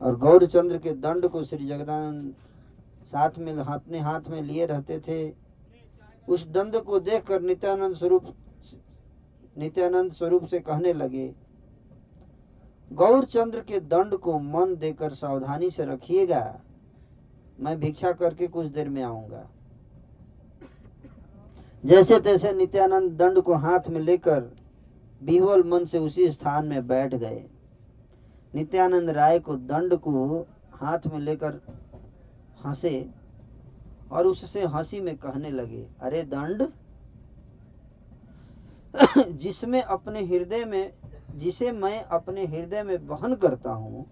और 0.00 0.16
गौरचंद्र 0.18 0.78
के 0.78 0.92
दंड 0.92 1.26
को 1.28 1.44
श्री 1.44 1.66
जगदानंद 1.66 2.32
साथ 3.06 3.38
में, 3.38 3.52
अपने 3.54 3.98
हाथ 3.98 4.28
में 4.28 4.40
लिए 4.42 4.66
रहते 4.66 4.98
थे। 5.00 5.32
उस 6.28 6.46
दंड 6.48 6.76
को 6.76 6.98
देखकर 7.00 7.40
नित्यानंद 7.42 7.96
स्वरूप 7.96 8.34
नित्यानंद 9.56 10.12
स्वरूप 10.12 10.44
से 10.46 10.58
कहने 10.60 10.92
लगे, 10.92 11.26
गौरचंद्र 12.90 13.60
के 13.60 13.80
दंड 13.80 14.14
को 14.16 14.38
मन 14.38 14.74
देकर 14.76 15.14
सावधानी 15.14 15.70
से 15.70 15.84
रखिएगा। 15.84 16.60
मैं 17.60 17.80
भिक्षा 17.80 18.12
करके 18.12 18.46
कुछ 18.46 18.66
देर 18.66 18.88
में 18.88 19.02
आऊँगा। 19.02 19.48
जैसे 21.84 22.20
तैसे 22.20 22.52
नित्यानंद 22.52 23.12
दंड 23.12 23.40
को 23.40 23.54
हाथ 23.54 23.88
में 23.88 24.00
लेकर 24.00 24.40
बिहोल 25.22 25.68
मन 25.68 25.84
से 25.84 25.98
उसी 25.98 26.30
स्थान 26.30 26.66
में 26.66 26.86
बैठ 26.86 27.14
गए। 27.14 27.44
नित्यानंद 28.54 29.10
राय 29.10 29.38
को 29.38 29.56
दंड 29.56 29.94
को 29.94 30.46
हाथ 30.72 30.98
में 31.06 31.18
लेकर 31.18 31.60
हंसे 32.66 33.10
और 34.12 34.26
उससे 34.26 34.64
हँसी 34.64 35.00
में 35.00 35.16
कहने 35.16 35.50
लगे, 35.50 35.86
अरे 36.00 36.22
दंड, 36.22 36.68
जिसमें 39.38 39.82
अपने 39.82 40.24
हृदय 40.24 40.64
में, 40.64 40.92
जिसे 41.36 41.72
मैं 41.72 42.02
अपने 42.02 42.46
हृदय 42.46 42.82
में 42.82 42.96
वहन 42.98 43.34
करता 43.34 43.70
हूँ, 43.70 44.06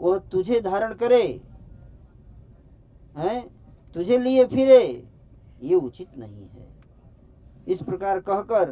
वह 0.00 0.18
तुझे 0.18 0.60
धारण 0.60 0.94
करे। 0.94 1.40
हैं? 3.16 3.48
तुझे 3.94 4.18
लिए 4.18 4.44
फिरे। 4.44 5.08
ये 5.62 5.74
उचित 5.74 6.16
नहीं 6.18 6.48
है। 6.48 6.68
इस 7.68 7.82
प्रकार 7.82 8.20
कहकर 8.20 8.70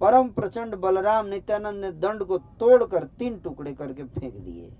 परम 0.00 0.28
प्रचंड 0.28 0.74
बलराम 0.74 1.26
नित्यानंद 1.26 1.84
ने 1.84 1.90
दंड 1.92 2.24
को 2.24 2.38
तोड़कर 2.38 3.04
तीन 3.04 3.38
टुकड़े 3.38 3.72
करके 3.74 4.04
फेंक 4.04 4.34
दिए। 4.34 4.72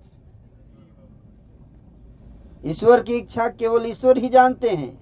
ईश्वर 2.64 3.02
की 3.02 3.16
इच्छा 3.16 3.48
केवल 3.48 3.86
ईश्वर 3.86 4.18
ही 4.18 4.28
जानते 4.28 4.70
हैं 4.70 4.98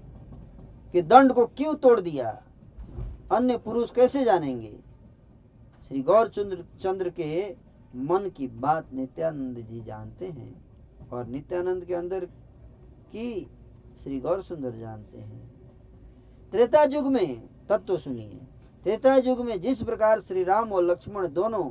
कि 0.93 1.03
दंड 1.03 1.33
को 1.33 1.47
क्यों 1.47 1.75
तोड़ 1.75 2.01
दिया? 2.01 2.31
अन्य 3.33 3.57
पुरुष 3.59 3.91
कैसे 3.91 4.25
जानेंगे? 4.25 4.79
श्री 5.89 6.03
गौर 6.03 6.29
चंद्र 6.29 6.65
चंद्र 6.83 7.11
के 7.11 7.51
मन 7.97 8.31
की 8.37 8.47
बात 8.49 8.93
नित्यानंद 8.93 9.59
जी 9.59 9.81
जानते 9.81 10.27
हैं 10.27 10.55
और 11.13 11.27
नित्यानंद 11.27 11.85
के 11.85 11.95
अंदर 11.95 12.25
की 13.13 13.51
श्री 14.09 14.19
गौर 14.21 14.43
सुंदर 14.43 14.71
जानते 14.71 15.19
हैं। 15.19 15.39
त्रेता 16.53 16.83
युग 16.85 17.11
में 17.13 17.41
तत्व 17.69 17.97
सुनिए। 17.99 18.39
त्रेता 18.85 19.15
युग 19.17 19.45
में 19.45 19.61
जिस 19.61 19.83
प्रकार 19.83 20.21
श्री 20.21 20.45
राम 20.45 20.73
और 20.73 20.83
लक्ष्मण 20.83 21.29
दोनों 21.29 21.65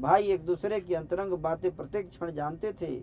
भाई 0.00 0.30
एक 0.32 0.44
दूसरे 0.46 0.80
की 0.80 0.94
अंतरंग 0.94 1.32
बातें 1.38 1.70
प्रत्येक 1.76 2.08
क्षण 2.10 2.30
जानते 2.30 2.72
थे, 2.72 3.02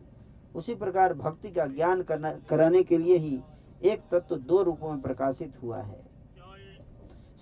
उसी 0.55 0.76
प्रकार 0.76 1.13
भक्ति 1.13 1.51
का 1.51 1.66
ज्ञान 1.68 2.01
कराने 2.09 2.84
के 2.84 2.97
लिए 2.97 3.18
ही 3.18 3.39
एक 3.84 4.01
तत्व 4.11 4.36
दो 4.38 4.63
रूपों 4.63 4.91
में 4.91 5.01
प्रकाशित 5.01 5.61
हुआ 5.63 5.82
है। 5.82 6.01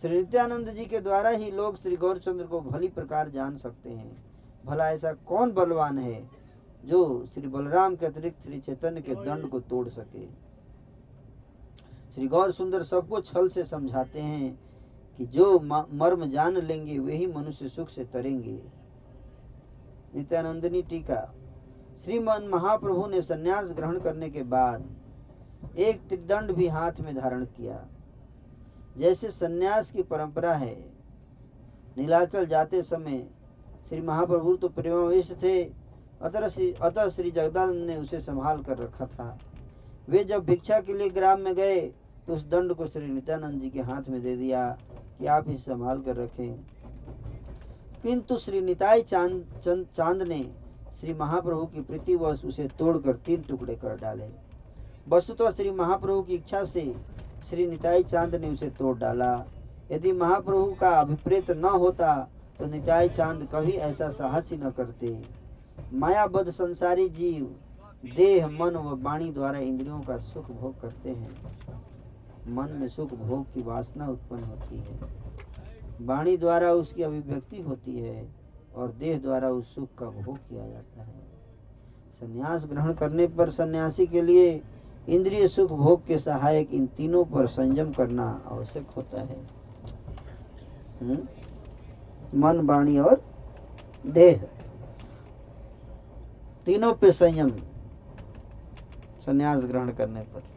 श्री 0.01 0.15
नित्यानंद 0.17 0.69
जी 0.71 0.86
के 0.86 0.99
द्वारा 0.99 1.30
ही 1.30 1.51
लोग 1.51 1.78
श्री 1.78 1.95
गौरचंद्र 1.95 2.45
को 2.45 2.61
भली 2.61 2.88
प्रकार 2.91 3.30
जान 3.30 3.57
सकते 3.57 3.89
हैं। 3.91 4.15
भला 4.65 4.91
ऐसा 4.91 5.13
कौन 5.26 5.53
बलवान 5.53 5.97
है 5.99 6.24
जो 6.86 7.26
श्री 7.26 7.47
बलराम 7.47 7.95
के 7.95 8.05
अतिरिक्त 8.05 8.43
श्री 8.43 8.59
चैतन्य 8.59 9.01
के 9.01 9.15
दंड 9.15 9.49
को 9.49 9.59
तोड़ 9.59 9.88
सके? 9.89 10.42
श्री 12.16 12.28
गौर 12.28 12.51
सुंदर 12.51 12.84
सबको 12.84 13.20
छल 13.22 13.47
से 13.49 13.64
समझाते 13.64 14.20
हैं 14.20 14.49
कि 15.20 15.26
जो 15.26 15.59
मर्म 15.59 16.26
जान 16.30 16.57
लेंगे, 16.57 16.97
वे 16.99 17.16
ही 17.16 17.28
मनुष्य 17.28 17.70
सुख 17.70 17.89
से 17.89 18.03
तरेंगे। 18.03 18.61
नित्यानंदनी 20.16 20.82
टीका। 20.82 21.22
श्रीमन 22.03 22.47
महाप्रभु 22.53 23.05
ने 23.07 23.22
सन्यास 23.22 23.70
ग्रहण 23.72 23.99
करने 23.99 24.30
के 24.30 24.43
बाद 24.43 25.78
एक 25.78 26.01
त्रिदंड 26.07 26.51
भी 26.51 26.68
हाथ 26.68 26.99
में 26.99 27.16
धारण 27.16 27.45
किया। 27.47 27.86
जैसे 28.97 29.30
सन्यास 29.32 29.91
की 29.91 30.03
परंपरा 30.03 30.53
है, 30.53 30.76
नीलाचल 31.97 32.45
जाते 32.45 32.82
समय 32.84 33.28
श्री 33.89 34.01
महाप्रभु 34.01 34.55
तो 34.55 34.70
प्रेमावेश 34.70 35.32
थे, 35.43 35.64
अतः 36.22 36.47
श्री 36.49 36.72
अतः 36.74 37.09
श्री 37.09 37.32
जगदानंद 37.32 37.88
ने 37.88 37.97
उसे 37.97 38.20
संभाल 38.20 38.61
कर 38.64 38.78
रखा 38.78 39.05
था। 39.07 39.38
वे 40.09 40.24
जब 40.24 40.45
भिक्षा 40.45 40.80
के 40.80 40.93
लिए 40.93 41.09
ग्राम 41.09 41.41
में 41.41 41.53
गए 41.55 41.82
तो 42.28 42.34
उस 42.34 42.47
दंड 42.49 42.74
को 42.74 42.88
श्री 42.88 43.07
नित्यानंद 43.07 43.61
जी 43.61 43.69
के 43.69 43.82
हाथ 43.82 44.09
में 44.09 44.21
दे 44.24 44.36
दिया 44.38 44.65
कि 45.19 45.26
आप 45.28 45.49
इसे 45.49 45.57
संभाल 45.57 46.01
कर 46.01 46.15
रखें। 46.15 46.53
किंतु 48.03 48.38
श्री 48.38 48.61
निताई 48.61 49.01
चाँद 49.01 49.88
चाँद 49.97 50.21
ने 50.21 50.43
श्री 50.99 51.13
महाप्रभु 51.13 51.65
की 51.65 51.82
प्रीतिवश 51.82 52.43
उसे 52.45 52.67
तोड़कर 52.80 53.15
तीन 53.26 53.41
टुकड़े 53.41 53.76
कर 53.76 53.97
डाले। 53.99 54.28
वस्तुतः 55.07 55.51
श्री 55.51 55.71
महाप्रभु 55.71 56.21
की 56.21 56.36
इच्छा 56.36 56.63
से 56.65 56.86
श्री 57.49 57.65
निताई 57.67 58.03
चाँद 58.03 58.36
ने 58.36 58.49
उसे 58.49 58.69
तोड़ 58.69 58.97
डाला। 58.97 59.34
यदि 59.91 60.11
महाप्रभु 60.11 60.74
का 60.74 60.89
अभिप्रेत 60.99 61.51
न 61.51 61.65
होता 61.76 62.15
तो 62.59 62.65
निताई 62.65 63.09
चाँद 63.09 63.47
कभी 63.53 63.71
ऐसा 63.71 64.09
साहस 64.11 64.49
ही 64.51 64.57
न 64.57 64.69
करते। 64.71 65.21
मायाबद्ध 65.93 66.51
संसारी 66.51 67.07
जीव, 67.09 67.43
देह, 68.15 68.47
मन 68.49 68.76
व 68.76 68.97
वाणी 69.03 69.32
द्वारा 69.32 69.59
इंद्रियों 69.59 69.99
का 70.01 70.17
सुख 70.19 70.51
भोग 70.51 70.80
करते 70.82 71.09
हैं। 71.09 71.32
मन 72.47 72.69
में 72.71 72.87
सुख 72.87 73.13
भोग 73.13 73.53
की 73.53 73.61
वासना 73.61 74.07
उत्पन्न 74.07 74.43
होती 74.43 74.77
है। 74.77 74.99
वाणी 76.01 76.37
द्वारा 76.37 76.71
उसकी 76.71 77.03
अभिव्यक्ति 77.03 77.61
होती 77.61 77.99
है 77.99 78.29
और 78.75 78.91
देह 78.91 79.19
द्वारा 79.19 79.49
उस 79.49 79.75
सुख 79.75 79.89
का 79.99 80.05
भोग 80.05 80.37
किया 80.37 80.67
जाता 80.67 81.03
है। 81.03 81.19
संन्यास 82.13 82.65
ग्रहण 82.65 82.93
करने 82.93 83.27
पर 83.27 83.49
सन्यासी 83.49 84.05
के 84.05 84.21
लिए 84.21 84.63
इंद्रिय 85.09 85.47
सुख 85.47 85.71
भोग 85.71 86.05
के 86.05 86.17
सहायक 86.19 86.73
इन 86.73 86.87
तीनों 86.87 87.25
पर 87.25 87.47
संयम 87.47 87.91
करना 87.91 88.43
आवश्यक 88.47 88.87
होता 88.89 89.21
है। 89.21 89.47
हुँ? 91.01 91.27
मन, 92.35 92.59
वाणी 92.65 92.99
और 92.99 93.21
देह। 94.05 94.47
तीनों 96.65 96.93
पे 96.93 97.11
संयम। 97.11 97.49
संन्यास 99.19 99.63
ग्रहण 99.63 99.91
करने 99.91 100.21
पर। 100.21 100.53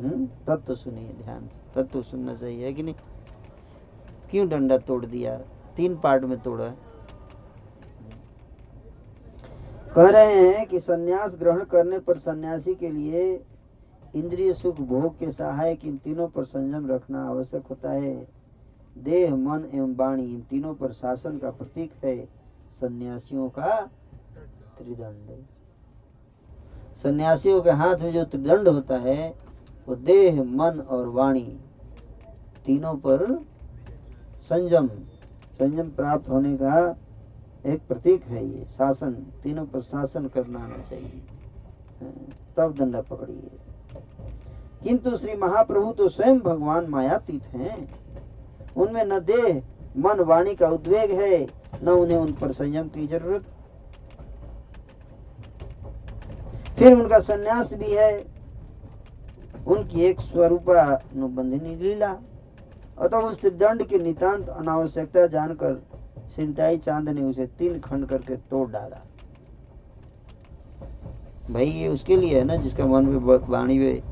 तत्व 0.00 0.74
सुनिए 0.74 1.12
ध्यान 1.14 1.46
से 1.46 1.58
तत्व 1.74 2.02
सुनना 2.02 2.34
चाहिए, 2.34 2.64
है 2.66 2.72
कि 2.72 2.82
नहीं? 2.82 2.94
क्यों 4.30 4.48
डंडा 4.48 4.78
तोड़ 4.78 5.04
दिया? 5.06 5.36
तीन 5.76 5.96
पार्ट 5.96 6.24
में 6.24 6.38
तोड़ा 6.40 6.68
कह 9.96 10.08
रहे 10.08 10.48
हैं 10.48 10.66
कि 10.66 10.80
सन्यास 10.80 11.34
ग्रहण 11.40 11.64
करने 11.64 11.98
पर 11.98 12.18
सन्यासी 12.18 12.74
के 12.74 12.88
लिए 12.88 13.44
इंद्रिय 14.16 14.52
सुख, 14.52 14.80
भोग 14.80 15.18
के 15.18 15.30
सहायक 15.32 15.84
इन 15.84 15.96
तीनों 15.96 16.28
पर 16.28 16.44
संयम 16.44 16.90
रखना 16.90 17.24
आवश्यक 17.24 17.66
होता 17.66 17.90
है। 17.92 18.28
देह, 18.98 19.34
मन 19.34 19.70
एवं 19.74 19.94
वाणी 19.96 20.24
इन 20.24 20.40
तीनों 20.40 20.74
पर 20.74 20.92
शासन 20.92 21.38
का 21.38 21.50
प्रतीक 21.50 21.92
है। 22.04 22.24
सन्यासियों 22.80 23.48
का 23.48 23.80
त्रिदंड। 24.78 25.44
सन्यासियों 27.02 27.60
के 27.62 27.70
हाथ 27.70 27.96
में 27.96 28.12
जो 28.12 28.24
त्रिदंड 28.24 28.68
होता 28.68 28.96
है 28.98 29.49
वो 29.90 29.96
देह 29.96 30.42
मन 30.42 30.78
और 30.90 31.08
वाणी 31.08 31.58
तीनों 32.66 32.94
पर 32.96 33.22
संयम 34.42 34.86
संयम 35.58 35.88
प्राप्त 35.90 36.28
होने 36.28 36.56
का 36.56 36.74
एक 37.66 37.80
प्रतीक 37.88 38.24
है 38.24 38.44
ये 38.44 38.64
शासन। 38.64 39.12
तीनों 39.42 39.64
पर 39.66 39.82
शासन 39.82 40.28
करना 40.28 40.58
आना 40.58 40.78
चाहिए। 40.90 41.22
हाँ, 42.00 42.12
तब 42.56 42.74
दंडा 42.78 43.00
पकड़िए। 43.00 43.50
किंतु 44.84 45.16
श्री 45.16 45.36
महाप्रभु 45.36 45.92
तो 45.92 46.08
स्वयं 46.08 46.38
भगवान 46.38 46.86
मायातीत 46.86 47.42
हैं। 47.42 47.76
उनमें 48.76 49.04
न 49.04 49.20
देह 49.20 49.62
मन 49.98 50.20
वाणी 50.20 50.54
का 50.54 50.68
उद्वेग 50.68 51.20
है 51.20 51.46
न 51.82 51.88
उन्हें 51.88 52.18
उन 52.18 52.32
पर 52.32 52.52
संयम 52.52 52.88
की 52.88 53.06
ज़रूरत। 53.06 53.44
फिर 56.78 56.94
उनका 56.94 57.20
सन्यास 57.20 57.74
भी 57.74 57.90
है। 57.90 58.39
उनकी 59.66 60.00
एक 60.00 60.20
स्वरूपा 60.20 61.02
नुबंधिनी 61.16 61.76
लीला, 61.76 62.16
अतः 62.98 63.16
उस 63.16 63.40
त्रिदंड 63.40 63.86
की 63.86 63.98
नितांत 63.98 64.48
अनावश्यकता 64.48 65.26
जानकर 65.26 65.82
सिंताई 66.36 66.78
चाँद 66.78 67.08
ने 67.08 67.22
उसे 67.22 67.46
तीन 67.46 67.80
खंड 67.80 68.06
करके 68.06 68.36
तोड़ 68.36 68.70
डाला। 68.70 69.06
भाई, 71.50 71.66
ये 71.66 71.88
उसके 71.88 72.16
लिए 72.16 72.38
है 72.38 72.44
ना, 72.44 72.56
जिसका 72.56 72.86
मन 72.86 73.04
में 73.04 73.38
वाणी 73.48 73.78
में 73.78 74.02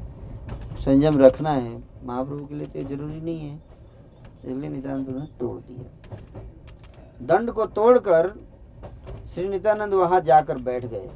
संयम 0.85 1.19
रखना 1.19 1.51
है, 1.51 1.83
महाप्रभु 2.05 2.47
के 2.47 2.55
लिए 2.55 2.67
तो 2.67 2.97
ज़रूरी 2.97 3.21
नहीं 3.21 3.41
है। 3.41 3.63
इसलिए 4.45 4.71
नित्यानंद 4.71 5.09
ने 5.09 5.39
तोड़ 5.41 5.61
दिया। 5.61 5.85
दंड 7.23 7.51
को 7.51 7.67
तोड़कर 7.67 8.41
श्री 9.35 9.49
नित्यानंद 9.49 9.95
वहाँ 9.95 10.21
जाकर 10.21 10.59
बैठ 10.59 10.85
गए। 10.85 11.11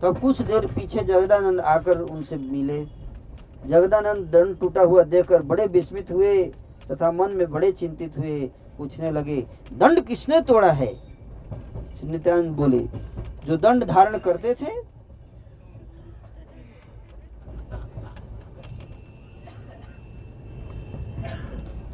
तो 0.00 0.12
कुछ 0.12 0.42
देर 0.42 0.66
पीछे 0.66 1.04
जगदानंद 1.04 1.60
आकर 1.60 2.00
उनसे 2.00 2.36
मिले। 2.36 3.01
जगदानंद 3.66 4.26
दंड 4.26 4.58
टूटा 4.58 4.82
हुआ 4.82 5.02
देखकर 5.02 5.42
बड़े 5.42 5.66
विस्मित 5.66 6.10
हुए 6.10 6.44
तथा 6.90 7.10
मन 7.12 7.30
में 7.30 7.50
बड़े 7.50 7.72
चिंतित 7.72 8.18
हुए। 8.18 8.50
पूछने 8.78 9.10
लगे, 9.10 9.40
दंड 9.72 10.00
किसने 10.06 10.40
तोड़ा 10.40 10.72
है? 10.72 10.92
नित्यानंद 12.04 12.50
बोले, 12.50 12.78
जो 13.46 13.56
दंड 13.56 13.84
धारण 13.84 14.18
करते 14.18 14.54
थे? 14.54 14.70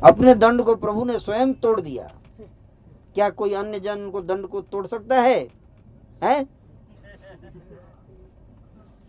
अपने 0.02 0.34
दंड 0.34 0.62
को 0.62 0.74
प्रभु 0.76 1.04
ने 1.04 1.18
स्वयं 1.18 1.52
तोड़ 1.54 1.80
दिया। 1.80 2.10
क्या 3.14 3.30
कोई 3.30 3.54
अन्य 3.54 3.80
जन 3.80 4.10
को 4.10 4.20
दंड 4.20 4.46
को 4.46 4.60
तोड़ 4.60 4.86
सकता 4.86 5.20
है? 5.20 5.38
हैं? 6.24 6.57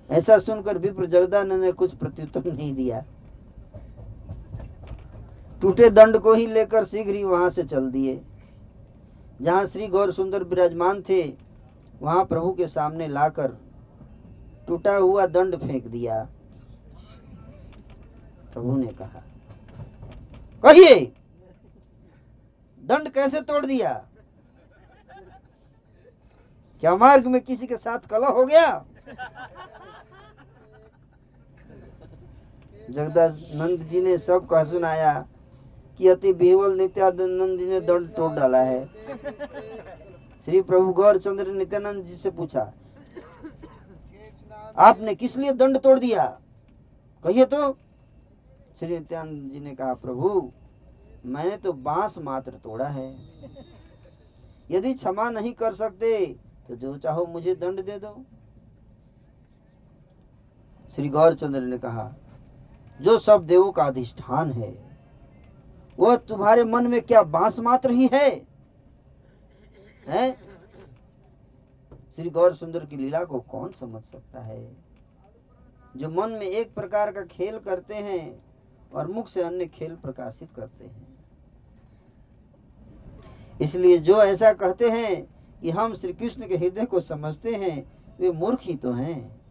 ऐसा 0.10 0.38
सुनकर 0.39 0.78
विप्र 0.78 1.05
जगदानंद 1.05 1.64
ने 1.64 1.72
कुछ 1.72 1.93
प्रत्युत्तर 1.95 2.51
नहीं 2.53 2.74
दिया। 2.76 3.03
टूटे 5.62 5.89
दंड 5.89 6.18
को 6.18 6.34
ही 6.34 6.45
लेकर 6.47 6.86
शीघ्र 6.86 7.16
ही 7.16 7.24
वहाँ 7.24 7.49
से 7.49 7.64
चल 7.64 7.89
दिए। 7.91 8.20
जहाँ 9.41 9.66
श्री 9.68 9.88
गौर 9.88 10.12
सुंदर 10.12 10.43
विराजमान 10.43 11.01
थे, 11.01 11.22
वहाँ 12.01 12.24
प्रभु 12.26 12.51
के 12.53 12.68
सामने 12.68 13.07
लाकर 13.07 13.57
टूटा 14.68 14.95
हुआ 14.95 15.26
दंड 15.28 15.55
फेंक 15.55 15.88
दिया। 15.88 16.22
प्रभु 18.53 18.76
ने 18.78 18.91
कहा, 18.93 19.22
कहिए, 20.64 20.99
दंड 22.82 23.10
कैसे 23.10 23.41
तोड़ 23.41 23.66
दिया? 23.66 23.93
क्या 26.84 26.95
मार्ग 26.95 27.28
में 27.28 27.41
किसी 27.41 27.68
के 27.68 27.78
साथ 27.78 27.99
कलह 28.10 28.28
हो 28.30 28.45
गया? 28.45 28.86
जगदानंद 32.89 33.87
जी 33.89 34.01
ने 34.01 34.17
सब 34.19 34.47
कह, 34.51 34.63
सुनाया 34.65 35.13
कि 35.99 36.07
अति 36.07 36.33
बेवल 36.35 36.75
नित्यानंद 36.77 37.57
जी 37.59 37.65
ने 37.65 37.79
दंड 37.81 38.07
तोड़ 38.15 38.31
डाला 38.33 38.61
है। 38.63 38.85
श्री 40.47 40.61
प्रभु 40.63 40.91
गौर 40.93 41.17
चंद्र 41.19 41.47
नित्यानंद 41.49 42.03
जी 42.05 42.15
से 42.17 42.29
पूछा, 42.31 42.61
आपने 44.79 45.15
किस 45.15 45.35
लिए 45.37 45.51
दंड 45.53 45.77
तोड़ 45.79 45.97
दिया? 45.99 46.25
कहिए 47.25 47.45
तो। 47.45 47.71
श्री 48.79 48.87
नित्यानंद 48.89 49.51
जी 49.51 49.59
ने 49.59 49.75
कहा, 49.75 49.93
प्रभु, 49.95 50.51
मैंने 51.25 51.57
तो 51.57 51.73
बाँस 51.73 52.15
मात्र 52.19 52.51
तोड़ा 52.53 52.87
है। 52.87 53.09
यदि 54.69 54.93
क्षमा 54.93 55.29
नहीं 55.31 55.53
कर 55.53 55.73
सकते 55.75 56.25
तो 56.67 56.75
जो 56.75 56.97
चाहो 56.97 57.25
मुझे 57.25 57.55
दंड 57.55 57.83
दे 57.85 57.97
दो। 57.99 58.13
श्री 60.97 61.09
गौरचंद्र 61.09 61.61
ने 61.61 61.77
कहा 61.77 62.03
जो 63.02 63.20
सब 63.20 63.45
देवों 63.45 63.72
का 63.72 63.84
अधिष्ठान 63.84 64.52
है, 64.52 64.89
वह 66.00 66.16
तुम्हारे 66.16 66.64
मन 66.64 66.88
में 66.88 67.02
क्या 67.02 67.22
बाँस 67.22 67.60
मात्र 67.60 67.91
ही 67.91 68.10
है? 68.14 68.47
हैं? 70.08 70.36
श्री 72.16 72.30
गौर 72.30 72.56
सुंदर 72.56 72.86
की 72.86 72.97
लीला 72.97 73.24
को 73.24 73.39
कौन 73.39 73.72
समझ 73.72 74.04
सकता 74.04 74.39
है? 74.39 74.78
जो 75.97 76.10
मन 76.10 76.30
में 76.30 76.47
एक 76.47 76.74
प्रकार 76.74 77.12
का 77.12 77.22
खेल 77.22 77.60
करते 77.60 77.95
हैं 77.95 78.43
और 78.93 79.08
मुख 79.08 79.28
से 79.28 79.41
अन्य 79.41 79.66
खेल 79.66 79.95
प्रकाशित 79.95 80.50
करते 80.56 80.86
हैं। 80.86 81.08
इसलिए 83.62 83.97
जो 83.97 84.24
ऐसा 84.24 84.54
कहते 84.54 84.89
हैं 84.89 85.28
कि 85.62 85.70
हम 85.70 85.95
श्री 85.95 86.14
कृष्ण 86.14 86.47
के 86.47 86.58
हृदय 86.58 86.86
को 86.86 87.00
समझते 87.00 87.56
हैं, 87.56 87.91
वे 88.20 88.32
मूर्ख 88.32 88.60
ही 88.62 88.76
तो 88.76 88.91
हैं। 88.91 89.41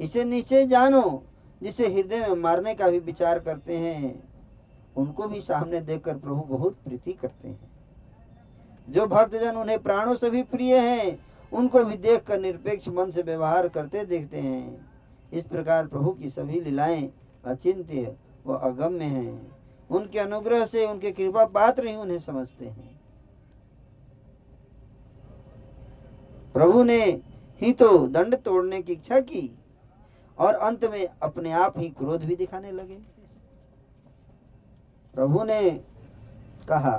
इसे 0.00 0.24
नीचे 0.24 0.66
जानो 0.66 1.22
जिसे 1.62 1.88
हृदय 1.88 2.20
में 2.20 2.34
मारने 2.34 2.74
का 2.74 2.88
भी 2.88 2.98
विचार 2.98 3.38
करते 3.38 3.76
हैं, 3.76 4.28
उनको 4.96 5.28
भी 5.28 5.40
सामने 5.40 5.80
देखकर 5.80 6.16
प्रभु 6.16 6.36
बहुत 6.36 6.74
प्रीति 6.74 7.12
करते 7.12 7.48
हैं। 7.48 7.70
जो 8.88 9.06
भक्तजन 9.06 9.56
उन्हें 9.56 9.78
प्राणों 9.78 10.16
से 10.16 10.30
भी 10.30 10.42
प्रिय 10.42 10.78
हैं, 10.78 11.26
उनको 11.52 11.84
भी 11.84 11.96
देखकर 11.96 12.40
निरपेक्ष 12.40 12.88
मन 12.88 13.10
से 13.10 13.22
व्यवहार 13.22 13.68
करते 13.68 14.04
देखते 14.04 14.36
हैं। 14.36 14.90
इस 15.32 15.44
प्रकार 15.44 15.86
प्रभु 15.86 16.10
की 16.10 16.30
सभी 16.30 16.60
लीलाएँ 16.60 17.12
अचिंत्य 17.44 18.16
व 18.46 18.54
अगम्य 18.54 19.04
हैं। 19.04 19.56
उनके 19.90 20.18
अनुग्रह 20.18 20.66
से, 20.66 20.86
उनके 20.86 21.12
कृपा 21.12 21.44
पात्र 21.44 21.86
ही 21.86 21.96
उन्हें 21.96 22.18
समझते 22.18 22.66
हैं। 22.66 23.00
प्रभु 26.52 26.82
ने 26.82 27.04
ही 27.60 27.72
तो 27.72 28.06
दंड 28.06 28.36
तोड़ने 28.36 28.82
की 28.82 28.92
इच्छा 28.92 29.20
की। 29.20 29.58
और 30.38 30.54
अंत 30.54 30.84
में 30.84 31.06
अपने 31.22 31.52
आप 31.54 31.78
ही 31.78 31.88
क्रोध 31.90 32.24
भी 32.24 32.36
दिखाने 32.36 32.72
लगे। 32.72 32.98
प्रभु 35.14 35.44
ने 35.44 35.70
कहा, 36.68 36.96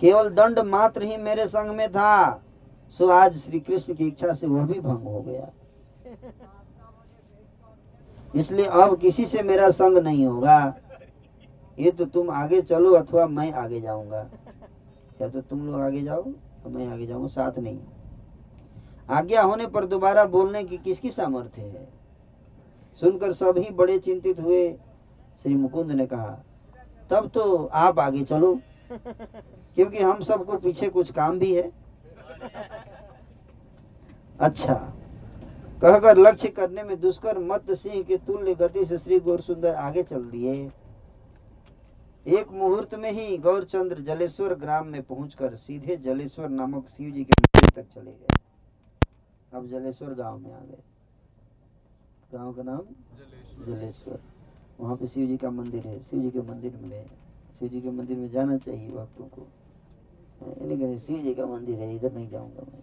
केवल 0.00 0.28
दंड 0.30 0.58
मात्र 0.66 1.02
ही 1.02 1.16
मेरे 1.16 1.46
संग 1.48 1.76
में 1.76 1.88
था, 1.92 2.42
सो 3.00 3.08
आज 3.10 3.36
श्री 3.36 3.60
कृष्ण 3.60 3.94
की 3.94 4.06
इच्छा 4.08 4.32
से 4.34 4.46
वह 4.46 4.66
भी 4.66 4.80
भंग 4.80 5.06
हो 5.06 5.20
गया। 5.20 5.50
इसलिए 8.34 8.66
अब 8.66 8.98
किसी 8.98 9.24
से 9.26 9.42
मेरा 9.42 9.70
संग 9.70 9.98
नहीं 9.98 10.24
होगा। 10.26 10.74
ये 11.78 11.90
तो 11.90 12.04
तुम 12.06 12.30
आगे 12.30 12.60
चलो 12.62 12.94
अथवा 12.94 13.26
मैं 13.28 13.52
आगे 13.54 13.80
जाऊँगा। 13.80 14.28
या 15.20 15.28
तो 15.28 15.40
तुम 15.40 15.66
लोग 15.66 15.80
आगे 15.80 16.02
जाओ 16.02 16.22
तो 16.22 16.70
मैं 16.70 16.86
आगे 16.88 17.06
जाऊँगा, 17.06 17.28
साथ 17.28 17.58
नहीं। 17.58 17.78
आज्ञा 19.08 19.42
होने 19.42 19.66
पर 19.66 19.84
दोबारा 19.84 20.24
बोलने 20.26 20.62
की 20.64 20.76
किसकी 20.78 21.10
सामर्थ्य 21.10 21.62
है? 21.62 21.88
सुनकर 23.00 23.32
सभी 23.32 23.68
बड़े 23.70 23.98
चिंतित 23.98 24.40
हुए। 24.40 24.70
श्री 25.42 25.54
मुकुंद 25.54 25.90
ने 25.90 26.06
कहा, 26.06 26.30
तब 27.10 27.30
तो 27.34 27.64
आप 27.66 27.98
आगे 27.98 28.22
चलो, 28.24 28.54
क्योंकि 28.90 29.98
हम 29.98 30.22
सबको 30.24 30.58
पीछे 30.58 30.88
कुछ 30.88 31.10
काम 31.12 31.38
भी 31.38 31.54
है। 31.54 31.70
अच्छा 34.40 34.74
कहकर 35.82 36.18
लक्ष्य 36.18 36.48
करने 36.48 36.82
में 36.82 36.98
दुष्कर 37.00 37.38
मत 37.38 37.70
सिंह 37.72 38.02
के 38.02 38.16
तुल्य 38.16 38.54
गति 38.54 38.84
से 38.84 38.98
श्री 38.98 39.18
गौर 39.20 39.40
सुंदर 39.40 39.74
आगे 39.76 40.02
चल 40.02 40.24
दिए। 40.24 40.54
एक 42.26 42.50
मुहूर्त 42.52 42.94
में 42.94 43.10
ही 43.12 43.36
गौरचंद्र 43.38 44.00
जलेश्वर 44.04 44.54
ग्राम 44.54 44.86
में 44.86 45.02
पहुंचकर 45.02 45.54
सीधे 45.56 45.96
जलेश्वर 45.96 46.48
नामक 46.48 46.88
शिव 46.88 47.10
जी 47.10 47.24
के 47.24 47.42
मंदिर 47.42 47.70
तक 47.76 47.88
चले 47.94 48.10
गए। 48.10 48.37
अब 49.52 49.66
जलेश्वर 49.66 50.14
गाँव 50.14 50.38
में 50.38 50.52
आ 50.52 50.58
गए। 50.58 50.82
गाँव 52.32 52.52
का 52.52 52.62
नाम 52.62 52.80
जलेश्वर। 53.66 54.18
वहाँ 54.80 54.96
पे 54.96 55.06
शिव 55.06 55.26
जी 55.28 55.36
का 55.36 55.50
मंदिर 55.50 55.86
है। 55.86 56.00
शिव 56.00 56.20
जी 56.22 56.30
के 56.30 56.40
मंदिर 56.40 56.76
में 56.82 57.06
शिव 57.58 57.68
जी 57.68 57.80
के 57.80 57.90
मंदिर 57.90 58.18
में 58.18 58.28
जाना 58.30 58.56
चाहिए 58.56 58.90
भक्तों 58.90 59.24
को। 59.26 59.46
नहीं 60.66 60.98
शिव 60.98 61.22
जी 61.22 61.34
का 61.34 61.46
मंदिर 61.46 61.78
है 61.78 61.94
इधर 61.96 62.12
नहीं 62.12 62.28
जाऊँगा 62.30 62.62
मैं। 62.62 62.82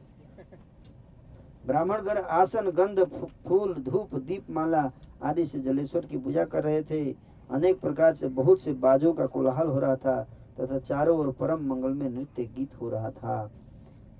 ब्राह्मणगण 1.67 2.17
आसन 2.17 2.69
गंध 2.71 3.03
फूल 3.47 3.73
धूप 3.73 4.15
दीप 4.15 4.49
माला 4.49 4.81
आदि 5.23 5.45
से 5.45 5.59
जलेश्वर 5.59 6.05
की 6.05 6.17
पूजा 6.17 6.45
कर 6.45 6.63
रहे 6.63 6.81
थे। 6.83 7.03
अनेक 7.49 7.79
प्रकार 7.81 8.15
से 8.15 8.27
बहुत 8.27 8.59
से 8.59 8.73
बाजों 8.73 9.13
का 9.13 9.25
कोलाहल 9.27 9.67
हो 9.67 9.79
रहा 9.79 9.95
था 9.95 10.21
तथा 10.59 10.79
चारों 10.79 11.17
ओर 11.19 11.31
परम 11.31 11.65
मंगल 11.65 11.93
में 11.93 12.09
नृत्य 12.09 12.45
गीत 12.47 12.75
हो 12.81 12.89
रहा 12.89 13.09
था। 13.11 13.51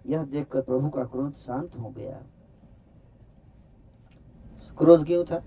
यह 0.08 0.24
देखकर 0.24 0.62
प्रभु 0.62 0.89
का 0.89 1.04
क्रोध 1.04 1.34
शांत 1.34 1.76
हो 1.76 1.89
गया। 1.89 2.22
क्रोध 4.78 5.05
क्यों 5.05 5.23
था? 5.26 5.41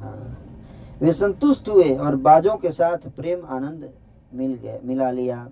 हाँ। 0.00 0.38
वे 1.02 1.12
संतुष्ट 1.12 1.68
हुए 1.68 1.96
और 1.96 2.16
बाजों 2.16 2.56
के 2.56 2.70
साथ 2.72 3.08
प्रेम 3.16 3.44
आनंद 3.46 3.90
मिल 4.34 4.54
गए 4.54 4.80
मिला 4.84 5.10
लिया। 5.10 5.48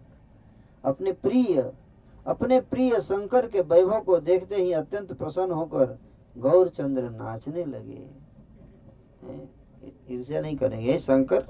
अपने 0.84 1.12
प्रिय 1.12 1.72
अपने 2.26 2.60
प्रिय 2.60 3.00
शंकर 3.00 3.46
के 3.46 3.60
वैभव 3.60 4.00
को 4.00 4.18
देखते 4.20 4.56
ही 4.56 4.72
अत्यंत 4.72 5.12
प्रसन्न 5.12 5.50
होकर 5.50 5.98
गौरचंद्र 6.36 7.02
नाचने 7.10 7.64
लगे। 7.64 8.08
ईर्ष्या 10.14 10.40
नहीं 10.40 10.56
करेंगे। 10.56 10.98
शंकर! 10.98 11.42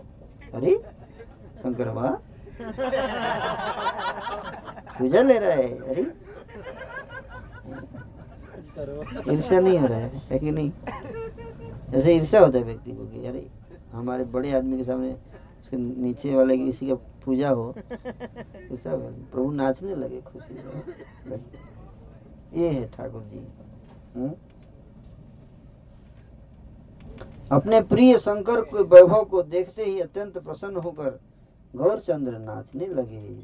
अरे 0.55 0.77
शंकर 1.63 1.89
वाह 1.89 2.15
पूजा 4.99 5.23
ले 5.29 5.39
रहा 5.39 5.51
है। 5.51 5.79
अरे। 5.89 6.03
ईर्ष्या 8.81 9.61
नहीं 9.61 9.79
हो 9.79 9.87
रहा 9.87 9.99
है 9.99 10.23
है 10.31 10.39
कि 10.39 10.51
नहीं? 10.51 10.71
ऐसे 11.95 12.15
ईर्ष्या 12.17 12.41
होता 12.41 12.59
है 12.59 12.65
व्यक्ति 12.65 12.93
को 12.93 13.07
कि 13.07 13.27
अरे, 13.27 13.47
हमारे 13.93 14.25
बड़े 14.25 14.53
आदमी 14.53 14.77
के 14.77 14.85
सामने 14.85 15.13
उसके 15.61 15.77
नीचे 15.77 16.35
वाले 16.37 16.57
किसी 16.59 16.89
का 16.89 16.95
पूजा 17.25 17.49
हो 17.51 17.75
ऐसा 17.77 18.97
प्रभु 18.97 19.51
नाचने 19.51 19.95
लगे 19.95 20.21
खुशी 20.21 20.55
ये 22.61 22.69
है 22.71 22.89
ठाकुर 22.91 23.23
जी। 23.23 23.47
हम्म? 24.17 24.33
अपने 27.53 27.81
प्रिय 27.81 28.19
शंकर 28.19 28.61
के 28.61 28.83
वैभव 28.83 29.25
को 29.25 29.43
देखते 29.43 29.85
ही 29.85 30.01
अत्यंत 30.01 30.39
प्रसन्न 30.39 30.77
होकर 30.77 31.21
गौरचंद्र 31.77 32.39
नाचने 32.39 32.87
लगे। 32.87 33.41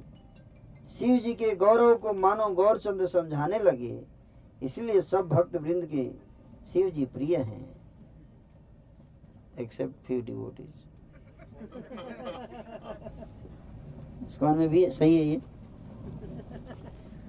शिव 0.99 1.17
जी 1.19 1.35
के 1.35 1.55
गौरव 1.57 1.95
को 1.95 2.13
मानो 2.13 2.49
गौरचंद्र 2.55 3.07
समझाने 3.07 3.59
लगे। 3.59 4.16
इसलिए 4.63 5.01
सब 5.03 5.29
भक्त 5.29 5.57
वृंद 5.57 5.85
के 5.95 6.05
शिव 6.73 6.91
जी 6.91 7.05
प्रिय 7.15 7.37
हैं 7.37 7.65
एक्सेप्ट 9.61 10.07
फ्यू 10.07 10.21
डिवोटीज 10.23 10.85
इस्कॉन 14.27 14.59
में 14.59 14.69
भी 14.69 14.87
सही 14.91 15.17
है 15.17 15.25
ये? 15.25 15.41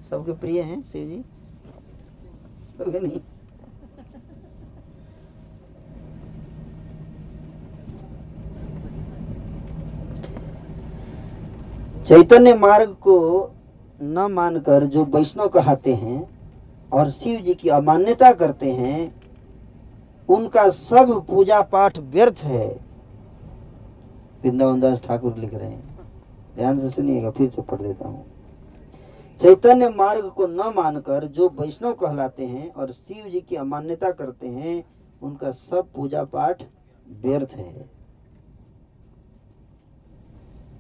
सबके 0.09 0.34
प्रिय 0.39 0.61
हैं 0.61 0.82
शिव 0.84 1.07
जी 1.07 1.21
सबके 2.78 2.99
नहीं? 2.99 3.19
चैतन्य 12.07 12.53
मार्ग 12.53 12.89
को 13.07 13.15
न 14.01 14.28
मानकर 14.32 14.86
जो 14.86 15.03
वैष्णव 15.15 15.47
कहते 15.55 15.93
हैं 15.95 16.19
और 16.93 17.11
शिव 17.11 17.41
जी 17.41 17.53
की 17.53 17.69
अमान्यता 17.69 18.33
करते 18.33 18.71
हैं, 18.71 19.21
उनका 20.29 20.69
सब 20.69 21.25
पूजा 21.27 21.61
पाठ 21.61 21.97
व्यर्थ 21.97 22.38
है। 22.38 22.79
वृंदावन 24.43 24.79
दास 24.79 25.01
ठाकुर 25.01 25.35
लिख 25.35 25.53
रहे 25.53 25.71
हैं। 25.71 25.99
ध्यान 26.55 26.79
से 26.79 26.89
सुनिएगा, 26.89 27.29
फिर 27.29 27.49
से 27.49 27.61
पढ़ 27.61 27.81
देता 27.81 28.07
हूँ। 28.07 28.25
चैतन्य 29.41 29.89
मार्ग 29.89 30.29
को 30.29 30.47
न 30.47 30.59
मानकर 30.59 31.25
जो 31.25 31.49
वैष्णव 31.49 31.93
कहलाते 31.93 32.45
हैं 32.45 32.73
और 32.73 32.91
शिव 32.91 33.29
जी 33.29 33.41
की 33.41 33.55
अमान्यता 33.55 34.11
करते 34.11 34.47
हैं, 34.47 34.83
उनका 35.21 35.51
सब 35.51 35.88
पूजा 35.95 36.23
पाठ 36.23 36.63
व्यर्थ 37.21 37.49
है। 37.49 37.89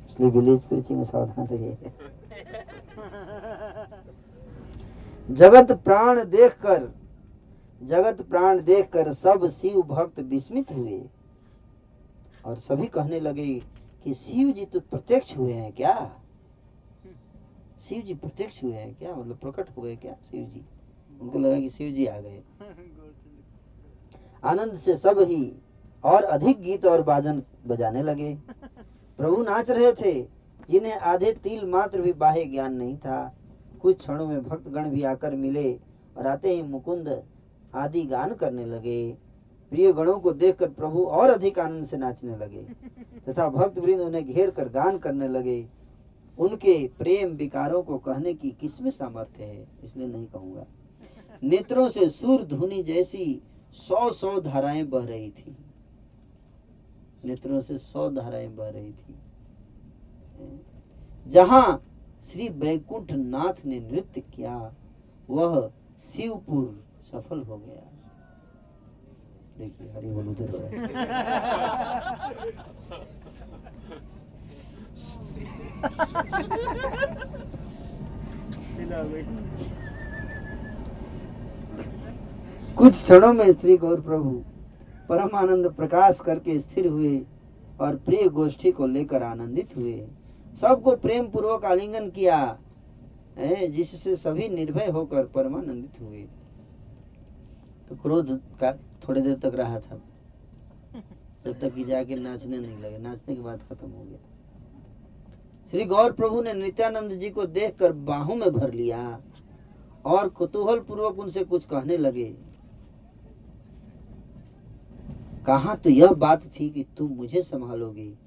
इसलिए 0.09 0.29
विलेज 0.29 0.85
में 0.91 1.03
सावधान 1.03 1.47
रहिए। 1.47 1.77
जगत 5.29 5.71
प्राण 5.83 6.23
देखकर, 6.25 6.83
जगत 7.81 8.21
प्राण 8.21 8.59
देखकर 8.59 9.13
सब 9.13 9.47
शिव 9.51 9.81
भक्त 9.81 10.19
विस्मित 10.19 10.71
हुए। 10.71 11.01
और 12.45 12.55
सभी 12.55 12.87
कहने 12.87 13.19
लगे 13.19 13.53
कि 14.03 14.13
शिव 14.13 14.51
जी 14.51 14.65
तो 14.65 14.79
प्रत्यक्ष 14.79 15.35
हुए 15.37 15.53
हैं 15.53 15.71
क्या? 15.71 15.93
शिव 17.89 18.01
जी 18.01 18.13
प्रत्यक्ष 18.13 18.63
हुए 18.63 18.73
हैं 18.73 18.93
क्या? 18.95 19.15
मतलब 19.15 19.37
प्रकट 19.37 19.69
हो 19.77 19.81
गए 19.81 19.95
क्या 19.95 20.13
शिव 20.23 20.45
जी? 20.45 20.65
उनको 21.21 21.39
लगा 21.39 21.59
कि 21.59 21.69
शिव 21.69 21.91
जी 21.91 22.05
आ 22.05 22.19
गए। 22.19 22.41
आनंद 24.43 24.79
से 24.79 24.97
सब 24.97 25.19
ही 25.19 25.53
और 26.03 26.23
अधिक 26.23 26.61
गीत 26.61 26.85
और 26.85 27.01
बाजन 27.01 27.43
बजाने 27.67 28.03
लगे। 28.03 28.33
प्रभु 29.19 29.41
नाच 29.43 29.69
रहे 29.69 29.91
थे, 29.93 30.21
जिन्हें 30.69 30.93
आधे 30.93 31.31
तिल 31.33 31.65
मात्र 31.65 32.01
भी 32.01 32.13
बाह्य 32.13 32.45
ज्ञान 32.45 32.73
नहीं 32.73 32.97
था। 32.97 33.35
कुछ 33.77 33.97
क्षणों 33.97 34.27
में 34.27 34.43
भक्तगण 34.43 34.89
भी 34.89 35.03
आकर 35.05 35.35
मिले 35.35 35.71
और 36.17 36.27
आते 36.27 36.49
ही 36.49 36.61
मुकुंद 36.63 37.07
आदि 37.75 38.01
गान 38.05 38.33
करने 38.35 38.65
लगे। 38.65 39.11
प्रिय 39.71 39.91
गणों 39.93 40.19
को 40.19 40.31
देखकर 40.33 40.69
प्रभु 40.71 41.03
और 41.03 41.29
अधिक 41.29 41.59
आनंद 41.59 41.85
से 41.85 41.97
नाचने 41.97 42.35
लगे 42.37 42.61
तथा 43.27 43.47
भक्त 43.49 43.77
वृंद 43.79 44.01
उन्हें 44.01 44.25
घेर 44.25 44.49
कर 44.49 44.69
गान 44.69 44.97
करने 44.97 45.27
लगे। 45.29 45.65
उनके 46.37 46.87
प्रेम 46.97 47.29
विकारों 47.35 47.81
को 47.83 47.97
कहने 47.97 48.33
की 48.33 48.49
किसमें 48.51 48.89
सामर्थ्य 48.91 49.43
है, 49.43 49.67
इसलिए 49.83 50.07
नहीं 50.07 50.25
कहूँगा। 50.25 50.65
नेत्रों 51.43 51.87
से 51.89 52.09
सुर 52.09 52.43
धुनी 52.45 52.81
जैसी 52.83 53.41
सौ 53.77 54.09
सौ 54.11 54.39
धाराएँ 54.41 54.83
बह 54.85 55.05
रही 55.05 55.29
थी। 55.29 55.55
नेत्रों 57.25 57.61
से 57.61 57.77
सौ 57.77 58.09
धाराएँ 58.11 58.47
बह 58.49 58.69
रही 58.69 58.91
थी। 58.91 59.15
जहाँ 61.25 61.81
श्री 62.31 62.47
बैकुंठ 62.59 63.11
नाथ 63.11 63.65
ने 63.65 63.79
नृत्य 63.81 64.21
किया, 64.21 64.55
वह 65.29 65.69
शिवपुर 66.03 66.65
सफल 67.03 67.41
हो 67.41 67.57
गया। 67.57 67.83
देखिए, 69.57 69.91
हरि 69.91 70.07
बोल 70.07 70.27
उधर 70.27 70.49
कुछ 82.77 82.93
क्षणों 82.93 83.33
में 83.33 83.51
श्री 83.53 83.77
गौर 83.77 84.01
प्रभु, 84.01 84.31
परमानंद 85.09 85.71
प्रकाश 85.73 86.17
करके 86.25 86.59
स्थिर 86.59 86.87
हुए 86.87 87.17
और 87.81 87.95
प्रिय 87.95 88.27
गोष्ठी 88.29 88.71
को 88.71 88.87
लेकर 88.87 89.23
आनंदित 89.23 89.75
हुए। 89.77 89.97
सबको 90.61 90.95
प्रेम 90.95 91.27
पूर्वक 91.27 91.65
आलिंगन 91.65 92.09
किया 92.09 92.59
है, 93.37 93.67
जिससे 93.67 94.15
सभी 94.15 94.47
निर्भय 94.49 94.87
होकर 94.87 95.25
परमानंदित 95.25 96.01
हुए। 96.01 96.21
तो 97.89 97.95
क्रोध 97.95 98.39
का 98.59 98.71
थोड़ी 98.73 99.21
देर 99.21 99.37
तक 99.37 99.55
रहा 99.55 99.79
था। 99.79 100.01
जब 101.45 101.59
तक 101.59 101.73
कि 101.73 101.83
जाके 101.83 102.15
नाचने 102.15 102.57
नहीं 102.57 102.77
लगे। 102.77 102.97
नाचने 102.97 103.35
के 103.35 103.41
बाद 103.41 103.59
खत्म 103.59 103.89
हो 103.89 104.03
गया। 104.03 104.19
श्री 105.71 105.85
गौर 105.85 106.11
प्रभु 106.11 106.41
ने 106.41 106.53
नित्यानंद 106.53 107.11
जी 107.11 107.29
को 107.29 107.45
देखकर 107.45 107.91
बाहों 107.91 108.35
में 108.35 108.49
भर 108.51 108.73
लिया 108.73 109.21
और 110.05 110.29
कुतूहल 110.29 110.79
पूर्वक 110.79 111.19
उनसे 111.19 111.43
कुछ 111.43 111.65
कहने 111.65 111.97
लगे 111.97 112.35
कहा 115.47 115.75
तो 115.75 115.89
यह 115.89 116.11
बात 116.11 116.43
थी 116.59 116.69
कि 116.69 116.85
तुम 116.97 117.11
मुझे 117.11 117.41
संभालोगे? 117.41 118.26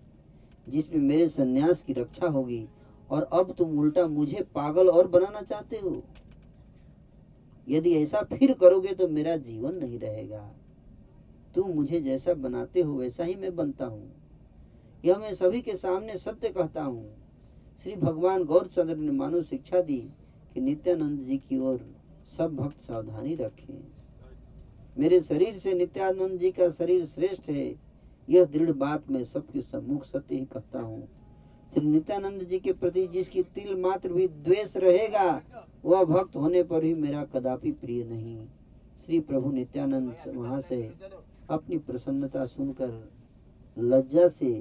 जिसमें 0.71 1.01
मेरे 1.01 1.29
सन्यास 1.29 1.83
की 1.83 1.93
रक्षा 1.93 2.27
होगी, 2.27 2.69
और 3.11 3.23
अब 3.23 3.55
तुम 3.59 3.79
उल्टा 3.79 4.07
मुझे 4.07 4.43
पागल 4.55 4.89
और 4.89 5.09
बनाना 5.09 5.43
चाहते 5.43 5.77
हो। 5.77 6.03
यदि 7.69 7.95
ऐसा 7.95 8.23
फिर 8.23 8.53
करोगे 8.53 8.95
तो 8.95 9.09
मेरा 9.09 9.37
जीवन 9.37 9.75
नहीं 9.75 9.99
रहेगा। 9.99 10.51
तुम 11.55 11.71
मुझे 11.71 12.01
जैसा 12.01 12.35
बनाते 12.35 12.81
हो, 12.81 12.95
वैसा 12.95 13.25
ही 13.25 13.35
मैं 13.35 13.57
बनता 13.57 13.85
हूँ। 13.85 14.13
यह 15.05 15.19
मैं 15.19 15.35
सभी 15.35 15.61
के 15.61 15.77
सामने 15.77 16.17
सत्य 16.19 16.49
कहता 16.49 16.83
हूँ। 16.83 17.17
श्री 17.83 17.97
भगवान 17.97 18.45
गौरचंद्र 18.45 18.97
ने 18.97 19.13
मानो 19.13 19.43
शिक्षा 19.43 19.81
दी 19.81 19.99
कि 20.55 20.61
नित्यानंद 20.61 21.21
जी 21.21 21.37
की 21.39 21.59
ओर 21.59 21.81
सब 22.39 22.57
भक्त 22.57 22.81
सावधानी 22.81 23.35
रखें। 23.35 23.79
मेरे 24.99 25.21
शरीर 25.21 25.59
से 25.59 25.75
नित्यानंद 25.75 26.39
जी 26.39 26.51
का 26.51 26.71
शरीर 26.71 27.07
श्रेष्ठ 27.07 27.51
है। 27.51 27.90
यह 28.29 28.45
दृढ़ 28.45 28.71
बात 28.71 29.11
मैं 29.11 29.25
सबके 29.25 29.61
सम्मुख 29.61 30.05
सत्य 30.05 30.35
ही 30.35 30.45
कहता 30.45 30.81
हूँ। 30.81 31.07
श्री 31.75 31.87
नित्यानंद 31.87 32.43
जी 32.43 32.59
के 32.59 32.73
प्रति 32.73 33.07
जिसकी 33.07 33.43
तिल 33.43 33.75
मात्र 33.81 34.13
भी 34.13 34.27
द्वेष 34.29 34.77
रहेगा, 34.77 35.43
वह 35.85 36.05
भक्त 36.05 36.37
होने 36.37 36.63
पर 36.63 36.81
भी 36.81 36.95
मेरा 36.95 37.25
कदापि 37.25 37.73
प्रिय 37.73 38.05
नहीं। 38.05 38.47
श्री 39.07 39.21
प्रभु 39.21 39.51
नित्यानंद 39.51 40.15
वहाँ 40.27 40.61
से 40.61 40.83
अपनी 41.51 41.79
प्रसन्नता 41.79 42.45
सुनकर 42.45 43.11
लज्जा 43.77 44.27
से 44.29 44.53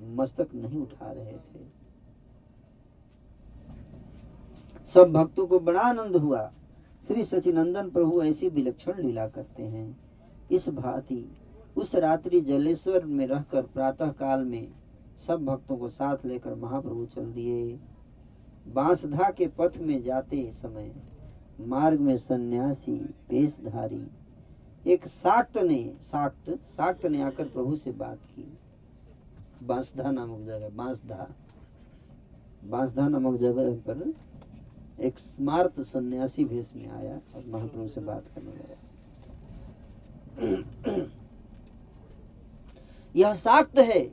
मस्तक 0.00 0.54
नहीं 0.54 0.80
उठा 0.80 1.12
रहे 1.12 1.32
थे। 1.32 1.62
सब 4.94 5.12
भक्तों 5.12 5.46
को 5.46 5.58
बड़ा 5.60 5.80
आनंद 5.80 6.16
हुआ। 6.16 6.46
श्री 7.08 7.24
सचिनंदन 7.24 7.90
प्रभु 7.90 8.22
ऐसी 8.22 8.48
विलक्षण 8.48 9.02
लीला 9.02 9.26
करते 9.28 9.62
हैं। 9.62 9.86
इस 10.50 10.68
भांति 10.68 11.24
उस 11.76 11.94
रात्रि 11.94 12.40
जलेश्वर 12.40 13.04
में 13.04 13.26
रहकर 13.26 13.62
प्रातः 13.62 14.10
काल 14.12 14.40
में 14.40 14.68
सब 15.26 15.44
भक्तों 15.44 15.76
को 15.76 15.88
साथ 15.88 16.16
लेकर 16.24 16.54
महाप्रभु 16.54 17.06
चल 17.06 17.32
दिए। 17.32 17.78
बांसधा 18.66 19.30
के 19.30 19.46
पथ 19.46 19.78
में 19.78 20.02
जाते 20.02 20.50
समय 20.52 20.92
मार्ग 21.60 22.00
में 22.00 22.16
सन्यासी 22.18 22.96
पेशधारी 23.28 24.06
एक 24.86 25.06
साक्त 25.06 25.56
ने, 25.58 25.94
साक्त 26.02 26.50
साक्त 26.50 27.06
ने 27.06 27.22
आकर 27.22 27.44
प्रभु 27.44 27.76
से 27.76 27.92
बात 27.92 28.18
की। 28.18 28.58
बांसधा 29.62 30.10
नामक 30.10 30.46
जगह, 30.46 30.68
बांसधा। 30.68 31.28
बांसधा 32.64 33.08
नामक 33.08 33.40
जगह 33.40 33.76
पर 33.88 34.12
एक 35.00 35.18
स्मार्त 35.18 35.80
सन्यासी 35.80 36.44
भेष 36.44 36.74
में 36.76 36.88
आया 36.88 37.20
और 37.34 37.44
महाप्रभु 37.46 37.88
से 37.88 38.00
बात 38.00 38.24
करने 38.34 38.50
लगा। 38.50 38.76
यह 43.16 43.34
साक्त 43.34 43.78
है, 43.78 44.12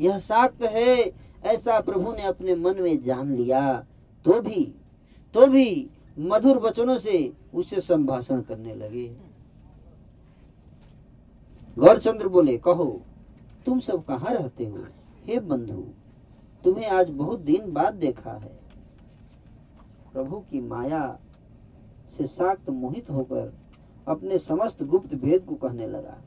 यह 0.00 0.18
साक्त 0.18 0.62
है, 0.62 1.12
ऐसा 1.42 1.80
प्रभु 1.80 2.12
ने 2.12 2.22
अपने 2.22 2.54
मन 2.54 2.82
में 2.82 3.02
जान 3.02 3.34
लिया। 3.36 3.86
तो 4.24 4.40
भी 4.40 4.74
तो 5.34 5.46
भी 5.46 5.90
मधुर 6.18 6.58
वचनों 6.58 6.98
से 6.98 7.32
उसे 7.54 7.80
संभाषण 7.80 8.40
करने 8.40 8.74
लगे। 8.74 9.06
गौरचंद्र 11.78 12.28
बोले, 12.28 12.56
कहो, 12.58 13.00
तुम 13.66 13.80
सब 13.80 14.04
कहाँ 14.04 14.34
रहते 14.34 14.66
हो? 14.66 14.84
हे 15.24 15.38
बंधु, 15.40 15.84
तुम्हें 16.64 16.88
आज 16.88 17.10
बहुत 17.10 17.40
दिन 17.40 17.72
बाद 17.72 17.94
देखा 17.94 18.32
है। 18.32 18.60
प्रभु 20.12 20.36
की 20.50 20.60
माया 20.60 21.18
से 22.18 22.26
साक्त 22.26 22.70
मोहित 22.70 23.10
होकर 23.10 23.52
अपने 24.08 24.38
समस्त 24.38 24.82
गुप्त 24.82 25.14
भेद 25.14 25.44
को 25.44 25.54
कहने 25.54 25.86
लगा। 25.86 26.18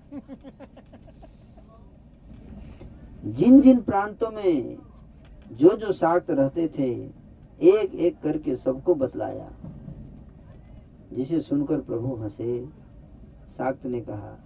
जिन 3.25 3.61
जिन 3.61 3.81
प्रांतों 3.81 4.31
में 4.31 4.77
जो 5.51 5.77
जो 5.77 5.93
शाक्त 5.93 6.31
रहते 6.31 6.67
थे 6.67 7.11
एक 7.61 7.95
एक 7.95 8.21
करके 8.21 8.55
सबको 8.55 8.95
बतलाया। 8.95 9.51
जिसे 11.13 11.39
सुनकर 11.39 11.81
प्रभु 11.81 12.15
हंसे। 12.15 12.67
शाक्त 13.57 13.85
ने 13.85 14.01
कहा 14.01 14.39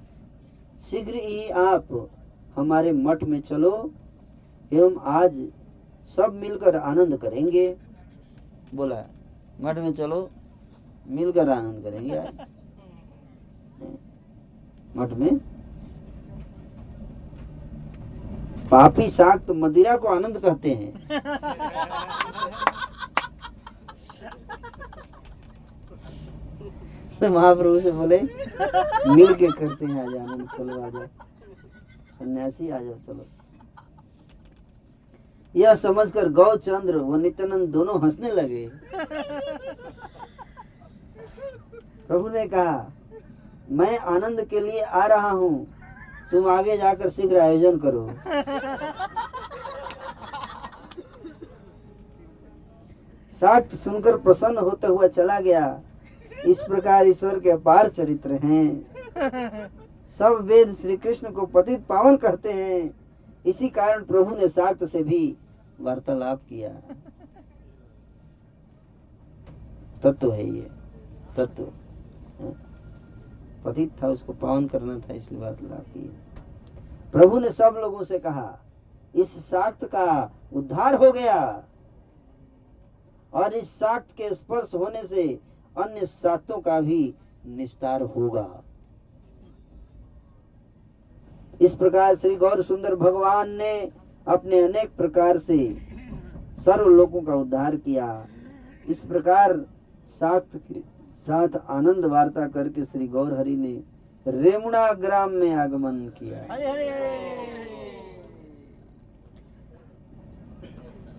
शीघ्र 0.92 1.16
ही 1.16 1.50
आप 1.50 2.10
हमारे 2.56 2.92
मठ 2.92 3.24
में 3.24 3.42
चलो 3.42 3.94
एवं 4.74 4.98
आज 4.98 5.48
सब 6.08 6.34
मिलकर 6.34 6.76
आनंद 6.76 7.18
करेंगे। 7.18 7.78
बोला 8.76 9.06
मठ 9.62 9.78
में 9.78 9.94
चलो 9.94 10.30
मिलकर 11.08 11.50
आनंद 11.50 11.84
करेंगे 11.84 12.18
आज? 12.18 12.40
मठ 14.98 15.14
में? 15.14 15.59
पापी 18.72 19.10
साग 19.10 19.40
तो 19.46 19.54
मदिरा 19.54 19.96
को 19.98 20.08
आनंद 20.08 20.38
कहते 20.38 20.70
हैं। 20.70 20.92
तो 27.20 27.30
महाप्रभु 27.30 27.80
से 27.80 27.92
बोले 27.92 28.20
मिल 29.08 29.34
के 29.36 29.48
करते 29.52 29.86
हैं 29.86 30.02
आज 30.02 30.16
आनंद, 30.18 30.48
चलो 30.58 30.82
आ 30.82 30.90
जाओ। 30.90 31.06
सन्यासी 32.20 32.70
आ 32.70 32.80
जाओ, 32.80 32.94
चलो। 33.08 33.26
यह 35.56 35.76
समझकर 35.76 36.30
गौचंद्र 36.30 36.98
व 36.98 37.16
नित्यानंद 37.16 37.68
दोनों 37.70 38.02
हंसने 38.02 38.32
लगे। 38.32 38.70
प्रभु 42.08 42.30
ने 42.30 42.48
कहा, 42.48 42.92
मैं 43.72 43.98
आनंद 43.98 44.42
के 44.42 44.60
लिए 44.60 44.82
आ 44.82 45.06
रहा 45.06 45.30
हूँ। 45.32 45.68
तुम 46.32 46.48
आगे 46.50 46.78
जाकर 46.78 47.10
शीघ्र 47.10 47.40
आयोजन 47.40 47.78
करो। 47.78 48.08
साक्ष 53.42 53.76
सुनकर 53.76 54.18
प्रसन्न 54.18 54.58
होता 54.58 54.88
हुआ 54.88 55.08
चला 55.08 55.40
गया। 55.40 55.82
इस 56.46 56.64
प्रकार 56.68 57.08
ईश्वर 57.08 57.40
के 57.40 57.52
अपार 57.52 57.90
चरित्र 57.90 58.40
हैं। 58.44 59.70
सब 60.20 60.40
वेद 60.44 60.76
श्री 60.82 60.98
कृष्ण 60.98 61.32
को 61.32 61.46
पतित 61.46 61.86
पावन 61.86 62.18
कहते 62.18 62.54
हैं। 62.54 62.80
इसी 63.46 63.68
कारण 63.70 64.04
प्रभु 64.04 64.36
ने 64.36 64.48
साक्त 64.50 64.84
से 64.84 65.04
भी 65.04 65.36
वार्तालाप 65.82 66.42
किया। 66.50 66.70
तत्व 70.04 70.32
है 70.32 70.50
ये, 70.50 70.68
तत्व। 71.38 71.64
पतित 73.66 73.92
था, 74.04 74.08
उसको 74.08 74.34
पावन 74.34 74.68
करना 74.68 75.00
था, 75.00 75.14
इसलिए 75.14 75.42
वार्तालाप 75.42 75.86
किया 75.94 77.12
प्रभु 77.12 77.40
ने 77.40 77.50
सब 77.50 77.78
लोगों 77.82 78.04
से 78.04 78.20
कहा, 78.20 78.60
इस 79.16 79.28
साक्त 79.28 79.86
का 79.86 80.32
उद्धार 80.54 80.96
हो 80.96 81.12
गया। 81.12 81.64
और 83.34 83.54
इस 83.54 83.70
साक्त 83.70 84.12
के 84.12 84.34
स्पर्श 84.36 84.74
होने 84.76 85.04
से 85.04 85.24
अन्य 85.78 86.06
सातों 86.06 86.60
का 86.62 86.80
भी 86.82 87.14
निस्तार 87.46 88.02
होगा। 88.02 88.64
इस 91.62 91.74
प्रकार 91.74 92.16
श्री 92.16 92.36
गौर 92.36 92.64
सुंदर 92.64 92.96
भगवान 92.96 93.50
ने 93.50 93.74
अपने 94.28 94.60
अनेक 94.62 94.96
प्रकार 94.96 95.38
से 95.40 95.58
सर्व 96.60 96.90
लोगों 96.90 97.22
का 97.22 97.36
उद्धार 97.36 97.76
किया। 97.76 98.28
इस 98.88 99.00
प्रकार 99.00 99.58
सात 100.10 100.56
साथ 101.30 101.58
आनंद 101.70 102.06
वार्ता 102.06 102.48
करके 102.50 102.86
श्री 102.86 103.08
गौर 103.08 103.34
हरि 103.34 103.56
ने 103.56 103.74
रेमुणा 104.26 104.92
ग्राम 105.02 105.32
में 105.32 105.54
आगमन 105.56 105.98
किया। 106.20 106.46
हरे 106.52 106.68
हरे 106.68 106.88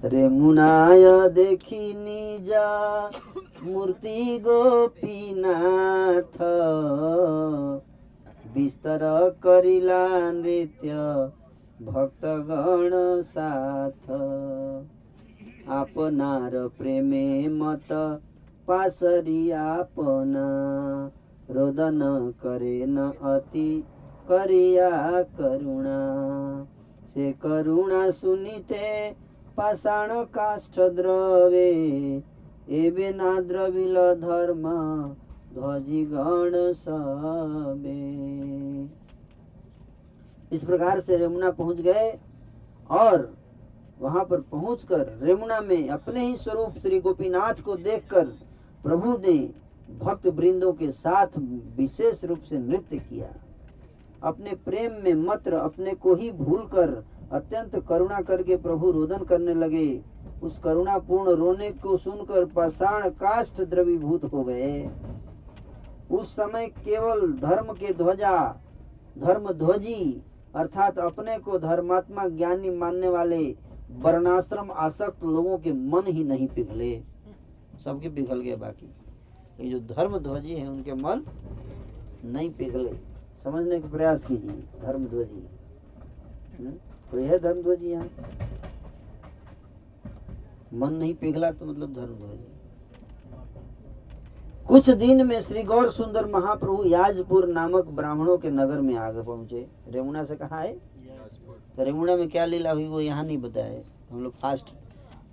रेमुनाय 0.05 1.05
देखी 1.29 1.93
निजा 1.95 2.69
मूर्ति 3.63 4.39
गोपीनाथ। 4.41 6.39
विस्तर 8.55 9.03
करिला 9.43 10.07
नृत्य 10.33 10.95
भक्तगण 11.83 12.97
साथ। 13.25 14.11
आपनार 15.71 16.57
प्रेमे 16.79 17.27
मत 17.51 17.93
पासरी 18.71 19.51
आपना 19.51 20.49
रोदन 21.51 22.01
करे 22.43 22.85
न 22.87 23.11
अति 23.27 23.83
करिया 24.29 24.91
करुणा। 25.39 26.01
से 27.15 27.31
करुणा 27.43 28.11
सुनिते 28.11 29.11
पाषाण 29.57 30.11
काष्ठ 30.35 30.79
द्रवे 30.97 31.71
एवे 32.79 33.11
ना 33.13 33.35
द्रविल 33.41 33.97
धर्म 34.21 34.69
ध्वजी 35.55 36.05
गण 36.05 36.55
सबे 36.75 37.99
इस 40.53 40.65
प्रकार 40.65 41.01
से 41.01 41.17
रेमुना 41.17 41.51
पहुँच 41.51 41.81
गए 41.81 42.13
और 42.91 43.29
वहाँ 44.01 44.25
पर 44.25 44.41
पहुंचकर 44.53 45.19
रेमुना 45.23 45.61
में 45.61 45.89
अपने 45.89 46.27
ही 46.27 46.37
स्वरूप 46.37 46.79
श्री 46.83 47.01
गोपीनाथ 47.01 47.63
को 47.65 47.77
देखकर 47.79 48.33
प्रभु 48.85 49.17
ने 49.19 49.39
भक्त 50.01 50.27
वृंदों 50.27 50.73
के 50.73 50.91
साथ 50.91 51.39
विशेष 51.77 52.25
रूप 52.25 52.43
से 52.43 52.59
नृत्य 52.59 52.99
किया। 52.99 53.29
अपने 54.25 54.55
प्रेम 54.65 54.93
में 55.03 55.15
मत्र 55.25 55.55
अपने 55.55 55.95
को 55.95 56.15
ही 56.15 56.31
भूलकर 56.33 56.91
अत्यंत 57.33 57.77
करुणा 57.89 58.21
करके 58.21 58.57
प्रभु 58.57 58.91
रोदन 58.91 59.25
करने 59.25 59.55
लगे। 59.55 60.03
उस 60.43 60.59
करुणा 60.59 60.99
पूर्ण 60.99 61.35
रोने 61.37 61.71
को 61.71 61.97
सुनकर 61.97 62.45
पाषाण 62.47 63.09
काष्ठ 63.11 63.61
द्रवीभूत 63.61 64.25
हो 64.25 64.43
गए। 64.45 64.91
उस 66.11 66.33
समय 66.37 66.67
केवल 66.79 67.33
धर्म 67.33 67.73
के 67.73 67.93
ध्वजा 67.95 68.37
धर्म 69.19 69.53
ध्वजी 69.53 70.23
अर्थात 70.55 70.99
अपने 70.99 71.39
को 71.39 71.59
धर्मात्मा 71.59 72.27
ज्ञानी 72.29 72.71
मानने 72.71 73.09
वाले 73.09 73.45
वर्णाश्रम 74.01 74.71
आसक्त 74.71 75.25
लोगों 75.25 75.59
के 75.59 75.73
मन 75.73 76.07
ही 76.07 76.25
नहीं 76.25 76.49
पिघले। 76.49 76.95
सबके 77.85 78.09
पिघल 78.09 78.41
गए 78.41 78.57
बाकी। 78.57 78.93
ये 79.61 79.71
जो 79.71 79.79
धर्म 79.87 80.19
ध्वजी 80.19 80.55
है 80.55 80.67
उनके 80.69 80.95
मन 80.95 81.25
नहीं 82.25 82.51
पिघले। 82.51 82.93
समझने 83.45 83.81
का 83.81 83.89
प्रयास 83.89 84.25
कीजिए 84.25 84.53
धर्म 84.83 85.07
ध्वजी। 85.07 85.47
हम्म? 86.59 86.71
कोई 87.11 87.23
है 87.23 87.39
धर्म 87.39 87.63
ध्वजी 87.63 87.91
यहाँ 87.91 88.09
मन 90.75 90.93
नहीं 90.95 91.15
पिघला 91.15 91.51
तो 91.51 91.67
मतलब 91.67 91.95
धर्म 91.95 92.15
ध्वजी। 92.17 92.49
कुछ 94.69 94.91
दिन 94.91 95.27
में 95.27 95.41
श्री 95.43 95.63
गौर 95.63 95.91
सुंदर 95.93 96.27
महाप्रभु 96.27 96.85
याजपुर 96.85 97.47
नामक 97.49 97.87
ब्राह्मणों 97.91 98.37
के 98.39 98.51
नगर 98.51 98.81
में 98.81 98.95
आगे 98.97 99.23
पहुँचे। 99.23 99.67
रेमुना 99.89 100.25
से 100.25 100.37
कहा 100.37 100.61
है? 100.61 100.73
तो 101.77 101.85
रेमुना 101.85 102.17
में 102.17 102.29
क्या 102.29 102.45
लीला 102.45 102.73
हुई 102.73 102.87
वो 102.87 103.01
यहाँ 103.01 103.25
नहीं 103.25 103.39
बताए। 103.39 103.83
हम 104.11 104.23
लोग 104.23 104.33
फास्ट 104.33 104.71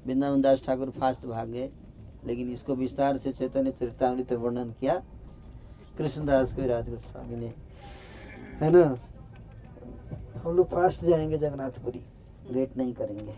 वृंदावन 0.07 0.41
दास 0.41 0.61
ठाकुर 0.65 0.90
फास्ट 0.90 1.26
भाग 1.26 1.49
गए। 1.49 1.69
लेकिन 2.28 2.52
इसको 2.52 2.76
विस्तार 2.76 3.18
से 3.18 3.32
चैतन्य 3.32 3.72
चरितामृत 3.72 4.34
वर्णन 4.34 4.70
किया 4.70 5.04
कृष्णदास 5.98 6.54
को 6.54 6.68
राज 6.68 6.90
गोस्वामी 6.90 7.36
ने। 7.36 7.54
है 8.56 8.72
ना? 8.72 8.99
हम 10.40 10.56
लोग 10.56 10.68
फास्ट 10.68 11.06
जाएँगे 11.06 11.38
जगन्नाथपुरी। 11.38 12.02
लेट 12.52 12.78
नहीं 12.78 12.94
करेंगे। 12.94 13.36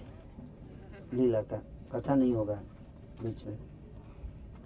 लीला 1.13 1.41
का 1.41 1.57
कथा 1.95 2.15
नहीं 2.15 2.33
होगा 2.33 2.61
बीच 3.23 3.45
में। 3.45 3.57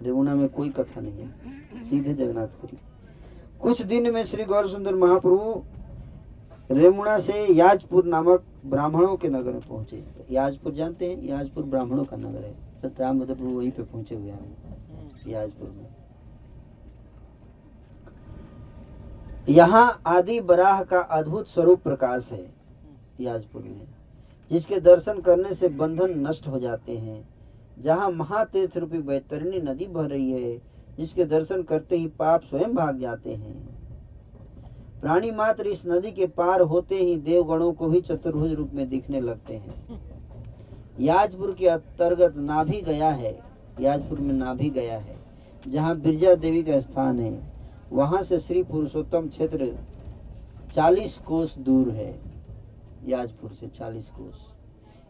रेमुना 0.02 0.34
में 0.34 0.48
कोई 0.48 0.70
कथा 0.70 1.00
नहीं 1.00 1.12
है। 1.12 1.28
सीधे 1.90 2.14
जगन्नाथपुरी। 2.14 2.78
कुछ 3.60 3.82
दिन 3.82 4.14
में 4.14 4.24
श्री 4.24 4.44
गौर 4.44 4.70
सुंदर 4.70 4.94
महाप्रभु 4.94 5.64
रेमुना 6.70 7.18
से 7.18 7.54
याजपुर 7.54 8.04
नामक 8.04 8.44
ब्राह्मणों 8.66 9.16
के 9.16 9.28
नगर 9.28 9.52
में 9.52 9.68
पहुँचे। 9.68 10.04
याजपुर 10.30 10.72
जानते 10.72 11.10
हैं? 11.10 11.22
याजपुर 11.22 11.64
ब्राह्मणों 11.64 12.04
का 12.04 12.16
नगर 12.16 12.44
है। 12.44 12.63
रामभद्र 12.90 13.34
प्रभु 13.34 13.50
वहीं 13.50 13.70
पे 13.70 13.82
पहुँचे 13.82 14.14
हुए 14.14 14.30
हैं 14.30 14.56
याजपुर 15.28 15.68
में। 15.68 15.86
यहाँ 19.48 20.02
आदि 20.06 20.40
बराह 20.40 20.82
का 20.82 20.98
अद्भुत 20.98 21.48
स्वरूप 21.48 21.82
प्रकाश 21.82 22.28
है 22.32 22.46
याजपुर 23.20 23.62
में 23.62 23.86
जिसके 24.50 24.80
दर्शन 24.80 25.20
करने 25.20 25.54
से 25.54 25.68
बंधन 25.68 26.18
नष्ट 26.18 26.46
हो 26.46 26.58
जाते 26.58 26.96
हैं। 26.96 27.22
जहाँ 27.78 28.10
महातीर्थ 28.10 28.76
रूपी 28.76 28.98
बैतरणी 28.98 29.60
नदी 29.60 29.86
बह 29.86 30.06
रही 30.06 30.30
है 30.32 30.56
जिसके 30.98 31.24
दर्शन 31.24 31.62
करते 31.62 31.96
ही 31.96 32.06
पाप 32.08 32.42
स्वयं 32.42 32.74
भाग 32.74 32.98
जाते 32.98 33.34
हैं। 33.34 33.54
प्राणी 35.00 35.30
मात्र 35.30 35.66
इस 35.66 35.82
नदी 35.86 36.12
के 36.12 36.26
पार 36.26 36.60
होते 36.60 36.96
ही 36.96 37.16
देवगणों 37.16 37.72
को 37.72 37.90
ही 37.90 38.00
चतुर्भुज 38.00 38.52
रूप 38.52 38.70
में 38.74 38.88
दिखने 38.88 39.20
लगते 39.20 39.54
हैं। 39.54 39.98
याजपुर 41.00 41.54
के 41.54 41.66
अंतर्गत 41.66 42.36
नाभि 42.36 42.80
गया 42.80 43.10
है 43.10 43.38
याजपुर 43.80 44.18
में 44.18 44.34
नाभि 44.34 44.70
गया 44.70 44.98
है 44.98 45.16
जहाँ 45.68 46.00
बिरजा 46.00 46.34
देवी 46.34 46.62
का 46.62 46.80
स्थान 46.80 47.18
है 47.20 47.52
वहाँ 47.92 48.22
से 48.22 48.38
श्री 48.40 48.62
पुरुषोत्तम 48.62 49.28
क्षेत्र 49.28 49.78
40 50.76 51.18
कोस 51.18 51.58
दूर 51.58 51.88
है 51.88 52.20
याजपुर 53.06 53.50
से 53.50 53.66
40 53.68 54.04
कोस। 54.04 54.46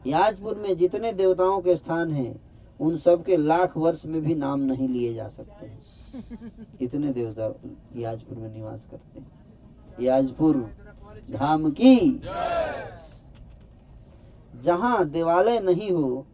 याजपुर 0.07 0.55
में 0.55 0.77
जितने 0.77 1.13
देवताओं 1.13 1.61
के 1.61 1.77
स्थान 1.77 2.13
हैं 2.13 2.41
उन 2.81 2.97
सब 2.99 3.25
के 3.25 3.37
लाख 3.37 3.77
वर्ष 3.77 4.05
में 4.05 4.21
भी 4.23 4.35
नाम 4.35 4.61
नहीं 4.61 4.89
लिए 4.89 5.15
जा 5.15 5.29
सकते 5.29 5.67
हैं। 5.67 6.67
इतने 6.81 7.13
देवता 7.13 7.55
याजपुर 7.97 8.39
में 8.39 8.55
निवास 8.55 8.87
करते 8.91 9.21
हैं? 9.21 9.27
याजपुर 10.01 10.57
धाम 11.31 11.71
की 11.71 12.21
जहाँ 14.63 15.09
देवालय 15.09 15.61
नहीं 15.61 15.91
हो 15.91 16.27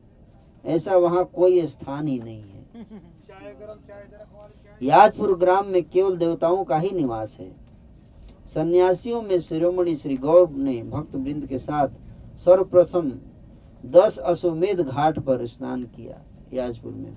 ऐसा 0.65 0.97
वहाँ 0.97 1.25
कोई 1.25 1.67
स्थान 1.67 2.09
ही 2.09 2.19
नहीं 2.19 2.43
है। 2.43 2.81
याजपुर 4.83 5.39
ग्राम 5.39 5.67
में 5.67 5.83
केवल 5.83 6.17
देवताओं 6.17 6.65
का 6.65 6.79
ही 6.79 6.91
निवास 6.91 7.37
है। 7.41 7.57
सन्यासियों 8.55 9.23
में 9.23 9.41
शिरोमणि 9.41 9.97
श्री 9.97 10.17
गौर 10.17 10.51
ने 10.51 10.83
भक्त 10.83 11.15
वृंद 11.15 11.47
के 11.47 11.59
साथ 11.59 11.89
सर्वप्रथम 12.45 13.13
दस 13.85 14.19
अश्वमेध 14.19 14.81
घाट 14.81 15.19
पर 15.19 15.47
स्नान 15.47 15.83
किया 15.83 16.23
याजपुर 16.55 16.93
में। 16.93 17.17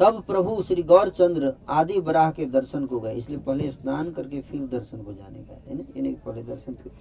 तब 0.00 0.24
प्रभु 0.26 0.62
श्री 0.62 0.82
गौरचंद्र 0.82 1.54
आदि 1.68 2.00
बराह 2.00 2.30
के 2.30 2.46
दर्शन 2.46 2.86
को 2.86 3.00
गए 3.00 3.14
इसलिए 3.14 3.38
पहले 3.38 3.70
स्नान 3.70 4.12
करके 4.12 4.40
फिर 4.40 4.60
दर्शन 4.60 5.02
को 5.02 5.12
जाने 5.12 5.38
का 5.38 5.62
है 5.66 5.76
ना 5.76 6.20
पहले 6.26 6.42
दर्शन 6.42 6.74
फिर 6.74 6.92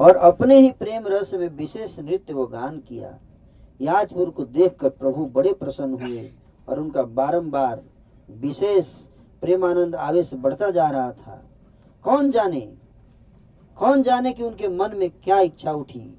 और 0.00 0.16
अपने 0.16 0.58
ही 0.58 0.70
प्रेम 0.70 1.06
रस 1.06 1.30
में 1.34 1.48
विशेष 1.48 1.98
नृत्य 1.98 2.34
व 2.34 2.46
गान 2.46 2.78
किया। 2.78 3.18
याजपुर 3.80 4.30
को 4.30 4.44
देखकर 4.44 4.88
प्रभु 4.88 5.26
बड़े 5.26 5.52
प्रसन्न 5.52 6.02
हुए 6.02 6.32
और 6.68 6.80
उनका 6.80 7.02
बारंबार 7.02 7.82
विशेष 8.30 8.86
प्रेमानंद 9.40 9.94
आवेश 9.94 10.34
बढ़ता 10.34 10.70
जा 10.70 10.90
रहा 10.90 11.12
था। 11.12 11.50
कौन 12.04 12.30
जाने? 12.30 12.60
कौन 13.76 14.02
जाने 14.02 14.32
कि 14.32 14.42
उनके 14.42 14.68
मन 14.68 14.96
में 14.96 15.10
क्या 15.10 15.40
इच्छा 15.40 15.72
उठी, 15.72 16.18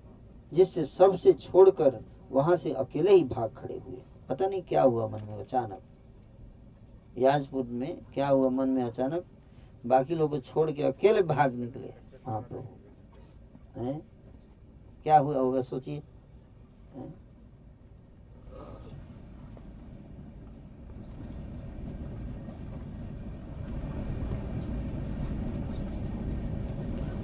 जिससे 0.54 0.86
सबसे 0.86 1.34
छोड़कर 1.34 2.00
वहाँ 2.32 2.58
से 2.58 2.74
अकेले 2.74 3.12
ही 3.12 3.24
भाग 3.24 3.50
खड़े 3.58 3.82
हुए। 3.88 4.02
पता 4.30 4.48
नहीं 4.48 4.62
क्या 4.62 4.84
हुआ 4.84 5.08
मन 5.08 5.22
में 5.22 5.40
अचानक। 5.40 5.80
याजपुर 7.18 7.66
में 7.66 7.98
क्या 8.14 8.28
हुआ 8.28 8.50
मन 8.50 8.70
में 8.70 8.84
अचानक? 8.84 9.26
बाकी 9.86 10.16
लोगों 10.16 10.40
को 10.40 10.40
छोड़ 10.40 10.72
के 10.72 10.84
अकेले 10.84 11.22
भाग 11.22 11.54
निकले। 11.54 11.94
महाप्रभु 12.28 12.81
हैं? 13.78 14.02
क्या 15.04 15.18
हुआ 15.18 15.38
होगा, 15.38 15.62
सोचिए। 15.62 16.02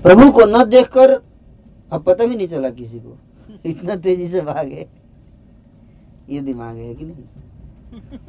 प्रभु 0.04 0.32
को 0.32 0.46
न 0.46 0.64
देखकर, 0.70 1.12
अब 1.92 2.04
पता 2.04 2.26
भी 2.26 2.36
नहीं 2.36 2.48
चला 2.48 2.70
किसी 2.70 3.00
को। 3.00 3.18
इतना 3.66 3.96
तेज़ी 3.96 4.28
से 4.30 4.42
भागे। 4.42 4.88
ये 6.30 6.40
दिमाग 6.42 6.76
है 6.76 6.96
कि 6.96 7.06
नहीं? 7.06 7.24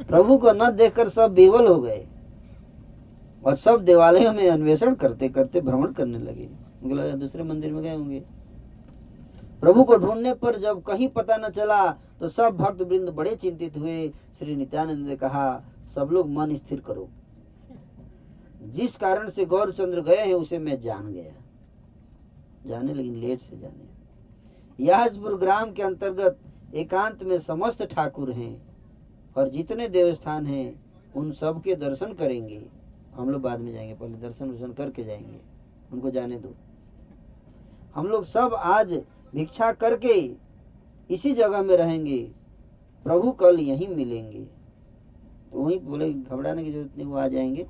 प्रभु 0.07 0.39
को 0.39 0.53
न 0.53 0.71
देखकर 0.77 1.09
सब 1.09 1.35
बेवल 1.35 1.67
हो 1.67 1.79
गए 1.81 2.07
और 3.47 3.57
सब 3.57 3.85
देवालयों 3.85 4.33
में 4.33 4.49
अन्वेषण 4.51 4.95
करते 4.95 5.29
करते 5.29 5.61
भ्रमण 5.61 5.93
करने 5.93 6.19
लगे। 6.19 6.49
दूसरे 6.85 7.43
मंदिर 7.43 7.73
में 7.73 7.83
गए 7.83 7.95
होंगे। 7.97 8.21
प्रभु 9.61 9.85
को 9.85 9.97
ढूँढने 9.97 10.35
पर 10.35 10.59
जब 10.59 10.83
कहीं 10.83 11.09
पता 11.09 11.37
न 11.37 11.49
चला 11.49 11.91
तो 12.21 12.29
सब 12.29 12.57
भक्त 12.57 12.83
वृंद 12.83 13.09
बड़े 13.09 13.35
चिंतित 13.37 13.77
हुए। 13.77 14.09
श्री 14.39 14.55
नित्यानंद 14.57 15.07
ने 15.07 15.17
कहा, 15.17 15.63
सब 15.95 16.09
लोग 16.13 16.29
मन 16.31 16.55
स्थिर 16.57 16.81
करो। 16.81 17.09
जिस 18.63 18.97
कारण 18.97 19.29
से 19.31 19.45
गौरचंद्र 19.45 20.01
गए 20.01 20.17
हैं, 20.17 20.35
उसे 20.35 20.59
मैं 20.59 20.81
जान 20.81 21.13
गया। 21.13 21.33
जाने 22.67 22.95
लेकिन 22.95 23.15
लेट 23.15 23.41
से 23.41 23.59
जाने। 23.59 24.85
याजपुर 24.85 25.37
ग्राम 25.39 25.73
के 25.73 25.83
अंतर्गत 25.83 26.39
एकांत 26.75 27.23
में 27.23 27.39
समस्त 27.39 27.83
ठाकुर 27.83 28.33
हैं 28.33 28.63
और 29.37 29.49
जितने 29.49 29.89
देवस्थान 29.89 30.47
हैं, 30.47 30.81
उन 31.17 31.33
सब 31.33 31.63
के 31.63 31.75
दर्शन 31.75 32.13
करेंगे। 32.13 32.65
हम 33.15 33.31
लोग 33.31 33.43
बाद 33.43 33.61
में 33.61 33.73
जाएँगे, 33.73 33.95
पहले 33.95 34.19
दर्शन 34.19 34.51
वर्शन 34.51 34.73
करके 34.73 35.05
जाएँगे। 35.05 35.41
उनको 35.93 36.11
जाने 36.11 36.39
दो। 36.39 36.55
हम 37.99 38.07
लोग 38.07 38.25
सब 38.25 38.55
आज 38.55 38.93
भिक्षा 39.35 39.73
करके 39.73 40.37
इसी 41.15 41.35
जगह 41.35 41.63
में 41.63 41.77
रहेंगे। 41.77 42.31
प्रभु 43.05 43.33
कल 43.33 43.59
यहीं 43.61 43.89
मिलेंगे। 43.89 44.41
तो 45.53 45.63
वहीं 45.63 45.81
बोले, 45.81 46.13
घबराने 46.13 46.65
की 46.65 46.73
ज़रूरत 46.73 46.91
नहीं, 46.97 47.07
वो 47.07 47.17
आ 47.17 47.29
जाएँगे। 47.29 47.67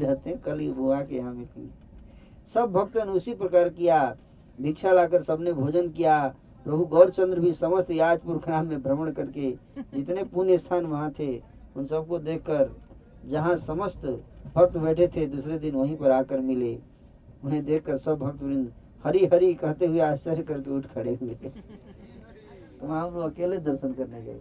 रहते 0.00 0.30
हैं, 0.30 0.40
कल 0.40 0.58
ही 0.58 0.70
वो 0.70 0.90
आके 0.90 1.16
यहाँ 1.16 1.34
मिलेंगे। 1.34 1.70
सब 2.54 2.72
भक्तों 2.72 3.04
ने 3.04 3.12
उसी 3.12 3.34
प्रकार 3.34 3.68
किया, 3.68 4.16
भिक्षा 4.60 4.92
लाकर 4.92 5.22
सबने 5.22 5.52
भोजन 5.52 5.88
किया। 5.88 6.34
प्रभु 6.64 6.84
गौरचंद्र 6.84 7.40
भी 7.40 7.52
समस्त 7.52 7.90
याजपुर 7.90 8.36
ग्राम 8.36 8.66
में 8.66 8.82
भ्रमण 8.82 9.10
करके 9.10 9.50
जितने 9.94 10.24
पुण्य 10.24 10.58
स्थान 10.58 10.86
वहाँ 10.86 11.12
थे, 11.18 11.42
उन 11.76 11.86
सबको 11.86 12.18
देखकर 12.18 12.76
जहाँ 13.26 13.56
समस्त 13.56 14.24
भक्त 14.56 14.76
बैठे 14.76 15.08
थे, 15.08 15.26
दूसरे 15.26 15.58
दिन 15.58 15.74
वहीं 15.74 15.96
पर 15.96 16.10
आकर 16.10 16.40
मिले। 16.40 16.78
उन्हें 17.44 17.64
देखकर 17.64 17.98
सब 17.98 18.18
भक्त 18.18 18.42
वृंद 18.42 18.72
हरी 19.04 19.24
हरी 19.26 19.52
कहते 19.54 19.86
हुए 19.86 20.00
आश्चर्य 20.02 20.42
करके 20.42 20.70
उठ 20.70 20.86
खड़े 20.86 21.14
हुए। 21.22 21.34
तो 21.34 22.86
वहाँ 22.86 23.06
हम 23.06 23.14
लोग 23.14 23.24
अकेले 23.24 23.56
दर्शन 23.60 23.92
करने 23.92 24.22
गए। 24.22 24.40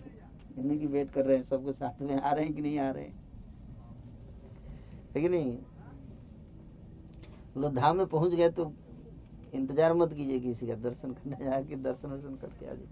इन्हें 0.58 0.80
की 0.80 0.88
वेट 0.88 1.12
कर 1.12 1.26
रहे 1.26 1.38
हैं 1.38 1.44
सबको 1.46 1.72
साथ 1.72 2.02
में 2.02 2.16
आ 2.16 2.32
रहे 2.32 2.46
हैं 2.46 2.54
कि 2.54 2.62
नहीं 2.62 2.80
आ 2.80 2.90
रहे 2.92 3.04
हैं? 3.04 3.14
कि 5.14 5.30
नहीं? 5.30 5.58
लोग 7.58 7.76
धाम 7.76 7.98
में 7.98 8.06
पहुँच 8.08 8.34
गए 8.34 8.50
तो 8.50 8.72
इंतज़ार 9.54 9.94
मत 9.94 10.14
कीजिए 10.14 10.40
किसी 10.40 10.68
का, 10.68 10.76
दर्शन 10.76 11.12
करने 11.12 11.46
जाके 11.46 11.76
दर्शन 11.78 12.08
वर्शन 12.10 12.36
करके 12.42 12.66
आ 12.66 12.74
जाए 12.74 12.88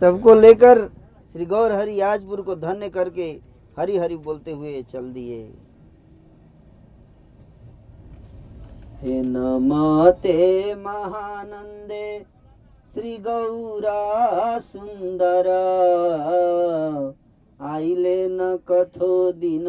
सबको 0.00 0.34
लेकर 0.34 0.86
श्री 1.34 1.44
गौर 1.46 1.72
हरि 1.72 2.00
आजपुर 2.02 2.42
को 2.42 2.54
धन्य 2.56 2.88
करके 2.90 3.30
हरि 3.78 3.96
हरि 3.98 4.16
बोलते 4.18 4.52
हुए 4.52 4.82
चल 4.84 5.12
दिए। 5.12 5.40
हे 8.98 9.20
नमते 9.20 10.74
महानंदे 10.74 12.26
श्री 12.94 13.18
गौरा 13.18 14.58
सुंदर 14.58 15.46
आइले 17.60 18.28
न 18.28 18.58
कथो 18.68 19.32
दिन, 19.32 19.64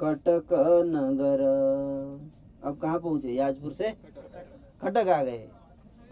कटक 0.00 0.52
नगर। 0.86 1.44
अब 2.64 2.78
कहाँ 2.78 2.98
पहुँचे? 2.98 3.28
याजपुर 3.28 3.72
से? 3.72 3.90
कटक 4.82 5.08
आ 5.08 5.22
गए। 5.22 5.48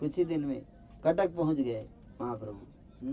कुछ 0.01 0.17
ही 0.17 0.25
दिन 0.25 0.45
में 0.45 0.63
कटक 1.05 1.31
पहुँच 1.37 1.57
गए 1.57 1.87
महाप्रभु। 2.21 3.13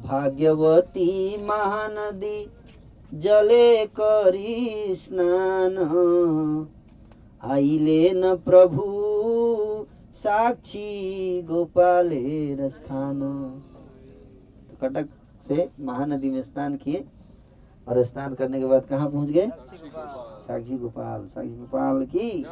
भाग्यवती 0.00 1.42
महानदी 1.44 2.50
जले 3.14 3.86
करी 3.86 4.94
स्नान। 4.96 5.76
आइले 7.44 8.12
न 8.12 8.36
प्रभु, 8.36 8.82
साक्षी 10.14 11.42
गोपाले 11.42 12.68
स्थान। 12.70 13.20
तो 14.70 14.76
कटक 14.82 15.08
से 15.48 15.68
महानदी 15.80 16.30
में 16.30 16.42
स्नान 16.42 16.76
किए 16.76 17.04
और 17.88 18.02
स्नान 18.04 18.34
करने 18.34 18.58
के 18.58 18.66
बाद 18.66 18.84
कहाँ 18.84 19.10
पहुँच 19.10 19.28
गए? 19.28 19.46
साक्षी 20.46 20.76
गोपाल 20.78 21.26
साक्षी 21.26 21.56
गोपाल 21.56 22.06
की। 22.06 22.46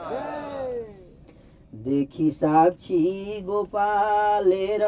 देखी 1.74 2.30
साक्षी 2.30 3.40
गोपालेर 3.40 4.80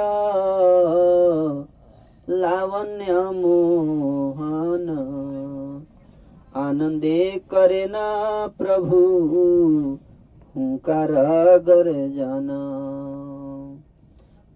लावण्य 2.30 3.12
मोहन। 3.40 4.86
आनंदे 6.56 7.18
करे 7.50 7.84
न 7.90 8.02
प्रभु 8.58 8.98
हुंकार 10.54 11.12
गर 11.66 11.90
जाना 12.14 12.60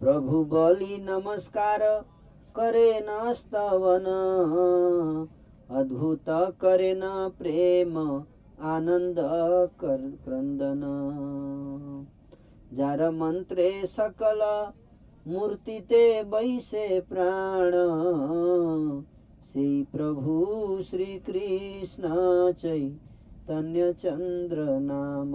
प्रभु 0.01 0.45
बलि 0.53 0.97
नमस्कार 1.09 1.83
करे 2.55 2.89
न 3.09 3.35
स्तवन 3.35 4.07
अद्भुत 5.81 6.31
करे 6.63 6.93
न 6.95 7.13
प्रेम 7.39 7.99
आनंद 8.71 9.21
कर 9.83 10.01
क्रंदन 10.25 10.83
जार 12.79 13.09
मंत्रे 13.13 13.71
सकल 13.91 14.43
मूर्ति 15.27 15.79
ते 15.89 16.03
बैसे 16.33 16.89
प्राण 17.09 17.73
श्री 19.53 19.83
प्रभु 19.83 20.83
श्री 20.91 21.05
कृष्ण 21.19 22.09
चैतन्य 22.53 23.93
चंद्र 23.93 24.65
नाम। 24.81 25.33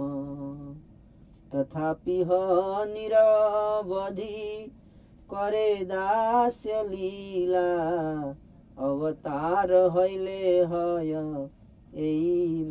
तथापि 1.52 2.16
ह 2.22 2.28
निरवधि 2.88 4.72
करे 5.30 5.74
दास्य 5.84 6.82
लीला, 6.84 7.66
अवतार 8.78 9.72
हईले 9.98 10.38
हय 10.64 11.12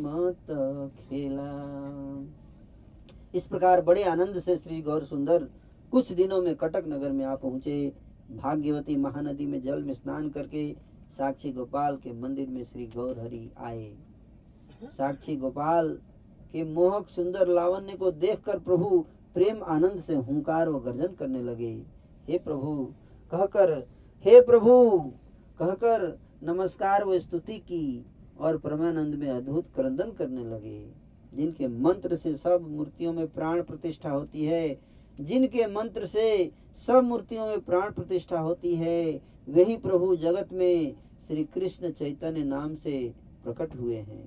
मत 0.02 0.50
खेला। 0.98 1.52
इस 3.34 3.46
प्रकार 3.46 3.80
बड़े 3.80 4.02
आनंद 4.04 4.40
से 4.40 4.56
श्री 4.56 4.80
गौर 4.80 5.04
सुंदर 5.04 5.48
कुछ 5.92 6.12
दिनों 6.12 6.40
में 6.42 6.54
कटक 6.54 6.84
नगर 6.88 7.12
में 7.12 7.24
आ 7.24 7.34
पहुँचे। 7.34 7.78
भाग्यवती 8.32 8.96
महानदी 8.96 9.46
में 9.46 9.60
जल 9.62 9.82
में 9.82 9.94
स्नान 9.94 10.28
करके 10.28 10.95
साक्षी 11.18 11.50
गोपाल 11.52 11.96
के 11.96 12.12
मंदिर 12.12 12.48
में 12.48 12.64
श्री 12.64 12.86
गौर 12.86 13.18
हरि 13.18 13.48
आए 13.58 13.90
साक्षी 14.86 15.36
गोपाल 15.36 15.88
के 16.52 16.64
मोहक 16.64 17.08
सुंदर 17.08 17.48
लावण्य 17.48 17.96
को 17.96 18.10
देखकर 18.14 18.58
प्रभु 18.58 18.98
प्रेम 19.34 19.62
आनंद 19.66 20.00
से 20.00 20.16
हुंकार 20.16 20.68
व 20.68 20.78
गर्जन 20.80 21.14
करने 21.14 21.42
लगे। 21.42 21.72
हे 22.28 22.38
प्रभु 22.38 22.74
कहकर 23.32 23.72
हे 24.24 24.40
प्रभु 24.40 24.72
कहकर 25.60 26.06
नमस्कार 26.42 27.04
व 27.04 27.18
स्तुति 27.18 27.58
की 27.60 28.04
और 28.40 28.58
परमानंद 28.58 29.14
में 29.14 29.28
अद्भुत 29.30 29.72
क्रंदन 29.74 30.10
करने 30.12 30.44
लगे। 30.44 30.78
जिनके 31.32 31.68
मंत्र 31.68 32.16
से 32.16 32.34
सब 32.34 32.66
मूर्तियों 32.68 33.12
में 33.12 33.26
प्राण 33.28 33.62
प्रतिष्ठा 33.62 34.10
होती 34.10 34.44
है 34.44 34.68
जिनके 35.18 35.66
मंत्र 35.66 36.06
से 36.06 36.28
सब 36.88 37.04
मूर्तियों 37.04 37.46
में 37.46 37.60
प्राण 37.60 37.92
प्रतिष्ठा 37.92 38.38
होती 38.40 38.74
है 38.76 39.00
वही 39.48 39.76
प्रभु 39.78 40.14
जगत 40.16 40.52
में 40.52 40.94
श्री 41.28 41.44
कृष्ण 41.44 41.90
चैतन्य 41.90 42.42
नाम 42.44 42.74
से 42.74 43.14
प्रकट 43.44 43.74
हुए 43.76 43.96
हैं। 43.96 44.26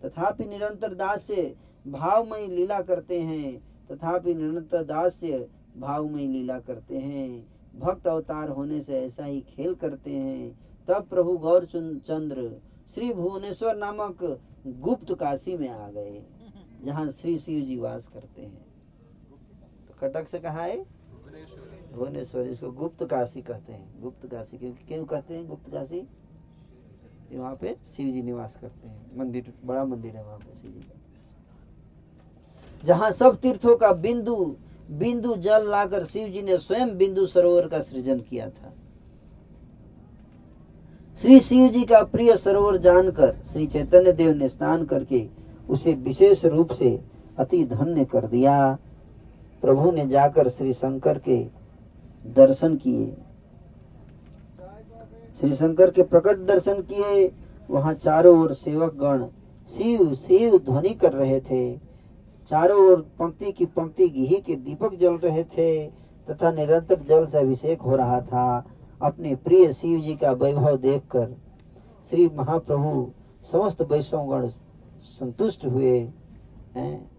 तथापि 0.00 0.44
निरंतर 0.44 0.94
दास्य 0.94 1.54
भावमयी 1.86 2.46
लीला 2.46 2.80
करते 2.80 3.20
हैं। 3.20 3.58
तथापि 3.88 4.34
निरंतर 4.34 4.84
दास्य 4.84 5.48
भावमयी 5.76 6.26
लीला 6.26 6.58
करते 6.60 6.98
हैं। 6.98 7.46
भक्त 7.78 8.06
अवतार 8.06 8.48
होने 8.48 8.80
से 8.82 8.98
ऐसा 8.98 9.24
ही 9.24 9.40
खेल 9.40 9.74
करते 9.74 10.10
हैं। 10.10 10.58
तब 10.88 11.06
प्रभु 11.06 11.36
गौर 11.38 11.64
चंद्र 11.66 12.60
श्री 12.94 13.12
भुवनेश्वर 13.12 13.76
नामक 13.76 14.22
गुप्त 14.66 15.12
काशी 15.14 15.56
में 15.56 15.68
आ 15.68 15.88
गए 15.90 16.22
जहाँ 16.84 17.10
श्री 17.10 17.36
शिव 17.38 17.64
जी 17.64 17.76
वास 17.76 18.06
करते 18.08 18.42
हैं। 18.42 18.64
तो 19.88 19.94
कटक 20.00 20.28
से 20.28 20.38
कहा 20.38 20.62
है? 20.62 20.82
भुवनेश्वर 21.92 22.42
इसको 22.42 22.70
गुप्त 22.72 23.04
काशी 23.04 23.42
कहते 23.42 23.72
हैं। 23.72 24.00
गुप्त 24.02 24.26
काशी 24.26 24.58
क्यों 24.58 24.72
क्यों 24.88 25.04
कहते 25.04 25.34
हैं 25.34 25.46
गुप्त 25.48 25.70
काशी? 25.72 26.06
वहाँ 27.36 27.54
पे 27.54 27.76
शिव 27.96 28.12
जी 28.12 28.22
निवास 28.22 28.58
करते 28.60 28.88
हैं। 28.88 29.18
मंदिर, 29.18 29.52
बड़ा 29.64 29.84
मंदिर 29.84 30.16
है 30.16 30.24
वहाँ 30.24 30.38
पे 30.38 30.60
शिव 30.60 30.70
जी 30.70 30.80
का। 30.80 30.94
जहाँ 32.84 33.10
सब 33.12 33.36
तीर्थों 33.36 33.76
का 33.76 33.92
बिंदु 33.92 34.56
बिंदु 34.90 35.34
जल 35.36 35.68
लाकर 35.70 36.04
शिव 36.04 36.28
जी 36.28 36.42
ने 36.42 36.58
स्वयं 36.58 36.96
बिंदु 36.96 37.26
सरोवर 37.26 37.68
का 37.68 37.80
सृजन 37.80 38.20
किया 38.20 38.50
था। 38.50 38.72
श्री 41.22 41.40
शिव 41.40 41.68
जी 41.68 41.84
का 41.84 42.02
प्रिय 42.02 42.36
सरोवर 42.36 42.76
जानकर, 42.76 43.36
श्री 43.52 43.66
चैतन्य 43.66 44.12
देव 44.12 44.34
ने 44.34 44.48
स्नान 44.48 44.84
करके 44.84 45.28
उसे 45.68 45.92
विशेष 45.92 46.44
रूप 46.44 46.72
से 46.72 47.00
अति 47.38 47.64
धन्य 47.64 48.04
कर 48.04 48.26
दिया। 48.26 48.78
प्रभु 49.62 49.90
ने 49.90 50.06
जाकर 50.06 50.48
श्री 50.48 50.72
शंकर 50.72 51.18
के 51.18 51.44
दर्शन 52.26 52.76
किए। 52.76 53.16
श्री 55.40 55.54
शंकर 55.54 55.90
के 55.90 56.02
प्रकट 56.02 56.36
दर्शन 56.36 56.80
किए, 56.80 57.32
वहाँ 57.70 57.94
चारों 57.94 58.38
ओर 58.38 58.54
सेवक 58.54 58.94
गण 58.94 59.26
शिव 59.76 60.14
शिव 60.14 60.58
ध्वनि 60.58 60.94
कर 60.94 61.12
रहे 61.12 61.40
थे। 61.40 61.76
चारों 62.48 62.90
ओर 62.90 63.00
पंक्ति 63.18 63.52
की 63.52 63.64
पंक्ति 63.64 64.08
घी 64.08 64.40
के 64.40 64.54
दीपक 64.54 64.94
जल 64.94 65.12
रहे 65.14 65.44
थे, 65.44 65.86
तथा 66.30 66.50
निरंतर 66.50 67.02
जल 67.02 67.26
से 67.26 67.38
अभिषेक 67.38 67.80
हो 67.80 67.96
रहा 67.96 68.20
था। 68.20 68.64
अपने 69.02 69.34
प्रिय 69.34 69.72
शिव 69.72 70.00
जी 70.00 70.14
का 70.14 70.32
वैभव 70.32 70.76
देखकर 70.76 71.36
श्री 72.10 72.28
महाप्रभु 72.28 73.10
समस्त 73.52 73.82
वैष्णवगण 73.82 74.48
संतुष्ट 75.00 75.66
हुए। 75.66 76.10
हैं। 76.76 77.10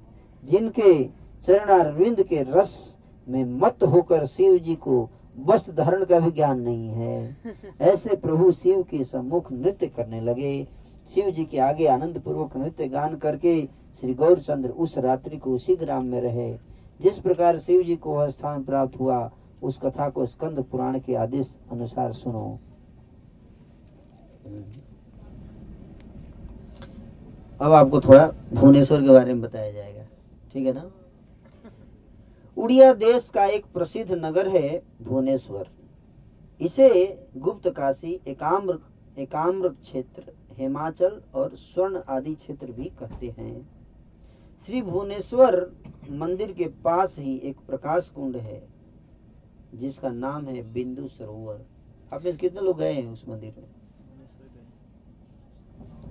जिनके 0.45 1.03
चरणारविंद 1.45 2.23
के 2.23 2.41
रस 2.41 2.97
में 3.27 3.45
मत 3.45 3.83
होकर 3.83 4.25
शिव 4.25 4.57
जी 4.57 4.75
को 4.75 5.09
वस्त्र 5.39 5.71
धारण 5.71 6.05
का 6.05 6.19
भी 6.19 6.31
ज्ञान 6.31 6.59
नहीं 6.59 6.87
है। 6.87 7.37
ऐसे 7.81 8.15
प्रभु 8.15 8.51
शिव 8.51 8.81
के 8.83 9.03
सम्मुख 9.03 9.51
नृत्य 9.51 9.87
करने 9.87 10.21
लगे। 10.21 10.67
शिव 11.13 11.29
जी 11.29 11.45
के 11.45 11.59
आगे 11.59 11.87
आनंद 11.87 12.21
पूर्वक 12.21 12.57
नृत्य 12.57 12.87
गान 12.87 13.15
करके 13.15 13.65
श्री 13.99 14.13
गौरचंद्र 14.13 14.69
उस 14.69 14.97
रात्रि 14.97 15.37
को 15.37 15.51
उसी 15.51 15.75
ग्राम 15.75 16.05
में 16.05 16.21
रहे। 16.21 16.53
जिस 17.01 17.19
प्रकार 17.19 17.59
शिव 17.59 17.83
जी 17.83 17.95
को 17.95 18.15
वह 18.15 18.29
स्थान 18.29 18.63
प्राप्त 18.63 18.99
हुआ 18.99 19.31
उस 19.63 19.79
कथा 19.79 20.09
को 20.09 20.25
स्कंद 20.25 20.65
पुराण 20.71 20.99
के 20.99 21.15
आदेश 21.15 21.59
अनुसार 21.71 22.11
सुनो। 22.11 22.59
अब 27.61 27.71
आपको 27.71 28.01
थोड़ा 28.01 28.31
भुवनेश्वर 28.53 29.01
के 29.01 29.09
बारे 29.09 29.33
में 29.33 29.41
बताया 29.41 29.71
जाएगा। 29.71 30.03
ठीक 30.53 30.65
है 30.67 30.73
ना? 30.73 30.91
उड़िया 32.59 32.93
देश 32.93 33.29
का 33.29 33.45
एक 33.45 33.65
प्रसिद्ध 33.65 34.11
नगर 34.11 34.47
है 34.47 34.81
भुवनेश्वर। 35.01 35.69
इसे 36.61 36.87
गुप्त 37.37 37.67
काशी 37.69 38.13
एकाम्र 38.27 38.77
एकाम्र 39.17 39.69
क्षेत्र 39.69 40.33
हिमाचल 40.53 41.21
और 41.35 41.55
स्वर्ण 41.55 42.01
आदि 42.09 42.33
क्षेत्र 42.35 42.71
भी 42.71 42.89
कहते 42.99 43.27
हैं। 43.29 43.69
श्री 44.65 44.81
भुवनेश्वर 44.81 45.55
मंदिर 46.11 46.51
के 46.51 46.67
पास 46.83 47.15
ही 47.19 47.35
एक 47.43 47.59
प्रकाश 47.67 48.09
कुंड 48.09 48.35
है 48.37 48.61
जिसका 49.75 50.09
नाम 50.09 50.45
है 50.45 50.73
बिंदु 50.73 51.07
सरोवर। 51.07 51.65
आप 52.13 52.25
इस 52.25 52.37
कितने 52.37 52.61
लोग 52.61 52.77
गए 52.77 52.93
हैं 52.93 53.07
उस 53.07 53.23
मंदिर 53.29 53.53
में? 53.57 53.67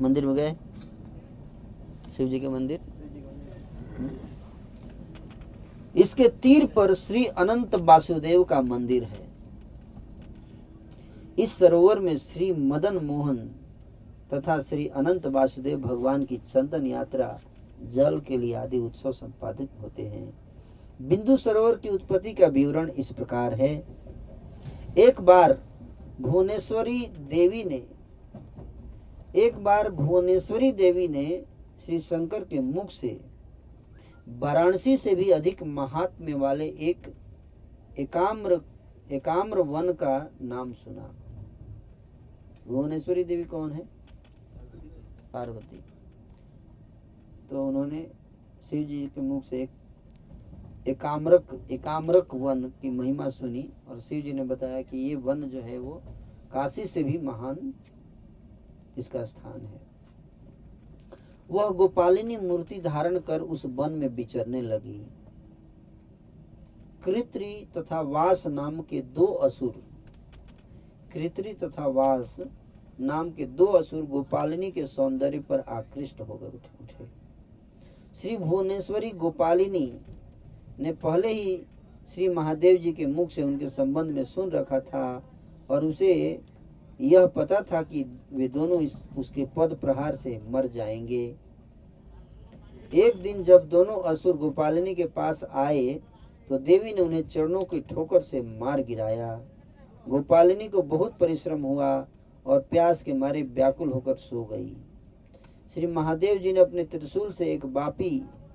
मंदिर 0.00 0.26
में 0.26 0.34
गए? 0.36 0.52
शिव 2.16 2.28
जी 2.28 2.40
के 2.40 2.48
मंदिर? 2.48 2.80
इसके 5.96 6.28
तीर 6.28 6.66
पर 6.66 6.94
श्री 6.94 7.24
अनंत 7.26 7.74
वासुदेव 7.74 8.42
का 8.44 8.60
मंदिर 8.60 9.04
है। 9.04 9.26
इस 11.38 11.58
सरोवर 11.58 11.98
में 11.98 12.16
श्री 12.16 12.52
मदन 12.52 12.96
मोहन 12.96 13.36
तथा 14.34 14.60
श्री 14.60 14.86
अनंत 14.86 15.26
वासुदेव 15.26 15.78
भगवान 15.78 16.24
की 16.24 16.36
चंदन 16.36 16.86
यात्रा 16.86 17.38
जल 17.84 18.20
के 18.20 18.36
लिए 18.36 18.54
आदि 18.54 18.78
उत्सव 18.78 19.12
संपादित 19.12 19.68
होते 19.82 20.02
हैं। 20.02 20.32
बिंदु 21.02 21.36
सरोवर 21.36 21.76
की 21.76 21.88
उत्पत्ति 21.88 22.32
का 22.32 22.46
विवरण 22.46 22.90
इस 22.90 23.12
प्रकार 23.12 23.54
है। 23.54 23.74
एक 24.98 25.20
बार 25.20 25.58
भुवनेश्वरी 26.20 27.06
देवी 27.06 27.64
ने 27.64 27.82
एक 29.36 29.58
बार 29.64 29.90
भुवनेश्वरी 29.90 30.72
देवी 30.72 31.08
ने 31.08 31.44
श्री 31.86 31.98
शंकर 32.00 32.44
के 32.44 32.60
मुख 32.60 32.90
से 32.90 33.20
वाराणसी 34.28 34.96
से 34.96 35.14
भी 35.14 35.30
अधिक 35.30 35.62
महात्म्य 35.62 36.34
वाले 36.34 36.66
एक 36.66 37.14
एकाम्र 37.98 38.60
एकाम्र 39.12 39.60
वन 39.60 39.92
का 39.92 40.30
नाम 40.42 40.72
सुना। 40.72 41.14
भुवनेश्वरी 42.68 43.24
देवी 43.24 43.44
कौन 43.44 43.72
है? 43.72 43.84
पार्वती। 45.32 45.80
तो 47.50 47.68
उन्होंने 47.68 48.10
शिव 48.70 48.84
जी 48.84 49.06
के 49.06 49.20
मुख 49.20 49.44
से 49.44 49.62
एक 49.62 50.88
एकाम्रक 50.88 51.68
एकाम्रक 51.70 52.34
वन 52.34 52.62
की 52.82 52.90
महिमा 52.90 53.28
सुनी 53.28 53.68
और 53.88 54.00
शिव 54.00 54.22
जी 54.22 54.32
ने 54.32 54.44
बताया 54.44 54.82
कि 54.82 54.98
ये 54.98 55.14
वन 55.14 55.42
जो 55.42 55.60
है 55.60 55.78
वो 55.78 56.02
काशी 56.52 56.86
से 56.86 57.02
भी 57.02 57.18
महान 57.18 57.74
इसका 58.98 59.24
स्थान 59.24 59.60
है। 59.60 59.87
वह 61.50 61.68
गोपालिनी 61.70 62.36
मूर्ति 62.36 62.80
धारण 62.80 63.18
कर 63.18 63.40
उस 63.40 63.62
वन 63.66 63.92
में 63.92 64.08
विचरने 64.08 64.60
लगी। 64.62 65.00
कृत्री 67.04 67.52
तथा 67.76 68.00
वास 68.00 68.42
नाम 68.46 68.80
के 68.80 69.00
दो 69.14 69.26
असुर। 69.46 69.82
कृत्री 71.12 71.52
तथा 71.54 71.86
वास 71.86 72.36
नाम 72.98 73.30
के 73.30 73.46
दो 73.46 73.66
असुर 73.72 74.02
गोपालिनी 74.06 74.70
के 74.70 74.86
सौंदर्य 74.86 75.38
पर 75.40 75.60
आकृष्ट 75.60 76.20
हो 76.20 76.34
गए, 76.34 76.58
उठे 76.82 77.06
श्री 78.20 78.36
भुवनेश्वरी 78.36 79.10
गोपालिनी 79.10 79.92
ने 80.80 80.92
पहले 80.92 81.32
ही 81.32 81.56
श्री 82.10 82.28
महादेव 82.28 82.76
जी 82.76 82.92
के 82.92 83.06
मुख 83.06 83.30
से 83.30 83.42
उनके 83.42 83.68
संबंध 83.70 84.10
में 84.10 84.24
सुन 84.24 84.50
रखा 84.50 84.80
था 84.80 85.22
और 85.70 85.84
उसे 85.84 86.12
यह 87.00 87.26
पता 87.26 87.60
था 87.62 87.82
कि 87.82 88.04
वे 88.32 88.48
दोनों 88.48 88.80
इस, 88.80 88.92
उसके 89.18 89.44
पद 89.56 89.76
प्रहार 89.80 90.16
से 90.16 90.40
मर 90.48 90.66
जाएँगे। 90.66 91.24
एक 92.92 93.20
दिन 93.22 93.42
जब 93.44 93.68
दोनों 93.68 94.00
असुर 94.02 94.36
गोपालिनी 94.36 94.94
के 94.94 95.04
पास 95.06 95.44
आए 95.44 96.00
तो 96.50 96.58
देवी 96.58 96.92
ने 96.92 97.00
उन्हें 97.00 97.22
चरणों 97.28 97.62
की 97.62 97.80
ठोकर 97.80 98.22
से 98.22 98.40
मार 98.60 98.82
गिराया। 98.82 99.34
गोपालिनी 100.06 100.68
को 100.68 100.82
बहुत 100.82 101.16
परिश्रम 101.18 101.62
हुआ 101.62 101.90
और 102.46 102.60
प्यास 102.60 103.02
के 103.02 103.12
मारे 103.12 103.42
व्याकुल 103.42 103.92
होकर 103.92 104.14
सो 104.14 104.44
गई। 104.44 104.76
श्री 105.74 105.86
महादेव 105.86 106.38
जी 106.38 106.52
ने 106.52 106.60
अपने 106.60 106.84
त्रिशूल 106.84 107.32
से 107.32 107.52
एक 107.52 107.66
बापी 107.66 108.10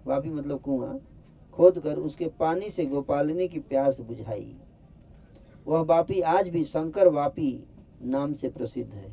बापी 0.08 0.30
मतलब 0.30 0.62
कुआँ 0.62 0.98
खोदकर 1.58 1.98
उसके 1.98 2.28
पानी 2.40 2.70
से 2.70 2.86
गोपालिनी 2.86 3.48
की 3.48 3.60
प्यास 3.60 4.00
बुझाई। 4.00 4.56
वह 5.68 5.84
बापी 5.84 6.22
आज 6.22 6.48
भी 6.50 6.64
शंकर 6.64 7.08
वापी 7.08 7.52
नाम 8.04 8.34
से 8.34 8.50
प्रसिद्ध 8.50 8.92
है। 8.94 9.12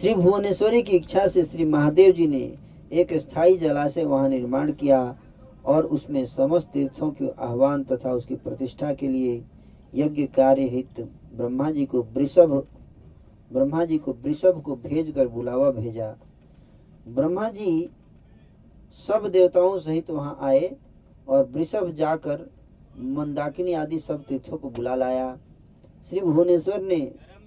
श्री 0.00 0.14
भुवनेश्वरी 0.14 0.82
की 0.82 0.96
इच्छा 0.96 1.26
से 1.28 1.44
श्री 1.44 1.64
महादेव 1.64 2.12
जी 2.12 2.26
ने 2.26 2.42
एक 2.92 3.12
स्थायी 3.12 3.56
जलाशय 3.58 4.04
वहाँ 4.04 4.28
निर्माण 4.28 4.72
किया 4.72 5.18
और 5.64 5.86
उसमें 5.86 6.24
समस्त 6.26 6.68
तीर्थों 6.72 7.10
के 7.10 7.28
आह्वान 7.38 7.84
तथा 7.84 8.12
उसकी 8.12 8.34
प्रतिष्ठा 8.34 8.92
के 8.94 9.08
लिए 9.08 9.42
यज्ञ 9.94 10.26
कार्य 10.26 10.62
हित 10.62 11.00
ब्रह्मा 11.34 11.70
जी 11.70 11.86
को 11.86 12.02
वृषभ, 12.02 12.66
ब्रह्मा 13.52 13.84
जी 13.84 13.98
को 13.98 14.12
वृषभ 14.12 14.62
को 14.62 14.76
भेजकर 14.76 15.28
बुलावा 15.28 15.70
भेजा। 15.70 16.14
ब्रह्मा 17.08 17.48
जी 17.48 17.90
सब 18.98 19.26
देवताओं 19.26 19.78
सहित 19.78 20.10
वहाँ 20.10 20.38
आए 20.40 20.76
और 21.28 21.44
वृषभ 21.44 21.90
जाकर 21.92 22.50
मंदाकिनी 22.98 23.72
आदि 23.72 23.98
सब 23.98 24.24
तीर्थों 24.24 24.56
को 24.56 24.70
बुला 24.70 24.94
लाया। 24.94 25.36
श्री 26.10 26.20
भुवनेश्वर 26.20 26.80
ने 26.80 26.98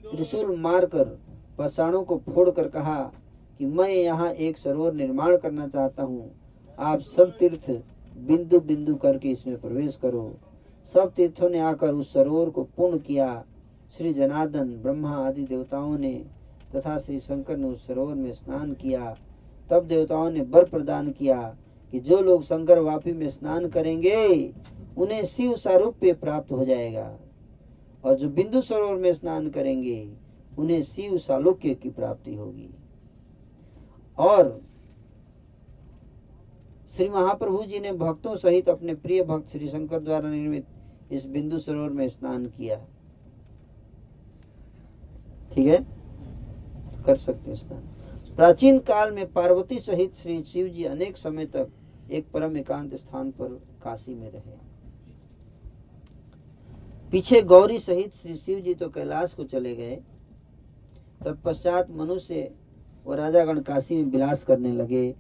त्रिशूल 0.06 0.56
मारकर 0.60 1.04
पसाणों 1.58 2.04
को 2.04 2.18
फोड़कर 2.18 2.68
कहा 2.68 3.12
कि 3.60 3.66
मैं 3.66 3.90
यहाँ 3.90 4.32
एक 4.32 4.58
सरोवर 4.58 4.94
निर्माण 4.94 5.38
करना 5.38 5.68
चाहता 5.68 6.04
हूँ। 6.04 6.32
आप 6.80 7.00
सब 7.00 7.32
तीर्थ 7.38 7.70
बिंदु 8.18 8.60
बिंदु 8.60 8.96
करके 8.96 9.30
इसमें 9.30 9.60
प्रवेश 9.62 9.96
करो। 9.96 10.24
सब 10.94 11.12
तीर्थों 11.16 11.50
ने 11.50 11.60
आकर 11.60 11.94
उस 11.94 12.14
सरोवर 12.14 12.50
को 12.50 12.64
पूर्ण 12.64 12.98
किया। 12.98 13.46
श्री 13.98 14.14
जनार्दन, 14.14 14.76
ब्रह्मा 14.84 15.16
आदि 15.28 15.44
देवताओं 15.44 15.98
ने 15.98 16.14
तथा 16.76 16.98
श्री 16.98 17.20
शंकर 17.20 17.58
ने 17.58 17.68
उस 17.68 17.88
सरोवर 17.88 18.16
में 18.16 18.32
स्नान 18.32 18.74
किया। 18.74 19.16
तब 19.70 19.88
देवताओं 19.88 20.30
ने 20.32 20.42
बर 20.42 20.66
प्रदान 20.66 21.12
किया 21.12 21.42
कि 21.94 22.00
जो 22.00 22.22
लोग 22.22 22.44
शंकर 22.44 22.80
वापी 22.80 23.14
में 23.14 23.30
स्नान 23.30 23.70
करेंगे, 23.70 24.54
उन्हें 24.98 25.26
शिव 25.26 25.56
सारूप्य 25.56 26.14
प्राप्त 26.14 26.52
हो 26.52 26.66
जाएगा। 26.66 27.20
और 28.04 28.16
जो 28.16 28.30
बिंदु 28.30 28.62
सरोवर 28.62 28.96
में 28.96 29.14
स्नान 29.14 29.50
करेंगे, 29.50 30.14
उन्हें 30.60 30.84
शिव 30.84 31.18
सालोक्य 31.18 31.76
की 31.76 31.90
प्राप्ति 31.90 32.36
होगी। 32.36 32.70
और 34.18 34.62
श्री 36.96 37.10
महाप्रभु 37.10 37.64
जी 37.64 37.80
ने 37.80 37.94
भक्तों 37.94 38.36
सहित 38.36 38.70
अपने 38.70 38.96
प्रिय 38.96 39.24
भक्त 39.24 39.48
श्री 39.48 39.70
शंकर 39.70 40.00
द्वारा 40.00 40.30
निर्मित 40.30 40.66
इस 41.12 41.26
बिंदु 41.26 41.60
सरोवर 41.60 41.90
में 41.90 42.10
स्नान 42.10 42.46
किया। 42.46 42.86
ठीक 45.54 45.68
है? 45.68 45.88
कर 47.06 47.16
सकते 47.18 47.56
स्नान। 47.56 47.82
प्राचीन 48.36 48.80
काल 48.80 49.14
में 49.14 49.34
पार्वती 49.34 49.80
सहित 49.80 50.16
श्री 50.16 50.44
शिव 50.44 50.68
जी 50.68 50.84
अनेक 50.84 51.18
समय 51.18 51.46
तक 51.46 51.70
एक 52.12 52.32
परम 52.32 52.58
एकांत 52.58 52.96
स्थान 52.96 53.32
पर 53.32 53.48
काशी 53.84 54.16
में 54.16 54.32
रहे। 54.32 54.69
पीछे 57.12 57.42
गौरी 57.42 57.78
सहित 57.80 58.14
श्री 58.14 58.36
शिव 58.36 58.60
जी 58.60 58.74
तो 58.74 58.88
कैलाश 58.90 59.32
को 59.34 59.44
चले 59.44 59.76
गए। 59.76 59.96
तत्पश्चात 61.26 61.90
मनुष्य 61.92 62.52
व 63.08 63.14
राजागण 63.14 63.60
काशी 63.60 63.96
में 63.96 64.12
विलास 64.12 64.44
करने 64.44 64.72
लगे। 64.72 65.12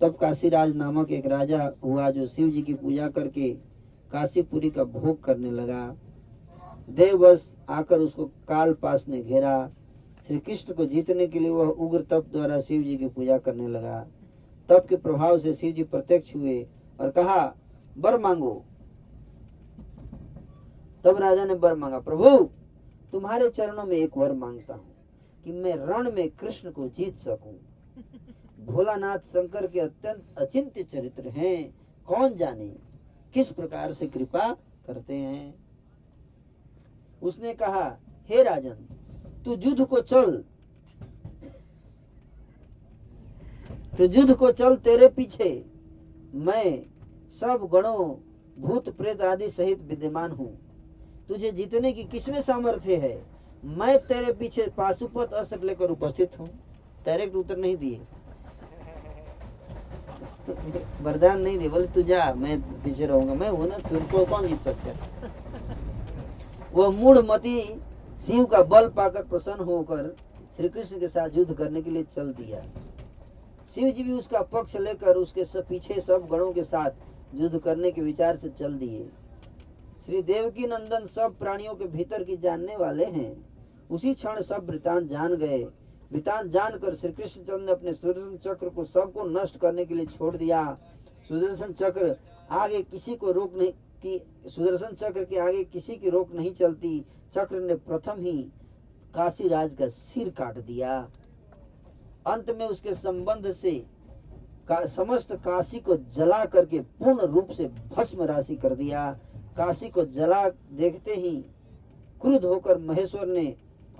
तब 0.00 0.16
काशीराज 0.20 0.74
नामक 0.76 1.10
एक 1.12 1.26
राजा 1.26 1.70
हुआ 1.84 2.10
जो 2.10 2.26
शिव 2.26 2.50
जी 2.50 2.62
की 2.62 2.74
पूजा 2.74 3.08
करके 3.08 3.50
काशीपुरी 4.12 4.70
का 4.70 4.84
भोग 4.86 5.22
करने 5.24 5.50
लगा। 5.50 5.84
देववश 6.90 7.46
आकर 7.70 7.98
उसको 7.98 8.24
काल 8.48 8.72
पास 8.72 9.04
ने 9.08 9.22
घेरा। 9.22 9.54
श्री 10.28 10.38
कृष्ण 10.38 10.74
को 10.74 10.86
जीतने 10.86 11.26
के 11.26 11.38
लिए 11.38 11.50
वह 11.50 11.68
उग्र 11.68 12.00
तप 12.10 12.32
द्वारा 12.32 12.60
शिव 12.60 12.82
जी 12.82 12.96
की 12.96 13.08
पूजा 13.10 13.38
करने 13.38 13.68
लगा। 13.68 14.00
तप 14.68 14.86
के 14.88 14.96
प्रभाव 14.98 15.38
से 15.38 15.54
शिव 15.54 15.72
जी 15.72 15.82
प्रत्यक्ष 15.84 16.34
हुए 16.36 16.60
और 17.00 17.10
कहा 17.10 17.40
बर 17.98 18.20
मांगो 18.20 18.62
तब 21.04 21.16
राजा 21.18 21.44
ने 21.44 21.54
बर 21.54 21.74
मांगा, 21.74 21.98
प्रभु, 21.98 22.44
तुम्हारे 23.12 23.48
चरणों 23.50 23.84
में 23.84 23.96
एक 23.96 24.16
वर 24.16 24.32
माँगता 24.32 24.74
हूँ 24.74 24.94
कि 25.44 25.52
मैं 25.52 25.74
रण 25.76 26.10
में 26.10 26.28
कृष्ण 26.30 26.70
को 26.70 26.88
जीत 26.88 27.16
सकूँ। 27.18 27.58
भोलानाथ 28.66 29.18
शंकर 29.28 29.66
के 29.66 29.80
अत्यंत 29.80 30.38
अचिंत्य 30.38 30.82
चरित्र 30.82 31.28
हैं, 31.28 31.72
कौन 32.08 32.36
जाने 32.36 32.68
किस 33.34 33.52
प्रकार 33.52 33.92
से 33.92 34.06
कृपा 34.06 34.50
करते 34.86 35.14
हैं? 35.14 35.54
उसने 37.22 37.52
कहा, 37.54 37.84
हे 38.28 38.42
राजन, 38.42 38.86
तू 39.44 39.56
युद्ध 39.56 39.84
को 39.84 40.00
चल, 40.00 40.42
तू 43.98 44.04
युद्ध 44.04 44.34
को 44.34 44.50
चल 44.50 44.76
तेरे 44.76 45.08
पीछे। 45.08 45.52
मैं 46.34 46.82
सब 47.32 47.68
गणों, 47.72 48.14
भूत 48.58 48.88
प्रेत 48.88 49.20
आदि 49.22 49.50
सहित 49.50 49.80
विद्यमान 49.80 50.30
हूँ। 50.30 50.50
तुझे 51.32 51.52
जीतने 51.52 51.92
की 51.92 52.04
किसमें 52.04 52.42
सामर्थ्य 52.42 52.96
है? 52.96 53.22
मैं 53.64 53.98
तेरे 53.98 54.32
पीछे 54.32 54.66
पाशुपत 54.76 55.32
अस्त्र 55.32 55.62
लेकर 55.62 55.90
उपस्थित 55.90 56.30
हूँ। 56.40 56.48
डायरेक्ट 57.06 57.36
उत्तर 57.36 57.56
नहीं 57.56 57.76
दिए। 57.76 58.00
वरदान 61.02 61.40
नहीं 61.40 61.58
दिए, 61.58 61.68
बोले, 61.68 61.86
तू 61.86 62.02
जा, 62.02 62.34
मैं 62.34 62.60
पीछे 62.60 63.06
रहूँगा। 63.06 63.34
मैं 63.34 63.48
हूँ 63.48 63.68
ना 63.68 63.78
तुमको 63.78 64.24
कौन 64.24 64.48
जीत 64.48 64.60
सकता 64.60 64.92
वो 66.72 66.90
मूड 66.90 67.18
मती 67.18 67.80
शिव 68.26 68.44
का 68.44 68.62
बल 68.62 68.88
पाकर 68.88 69.22
प्रसन्न 69.22 69.64
होकर 69.64 70.16
श्री 70.56 70.68
कृष्ण 70.68 71.00
के 71.00 71.08
साथ 71.08 71.28
युद्ध 71.34 71.54
करने 71.54 71.82
के 71.82 71.90
लिए 71.90 72.02
चल 72.02 72.32
दिया। 72.32 72.60
शिव 73.74 73.90
जी 73.90 74.02
भी 74.02 74.12
उसका 74.12 74.42
पक्ष 74.42 74.76
लेकर 74.76 75.16
उसके 75.16 75.60
पीछे 75.60 76.00
सब 76.00 76.28
गणों 76.32 76.52
के 76.52 76.64
साथ 76.64 76.90
युद्ध 77.34 77.58
करने 77.58 77.90
के 77.90 78.00
विचार 78.00 78.36
से 78.36 78.48
चल 78.48 78.74
दिए। 78.74 79.10
श्री 80.06 80.22
देवकी 80.22 80.66
नंदन 80.66 81.06
सब 81.06 81.38
प्राणियों 81.38 81.74
के 81.74 81.86
भीतर 81.86 82.22
की 82.24 82.36
जानने 82.36 82.76
वाले 82.76 83.04
हैं। 83.04 83.30
उसी 83.90 84.14
क्षण 84.14 84.40
सब 84.42 84.66
वृतांत 84.70 85.08
जान 85.08 85.34
गए। 85.34 85.62
वृतांत 86.12 86.50
जानकर 86.52 86.94
श्री 86.94 87.12
कृष्ण 87.12 87.42
चंद्र 87.42 87.64
ने 87.64 87.72
अपने 87.72 87.92
सुदर्शन 87.92 88.36
चक्र 88.44 88.68
को 88.68 88.84
सबको 88.84 89.24
नष्ट 89.30 89.58
करने 89.58 89.84
के 89.84 89.94
लिए 89.94 90.06
छोड़ 90.06 90.36
दिया। 90.36 90.64
सुदर्शन 91.28 91.72
चक्र 91.72 92.16
आगे 92.50 92.82
किसी 92.82 93.16
को 93.16 93.32
रोक 93.32 93.54
नहीं 93.54 93.72
की 94.02 94.18
सुदर्शन 94.48 94.94
चक्र 94.96 95.24
के 95.24 95.38
आगे 95.38 95.64
किसी 95.64 95.96
की 95.96 96.10
रोक 96.10 96.32
नहीं 96.32 96.52
चलती। 96.54 97.00
चक्र 97.34 97.60
ने 97.60 97.74
प्रथम 97.86 98.20
ही 98.20 98.38
काशी 99.14 99.48
राज 99.48 99.74
का 99.74 99.88
सिर 99.88 100.28
काट 100.30 100.58
दिया। 100.58 101.00
अंत 102.26 102.50
में 102.50 102.66
उसके 102.66 102.94
संबंध 102.94 103.52
से 103.52 103.78
का, 104.68 104.84
समस्त 104.86 105.32
काशी 105.32 105.80
को 105.80 105.96
जला 106.16 106.44
करके 106.44 106.80
पूर्ण 106.80 107.26
रूप 107.26 107.50
से 107.50 107.68
भस्म 107.96 108.22
राशि 108.22 108.56
कर 108.56 108.74
दिया। 108.74 109.12
काशी 109.56 109.88
को 109.90 110.04
जला 110.04 110.48
देखते 110.72 111.14
ही 111.14 111.36
क्रुद्ध 112.20 112.44
होकर 112.44 112.78
महेश्वर 112.80 113.26
ने 113.26 113.46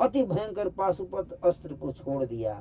अति 0.01 0.23
भयंकर 0.23 0.69
पाशुपत 0.69 1.39
अस्त्र 1.45 1.75
को 1.75 1.93
छोड़ 1.93 2.25
दिया। 2.25 2.55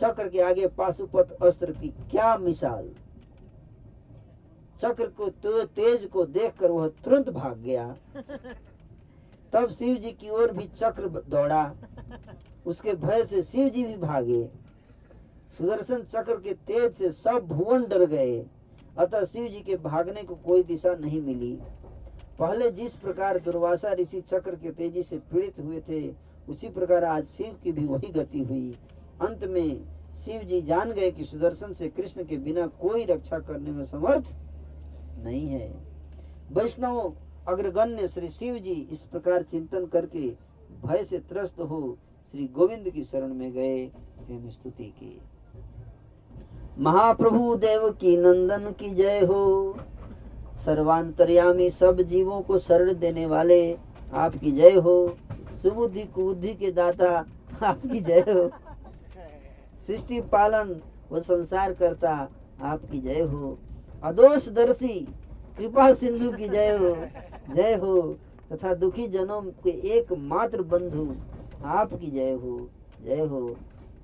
चक्र 0.00 0.28
के 0.28 0.40
आगे 0.40 0.66
पाशुपत 0.68 1.36
अस्त्र 1.42 1.72
की 1.72 1.88
क्या 2.10 2.36
मिसाल? 2.36 2.88
चक्र 4.82 5.06
को 5.08 5.28
तो 5.42 5.64
तेज 5.64 6.04
को 6.06 6.24
देखकर 6.26 6.70
वह 6.70 6.88
तुरंत 7.04 7.28
भाग 7.30 7.58
गया। 7.58 7.86
तब 9.52 9.70
शिव 9.70 9.96
जी 9.96 10.10
की 10.12 10.30
ओर 10.30 10.52
भी 10.52 10.66
चक्र 10.76 11.08
दौड़ा। 11.28 11.64
उसके 12.66 12.92
भय 12.96 13.24
से 13.24 13.42
शिव 13.42 13.68
जी 13.68 13.84
भी 13.84 13.96
भागे। 13.96 14.44
सुदर्शन 15.58 16.02
चक्र 16.12 16.36
के 16.36 16.54
तेज 16.68 16.96
से 16.98 17.10
सब 17.12 17.46
भुवन 17.48 17.84
डर 17.84 18.04
गए। 18.06 18.38
अतः 18.98 19.24
शिव 19.24 19.48
जी 19.48 19.60
के 19.60 19.76
भागने 19.76 20.22
को 20.22 20.34
कोई 20.34 20.62
दिशा 20.62 20.94
नहीं 20.94 21.20
मिली। 21.22 21.58
पहले 22.38 22.70
जिस 22.70 22.94
प्रकार 22.94 23.38
दुर्वासा 23.38 23.92
ऋषि 23.92 24.20
चक्र 24.20 24.54
के 24.54 24.70
तेज़ी 24.70 25.02
से 25.02 25.16
पीड़ित 25.32 25.58
हुए 25.60 25.80
थे, 25.80 26.08
उसी 26.48 26.68
प्रकार 26.68 27.04
आज 27.04 27.24
शिव 27.26 27.56
की 27.64 27.72
भी 27.72 27.84
वही 27.86 28.12
गति 28.12 28.42
हुई। 28.44 28.78
अंत 29.22 29.44
में 29.44 29.84
शिव 30.24 30.42
जी 30.42 30.60
जान 30.62 30.92
गए 30.92 31.10
कि 31.10 31.24
सुदर्शन 31.24 31.72
से 31.72 31.88
कृष्ण 31.88 32.24
के 32.24 32.36
बिना 32.36 32.66
कोई 32.80 33.04
रक्षा 33.04 33.38
करने 33.38 33.70
में 33.70 33.84
समर्थ 33.84 34.24
नहीं 35.24 35.46
है। 35.48 35.68
वैष्णव 36.52 37.14
अग्रगण्य 37.48 38.08
श्री 38.08 38.28
शिव 38.28 38.58
जी 38.58 38.74
इस 38.92 39.02
प्रकार 39.02 39.42
चिंतन 39.42 39.86
करके 39.86 40.28
भय 40.86 41.04
से 41.04 41.18
त्रस्त 41.18 41.60
हो 41.60 41.96
श्री 42.34 42.46
गोविंद 42.48 42.90
की 42.90 43.04
शरण 43.04 43.34
में 43.34 43.52
गए 43.52 43.76
एवं 43.76 44.50
स्तुति 44.50 44.84
की। 44.98 45.20
महाप्रभु 46.78 47.54
देव 47.56 47.90
की 47.90 48.16
नंदन 48.16 48.70
की 48.72 48.94
जय 48.94 49.20
हो। 49.20 49.76
सर्वांतर्यामी 50.64 51.70
सब 51.70 52.00
जीवों 52.00 52.40
को 52.42 52.58
शरण 52.58 52.94
देने 52.94 53.26
वाले 53.26 53.76
आपकी 54.14 54.52
जय 54.52 54.70
हो। 54.70 55.16
सुबुद्धि 55.62 56.04
कुबुद्धि 56.04 56.54
के 56.54 56.70
दाता 56.72 57.10
आपकी 57.62 58.00
जय 58.00 58.20
हो। 58.20 58.48
सृष्टि 59.86 60.20
पालन 60.20 60.80
व 61.12 61.20
संसार 61.20 61.72
करता 61.72 62.28
आपकी 62.62 63.00
जय 63.00 63.20
हो। 63.20 63.58
अदोष 64.02 64.48
दर्शी 64.48 64.98
कृपा 65.58 65.92
सिंधु 65.94 66.32
की 66.32 66.48
जय 66.48 66.76
हो। 66.76 66.94
जय 67.54 67.74
हो। 67.74 68.16
तथा 68.52 68.74
दुखी 68.74 69.06
जनों 69.06 69.42
के 69.42 69.70
एकमात्र 69.70 70.62
बंधु 70.62 71.16
आपकी 71.64 72.10
जय 72.10 72.32
हो। 72.32 72.68
जय 73.04 73.20
हो। 73.20 73.56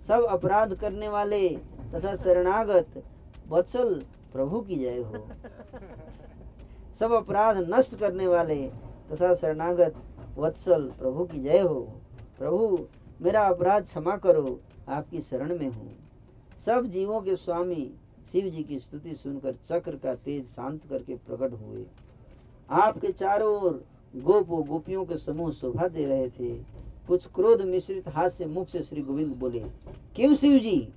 सब 0.08 0.26
अपराध 0.30 0.74
करने 0.74 1.08
वाले 1.08 1.48
तथा 1.94 2.16
शरणागत 2.16 3.02
वत्सल 3.48 3.94
प्रभु 4.32 4.60
की 4.60 4.76
जय 4.76 4.98
हो। 4.98 5.28
सब 7.00 7.12
अपराध 7.12 7.56
नष्ट 7.68 7.94
करने 7.94 8.26
वाले 8.26 8.56
तथा 9.10 9.34
शरणागत 9.34 9.94
वत्सल, 10.38 10.82
प्रभु 10.98 11.24
की 11.24 11.38
जय 11.38 11.58
हो। 11.58 11.80
प्रभु, 12.38 12.86
मेरा 13.22 13.46
अपराध 13.48 13.84
क्षमा 13.84 14.16
करो, 14.16 14.58
आपकी 14.88 15.20
शरण 15.20 15.58
में 15.58 15.68
हूँ। 15.68 15.92
सब 16.66 16.86
जीवों 16.86 17.20
के 17.20 17.36
स्वामी 17.36 17.90
शिव 18.32 18.48
जी 18.48 18.62
की 18.62 18.78
स्तुति 18.78 19.14
सुनकर 19.14 19.54
चक्र 19.68 19.96
का 19.96 20.14
तेज 20.14 20.46
शांत 20.46 20.82
करके 20.90 21.14
प्रकट 21.16 21.52
हुए। 21.52 21.84
आपके 22.70 23.12
चारों 23.12 23.54
ओर 23.60 23.82
गोप 24.14 24.48
गोपियों 24.68 25.04
के 25.04 25.16
समूह 25.16 25.52
शोभा 25.52 25.88
दे 25.88 26.04
रहे 26.06 26.28
थे। 26.30 26.54
कुछ 27.08 27.26
क्रोध 27.26 27.62
मिश्रित 27.62 28.08
हाथ 28.08 28.30
से 28.30 28.46
मुख 28.46 28.68
से 28.68 28.82
श्री 28.82 29.02
गोविंद 29.02 29.34
बोले, 29.36 29.60
क्यों 30.16 30.34
शिव 30.34 30.58
जी? 30.58 30.92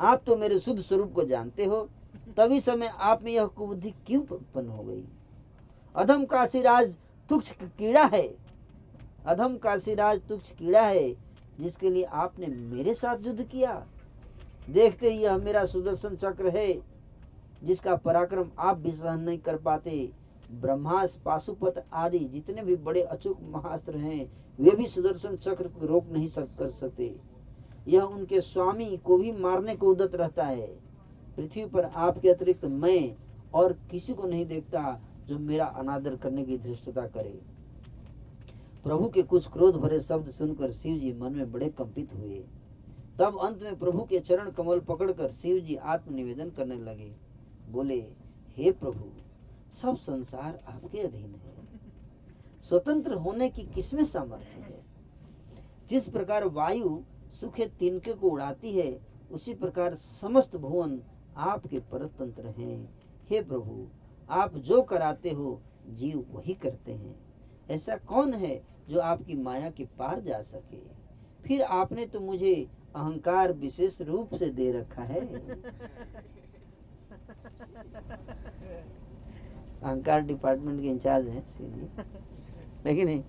आप 0.00 0.22
तो 0.26 0.36
मेरे 0.36 0.58
शुद्ध 0.58 0.80
स्वरूप 0.80 1.12
को 1.12 1.24
जानते 1.24 1.64
हो। 1.64 1.88
तभी 2.36 2.60
समय 2.60 2.86
आप 2.86 3.22
में 3.22 3.32
यह 3.32 3.46
कुबुद्धि 3.46 3.90
क्यों 4.06 4.22
उत्पन्न 4.22 4.68
हो 4.68 4.82
गई? 4.82 5.04
अधम 5.94 6.24
काशीराज 6.24 6.94
तुक्ष 7.30 7.50
कीड़ा 7.52 8.04
है। 8.04 8.26
अधम 9.26 9.56
काशीराज 9.56 10.20
तुक्ष 10.28 10.50
कीड़ा 10.50 10.82
है 10.82 11.10
जिसके 11.60 11.90
लिए 11.90 12.04
आपने 12.04 12.46
मेरे 12.46 12.94
साथ 12.94 13.26
युद्ध 13.26 13.42
किया। 13.42 13.74
देखते 14.70 15.10
ही 15.10 15.18
यह 15.18 15.36
मेरा 15.36 15.64
सुदर्शन 15.64 16.16
चक्र 16.16 16.56
है 16.56 16.72
जिसका 17.64 17.94
पराक्रम 17.96 18.50
आप 18.58 18.78
भी 18.78 18.90
सहन 18.90 19.20
नहीं 19.20 19.38
कर 19.38 19.56
पाते। 19.56 20.10
ब्रह्मास 20.52 21.18
पाशुपत 21.24 21.84
आदि 21.92 22.18
जितने 22.18 22.62
भी 22.62 22.76
बड़े 22.76 23.02
अचूक 23.02 23.38
महास्त्र 23.42 23.96
हैं 23.96 24.24
वे 24.58 24.70
भी 24.70 24.86
सुदर्शन 24.86 25.36
चक्र 25.36 25.68
को 25.68 25.86
रोक 25.86 26.08
नहीं 26.12 26.28
सक, 26.28 26.48
कर 26.58 26.70
सकते। 26.70 27.14
यह 27.88 28.02
उनके 28.02 28.40
स्वामी 28.40 28.96
को 28.96 29.18
भी 29.18 29.32
मारने 29.32 29.76
को 29.76 29.90
उदत 29.90 30.14
रहता 30.14 30.44
है। 30.44 30.91
पृथ्वी 31.36 31.66
पर 31.66 31.84
आपके 31.84 32.30
अतिरिक्त 32.30 32.64
मैं 32.64 33.16
और 33.54 33.72
किसी 33.72 34.14
को 34.14 34.26
नहीं 34.26 34.46
देखता 34.46 35.00
जो 35.26 35.38
मेरा 35.38 35.64
अनादर 35.64 36.16
करने 36.16 36.44
की 36.44 36.58
धृष्टता 36.58 37.06
करे। 37.06 37.40
प्रभु 38.84 39.08
के 39.08 39.22
कुछ 39.22 39.48
क्रोध 39.48 39.76
भरे 39.76 40.00
शब्द 40.00 40.30
सुनकर 40.30 40.72
शिव 40.72 40.98
जी 40.98 41.12
मन 41.12 41.32
में 41.32 41.52
बड़े 41.52 41.68
कंपित 41.68 42.14
हुए। 42.14 42.44
तब 43.18 43.38
अंत 43.38 43.62
में 43.62 43.78
प्रभु 43.78 44.04
के 44.04 44.20
चरण 44.20 44.50
कमल 44.50 44.80
पकड़कर 44.80 45.30
शिव 45.30 45.60
जी 45.60 45.76
आत्म 45.76 46.14
निवेदन 46.14 46.50
करने 46.50 46.76
लगे। 46.76 47.14
बोले, 47.70 48.06
हे 48.56 48.72
प्रभु, 48.72 49.04
सब 49.82 49.96
संसार 49.96 50.64
आपके 50.68 51.00
अधीन 51.00 51.34
है। 51.34 51.52
स्वतंत्र 52.62 53.14
होने 53.14 53.48
की 53.48 53.62
किसमें 53.62 54.04
सामर्थ्य 54.04 54.60
है? 54.60 54.84
जिस 55.90 56.08
प्रकार 56.08 56.44
वायु 56.44 57.02
सुखे 57.40 57.66
तिनके 57.66 58.12
को 58.12 58.30
उड़ाती 58.30 58.72
है, 58.72 59.00
उसी 59.32 59.54
प्रकार 59.54 59.94
समस्त 59.94 60.56
भुवन 60.56 61.00
आपके 61.36 61.78
परतंत्र 61.92 62.46
हैं। 62.58 62.88
हे 63.30 63.42
प्रभु, 63.42 63.86
आप 64.30 64.56
जो 64.58 64.82
कराते 64.82 65.30
हो, 65.30 65.60
जीव 65.90 66.24
वही 66.30 66.54
करते 66.54 66.92
हैं। 66.92 67.14
ऐसा 67.70 67.96
कौन 68.06 68.34
है 68.34 68.60
जो 68.88 69.00
आपकी 69.00 69.34
माया 69.42 69.70
के 69.70 69.84
पार 69.98 70.20
जा 70.20 70.40
सके? 70.42 70.80
फिर 71.44 71.62
आपने 71.62 72.06
तो 72.06 72.20
मुझे 72.20 72.54
अहंकार 72.96 73.52
विशेष 73.52 74.00
रूप 74.02 74.34
से 74.34 74.48
दे 74.50 74.70
रखा 74.72 75.02
है। 75.02 75.20
अहंकार 79.82 80.20
डिपार्टमेंट 80.20 80.80
के 80.80 80.88
इंचार्ज 80.88 81.28
है 81.28 81.42
लेकिन 82.86 83.22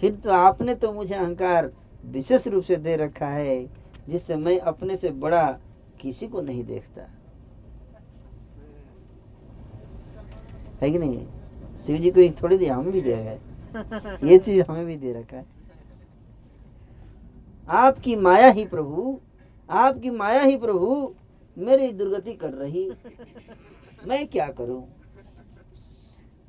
फिर 0.00 0.14
तो 0.14 0.30
आपने 0.30 0.74
तो 0.74 0.92
मुझे 0.92 1.14
अहंकार 1.14 1.70
विशेष 2.04 2.46
रूप 2.46 2.64
से 2.64 2.76
दे 2.76 2.96
रखा 2.96 3.26
है, 3.28 3.64
जिससे 4.08 4.36
मैं 4.36 4.58
अपने 4.60 4.96
से 4.96 5.10
बड़ा 5.20 5.58
किसी 6.02 6.28
को 6.28 6.40
नहीं 6.40 6.64
देखता। 6.64 7.08
है 10.82 10.90
कि 10.90 10.98
नहीं? 10.98 11.26
शिव 11.86 11.98
जी 11.98 12.10
को 12.10 12.20
एक 12.20 12.42
थोड़ी 12.42 12.58
दिया 12.58 12.76
हमें 12.76 12.92
भी 12.92 13.00
दिया 13.00 13.18
है। 13.18 13.40
ये 14.24 14.38
चीज़ 14.38 14.64
हमें 14.70 14.86
भी 14.86 14.96
दे 14.96 15.12
रखा 15.12 15.36
है। 15.36 15.46
आपकी 17.68 18.16
माया 18.16 18.50
ही 18.50 18.66
प्रभु 18.66 19.20
आपकी 19.70 20.10
माया 20.10 20.42
ही 20.42 20.56
प्रभु 20.56 21.14
मेरी 21.58 21.92
दुर्गति 21.92 22.32
कर 22.32 22.52
रही। 22.52 22.90
मैं 24.06 24.26
क्या 24.26 24.48
करूँ? 24.48 24.88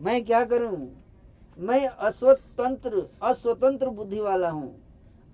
मैं 0.01 0.23
क्या 0.25 0.45
करूँ? 0.45 1.03
मैं 1.59 1.87
अस्वतंत्र 1.87 3.09
अस्वतंत्र 3.23 3.89
बुद्धि 3.89 4.19
वाला 4.19 4.49
हूँ। 4.49 4.75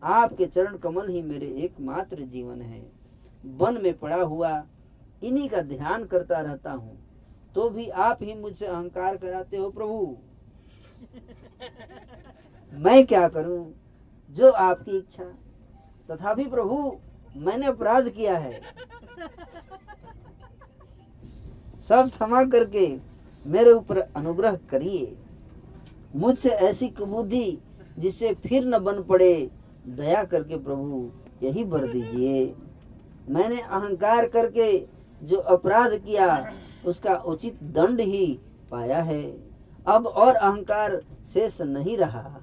आपके 0.03 0.45
चरण 0.45 0.77
कमल 0.77 1.09
ही 1.09 1.21
मेरे 1.21 1.47
एकमात्र 1.47 2.23
जीवन 2.23 2.61
है। 2.61 2.98
वन 3.45 3.81
में 3.81 3.99
पड़ा 3.99 4.21
हुआ, 4.21 4.63
इन्हीं 5.23 5.49
का 5.49 5.61
ध्यान 5.61 6.05
करता 6.05 6.39
रहता 6.39 6.71
हूँ। 6.71 6.97
तो 7.55 7.69
भी 7.69 7.89
आप 7.89 8.19
ही 8.21 8.33
मुझसे 8.33 8.65
अहंकार 8.65 9.17
कराते 9.17 9.57
हो 9.57 9.69
प्रभु। 9.69 10.17
मैं 12.73 13.05
क्या 13.07 13.27
करूँ? 13.27 13.73
जो 14.31 14.51
आपकी 14.51 14.97
इच्छा। 14.97 15.23
तथापि 16.09 16.45
प्रभु, 16.45 16.97
मैंने 17.37 17.65
अपराध 17.65 18.09
किया 18.09 18.37
है। 18.37 18.61
सब 21.87 22.09
क्षमा 22.09 22.43
करके 22.43 22.99
मेरे 23.45 23.71
ऊपर 23.71 23.97
अनुग्रह 23.97 24.55
करिए। 24.55 25.17
मुझसे 26.15 26.49
ऐसी 26.49 26.89
कुबुद्धि 26.89 27.61
जिससे 27.99 28.33
फिर 28.33 28.65
न 28.65 28.79
बन 28.79 29.03
पड़े, 29.03 29.51
दया 29.87 30.23
करके 30.23 30.57
प्रभु, 30.57 31.11
यही 31.43 31.63
बर 31.63 31.87
दीजिए। 31.87 32.55
मैंने 33.29 33.61
अहंकार 33.61 34.27
करके 34.27 34.87
जो 35.23 35.37
अपराध 35.37 35.91
किया, 35.91 36.51
उसका 36.85 37.15
उचित 37.15 37.63
दंड 37.63 38.01
ही 38.01 38.39
पाया 38.71 39.01
है। 39.01 39.37
अब 39.87 40.07
और 40.07 40.35
अहंकार 40.35 41.01
शेष 41.33 41.61
नहीं 41.61 41.97
रहा। 41.97 42.41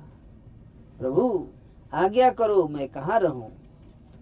प्रभु, 0.99 1.47
आज्ञा 1.95 2.31
करो, 2.31 2.69
मैं 2.69 2.89
कहाँ 2.89 3.21
रहूँ? 3.21 3.53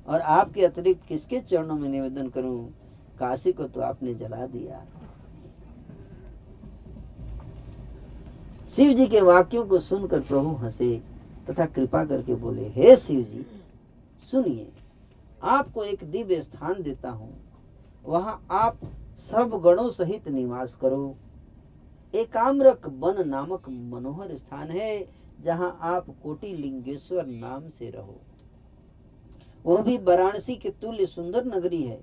और 0.09 0.20
आपके 0.20 0.65
अतिरिक्त 0.65 1.07
किसके 1.07 1.41
चरणों 1.41 1.74
में 1.74 1.89
निवेदन 1.89 2.28
करूँ? 2.28 2.70
काशी 3.19 3.53
को 3.53 3.65
तो 3.65 3.81
आपने 3.81 4.15
जला 4.15 4.47
दिया। 4.47 4.85
शिव 8.77 8.93
जी 8.93 9.07
के 9.07 9.20
वाक्यों 9.20 9.66
को 9.66 9.78
सुनकर 9.78 10.20
प्रभु 10.20 10.51
हंसे 10.51 11.03
तथा 11.51 11.66
कृपा 11.66 12.05
करके 12.05 12.35
बोले, 12.35 12.69
हे 12.69 12.97
शिव 12.97 13.20
जी, 13.20 13.47
सुनिए। 14.31 14.73
आपको 15.45 15.85
एक 15.85 16.05
दिव्य 16.05 16.43
स्थान 16.43 16.83
देता 16.83 17.11
हूँ। 17.11 17.35
वहाँ 18.05 18.47
आप 18.51 18.79
सब 19.19 19.61
गणों 19.65 19.91
सहित 19.91 20.29
निवास 20.29 20.75
करो। 20.75 21.16
एकाम्रक 22.15 22.87
वन 22.87 23.29
नामक 23.29 23.69
मनोहर 23.69 24.37
स्थान 24.37 24.71
है, 24.71 25.07
जहाँ 25.45 25.79
आप 25.83 26.07
कोटि 26.23 26.53
लिंगेश्वर 26.57 27.27
नाम 27.27 27.69
से 27.69 27.91
रहो। 27.91 28.21
वह 29.65 29.83
भी 29.83 29.97
वाराणसी 29.99 30.57
के 30.57 30.71
तुल्य 30.71 31.07
सुंदर 31.07 31.45
नगरी 31.45 31.83
है, 31.83 32.01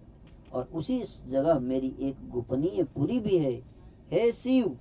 और 0.54 0.70
उसी 0.74 1.04
जगह 1.28 1.60
मेरी 1.60 1.96
एक 2.00 2.30
गोपनीय 2.30 2.84
पुरी 2.84 3.20
भी 3.20 3.38
है। 3.38 3.54
हे 4.12 4.32
शिव, 4.32 4.78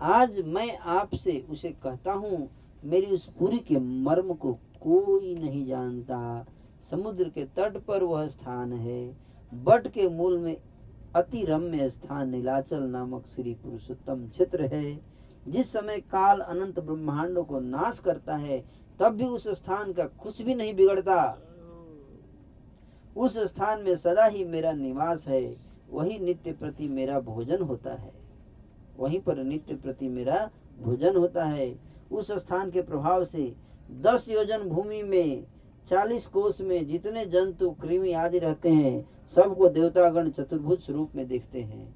आज 0.00 0.40
मैं 0.46 0.78
आपसे 0.78 1.38
उसे 1.50 1.70
कहता 1.82 2.12
हूँ, 2.12 2.48
मेरी 2.84 3.06
उस 3.06 3.28
पुरी 3.38 3.58
के 3.58 3.78
मर्म 3.78 4.34
को 4.34 4.52
कोई 4.82 5.34
नहीं 5.34 5.66
जानता। 5.66 6.46
समुद्र 6.90 7.28
के 7.28 7.44
तट 7.44 7.76
पर 7.76 8.02
वह 8.02 8.26
स्थान 8.26 8.72
है। 8.72 9.16
बट 9.54 9.88
के 9.88 10.08
मूल 10.08 10.38
में 10.38 10.56
अति 11.16 11.44
रम्य 11.44 11.90
स्थान 11.90 12.30
नीलाचल 12.30 12.82
नामक 12.82 13.26
श्री 13.26 13.54
पुरुषोत्तम 13.54 14.28
क्षेत्र 14.28 14.64
है। 14.64 15.00
जिस 15.48 15.72
समय 15.72 16.00
काल 16.00 16.40
अनंत 16.40 16.80
ब्रह्मांडों 16.80 17.44
को 17.44 17.60
नाश 17.60 17.98
करता 17.98 18.36
है, 18.36 18.64
तब 19.00 19.08
भी 19.08 19.24
उस 19.24 19.48
स्थान 19.48 19.92
का 19.92 20.04
कुछ 20.06 20.42
भी 20.42 20.54
नहीं 20.54 20.74
बिगड़ता। 20.74 21.38
उस 23.16 23.38
स्थान 23.38 23.82
में 23.82 23.96
सदा 23.96 24.24
ही 24.24 24.44
मेरा 24.44 24.72
निवास 24.72 25.24
है। 25.28 25.56
वही 25.90 26.18
नित्य 26.18 26.52
प्रति 26.52 26.88
मेरा 26.88 27.20
भोजन 27.20 27.62
होता 27.62 27.94
है। 27.94 28.12
वहीं 28.98 29.20
पर 29.20 29.36
नित्य 29.36 29.74
प्रति 29.74 30.08
मेरा 30.08 30.50
भोजन 30.82 31.16
होता 31.16 31.44
है। 31.44 31.78
उस 32.12 32.32
स्थान 32.32 32.70
के 32.70 32.82
प्रभाव 32.82 33.24
से 33.24 33.54
दस 33.90 34.26
योजन 34.28 34.58
भूमि 34.58 35.02
में 35.02 35.46
चालीस 35.90 36.26
कोष 36.26 36.60
में 36.60 36.86
जितने 36.86 37.24
जंतु 37.26 37.70
कृमि 37.82 38.12
आदि 38.12 38.38
रहते 38.38 38.68
हैं 38.68 39.00
सबको 39.34 39.68
देवतागण 39.68 40.30
चतुर्भुज 40.30 40.80
स्वरूप 40.80 41.14
में 41.16 41.26
देखते 41.28 41.60
हैं। 41.60 41.86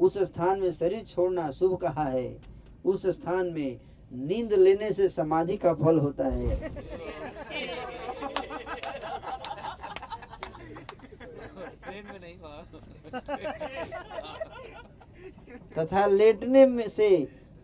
उस 0.00 0.18
स्थान 0.18 0.60
में 0.60 0.72
शरीर 0.72 1.04
छोड़ना 1.04 1.50
शुभ 1.50 1.76
कहा 1.76 2.04
है। 2.04 2.28
उस 2.84 3.06
स्थान 3.06 3.46
में 3.46 3.80
नींद 4.12 4.52
लेने 4.52 4.90
से 4.92 5.08
समाधि 5.08 5.56
का 5.56 5.72
फल 5.74 5.98
होता 5.98 6.28
है। 6.28 6.56
तथा 15.78 16.06
लेटने 16.06 16.66
में 16.66 16.88
से 16.88 17.08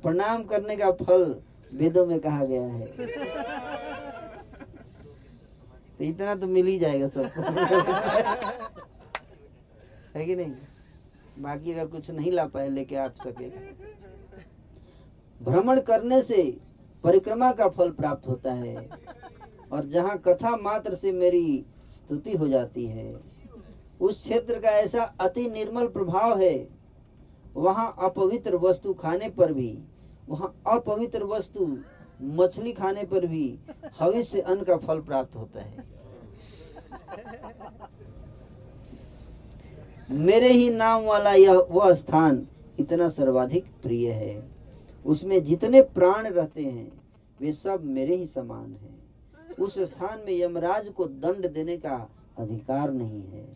प्रणाम 0.03 0.45
करने 0.45 0.77
का 0.77 0.91
फल 0.95 1.35
वेदों 1.73 2.07
में 2.07 2.19
कहा 2.21 2.45
गया 2.45 2.67
है। 2.67 4.04
तो 5.99 6.05
इतना 6.05 6.35
तो 6.35 6.47
मिल 6.47 6.67
ही 6.67 6.79
जाएगा 6.79 7.09
सबको 7.09 7.43
है 10.15 10.25
कि 10.27 10.35
नहीं? 10.37 10.53
बाकी 11.39 11.73
अगर 11.73 11.87
कुछ 11.87 12.11
नहीं 12.11 12.33
ला 12.33 12.47
पाए, 12.47 12.69
लेके 12.69 12.97
आप 12.97 13.15
सके 13.17 13.49
भ्रमण 15.41 15.81
करने 15.81 16.21
से 16.23 16.43
परिक्रमा 17.05 17.51
का 17.53 17.69
फल 17.69 17.91
प्राप्त 17.93 18.29
होता 18.29 18.53
है। 18.53 18.89
और 19.73 19.85
जहाँ 19.85 20.17
कथा 20.19 20.57
मात्र 20.57 20.95
से 20.95 21.13
मेरी 21.13 21.65
स्तुति 21.91 22.37
हो 22.37 22.49
जाती 22.49 22.85
है, 22.87 23.15
उस 24.01 24.23
क्षेत्र 24.23 24.59
का 24.61 24.71
ऐसा 24.79 25.03
अति 25.21 25.49
निर्मल 25.51 25.87
प्रभाव 25.89 26.39
है, 26.41 26.69
वहाँ 27.57 27.95
अपवित्र 28.01 28.57
वस्तु 28.59 28.95
खाने 28.95 29.29
पर 29.31 29.53
भी, 29.53 29.79
वहाँ 30.29 30.55
अपवित्र 30.67 31.25
वस्तु 31.27 31.67
मछली 32.21 32.73
खाने 32.73 33.05
पर 33.05 33.27
भी 33.27 33.47
हविष्य 34.01 34.31
से 34.31 34.41
अन्न 34.41 34.63
का 34.63 34.77
फल 34.77 35.01
प्राप्त 35.01 35.37
होता 35.37 35.61
है। 35.61 35.85
मेरे 40.11 40.53
ही 40.53 40.71
नाम 40.71 41.05
वाला 41.05 41.33
यह 41.33 41.67
वह 41.71 41.93
स्थान 41.95 42.47
इतना 42.81 43.09
सर्वाधिक 43.09 43.65
प्रिय 43.83 44.11
है। 44.13 44.43
उसमें 45.05 45.43
जितने 45.45 45.81
प्राण 45.95 46.27
रहते 46.27 46.63
हैं, 46.63 46.93
वे 47.41 47.53
सब 47.53 47.85
मेरे 47.85 48.17
ही 48.17 48.27
समान 48.27 48.73
हैं। 48.73 49.57
उस 49.57 49.79
स्थान 49.79 50.19
में 50.27 50.33
यमराज 50.41 50.89
को 50.89 51.05
दंड 51.05 51.53
देने 51.53 51.77
का 51.77 51.97
अधिकार 52.39 52.93
नहीं 52.93 53.23
है। 53.23 53.47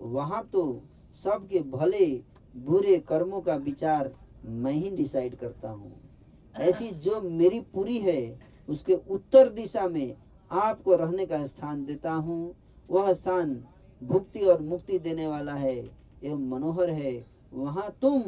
वहाँ 0.00 0.42
तो 0.52 0.82
सबके 1.24 1.60
भले 1.60 2.06
बुरे 2.54 2.98
कर्मों 2.98 3.40
का 3.40 3.54
विचार 3.54 4.12
मैं 4.44 4.72
ही 4.72 4.90
डिसाइड 4.90 5.34
करता 5.34 5.70
हूँ। 5.70 5.92
ऐसी 6.54 6.90
जो 6.90 7.20
मेरी 7.20 7.60
पूरी 7.60 7.98
है, 7.98 8.38
उसके 8.68 8.94
उत्तर 9.10 9.48
दिशा 9.48 9.86
में 9.88 10.14
आपको 10.50 10.94
रहने 10.94 11.26
का 11.26 11.46
स्थान 11.46 11.84
देता 11.84 12.12
हूँ। 12.12 12.54
वह 12.90 13.12
स्थान 13.12 13.64
भुक्ति 14.02 14.40
और 14.40 14.60
मुक्ति 14.62 14.98
देने 14.98 15.26
वाला 15.26 15.54
है। 15.54 15.76
एवं 16.24 16.48
मनोहर 16.48 16.90
है। 16.90 17.26
वहाँ 17.52 17.90
तुम 18.02 18.22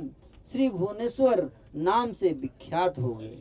श्री 0.53 0.69
भुवनेश्वर 0.69 1.51
नाम 1.77 2.13
से 2.13 2.33
विख्यात 2.33 2.99
हो 2.99 3.15
गए। 3.15 3.37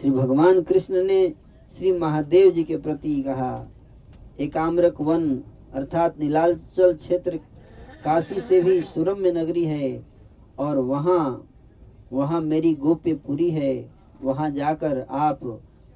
श्री 0.00 0.10
भगवान 0.10 0.62
कृष्ण 0.62 1.04
ने 1.04 1.28
श्री 1.78 1.92
महादेव 1.92 2.50
जी 2.50 2.64
के 2.64 2.76
प्रति 2.76 3.22
कहा, 3.22 3.68
एकाम्रक 4.40 5.00
वन 5.00 5.28
अर्थात 5.74 6.18
नीलाचल 6.18 6.94
क्षेत्र 6.94 7.36
काशी 8.04 8.40
से 8.40 8.60
भी 8.60 8.80
सुरम्य 8.82 9.32
नगरी 9.32 9.64
है। 9.64 10.11
और 10.58 10.78
वहाँ 10.78 11.48
वहाँ 12.12 12.40
मेरी 12.40 12.74
गोप्य 12.74 13.50
है, 13.50 13.90
वहाँ 14.22 14.50
जाकर 14.50 15.06
आप 15.10 15.40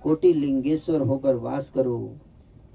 कोटि 0.03 0.33
लिंगेश्वर 0.33 1.01
होकर 1.01 1.35
वास 1.35 1.73
करो। 1.75 2.17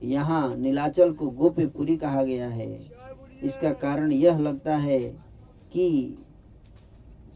यहाँ 0.04 0.56
नीलाचल 0.56 1.14
को 1.14 1.30
गोप्यपुरी 1.30 1.98
कहा 1.98 2.24
गया 2.24 2.50
है। 2.50 2.92
इसका 3.44 3.74
कारण 3.74 4.12
यह 4.12 4.38
लगता 4.38 4.78
है 4.78 5.00
कि 5.74 6.18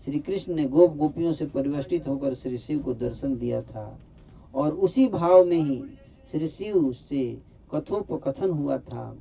श्री 0.06 0.20
कृष्ण 0.20 0.56
ने 0.56 0.66
गोप 0.66 0.96
गोपियों 0.96 1.34
से 1.34 1.46
परिवर्तित 1.46 2.08
होकर 2.08 2.34
श्री 2.34 2.58
शिव 2.58 2.80
को 2.80 2.94
दर्शन 2.94 3.38
दिया 3.38 3.62
था। 3.62 4.00
और 4.56 4.72
उसी 4.72 5.08
भाव 5.08 5.46
में 5.46 5.62
ही 5.62 5.84
श्री 6.32 6.48
शिव 6.48 6.92
से 6.92 7.42
कथोपकथन 7.76 8.50
हुआ 8.50 8.78
था। 8.78 9.18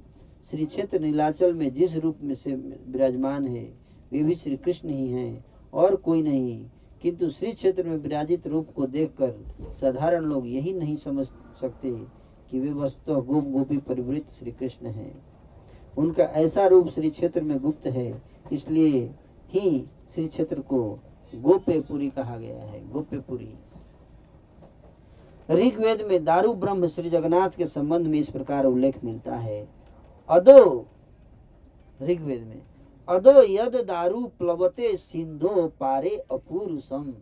श्री 0.50 0.66
क्षेत्र 0.66 1.00
नीलाचल 1.00 1.54
में 1.54 1.74
जिस 1.74 1.96
रूप 1.96 2.16
में 2.22 2.34
से 2.34 2.54
विराजमान 2.88 3.46
है 3.46 3.83
वे 4.12 4.22
भी 4.22 4.34
श्री 4.34 4.56
कृष्ण 4.56 4.88
ही 4.88 5.08
हैं, 5.08 5.44
और 5.74 5.96
कोई 5.96 6.22
नहीं। 6.22 6.66
किंतु 7.02 7.30
श्री 7.30 7.52
क्षेत्र 7.52 7.82
में 7.82 7.96
विराजित 7.96 8.46
रूप 8.46 8.68
को 8.76 8.86
देखकर 8.86 9.44
साधारण 9.80 10.20
लोग 10.20 10.46
यही 10.46 10.72
नहीं 10.72 10.96
समझ 10.96 11.26
सकते 11.60 11.90
कि 12.50 12.60
वे 12.60 12.72
वस्तु 12.72 13.14
गोप 13.14 13.44
गोपी 13.44 13.78
परिवृत 13.78 14.26
श्री 14.38 14.52
कृष्ण 14.52 14.86
हैं। 14.86 15.24
उनका 15.98 16.24
ऐसा 16.24 16.66
रूप 16.66 16.88
श्री 16.88 17.10
क्षेत्र 17.10 17.40
में 17.40 17.58
गुप्त 17.58 17.86
है, 17.86 18.22
इसलिए 18.52 19.10
ही 19.50 19.84
श्री 20.14 20.28
क्षेत्र 20.28 20.60
को 20.60 20.98
गोप्यपुरी 21.34 22.10
कहा 22.10 22.38
गया 22.38 22.62
है, 22.62 22.90
गोप्यपुरी। 22.90 23.54
ऋग्वेद 25.50 26.02
में 26.02 26.24
दारू 26.24 26.54
ब्रह्म 26.54 26.86
श्री 26.86 27.10
जगन्नाथ 27.10 27.50
के 27.50 27.66
संबंध 27.66 28.06
में 28.06 28.18
इस 28.18 28.30
प्रकार 28.30 28.64
उल्लेख 28.64 29.04
मिलता 29.04 29.36
है। 29.36 29.68
अदो 30.28 30.86
ऋग्वेद 32.02 32.42
में 32.42 32.62
अदो 33.08 33.42
यद 33.42 33.76
दारू 33.76 34.26
प्लवते 34.26 34.96
सिंधो 34.96 35.68
पारे 35.68 36.16
अपूरुषम। 36.30 37.12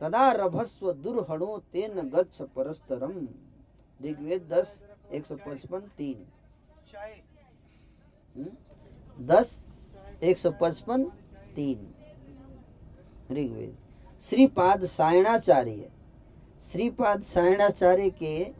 तदा 0.00 0.32
रभस्व 0.32 0.92
दुर्हणो 0.92 1.58
तेन 1.72 2.08
गच्छ 2.08 2.42
परस्तरम। 2.42 3.28
ऋग्वेद 4.04 4.48
दस 4.52 4.84
एक 5.12 5.26
सौ 5.26 5.36
पचपन 5.36 5.80
तीन। 5.80 6.26
हम्म? 8.36 8.50
दस 9.26 9.64
एक 10.22 10.38
सौ 10.38 10.50
पचपन 10.60 11.04
तीन। 11.56 11.94
ऋग्वेद। 13.30 13.76
श्रीपाद 14.28 14.84
सायणाचार्य। 14.84 15.90
श्रीपाद 16.72 17.22
सायणाचार्य 17.22 18.10
के 18.10 18.52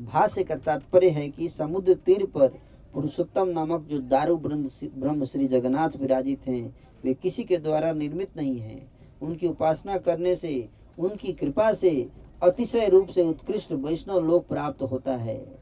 भाष्य 0.00 0.44
का 0.44 0.56
तात्पर्य 0.56 1.10
है 1.10 1.30
कि 1.30 1.48
समुद्र 1.48 1.94
तीर 1.94 2.26
पर 2.26 2.73
पुरुषोत्तम 2.94 3.48
नामक 3.48 3.80
जो 3.82 3.98
दारू 3.98 4.36
ब्रह्म 4.36 5.24
श्री 5.24 5.48
जगन्नाथ 5.48 5.88
विराजित 6.00 6.46
हैं, 6.46 6.76
वे 7.04 7.14
किसी 7.14 7.44
के 7.44 7.56
द्वारा 7.56 7.92
निर्मित 7.92 8.36
नहीं 8.36 8.58
हैं। 8.58 8.92
उनकी 9.22 9.46
उपासना 9.46 9.98
करने 9.98 10.36
से, 10.36 10.68
उनकी 10.98 11.32
कृपा 11.32 11.72
से, 11.72 12.08
अतिशय 12.42 12.88
रूप 12.88 13.08
से 13.08 13.22
उत्कृष्ट 13.22 13.72
वैष्णव 13.72 14.18
लोक 14.20 14.46
प्राप्त 14.46 14.82
होता 14.82 15.16
है। 15.16 15.58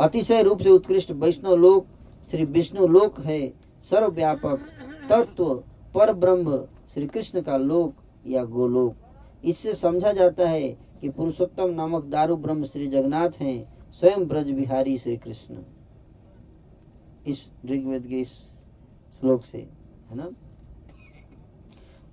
अतिशय 0.00 0.42
रूप 0.42 0.58
से 0.58 0.70
उत्कृष्ट 0.70 1.10
वैष्णव 1.10 1.54
लोक, 1.54 1.86
श्री 2.30 2.44
विष्णु 2.44 2.86
लोक 2.86 3.20
है, 3.20 3.48
सर्वव्यापक, 3.90 4.60
तत्व 5.10 5.54
पर 5.94 6.12
ब्रह्म 6.12 6.68
श्री 6.94 7.06
कृष्ण 7.06 7.40
का 7.40 7.56
लोक 7.56 7.94
या 8.26 8.44
गोलोक। 8.44 8.94
इससे 9.44 9.74
समझा 9.74 10.12
जाता 10.12 10.48
है 10.48 10.68
कि 11.00 11.08
पुरुषोत्तम 11.08 11.70
नामक 11.70 12.04
दारू 12.04 12.36
ब्रह्म 12.36 12.64
श्री 12.64 12.86
जगन्नाथ 12.86 13.30
हैं 13.40 13.73
स्वयं 14.00 14.28
ब्रज 14.28 14.50
बिहारी 14.50 14.98
श्री 14.98 15.16
कृष्ण। 15.16 15.62
इस 17.26 17.50
ऋग्वेद 17.66 18.06
के 18.06 18.16
इस 18.16 18.28
श्लोक 19.20 19.44
से 19.44 19.58
है 20.08 20.16
ना? 20.16 20.30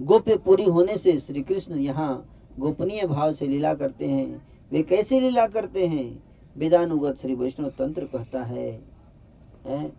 गोप्य 0.01 0.37
पूरी 0.37 0.65
होने 0.65 0.97
से 0.97 1.19
श्री 1.19 1.43
कृष्ण 1.43 1.75
यहाँ 1.75 2.27
गोपनीय 2.59 3.07
भाव 3.07 3.33
से 3.33 3.47
लीला 3.47 3.73
करते 3.73 4.07
हैं। 4.07 4.47
वे 4.71 4.83
कैसे 4.83 5.19
लीला 5.19 5.47
करते 5.47 5.87
हैं? 5.87 6.23
वेदानुगत 6.57 7.15
श्री 7.15 7.35
वैष्णव 7.35 7.69
तंत्र 7.69 8.05
कहता 8.05 8.43
है, 8.43 8.69
है? 9.65 9.91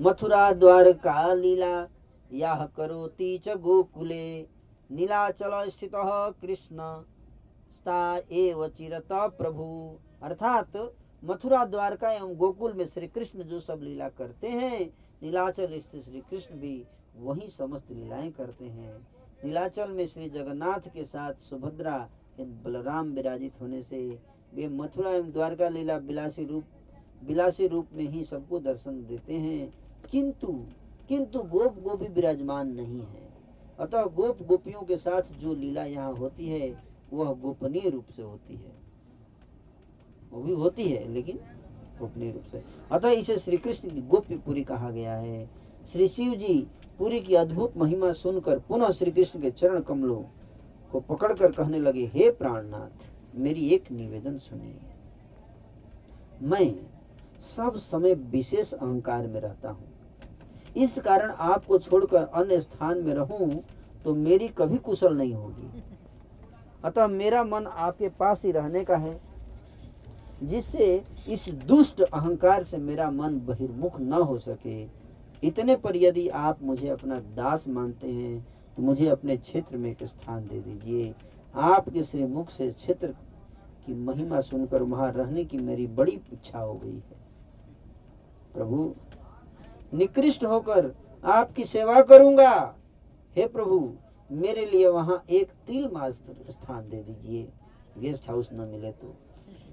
मथुरा 0.00 0.52
द्वारका 0.52 1.32
लीला 1.34 1.88
यह 2.32 2.64
करोति 2.76 3.38
च 3.38 3.48
गोकुले 3.48 4.42
नीलाचल 4.90 5.68
स्थित 5.68 5.92
कृष्ण। 6.42 7.04
एव 7.88 8.68
चिरता 8.68 9.26
प्रभु। 9.28 9.96
अर्थात 10.22 10.94
मथुरा 11.24 11.64
द्वारका 11.64 12.12
एवं 12.12 12.34
गोकुल 12.34 12.72
में 12.72 12.86
श्री 12.86 13.08
कृष्ण 13.08 13.42
जो 13.42 13.60
सब 13.60 13.80
लीला 13.82 14.08
करते 14.08 14.48
हैं, 14.48 14.94
नीलाचल 15.22 15.80
स्थित 15.80 16.02
श्री 16.02 16.20
कृष्ण 16.20 16.54
भी 16.54 16.84
वही 17.16 17.48
समस्त 17.48 17.90
लीलाएँ 17.90 18.30
करते 18.30 18.64
हैं। 18.64 19.08
नीलाचल 19.44 19.90
में 19.90 20.06
श्री 20.06 20.28
जगन्नाथ 20.30 20.88
के 20.94 21.04
साथ 21.04 21.34
सुभद्रा 21.34 22.08
बलराम 22.40 23.12
विराजित 23.12 23.60
होने 23.60 23.82
से 23.82 24.18
वे 24.54 24.68
मथुरा 24.68 25.10
एवं 25.10 25.30
द्वारका 25.32 25.68
लीला 25.68 25.98
बिलासी 25.98 26.44
रूप 26.44 26.64
बिलासी 27.24 27.66
रूप 27.66 27.86
में 27.92 28.04
ही 28.04 28.24
सबको 28.24 28.58
दर्शन 28.58 29.06
देते 29.06 29.34
हैं। 29.34 29.72
किंतु 30.10 30.66
किंतु 31.08 31.42
गोप 31.42 31.78
गोपी 31.78 32.08
विराजमान 32.08 32.68
नहीं 32.68 33.00
है। 33.00 33.28
अतः 33.80 34.04
गोप 34.04 34.42
गोपियों 34.42 34.82
के 34.82 34.96
साथ 34.96 35.22
जो 35.22 35.54
लीला 35.54 35.84
यहाँ 35.84 36.12
होती 36.12 36.48
है 36.48 36.89
वह 37.12 37.32
गोपनीय 37.32 37.88
रूप 37.90 38.06
से 38.16 38.22
होती 38.22 38.54
है। 38.54 38.72
वो 40.32 40.42
भी 40.42 40.52
होती 40.52 40.84
है, 40.84 41.06
लेकिन 41.08 41.38
गोपनीय 42.00 42.32
रूप 42.32 42.44
से। 42.52 42.62
अतः 42.92 43.10
इसे 43.10 43.38
श्री 43.38 43.56
कृष्ण 43.56 44.00
गोप्यपुरी 44.08 44.62
कहा 44.64 44.90
गया 44.90 45.14
है। 45.14 45.48
श्री 45.92 46.08
शिव 46.08 46.34
जी 46.34 46.66
पुरी 46.98 47.20
की 47.20 47.34
अद्भुत 47.34 47.76
महिमा 47.76 48.12
सुनकर 48.12 48.58
पुनः 48.58 48.90
श्री 48.90 49.10
कृष्ण 49.10 49.40
के 49.40 49.50
चरण 49.50 49.80
कमलों 49.80 50.22
को 50.92 51.00
पकड़कर 51.00 51.52
कहने 51.52 51.78
लगे, 51.78 52.04
हे 52.06 52.30
प्राणनाथ, 52.30 53.36
मेरी 53.36 53.68
एक 53.68 53.90
निवेदन 53.92 54.38
सुनिए। 54.38 54.78
मैं 56.42 56.74
सब 57.46 57.76
समय 57.76 58.14
विशेष 58.14 58.72
अहंकार 58.72 59.26
में 59.26 59.40
रहता 59.40 59.70
हूँ। 59.70 59.88
इस 60.76 60.98
कारण 60.98 61.30
आपको 61.30 61.78
छोड़कर 61.78 62.24
अन्य 62.24 62.60
स्थान 62.60 62.98
में 62.98 63.14
रहूँ 63.14 63.62
तो 64.04 64.14
मेरी 64.14 64.48
कभी 64.48 64.76
कुशल 64.78 65.16
नहीं 65.16 65.34
होगी। 65.34 65.82
अतः 66.84 67.06
मेरा 67.08 67.42
मन 67.44 67.66
आपके 67.66 68.08
पास 68.10 68.42
ही 68.44 68.52
रहने 68.52 68.84
का 68.84 68.96
है, 68.96 69.18
जिससे 70.42 70.86
इस 71.28 71.48
दुष्ट 71.66 72.00
अहंकार 72.02 72.64
से 72.64 72.76
मेरा 72.78 73.10
मन 73.10 73.38
बहिर्मुख 73.46 74.00
न 74.00 74.12
हो 74.12 74.38
सके। 74.38 74.82
इतने 75.42 75.76
पर 75.76 75.96
यदि 75.96 76.28
आप 76.28 76.62
मुझे 76.62 76.88
अपना 76.88 77.18
दास 77.36 77.64
मानते 77.68 78.08
हैं 78.08 78.40
तो 78.76 78.82
मुझे 78.82 79.08
अपने 79.08 79.36
क्षेत्र 79.36 79.76
में 79.76 79.90
एक 79.90 80.02
स्थान 80.04 80.46
दे 80.48 80.60
दीजिए। 80.60 81.14
आपके 81.54 82.02
श्री 82.04 82.24
मुख 82.24 82.50
से 82.50 82.70
क्षेत्र 82.70 83.06
की 83.86 83.94
महिमा 83.96 84.40
सुनकर 84.40 84.82
वहाँ 84.82 85.10
रहने 85.12 85.44
की 85.44 85.58
मेरी 85.58 85.86
बड़ी 85.88 86.12
इच्छा 86.32 86.58
हो 86.58 86.74
गई 86.74 86.90
है। 86.90 87.18
प्रभु, 88.54 88.92
निकृष्ट 89.92 90.44
होकर 90.44 90.92
आपकी 91.24 91.64
सेवा 91.64 92.00
करूँगा। 92.02 92.52
हे 93.36 93.46
प्रभु 93.48 93.78
मेरे 94.30 94.64
लिए 94.66 94.88
वहाँ 94.88 95.22
एक 95.30 95.50
तिल 95.66 95.88
मात्र 95.92 96.52
स्थान 96.52 96.88
दे 96.88 97.02
दीजिए। 97.02 97.48
गेस्ट 97.98 98.28
हाउस 98.28 98.48
न 98.52 98.68
मिले 98.68 98.92
तो। 98.92 99.14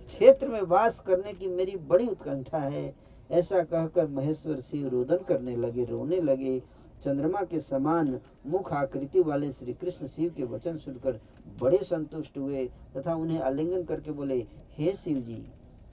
क्षेत्र 0.08 0.48
में 0.48 0.62
वास 0.62 1.00
करने 1.00 1.34
की 1.34 1.48
मेरी 1.48 1.76
बड़ी 1.78 2.08
उत्कंठा 2.08 2.60
है। 2.60 2.94
ऐसा 3.32 3.64
कहकर 3.64 4.08
महेश्वर 4.08 4.60
शिव 4.62 4.88
रोदन 4.88 5.18
करने 5.18 5.56
लगे, 5.56 5.84
रोने 5.86 6.22
लगे। 6.22 6.60
चंद्रमा 7.04 7.44
के 7.44 7.60
समान 7.60 8.20
मुख 8.48 8.72
आकृति 8.74 9.22
वाले 9.22 9.52
श्री 9.52 9.74
कृष्ण 9.74 10.08
शिव 10.08 10.34
के 10.38 10.44
वचन 10.44 10.78
सुनकर 10.78 11.20
बड़े 11.62 11.78
संतुष्ट 11.78 12.38
हुए 12.38 12.66
तथा 12.98 13.16
उन्हें 13.16 13.40
आलिंगन 13.40 13.84
करके 13.84 14.12
बोले, 14.12 14.40
हे 14.72 14.92
शिव 14.94 15.20
जी, 15.20 15.46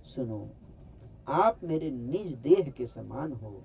सुनो, 0.07 0.49
आप 1.29 1.61
मेरे 1.65 1.91
निज 1.91 2.35
देह 2.35 2.73
के 2.77 2.87
समान 2.87 3.33
हो। 3.33 3.63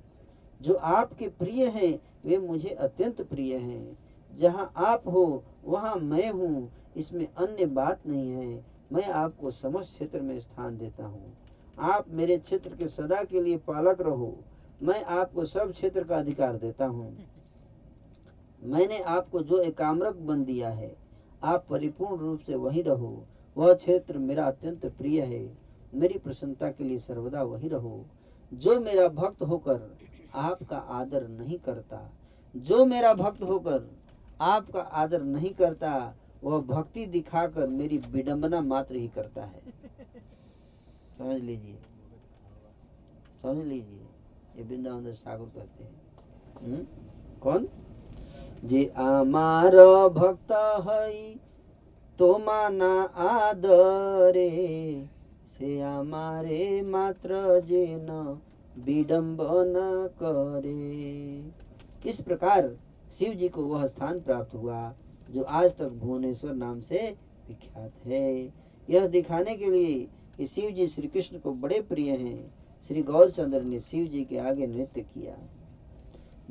जो 0.62 0.74
आपके 0.74 1.28
प्रिय 1.28 1.66
हैं, 1.68 2.00
वे 2.26 2.38
मुझे 2.38 2.70
अत्यंत 2.70 3.22
प्रिय 3.22 3.56
हैं। 3.58 3.98
जहाँ 4.38 4.72
आप 4.76 5.04
हो, 5.08 5.44
वहाँ 5.66 5.96
मैं 5.96 6.32
हूँ। 6.32 6.72
इसमें 6.98 7.34
अन्य 7.34 7.66
बात 7.66 8.08
नहीं 8.08 8.32
है। 8.32 8.66
मैं 8.94 9.06
आपको 9.06 9.52
समस्त 9.52 9.94
क्षेत्र 9.94 10.22
में 10.22 10.40
स्थान 10.40 10.78
देता 10.78 11.06
हूँ। 11.06 11.38
आप 11.80 12.06
मेरे 12.10 12.38
क्षेत्र 12.38 12.76
के 12.76 12.88
सदा 12.88 13.24
के 13.24 13.42
लिए 13.42 13.58
पालक 13.58 14.02
रहो। 14.02 14.38
मैं 14.84 15.04
आपको 15.04 15.46
सब 15.46 15.72
क्षेत्र 15.72 16.04
का 16.04 16.18
अधिकार 16.18 16.58
देता 16.58 16.86
हूँ। 16.86 17.18
मैंने 18.64 19.00
आपको 19.00 19.42
जो 19.42 19.58
एकाम्रक 19.58 20.16
बन 20.16 20.44
दिया 20.44 20.70
है, 20.70 20.96
आप 21.44 21.66
परिपूर्ण 21.70 22.18
रूप 22.18 22.40
से 22.40 22.56
वही 22.56 22.82
रहो। 22.82 23.26
वह 23.58 23.74
क्षेत्र 23.74 24.18
मेरा 24.18 24.48
अत्यंत 24.48 24.86
प्रिय 24.86 25.22
है। 25.22 25.58
मेरी 25.94 26.20
प्रसन्नता 26.20 26.70
के 26.70 26.84
लिए 26.84 27.00
सर्वदा 27.00 27.44
वही 27.44 27.68
रहो। 27.68 28.06
जो 28.54 28.80
मेरा 28.80 29.08
भक्त 29.08 29.42
होकर 29.42 29.98
आपका 30.34 30.78
आदर 30.78 31.28
नहीं 31.28 31.60
करता, 31.60 32.12
जो 32.56 32.86
मेरा 32.86 33.14
भक्त 33.14 33.44
होकर 33.44 33.99
आपका 34.42 34.82
आदर 34.82 35.22
नहीं 35.22 35.54
करता, 35.54 36.16
वह 36.44 36.62
भक्ति 36.62 37.06
दिखाकर 37.06 37.68
मेरी 37.68 37.98
विडंबना 37.98 38.62
मात्र 38.62 38.96
ही 38.96 39.08
करता 39.08 39.44
है। 39.44 39.62
समझ 41.18 41.42
लीजिए। 41.42 41.78
समझ 43.42 43.66
लीजिए। 43.66 44.06
ये 44.58 44.64
वृंदावन 44.64 45.04
दास 45.04 45.22
ठाकुर 45.26 45.48
कहते 45.48 45.84
हैं। 45.84 46.02
हम्म? 46.62 46.88
कौन? 47.42 47.68
जे 48.66 48.94
आमार 48.98 49.76
भक्त 50.10 50.52
है 50.90 51.36
तो 52.20 52.38
माना 52.38 53.02
आदरे, 53.16 54.70
से 55.58 55.80
हमारे 55.80 56.82
मात्र 56.82 57.62
जे 57.62 57.88
न 57.90 58.40
विडम्बना 58.78 60.08
करे। 60.08 61.52
इस 62.10 62.22
प्रकार 62.22 62.78
शिव 63.20 63.34
जी 63.34 63.50
को 63.50 63.64
वह 63.64 63.88
स्थान 63.88 64.20
प्राप्त 64.20 64.56
हुआ, 64.56 64.96
जो 65.32 65.44
आज 65.44 65.78
तक 65.78 65.90
भुवनेश्वर 65.90 66.54
नाम 66.54 66.82
से 66.82 67.16
विख्यात 67.48 67.94
है। 68.06 68.54
यह 68.90 69.08
दिखाने 69.08 69.56
के 69.56 69.66
लिए 69.66 70.08
कि 70.38 70.48
शिव 70.48 70.72
जी 70.72 70.88
श्री 70.88 71.08
कृष्ण 71.08 71.40
को 71.40 71.54
बड़े 71.54 71.82
प्रिय 71.82 72.12
हैं। 72.12 72.54
श्री 72.88 73.04
गौरचंद्र 73.04 73.62
ने 73.62 73.80
शिव 73.80 74.08
जी 74.08 74.26
के 74.26 74.38
आगे 74.38 74.68
नृत्य 74.68 75.02
किया। 75.02 75.38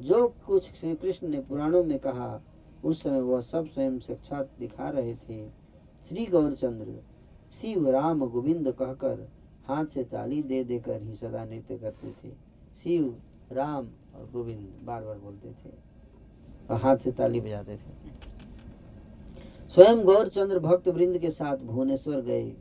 जो 0.00 0.34
कुछ 0.46 0.72
श्री 0.72 0.94
कृष्ण 0.94 1.28
ने 1.28 1.40
पुराणों 1.40 1.84
में 1.84 1.98
कहा, 1.98 2.42
उस 2.84 3.02
समय 3.02 3.20
वह 3.20 3.40
सब 3.40 3.66
स्वयं 3.66 3.98
साक्षात 3.98 4.50
दिखा 4.58 4.90
रहे 4.90 5.14
थे। 5.14 5.48
श्री 6.08 6.26
गौरचंद्र, 6.26 7.02
शिव 7.60 7.90
राम 7.90 8.26
गोविंद 8.26 8.72
कहकर 8.72 9.28
हाथ 9.68 9.86
से 9.86 10.04
ताली 10.04 10.42
दे 10.42 10.64
देकर 10.64 11.02
ही 11.02 11.14
सदा 11.14 11.44
नृत्य 11.44 11.78
करते 11.78 12.10
थे। 12.10 12.32
शिव, 12.82 13.22
राम 13.52 13.88
और 14.14 14.30
गोविंद 14.32 14.80
बार 14.84 15.04
बार 15.04 15.18
बोलते 15.18 15.48
थे। 15.48 15.87
हाथ 16.76 16.96
से 16.96 17.12
ताली 17.12 17.40
बजाते 17.40 17.76
थे। 17.76 17.96
स्वयं 19.74 20.04
गौरचंद्र 20.04 20.58
भक्त 20.58 20.88
वृंद 20.88 21.18
के 21.18 21.30
साथ 21.30 21.56
भुवनेश्वर 21.56 22.20
गए 22.20 22.52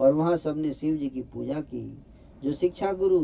और 0.00 0.12
वहाँ 0.12 0.36
सबने 0.36 0.72
शिव 0.72 0.96
जी 0.96 1.08
की 1.08 1.22
पूजा 1.22 1.60
की। 1.60 1.98
जो 2.42 2.52
शिक्षा 2.52 2.92
गुरु 2.92 3.20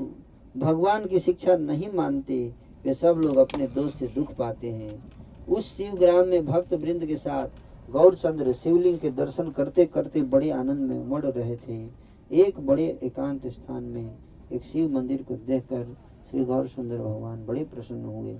भगवान 0.56 1.06
की 1.06 1.18
शिक्षा 1.20 1.56
नहीं 1.56 1.92
मानते, 1.92 2.52
वे 2.84 2.94
सब 2.94 3.20
लोग 3.24 3.36
अपने 3.36 3.66
दोष 3.66 3.94
से 3.94 4.06
दुख 4.06 4.34
पाते 4.34 4.70
हैं। 4.70 5.46
उस 5.46 5.76
शिव 5.76 5.94
ग्राम 5.94 6.28
में 6.28 6.46
भक्त 6.46 6.74
वृंद 6.74 7.06
के 7.06 7.16
साथ 7.16 7.48
गौरचंद्र 7.90 8.52
शिवलिंग 8.52 8.98
के 8.98 9.10
दर्शन 9.10 9.50
करते 9.50 9.84
करते 9.86 10.20
बड़े 10.22 10.50
आनंद 10.50 10.80
में 10.80 10.98
उमड़ 10.98 11.24
रहे 11.24 11.56
थे। 11.56 11.88
एक 12.30 12.60
बड़े 12.60 12.98
एकांत 13.02 13.46
स्थान 13.46 13.84
में 13.84 14.16
एक 14.52 14.64
शिव 14.64 14.90
मंदिर 14.90 15.22
को 15.22 15.34
देखकर 15.36 15.84
श्री 16.30 16.44
गौर 16.44 16.66
सुंदर 16.68 16.98
भगवान 16.98 17.46
बड़े 17.46 17.64
प्रसन्न 17.64 18.04
हुए। 18.04 18.38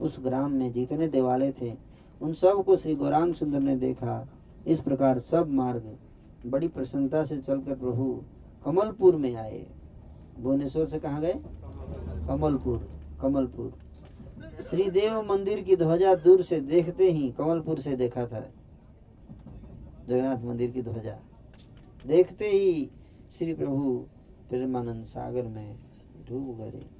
उस 0.00 0.16
ग्राम 0.20 0.52
में 0.52 0.72
जितने 0.72 1.08
देवालय 1.08 1.52
थे, 1.62 1.76
उन 2.22 2.32
सबको 2.32 2.76
श्री 2.76 2.94
गौरांग 2.94 3.34
सुंदर 3.34 3.60
ने 3.60 3.76
देखा। 3.76 4.28
इस 4.66 4.80
प्रकार 4.80 5.18
सब 5.18 5.48
मार्ग 5.50 5.98
बड़ी 6.46 6.68
प्रसन्नता 6.68 7.24
से 7.24 7.38
चलकर 7.38 7.74
प्रभु 7.74 8.22
कमलपुर 8.64 9.16
में 9.16 9.34
आए। 9.34 9.66
भुवनेश्वर 10.40 10.86
से 10.86 10.98
कहा 10.98 11.20
गए? 11.20 11.34
कमलपुर 12.28 12.88
कमलपुर। 13.22 13.74
श्री 14.70 14.90
देव 14.90 15.32
मंदिर 15.32 15.60
की 15.60 15.76
ध्वजा 15.76 16.14
दूर 16.14 16.42
से 16.42 16.60
देखते 16.60 17.10
ही 17.10 17.30
कमलपुर 17.30 17.80
से 17.80 17.96
देखा 17.96 18.26
था। 18.26 18.40
जगन्नाथ 20.08 20.42
मंदिर 20.44 20.70
की 20.70 20.82
ध्वजा। 20.82 21.18
देखते 22.06 22.44
ही 22.44 22.90
श्री 23.38 23.54
प्रभु 23.54 24.06
प्रेमानंद 24.48 25.04
सागर 25.04 25.42
में 25.42 25.76
डूब 26.28 26.56
गए। 26.58 26.99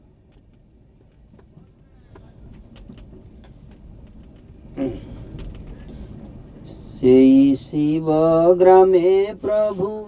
सेई 7.00 7.56
शिवग्रामे 7.56 9.34
प्रभु, 9.34 10.06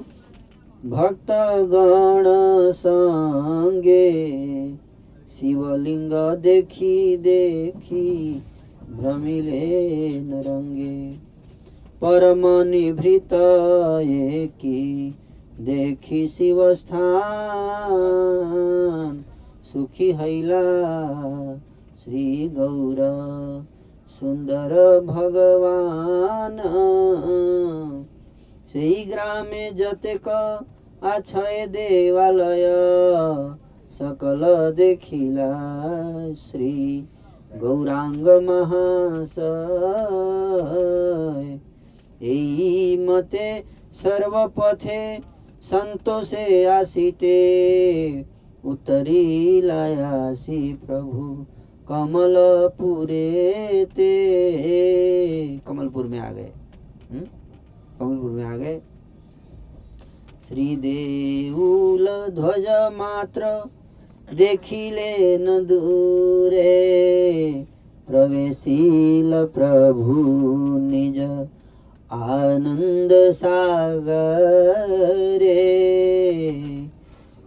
भक्तगण 0.88 2.72
सङ्गे 2.72 4.12
शिवलिङ्ग 5.28 6.42
देखि 6.42 7.16
देखि, 7.16 8.42
भ्रमिले 8.90 10.20
नरङ्गे 10.20 11.16
परमनिभृत 12.04 13.28
एकी, 14.02 15.14
देखि 15.60 16.28
शिवस्थान। 16.28 19.24
सुखी 19.72 20.12
हैला 20.12 20.62
श्री 22.04 22.48
गौरा। 22.48 23.66
सुंदर 24.21 24.73
भगवान 25.07 26.55
সেই 28.71 28.97
গ্রামে 29.05 29.65
যতেক 29.73 30.25
আছয় 31.05 31.59
দেবালয় 31.67 32.67
সকল 33.91 34.41
দেখিলা 34.75 35.51
শ্রী 36.43 36.75
গৌরাঙ্গ 37.51 38.27
মহাশয় 38.47 39.57
এই 42.31 42.47
মতে 43.07 43.47
সর্বপথে 43.93 45.01
সন্তোষে 45.63 46.47
আসিতে 46.79 47.37
উত্তরি 48.63 49.23
লায়াসি 49.61 50.61
প্রভু 50.83 51.23
कमलपुरे 51.88 53.84
ते। 53.84 54.12
कमलपुर 55.58 56.06
में 56.06 56.18
आ 56.18 56.32
गए। 56.32 56.52
हम्म? 57.10 57.20
कमलपुर 58.00 58.30
में 58.30 58.44
आ 58.44 58.56
गए। 58.56 58.80
श्री 60.48 60.76
देऊल 60.76 62.08
ध्वज 62.08 62.64
मात्र 62.98 63.70
देखिले 64.34 65.38
न 65.38 65.46
दूरे। 65.46 66.72
प्रवेशील 68.06 69.30
प्रभु 69.44 70.12
निज 70.78 71.18
आनंद 72.12 73.08
सागरे। 73.12 74.52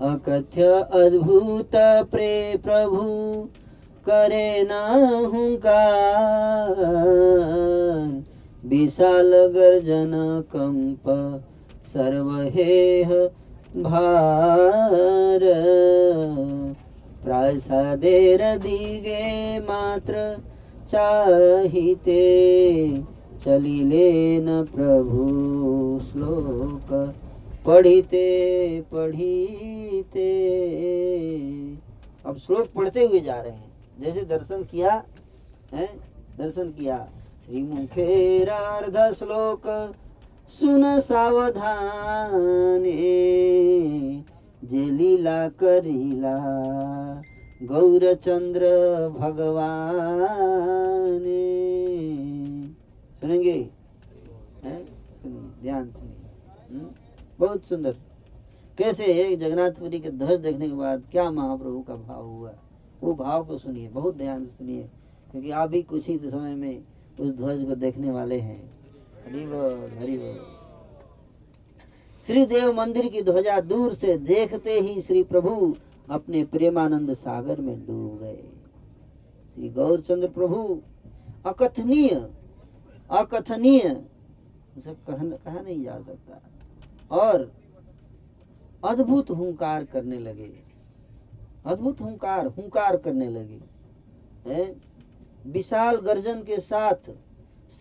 अकथ्य 0.02 0.64
अद्भुत 0.94 1.72
प्रे 2.12 2.60
प्रभु 2.64 3.06
करे 4.10 4.50
न 4.64 4.74
विशाल 8.66 9.32
गर्जन 9.54 10.12
कंप 10.52 11.10
सर्वहेह 11.88 13.10
भार। 13.84 15.44
प्रासादेर 17.24 18.42
दिगे 18.58 19.60
मात्र 19.60 20.16
चाहिते 20.92 22.24
चलिलेन 23.46 24.48
प्रभु 24.76 25.24
श्लोक 26.04 26.92
पढ़िते 27.66 28.28
पढ़िते। 28.92 30.32
अब 32.26 32.38
श्लोक 32.38 32.68
पढ़ते 32.76 33.06
हुए 33.06 33.20
जा 33.20 33.40
रहे 33.42 33.52
हैं। 33.52 33.75
जैसे 34.00 34.22
दर्शन 34.22 34.64
किया, 34.64 35.04
है? 35.74 35.88
दर्शन 36.38 36.70
किया। 36.72 37.10
श्री 37.46 37.62
मुखेरार्ध 37.62 39.14
श्लोक 39.14 39.94
सुन 40.48 41.02
सावधाने, 41.02 42.92
जे 44.64 44.80
लीला 44.80 45.50
करीला, 45.50 46.38
गौरचंद्र 47.64 48.62
भगवान। 49.20 49.96
सुनेंगे? 53.22 53.70
ध्यान 55.62 55.92
सुनिए। 55.92 56.16
हम्म? 56.72 56.88
बहुत 57.40 57.64
सुंदर। 57.64 57.96
कैसे 58.78 59.04
एक 59.04 59.40
जगन्नाथपुरी 59.40 60.00
के 60.00 60.10
ध्वज 60.10 60.40
देखने 60.40 60.70
के 60.70 60.76
बाद 60.76 61.04
क्या 61.12 61.32
महाप्रभु 61.32 61.80
का 61.80 61.96
भाव 61.96 62.26
हुआ? 62.26 62.52
वो 63.04 63.14
भाव 63.14 63.46
को 63.46 63.58
सुनिए, 63.58 63.88
बहुत 63.88 64.18
ध्यान 64.18 64.46
से 64.46 64.52
सुनिए, 64.52 64.90
क्योंकि 65.32 65.52
आप 65.52 65.70
भी 65.70 65.82
कुछ 65.82 66.08
ही 66.08 66.18
समय 66.18 66.56
में 66.56 66.84
उस 67.20 67.32
ध्वज 67.32 67.66
को 67.66 67.76
देखने 67.76 68.12
वाले 68.12 68.40
हैं। 68.40 68.76
हरी 69.26 69.46
बोल 69.46 69.98
हरी 69.98 70.18
बोल 70.18 70.56
श्री 72.28 72.46
देव 72.46 72.74
मंदिर 72.74 73.08
की 73.10 73.22
ध्वजा 73.22 73.60
दूर 73.60 73.94
से 73.94 74.18
देखते 74.18 74.80
ही 74.80 75.02
श्री 75.02 75.24
प्रभु 75.24 75.76
अपने 76.10 76.44
प्रेमानंद 76.44 77.14
सागर 77.14 77.62
में 77.62 77.86
डूब 77.88 78.20
गए। 78.20 78.44
श्री 79.56 79.70
गौरचंद्र 79.70 80.28
प्रभु, 80.28 80.82
अकथनीय 81.46 82.10
अकथनीय, 83.12 84.06
उसे 84.78 84.94
कहा 84.94 85.26
कहा 85.26 85.62
नहीं 85.62 85.84
जा 85.84 86.00
सकता। 86.00 86.42
और 87.12 87.52
अद्भुत 88.86 89.30
हुंकार 89.30 89.86
करने 89.86 90.20
लगे। 90.20 90.65
अद्भुत 91.66 92.02
हुंकार 92.02 92.46
हुंकार 92.46 92.98
करने 92.98 93.30
लगे? 93.30 94.76
विशाल 95.46 95.96
गर्जन 95.96 96.44
के 96.44 96.60
साथ 96.60 97.12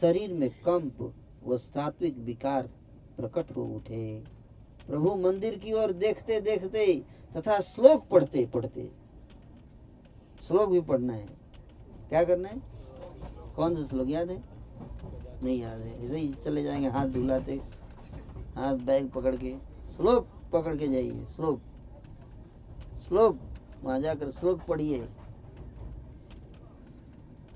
शरीर 0.00 0.32
में 0.32 0.50
कंप 0.50 1.14
व 1.46 1.56
सात्विक 1.56 2.18
विकार 2.18 2.66
प्रकट 3.16 3.56
हो 3.56 3.64
उठे। 3.64 4.24
प्रभु 4.86 5.14
मंदिर 5.14 5.58
की 5.58 5.72
ओर 5.72 5.92
देखते 5.92 6.40
देखते 6.40 7.04
तथा 7.36 7.60
श्लोक 7.60 8.06
पढ़ते 8.06 8.46
पढ़ते 8.46 8.90
श्लोक 10.42 10.70
भी 10.70 10.80
पढ़ना 10.80 11.12
है। 11.12 11.26
क्या 12.08 12.24
करना 12.24 12.48
है? 12.48 12.62
कौन 13.56 13.76
सा 13.76 13.86
श्लोक 13.86 14.08
याद 14.08 14.30
है? 14.30 14.42
नहीं 15.42 15.60
याद 15.60 15.80
है। 15.80 16.04
ऐसे 16.04 16.18
ही 16.18 16.34
चले 16.34 16.62
जाएँगे, 16.62 16.88
हाथ 16.88 17.06
धुलाते, 17.06 17.60
हाथ 18.56 18.76
बैग 18.76 19.10
पकड़ 19.10 19.36
के। 19.36 19.56
श्लोक 19.96 20.26
पकड़ 20.52 20.76
के 20.76 20.88
जाइए, 20.88 21.24
श्लोक। 21.24 21.60
श्लोक। 23.08 23.38
वहाँ 23.84 24.00
जाकर 24.00 24.30
श्लोक 24.30 24.60
पढ़िए 24.68 24.96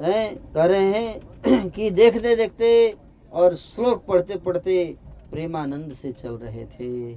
हैं, 0.01 0.53
कह 0.53 0.65
रहे 0.65 0.93
हैं 0.93 1.69
कि 1.71 1.91
देखते 1.91 2.37
देखते 2.37 2.97
और 3.33 3.55
श्लोक 3.55 4.05
पढ़ते 4.07 4.37
पढ़ते 4.37 4.97
प्रेमानंद 5.31 5.93
से 5.93 6.13
चल 6.13 6.35
रहे 6.35 6.65
थे। 6.65 7.15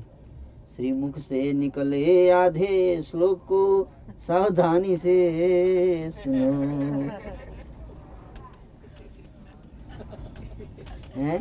श्री 0.76 0.92
मुख 0.92 1.18
से 1.20 1.54
निकले 1.54 2.30
आधे 2.32 3.02
श्लोक 3.02 3.46
को 3.46 3.88
सावधानी 4.18 4.98
से 4.98 6.12
सुनो। 6.12 6.52
हैं? 11.16 11.40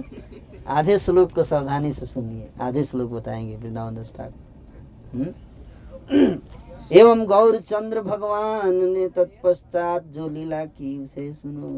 आधे 0.68 0.98
श्लोक 0.98 1.32
को 1.32 1.44
सावधानी 1.44 1.92
से 1.92 2.06
सुनिए। 2.06 2.50
आधे 2.60 2.84
श्लोक 2.84 3.10
बताएँगे 3.10 3.56
वृंदावन 3.56 3.94
दास 3.94 4.12
ठाकुर। 4.16 5.20
हम्म? 5.20 6.38
एवं 6.92 7.24
गौर 7.24 7.56
चंद्र 7.60 8.00
भगवान 8.00 8.74
ने 8.74 9.08
तत्पश्चात 9.08 10.02
जो 10.04 10.28
लीला 10.28 10.64
की 10.64 11.02
उसे 11.02 11.32
सुनो। 11.32 11.70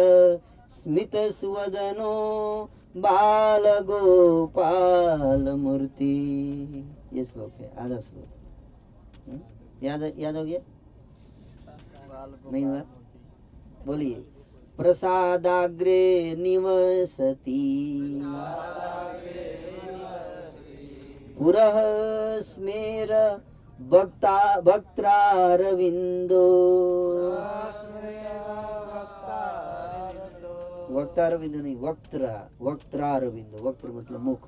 स्मितस्वदनो 0.84 2.14
बालगोपालमूर्ति। 2.97 4.05
ये 7.14 7.26
श्लोक 7.26 7.51
है, 7.61 7.72
आधा 7.80 7.99
श्लोक। 7.99 8.26
हम्म? 9.30 9.39
याद 9.84 10.14
याद 10.18 10.35
हो 10.35 10.45
गया? 10.45 10.60
नहीं 12.51 12.65
हुआ? 12.65 12.81
बोलिए। 13.85 14.15
प्रसादाग्रे 14.77 16.35
निवसति। 16.35 17.99
पुरः 21.39 21.73
स्मेर 22.41 23.41
भक्ता, 23.89 24.61
भक्त्रारविन्दो। 24.61 26.43
વક્તારવિંદ 30.94 31.56
નહીં 31.57 31.80
વક્ત્રા 31.80 32.49
વક્ત્રારવિંદ 32.61 33.53
વક્ત્ર 33.60 33.91
મતલબ 33.91 34.24
મુખ 34.24 34.48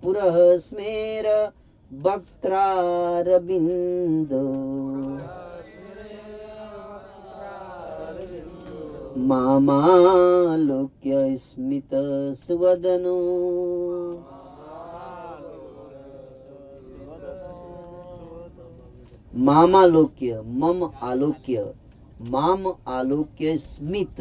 પુરહસ્મેર 0.00 1.26
વક્ત્રારવિંદ 1.90 3.68
મામાલોક્ય 9.20 11.38
સ્મિત 11.38 11.92
સુવદનો 12.38 13.16
મામાલોક્ય 19.40 20.44
મમ 20.44 20.92
આલોક્ય 21.02 21.64
મામ 22.22 22.62
આલોક્ય 22.86 23.58
સ્મિત 23.58 24.18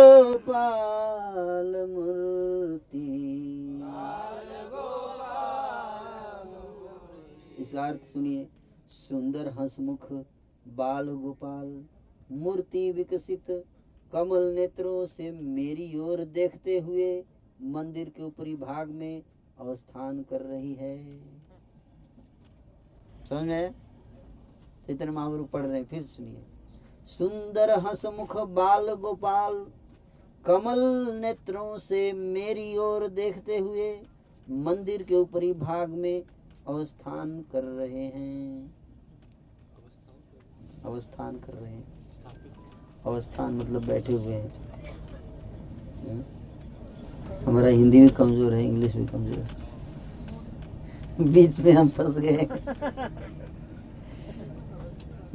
अर्थ 7.77 8.01
सुनिए। 8.01 8.47
सुंदर 8.89 9.47
हंसमुख, 9.47 10.13
बाल 10.67 11.09
गोपाल, 11.09 11.85
मूर्ति 12.31 12.91
विकसित, 12.91 13.65
कमल 14.13 14.43
नेत्रों 14.43 15.05
से 15.05 15.31
मेरी 15.31 15.97
ओर 15.97 16.25
देखते 16.25 16.79
हुए 16.79 17.25
मंदिर 17.61 18.09
के 18.09 18.23
ऊपरी 18.23 18.55
भाग 18.55 18.89
में 18.89 19.23
अवस्थान 19.59 20.23
कर 20.23 20.41
रही 20.41 20.73
है। 20.73 21.19
समझ 23.29 23.43
में? 23.43 23.75
चैतन्य 24.87 25.11
महाप्रभु 25.11 25.43
पढ़ 25.43 25.65
रहे 25.65 25.77
हैं, 25.77 25.85
फिर 25.85 26.03
सुनिए। 26.03 26.43
सुंदर 27.05 27.69
हंसमुख, 27.79 28.37
बाल 28.37 28.93
गोपाल, 28.93 29.67
कमल 30.45 30.79
नेत्रों 31.21 31.77
से 31.77 32.13
मेरी 32.13 32.77
ओर 32.77 33.07
देखते 33.07 33.57
हुए 33.57 34.01
मंदिर 34.49 35.03
के 35.03 35.15
ऊपरी 35.15 35.53
भाग 35.53 35.89
में 35.89 36.23
अवस्थान 36.67 37.41
कर 37.51 37.63
रहे 37.63 38.05
हैं। 38.05 38.73
अवस्थान 40.85 41.35
कर 41.35 41.53
रहे 41.53 41.71
हैं। 41.71 41.83
अवस्थान 43.05 43.53
मतलब 43.53 43.85
बैठे 43.85 44.13
हुए 44.13 44.33
हैं। 44.33 44.51
हम्म? 46.01 46.23
हमारा 47.45 47.67
हिंदी 47.67 48.01
भी 48.01 48.09
कमज़ोर 48.09 48.53
है, 48.53 48.63
इंग्लिश 48.63 48.95
भी 48.95 49.05
कमज़ोर 49.05 49.37
है। 49.37 49.69
बीच 51.23 51.59
में 51.59 51.71
हम 51.71 51.89
फंस 51.89 52.17
गए 52.17 52.47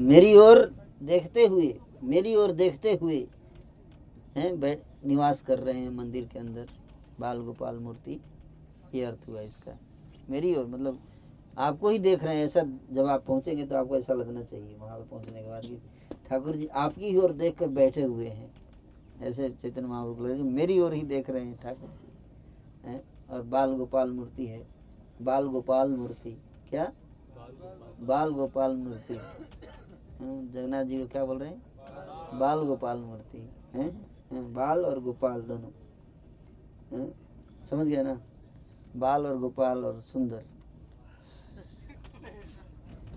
मेरी 0.00 0.34
ओर 0.36 0.64
देखते 1.02 1.46
हुए, 1.46 1.74
मेरी 2.04 2.34
ओर 2.34 2.52
देखते 2.52 2.92
हुए, 3.02 3.26
हैं 4.36 4.76
निवास 5.06 5.40
कर 5.40 5.58
रहे 5.58 5.80
हैं 5.80 5.90
मंदिर 5.90 6.24
के 6.24 6.38
अंदर, 6.38 6.66
बाल 7.20 7.40
गोपाल 7.40 7.78
मूर्ति। 7.78 8.20
ये 8.94 9.04
अर्थ 9.04 9.28
हुआ 9.28 9.40
इसका। 9.40 9.78
मेरी 10.30 10.54
ओर 10.54 10.66
मतलब 10.66 10.98
आपको 11.56 11.88
ही 11.88 11.98
देख 11.98 12.24
रहे 12.24 12.36
हैं 12.36 12.44
ऐसा 12.46 12.62
जब 12.92 13.06
आप 13.06 13.24
पहुँचेंगे 13.26 13.66
तो 13.66 13.76
आपको 13.76 13.96
ऐसा 13.96 14.14
लगना 14.14 14.42
चाहिए 14.42 14.76
वहाँ 14.76 14.98
पर 14.98 15.04
पहुँचने 15.04 15.42
के 15.42 15.48
बाद 15.48 15.62
कि 15.62 15.80
ठाकुर 16.28 16.56
जी 16.56 16.66
आपकी 16.66 17.06
ही 17.06 17.16
ओर 17.16 17.32
देख 17.32 17.58
कर 17.58 17.68
बैठे 17.68 18.02
हुए 18.02 18.28
हैं। 18.28 18.50
ऐसे 19.22 19.48
चैतन्य 19.50 19.86
महाप्रभु 19.86 20.26
लगे 20.26 20.42
मेरी 20.42 20.78
ओर 20.80 20.92
ही 20.92 21.02
देख 21.02 21.30
रहे 21.30 21.44
हैं 21.44 21.56
ठाकुर 21.56 21.88
जी। 21.90 22.88
है? 22.88 23.02
और 23.30 23.42
बाल 23.42 23.72
गोपाल 23.74 24.10
मूर्ति 24.10 24.46
है। 24.46 24.66
बाल 25.22 25.46
गोपाल 25.46 25.90
मूर्ति। 25.90 26.36
क्या? 26.70 26.92
बाल 28.00 28.30
गोपाल 28.30 28.76
मूर्ति। 28.76 29.14
जगन्नाथ 29.14 30.84
जी 30.84 30.98
को 30.98 31.06
क्या 31.06 31.24
बोल 31.24 31.38
रहे 31.38 31.48
हैं? 31.48 32.38
बाल 32.38 32.64
गोपाल 32.64 32.98
मूर्ति। 32.98 33.48
हैं, 33.74 34.52
बाल 34.54 34.84
और 34.84 35.00
गोपाल 35.00 35.42
दोनों। 35.42 35.70
समझ 37.70 37.86
गया 37.86 38.02
ना? 38.02 38.20
बाल 38.96 39.26
और 39.26 39.38
गोपाल 39.38 39.84
और 39.84 40.00
सुंदर। 40.00 40.44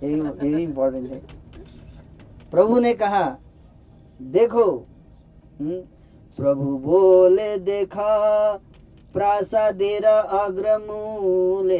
ये 0.03 0.51
भी 0.51 0.63
इम्पोर्टेंट 0.63 1.11
है। 1.11 1.21
प्रभु 2.51 2.79
ने 2.79 2.93
कहा 2.93 3.37
देखो 4.21 4.63
हम्म, 5.59 5.79
प्रभु 6.37 6.77
बोले 6.77 7.57
देखा 7.57 8.53
प्रासादेर 9.13 10.05
अग्रमूले 10.05 11.79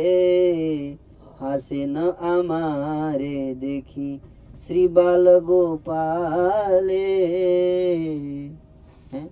न 1.74 2.14
आमारे 2.22 3.56
देखी 3.56 4.22
श्री 4.68 4.88
बाल 4.88 5.40
गोपाले। 5.40 7.16
हैं? 9.14 9.28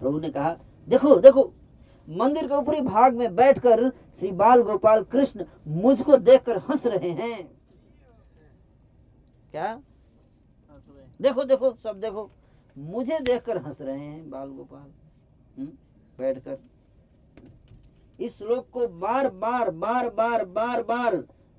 प्रभु 0.00 0.18
ने 0.18 0.30
कहा 0.30 0.56
देखो 0.88 1.16
देखो 1.16 1.52
मंदिर 2.08 2.46
के 2.46 2.54
ऊपरी 2.54 2.80
भाग 2.80 3.16
में 3.16 3.34
बैठकर 3.34 3.88
श्री 3.90 4.30
बाल 4.30 4.62
गोपाल 4.62 5.02
कृष्ण 5.02 5.44
मुझको 5.68 6.16
देखकर 6.16 6.58
हंस 6.58 6.86
रहे 6.86 7.10
हैं। 7.10 7.61
क्या? 9.52 9.80
देखो 11.22 11.44
देखो 11.44 11.72
सब 11.72 12.00
देखो। 12.00 12.30
मुझे 12.78 13.20
देखकर 13.20 13.58
हंस 13.58 13.80
रहे 13.80 14.04
हैं 14.04 14.30
बाल 14.30 14.50
गोपाल। 14.50 14.90
हम्म, 15.58 15.72
बैठकर। 16.18 16.58
इस 18.20 18.38
श्लोक 18.38 18.70
को 18.70 18.88
बार 18.88 19.30
बार 19.30 19.70
बार 19.70 20.10
बार 20.10 20.44
बार 20.44 20.82
बार 20.82 21.16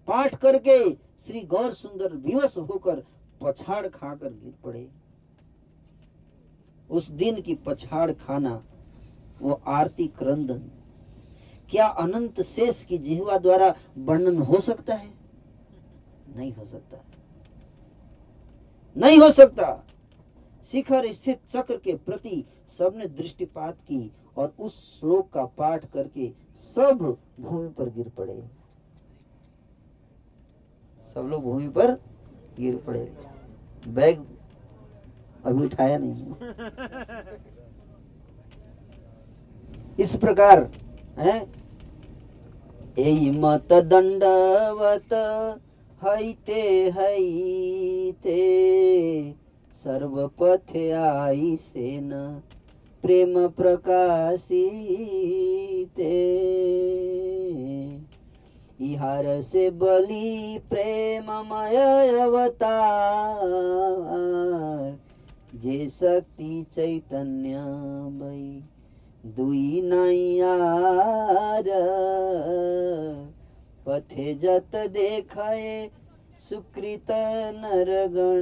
पाठ 0.08 0.36
करके 0.36 0.94
श्री 0.94 1.42
गौर 1.42 1.74
सुंदर 1.74 2.14
विवश 2.14 2.58
होकर 2.58 3.06
पछाड़ 3.42 3.88
खाकर 3.88 4.34
गिर 4.34 4.54
पड़े। 4.64 4.90
उस 6.90 7.10
दिन 7.10 7.42
की 7.42 7.56
पछाड़ 7.56 8.12
खाना 8.12 8.64
वो 9.42 9.62
आरती 9.68 10.08
क्रंदन। 10.08 10.72
क्या 11.70 11.88
अनंत 11.88 12.42
शेष 12.42 12.86
की 12.86 12.98
जिहवा 12.98 13.38
द्वारा 13.38 13.76
वर्णन 13.98 14.42
हो 14.42 14.62
सकता 14.62 14.96
है? 14.96 15.14
नहीं 16.36 16.54
हो 16.54 16.66
सकता। 16.66 16.98
नहीं 18.98 19.20
हो 19.20 19.32
सकता। 19.32 19.84
शिखर 20.72 21.12
स्थित 21.14 21.40
चक्र 21.54 21.78
के 21.78 21.96
प्रति 21.96 22.46
सबने 22.78 23.06
दृष्टिपात 23.06 23.76
की 23.76 24.12
और 24.38 24.54
उस 24.60 25.00
श्लोक 25.00 25.30
का 25.30 25.46
पाठ 25.46 25.86
करके 25.86 26.32
सब 26.56 27.18
भूमि 27.40 27.70
पर 27.70 27.90
गिर 27.90 28.10
पड़े। 28.10 28.44
सब 31.14 31.22
लोग 31.22 31.44
भूमि 31.44 31.68
पर 31.68 31.92
गिर 32.60 32.78
पड़े। 32.78 33.14
बैग 33.88 34.26
अभी 35.46 35.66
उठाया 35.66 35.98
नहीं। 36.02 36.26
इस 40.00 40.16
प्रकार, 40.16 40.72
है? 41.18 41.64
मत 43.32 43.74
दंडवत 43.74 45.14
हैते 46.04 46.94
हैते 46.96 48.36
सर्वपथे 49.74 50.92
आई 50.92 51.56
सेन 51.56 52.42
प्रेम 53.02 53.48
प्रकाशिते। 53.48 56.14
इहार 58.82 59.42
से 59.42 59.70
बलि 59.70 60.62
प्रेममय 60.70 61.76
अवतार। 62.20 65.00
जे 65.56 65.90
शक्ति 65.90 66.66
चैतन्य 66.76 67.56
भई, 68.20 68.64
दुई 69.26 69.82
नैयार 69.82 71.64
पथे 73.88 74.34
जत 74.34 74.72
देखाए 74.76 75.90
सुकृत 76.40 77.12
नरगण। 77.56 78.42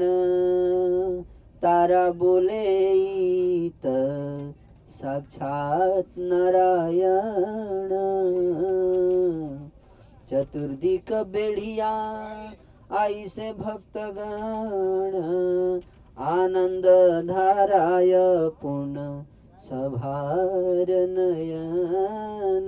तारा 1.61 2.11
बोले, 2.11 2.93
ईत 2.93 3.81
साक्षात 4.89 6.05
नारायण। 6.18 7.89
चतुर्दिक 10.30 11.13
बेढ़िया 11.13 11.91
आई 12.91 13.27
से 13.27 13.53
भक्तगण। 13.53 15.18
आनंद 16.18 16.85
धाराय 17.27 18.11
पूर्ण 18.49 19.23
सभार 19.59 20.85
नयन। 20.89 22.68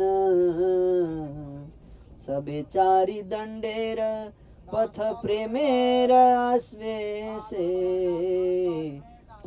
सबे 2.28 2.62
चारि 2.64 3.22
दंडेर 3.22 4.00
पथ 4.74 5.00
प्रेमेर 5.00 6.12
आश्वेसे 6.12 7.66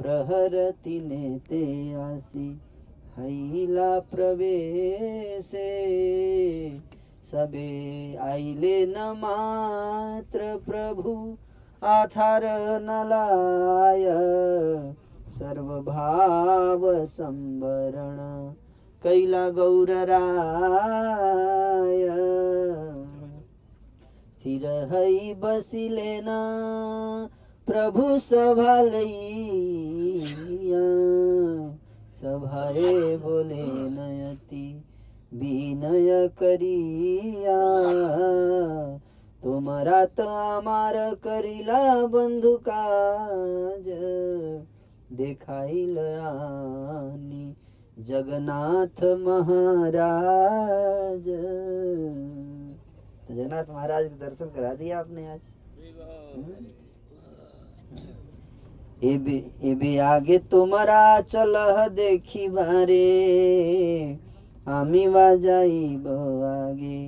प्रहरति 0.00 1.00
नेते 1.00 1.62
आसी, 1.94 2.48
हैला 3.16 3.98
प्रवेशे। 3.98 5.70
सबे 7.32 7.70
आइले 8.16 8.86
न 8.86 8.94
मात्र 8.98 10.56
प्रभु, 10.70 11.36
आधार 11.82 12.42
नलाय 12.82 14.04
सर्वभाव 15.28 17.06
संवरण। 17.06 18.54
कैला 19.06 19.48
गौरराय 19.50 20.06
स्थिर 24.30 24.64
हई 24.92 25.34
बसिले 25.34 26.14
ना 26.20 26.38
प्रभु 27.66 28.06
सभालैया 28.20 29.20
सभाए 32.20 32.94
बोले 33.16 33.66
नयति 33.90 34.66
विनय 35.34 36.10
करिया। 36.38 37.60
तुम्हारा 39.42 40.00
तो 40.18 40.26
मार 40.62 40.96
करिला 41.24 41.82
बंधु 42.06 42.54
काज 42.68 43.86
देखाइल 45.12 45.98
आनी। 45.98 47.46
जगन्नाथ 48.01 48.99
महाराज 49.21 51.25
तो 53.21 53.29
जगन्नाथ 53.29 53.69
महाराज 53.69 54.05
के 54.05 54.15
दर्शन 54.19 54.45
करा 54.55 54.73
दिया 54.75 54.99
आपने 54.99 55.27
आज 55.27 55.39
এবে 59.03 59.37
এবে 59.69 59.91
আগে 60.13 60.37
তোমরা 60.51 61.01
চলহ 61.31 61.75
দেখিবারে 61.97 63.09
আমি 64.71 65.03
বাজাইব 65.15 66.05
আগে 66.59 66.99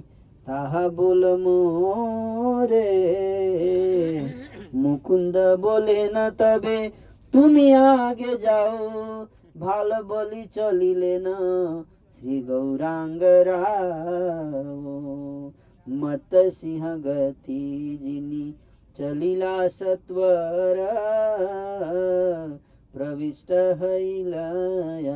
তাহা 0.47 0.83
বল 0.97 1.23
মোরে 1.43 2.89
মুকুন্দ 4.81 5.35
বলে 5.65 6.01
না 6.15 6.25
তবে 6.39 6.77
তুমি 7.33 7.65
আগে 7.99 8.33
যাও 8.45 8.77
ভাল 9.57 9.89
বলি 10.07 10.43
চলিলে 10.55 11.15
না 11.25 11.37
শ্রী 12.13 12.35
গৌরাঙ্গ 12.47 13.21
রাও 13.47 14.93
मत 15.87 16.35
सिंह 16.51 16.83
गति 16.97 17.97
जिनी 18.01 18.45
चलिला 18.95 19.55
सत्वर 19.69 20.77
प्रविष्ट 22.93 23.51
हैलयसी 23.81 25.09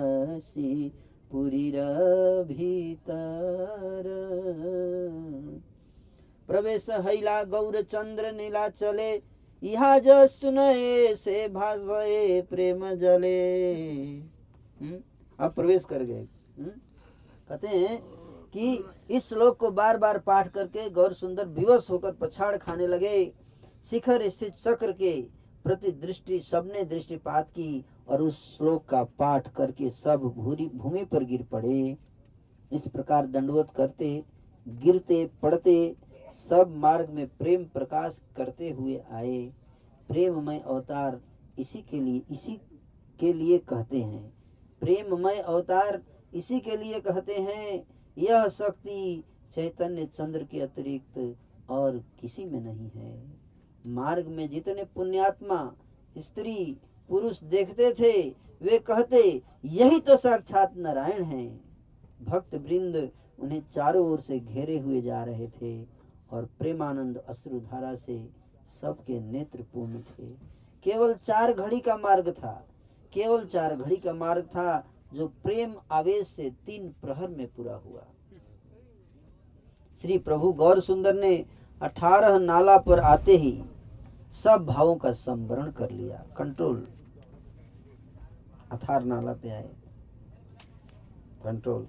पुरीर 1.32 1.78
भीतर 2.50 4.10
प्रवेश 6.50 6.90
हैला 7.06 7.38
गौर 7.54 7.82
चंद्र 7.86 8.32
नीला 8.34 8.66
चले 8.76 9.12
यहाँ 9.63 9.99
जो 9.99 10.27
सुनए 10.27 11.15
से 11.17 11.47
भाषे 11.49 12.41
प्रेम 12.41 12.89
जले 12.95 13.37
हम्म? 14.81 14.99
अब 15.39 15.53
प्रवेश 15.55 15.85
कर 15.85 16.03
गए 16.03 16.27
हम्म? 16.59 16.71
कहते 17.49 17.69
हैं 17.69 17.99
कि 18.51 18.85
इस 19.11 19.29
श्लोक 19.29 19.59
को 19.59 19.71
बार 19.71 19.99
बार 19.99 20.19
पाठ 20.19 20.49
करके 20.49 20.89
गौर 20.91 21.13
सुंदर 21.13 21.47
विवश 21.51 21.91
होकर 21.91 22.13
पछाड़ 22.13 22.57
खाने 22.57 22.87
लगे 22.87 23.25
शिखर 23.91 24.29
स्थित 24.31 24.53
चक्र 24.55 24.93
के 24.93 25.21
प्रति 25.65 25.93
दृष्टि, 25.93 26.41
सबने 26.41 26.85
दृष्टिपात 26.85 27.49
की 27.49 27.85
और 28.09 28.23
उस 28.23 28.57
श्लोक 28.57 28.85
का 28.85 29.03
पाठ 29.19 29.49
करके 29.55 29.91
सब 29.91 30.33
भूरी 30.37 30.71
भूमि 30.75 31.05
पर 31.05 31.25
गिर 31.25 31.43
पड़े 31.43 31.97
इस 32.73 32.89
प्रकार 32.89 33.27
दंडवत 33.27 33.71
करते, 33.77 34.23
गिरते, 34.67 35.25
पड़ते 35.43 35.95
सब 36.33 36.75
मार्ग 36.77 37.11
में 37.11 37.27
प्रेम 37.29 37.65
प्रकाश 37.65 38.23
करते 38.37 38.71
हुए 38.71 39.03
आए। 39.11 39.53
प्रेममय 40.09 40.59
अवतार 40.59 41.21
इसी 41.59 41.83
के 41.83 42.01
लिए, 42.01 42.23
इसी 42.31 42.61
के 43.21 43.33
लिए 43.33 43.59
कहते 43.59 44.03
हैं। 44.03 44.33
प्रेममय 44.81 45.39
अवतार 45.39 46.03
इसी 46.35 46.61
के 46.61 46.77
लिए 46.77 47.01
कहते 47.01 47.35
हैं, 47.35 47.85
यह 48.19 48.49
शक्ति 48.49 49.25
चैतन्य 49.55 50.07
चंद्र 50.07 50.45
के 50.45 50.61
अतिरिक्त 50.61 51.37
और 51.71 52.05
किसी 52.21 52.45
में 52.45 52.61
नहीं 52.61 52.91
है। 52.91 53.25
मार्ग 53.87 54.27
में 54.27 54.49
जितने 54.49 54.85
पुण्यात्मा, 54.85 55.75
स्त्री, 56.19 56.77
पुरुष 57.09 57.43
देखते 57.43 57.93
थे, 57.93 58.29
वे 58.63 58.79
कहते, 58.79 59.43
यही 59.65 60.01
तो 60.01 60.17
साक्षात 60.17 60.77
नारायण 60.77 61.23
हैं। 61.23 61.61
भक्त 62.23 62.55
वृंद 62.55 63.11
उन्हें 63.41 63.63
चारों 63.75 64.11
ओर 64.11 64.21
से 64.21 64.41
घेरे 64.41 64.79
हुए 64.79 65.01
जा 65.01 65.25
रहे 65.25 65.49
थे। 65.49 66.02
और 66.33 66.45
प्रेमानंद 66.45 67.17
अश्रुधारा 67.29 67.95
से 67.95 68.29
सबके 68.83 69.21
नेत्र 69.21 69.63
पूर्ण 69.63 70.01
थे। 70.01 70.27
केवल 70.83 71.15
चार 71.15 71.53
घड़ी 71.53 71.81
का 71.81 71.97
मार्ग 71.97 72.31
था। 72.31 72.67
केवल 73.13 73.47
चार 73.47 73.77
घड़ी 73.77 73.97
का 73.97 74.13
मार्ग 74.13 74.45
था 74.45 74.85
जो 75.15 75.29
प्रेम 75.29 75.75
आवेश 75.93 76.27
से 76.27 76.51
तीन 76.51 76.89
प्रहर 76.89 77.29
में 77.29 77.47
पूरा 77.47 77.75
हुआ। 77.75 78.03
श्री 80.03 80.19
प्रभु 80.19 80.53
गौर 80.53 80.81
सुंदर 80.81 81.15
ने 81.15 81.47
अठारह 81.83 82.39
नाला 82.39 82.79
पर 82.79 82.99
आते 82.99 83.37
ही 83.37 83.65
सब 84.45 84.67
भावों 84.67 84.97
का 84.97 85.13
संवरण 85.13 85.71
कर 85.71 85.91
लिया। 85.91 86.25
कंट्रोल। 86.37 86.87
अठार 88.73 89.05
नाला 89.05 89.33
पे 89.33 89.51
आए। 89.51 89.71
कंट्रोल। 91.45 91.87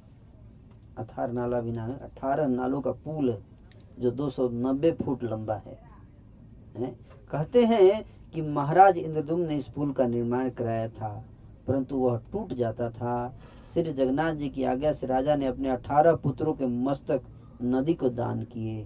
अठार 0.98 1.32
नाला 1.32 1.62
बिना 1.62 1.86
अठारह 1.86 2.48
नालों 2.48 2.82
का 2.82 2.92
पुल 2.92 3.32
है 3.32 3.53
जो 4.00 4.12
290 4.12 4.92
फुट 4.92 5.24
लंबा 5.24 5.56
है, 5.56 5.80
है? 6.78 6.96
कहते 7.32 7.66
हैं 7.66 8.06
कि 8.34 8.42
महाराज 8.42 8.98
इंद्रदुम्न 8.98 9.48
ने 9.48 9.56
इस 9.56 9.68
पुल 9.68 9.92
का 9.92 10.08
निर्माण 10.08 10.50
कराया 10.50 10.90
था 10.90 11.26
परंतु 11.68 11.98
वह 11.98 12.22
टूट 12.32 12.54
जाता 12.54 12.90
था। 12.90 13.36
श्री 13.74 13.94
जगन्नाथ 13.94 14.34
जी 14.34 14.50
की 14.50 14.64
आज्ञा 14.64 14.94
से 14.94 15.08
राजा 15.08 15.36
ने 15.36 15.46
अपने 15.46 15.70
अठारह 15.70 16.16
पुत्रों 16.16 16.54
के 16.54 16.66
मस्तक 16.66 17.22
नदी 17.64 17.94
को 17.94 18.10
दान 18.10 18.44
किए। 18.44 18.86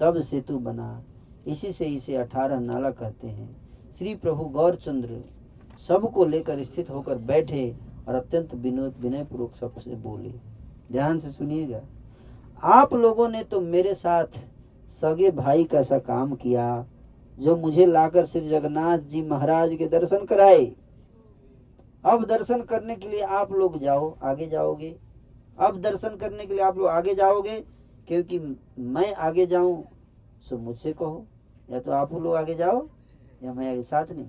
तब 0.00 0.20
सेतु 0.20 0.58
बना। 0.58 1.02
इसी 1.46 1.72
से 1.72 1.84
इसे 1.84 2.16
अठारह 2.16 2.60
नाला 2.60 2.90
कहते 2.90 3.28
हैं। 3.28 3.56
श्री 3.98 4.14
प्रभु 4.14 4.44
गौरचंद्र 4.44 5.24
सबको 5.88 6.24
लेकर 6.24 6.64
स्थित 6.64 6.90
होकर 6.90 7.18
बैठे 7.18 7.76
और 8.08 8.14
अत्यंत 8.14 8.54
विनोद 8.54 8.94
विनय 9.00 9.24
पूर्वक 9.24 9.54
सबसे 9.54 9.94
बोले। 9.94 10.32
ध्यान 10.92 11.18
से 11.18 11.30
सुनिएगा। 11.30 11.80
आप 12.62 12.94
लोगों 12.94 13.28
ने 13.28 13.42
तो 13.42 13.60
मेरे 13.60 13.94
साथ 13.94 14.26
सगे 14.88 15.30
भाई 15.30 15.64
का 15.64 15.82
सा 15.82 15.98
काम 15.98 16.34
किया 16.34 16.86
जो 17.38 17.56
मुझे 17.56 17.86
लाकर 17.86 18.26
श्री 18.26 18.48
जगन्नाथ 18.48 18.98
जी 18.98 19.22
महाराज 19.22 19.74
के 19.74 19.86
दर्शन 19.86 20.24
कराए। 20.24 20.64
अब 22.04 22.24
दर्शन 22.24 22.62
करने 22.62 22.96
के 22.96 23.08
लिए 23.08 23.20
आप 23.20 23.52
लोग 23.52 23.78
जाओ, 23.78 24.18
आगे 24.22 24.48
जाओगे। 24.48 24.96
अब 25.58 25.80
दर्शन 25.80 26.16
करने 26.16 26.46
के 26.46 26.54
लिए 26.54 26.62
आप 26.62 26.76
लोग 26.76 26.86
आगे 26.86 27.14
जाओगे, 27.14 27.60
क्योंकि 28.08 28.38
मैं 28.78 29.14
आगे 29.14 29.46
जाऊँ, 29.46 29.84
सो 30.40 30.58
मुझसे 30.58 30.92
कहो। 30.92 31.26
या 31.70 31.80
तो 31.80 31.92
आप 31.92 32.12
लोग 32.12 32.34
आगे 32.34 32.54
जाओ, 32.54 32.86
या 33.44 33.52
मैं 33.52 33.70
आगे, 33.72 33.82
साथ 33.82 34.04
नहीं। 34.10 34.28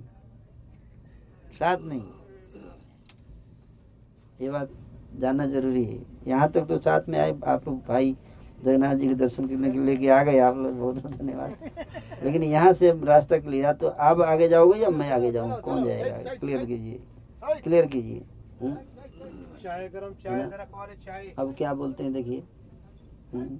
साथ 1.52 1.76
नहीं। 1.82 2.02
ये 4.40 4.50
बात 4.50 4.70
जानना 5.16 5.46
ज़रूरी 5.46 5.84
है। 5.84 6.11
यहाँ 6.28 6.50
तक 6.52 6.60
तो 6.60 6.78
साथ 6.78 7.08
में 7.08 7.18
आए 7.18 7.38
आप 7.46 7.68
लोग 7.68 7.78
भाई 7.78 8.16
जगन्नाथ 8.64 8.94
जी 8.94 9.08
के 9.08 9.14
दर्शन 9.14 9.46
करने 9.48 9.70
के 9.70 9.78
लिए 9.78 10.10
आ 10.10 10.22
गए 10.22 10.38
आप 10.38 10.56
लोग 10.56 10.78
बहुत 10.78 10.94
बहुत 10.94 11.16
धन्यवाद। 11.16 11.56
लेकिन 12.24 12.42
यहाँ 12.42 12.72
से 12.72 13.04
रास्ता 13.04 13.38
क्लियर 13.38 13.72
तो 13.72 13.88
आप 13.88 14.20
आगे 14.20 14.48
जाओगे 14.48 14.80
या 14.80 14.88
मैं 14.90 15.10
आगे 15.10 15.32
जाऊँ? 15.32 15.60
कौन 15.60 15.84
जाएगा 15.84 16.34
क्लियर 16.34 16.64
कीजिए। 16.66 17.00
क्लियर 17.62 17.86
कीजिए। 17.86 18.24
हम्म? 18.62 18.76
अब 21.38 21.54
क्या 21.58 21.74
बोलते 21.74 22.04
हैं 22.04 22.12
देखिए। 22.12 22.42
हम्म? 23.34 23.58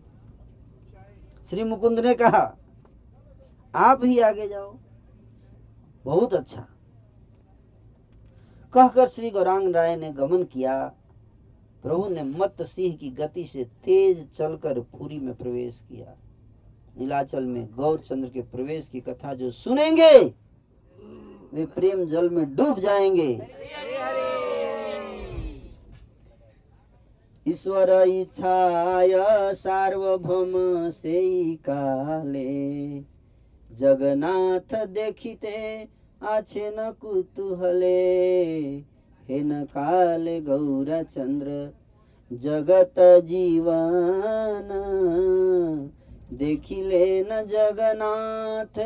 श्री 1.51 1.65
मुकुंद 1.65 1.99
ने 1.99 2.15
कहा 2.15 2.59
आप 3.75 4.05
ही 4.05 4.19
आगे 4.21 4.49
जाओ। 4.49 4.79
बहुत 6.05 6.35
अच्छा। 6.35 6.67
कहकर 8.75 9.09
श्री 9.09 9.31
गौरांग 9.31 9.75
राय 9.75 9.97
ने 9.97 10.13
गमन 10.13 10.43
किया। 10.43 10.95
प्रभु 11.83 12.09
ने 12.09 12.23
मत 12.23 12.57
सिंह 12.63 12.97
की 12.97 13.11
गति 13.11 13.47
से 13.53 13.65
तेज 13.65 14.29
चलकर 14.39 14.81
पुरी 14.81 15.19
में 15.19 15.35
प्रवेश 15.35 15.85
किया। 15.89 16.17
नीलाचल 17.01 17.45
में 17.45 17.69
गौर 17.77 17.99
चंद्र 17.99 18.29
के 18.29 18.41
प्रवेश 18.41 18.89
की 18.89 19.01
कथा 19.01 19.35
जो 19.35 19.51
सुनेंगे, 19.51 20.35
वे 21.55 21.67
प्रेम 21.67 22.05
जल 22.05 22.31
में 22.31 22.57
डूब 22.57 22.81
जाएँगे। 22.81 23.41
ईश्वर 27.49 28.05
इच्छाय 28.09 29.11
सार्वभौम 29.55 30.53
से 30.91 31.55
काले, 31.57 33.01
जगन्नाथ 33.73 34.87
देखिते 34.87 35.89
आछे 36.23 36.71
न 36.71 36.93
कुतूहले। 37.01 38.92
हेन 39.29 39.51
काल 39.75 40.29
गौर 40.47 40.91
चंद्र 41.15 41.53
जगत 42.31 42.95
जीवन 43.25 44.69
देखिले 46.39 47.05
न 47.23 47.41
जगन्नाथ 47.49 48.79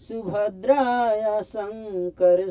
सुभद्राया 0.00 1.40
शंकर 1.42 2.42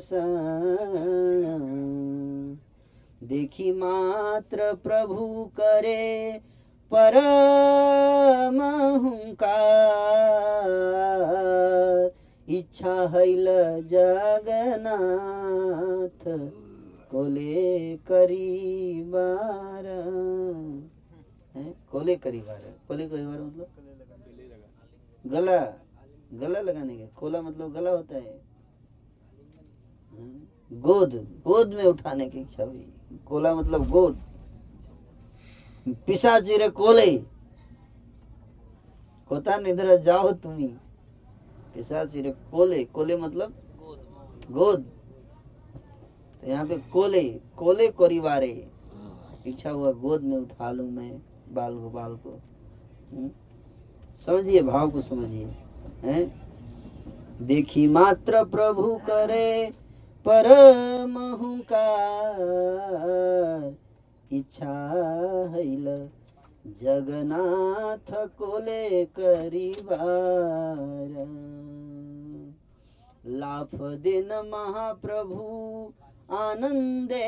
देखी 3.29 3.71
मात्र 3.73 4.73
प्रभु 4.83 5.27
करे 5.59 6.05
परम 6.91 8.59
हुंकार 9.05 10.71
इच्छा 12.47 12.95
हैल 13.13 13.47
जगन्नाथ 13.93 14.67
कोले 17.13 17.97
करीबार। 17.97 19.85
है? 21.55 21.75
कोले 21.91 22.15
करीबार। 22.15 22.79
कोले 22.87 23.09
करीबार 23.09 23.41
मतलब? 23.41 23.67
गला। 25.25 25.57
गला 26.33 26.61
लगाने 26.61 26.97
का। 26.97 27.05
कोला 27.05 27.41
मतलब 27.41 27.73
गला 27.73 27.89
होता 27.89 28.15
है। 28.15 28.41
गोद। 30.71 31.41
गोद 31.43 31.73
में 31.73 31.85
उठाने 31.85 32.29
की 32.29 32.39
इच्छा 32.39 32.63
हुई। 32.63 32.93
कोला 33.25 33.55
मतलब 33.55 33.89
गोद। 33.89 34.17
पिशाची 35.87 36.57
रे 36.57 36.69
कोले। 36.69 37.17
होता 39.31 39.57
निद्र 39.57 39.97
जाओ 39.97 40.31
तुम्ही 40.31 40.75
ऐसा 41.77 42.05
सिर 42.05 42.31
कोले। 42.31 42.83
कोले 42.83 43.15
मतलब? 43.15 43.53
गोद। 44.51 45.02
तो 46.43 46.49
यहाँ 46.49 46.65
पे 46.67 46.77
कोले 46.77 47.23
कोले 47.57 47.87
कोरिवारे। 47.87 48.67
इच्छा 49.47 49.69
हुआ 49.69 49.91
गोद 49.91 50.21
में 50.21 50.37
उठा 50.37 50.71
लू 50.71 50.83
मैं 50.83 51.21
बाल 51.53 51.73
गोपाल 51.73 52.15
को। 52.15 52.29
हम्म? 53.11 53.29
समझिए 54.25 54.61
भाव 54.61 54.89
को 54.91 55.01
समझिए। 55.01 55.45
हैं? 56.03 56.43
देखी 57.41 57.87
मात्र 57.87 58.43
प्रभु 58.43 58.83
करे 58.83 59.71
परम 60.27 61.33
इच्छा 64.37 64.75
हैल 65.55 66.09
जगन्नाथ 66.67 68.27
कोले 68.27 69.05
करिवार। 69.05 70.03
लाफ 73.27 73.75
दिन 73.75 74.25
महाप्रभु 74.25 75.39
आनंदे 76.33 77.25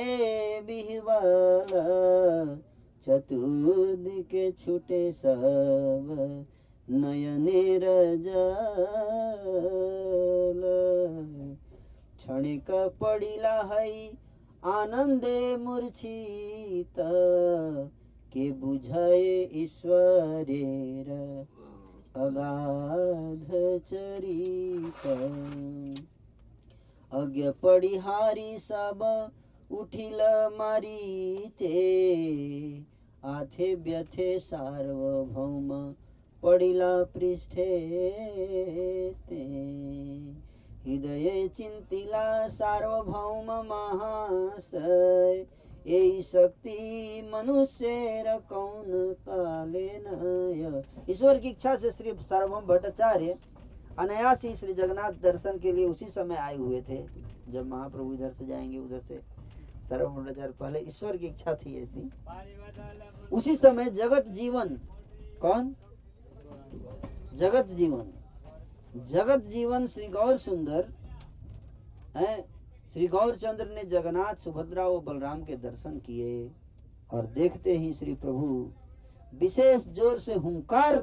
बिहवल 0.68 1.72
चतुर्दिके 3.08 4.46
छूटे 4.52 5.02
सब 5.14 6.08
नयनेर 7.02 7.86
जल 8.26 8.34
क्षणिक 12.18 12.72
पडिला 13.02 13.54
है 13.74 13.86
आनन्दे 14.74 15.40
मूर्छित 15.66 16.98
के 18.34 18.46
बुझाए 18.62 19.30
ईश्वरेर 19.64 21.12
अगाध 22.26 23.48
चरित। 23.92 25.04
अज्ञ 27.16 27.50
पडिहारी 27.64 28.58
सब 28.60 29.04
उठिल 29.72 30.20
मारिते। 30.54 31.70
आथे 33.24 33.74
व्यथे 33.76 34.28
सार्वभौम 34.40 35.70
पडिला 36.44 36.92
पृष्ठे 37.14 37.68
ते। 39.30 39.44
हृदय 40.86 41.48
चिन्तिला 41.58 42.26
सार्वभौम 42.50 43.52
महाशय 43.70 45.46
यही 45.86 46.22
शक्ति 46.24 46.78
मनुष्य 47.34 48.40
कौन 48.50 49.14
काले 49.22 49.88
नय। 50.00 50.82
ईश्वर 51.10 51.40
की 51.40 51.50
इच्छा 51.50 51.76
से 51.76 51.92
श्री 51.92 52.14
सार्वभौम 52.22 52.66
भट्टाचार्य 52.66 53.38
अनायास 54.00 54.42
ही 54.44 54.56
श्री 54.56 54.74
जगन्नाथ 54.74 55.12
दर्शन 55.12 55.60
के 55.60 55.72
लिए 55.72 55.86
उसी 55.86 56.06
समय 56.06 56.36
आए 56.36 56.58
हुए 56.58 56.82
थे, 56.82 57.06
जब 57.52 57.68
महाप्रभु 57.68 58.14
इधर 58.14 58.32
से 58.32 58.46
जाएँगे, 58.46 58.78
उधर 58.78 59.00
से 59.00 59.22
सर्वमंडाचार्य 59.90 60.54
पहले 60.60 60.80
ईश्वर 60.80 61.18
की 61.18 61.28
इच्छा 61.28 61.56
थी 61.56 61.84
ऐसी। 61.84 62.12
उसी 63.32 63.56
समय 63.56 63.86
जगत 63.86 64.26
जीवन, 64.28 64.70
कौन? 65.42 65.76
जगत 67.34 67.66
जीवन। 67.66 68.12
जगत 69.06 69.44
जीवन 69.44 69.88
श्री 69.88 70.08
गौर 70.08 70.38
सुंदर, 70.38 70.94
है? 72.18 72.42
श्री 72.94 73.08
गौर 73.08 73.36
चंद्र 73.36 73.66
ने 73.66 73.84
जगन्नाथ, 73.84 74.36
सुभद्रा 74.36 74.84
और 74.84 75.04
बलराम 75.04 75.44
के 75.44 75.56
दर्शन 75.56 76.00
किए 76.00 76.52
और 77.12 77.26
देखते 77.26 77.78
ही 77.78 77.94
श्री 77.94 78.14
प्रभु 78.14 78.72
विशेष 79.34 79.88
ज़ोर 79.88 80.20
से 80.20 80.34
हुंकार 80.34 80.96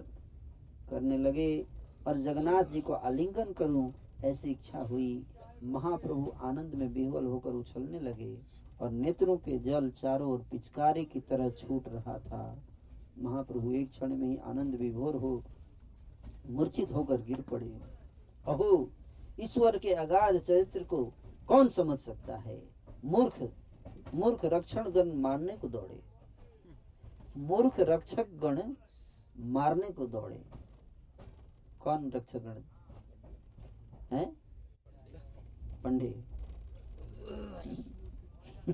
करने 0.90 1.18
लगे। 1.18 1.66
और 2.06 2.18
जगन्नाथ 2.18 2.64
जी 2.64 2.80
को 2.80 2.92
आलिंगन 2.92 3.52
करूँ, 3.52 3.92
ऐसी 4.24 4.50
इच्छा 4.50 4.78
हुई। 4.78 5.26
महाप्रभु 5.64 6.32
आनंद 6.42 6.74
में 6.74 6.88
विह्वल 6.88 7.26
होकर 7.26 7.50
उछलने 7.50 8.00
लगे 8.00 8.38
और 8.80 8.90
नेत्रों 8.90 9.36
के 9.36 9.58
जल 9.58 9.90
चारों 9.90 10.32
ओर 10.32 10.44
पिचकारी 10.50 11.04
की 11.04 11.20
तरह 11.20 11.50
छूट 11.50 11.88
रहा 11.88 12.18
था। 12.18 12.62
महाप्रभु 13.18 13.72
एक 13.72 13.90
क्षण 13.90 14.16
में 14.16 14.28
ही 14.28 14.36
आनंद 14.36 14.74
विभोर 14.74 15.16
हो, 15.16 15.42
मूर्छित 16.50 16.92
होकर 16.92 17.20
गिर 17.20 17.40
पड़े। 17.40 17.80
अहो, 18.46 18.90
ईश्वर 19.40 19.78
के 19.78 19.94
अगाध 19.94 20.38
चरित्र 20.38 20.84
को 20.84 21.12
कौन 21.48 21.68
समझ 21.68 21.98
सकता 21.98 22.36
है? 22.36 22.62
मूर्ख 23.04 23.52
मूर्ख 24.14 24.40
रक्षण 24.44 24.90
गण 24.90 25.12
मारने 25.12 25.56
को 25.56 25.68
दौड़े। 25.68 26.02
मूर्ख 27.36 27.80
रक्षक 27.80 28.26
गण 28.42 28.60
मारने 29.38 29.90
को 29.90 30.06
दौड़े। 30.06 30.61
कौन 31.84 32.12
रक्षक 32.16 32.38
गण 32.38 32.54
है? 34.16 34.32
पंडे। 35.84 36.14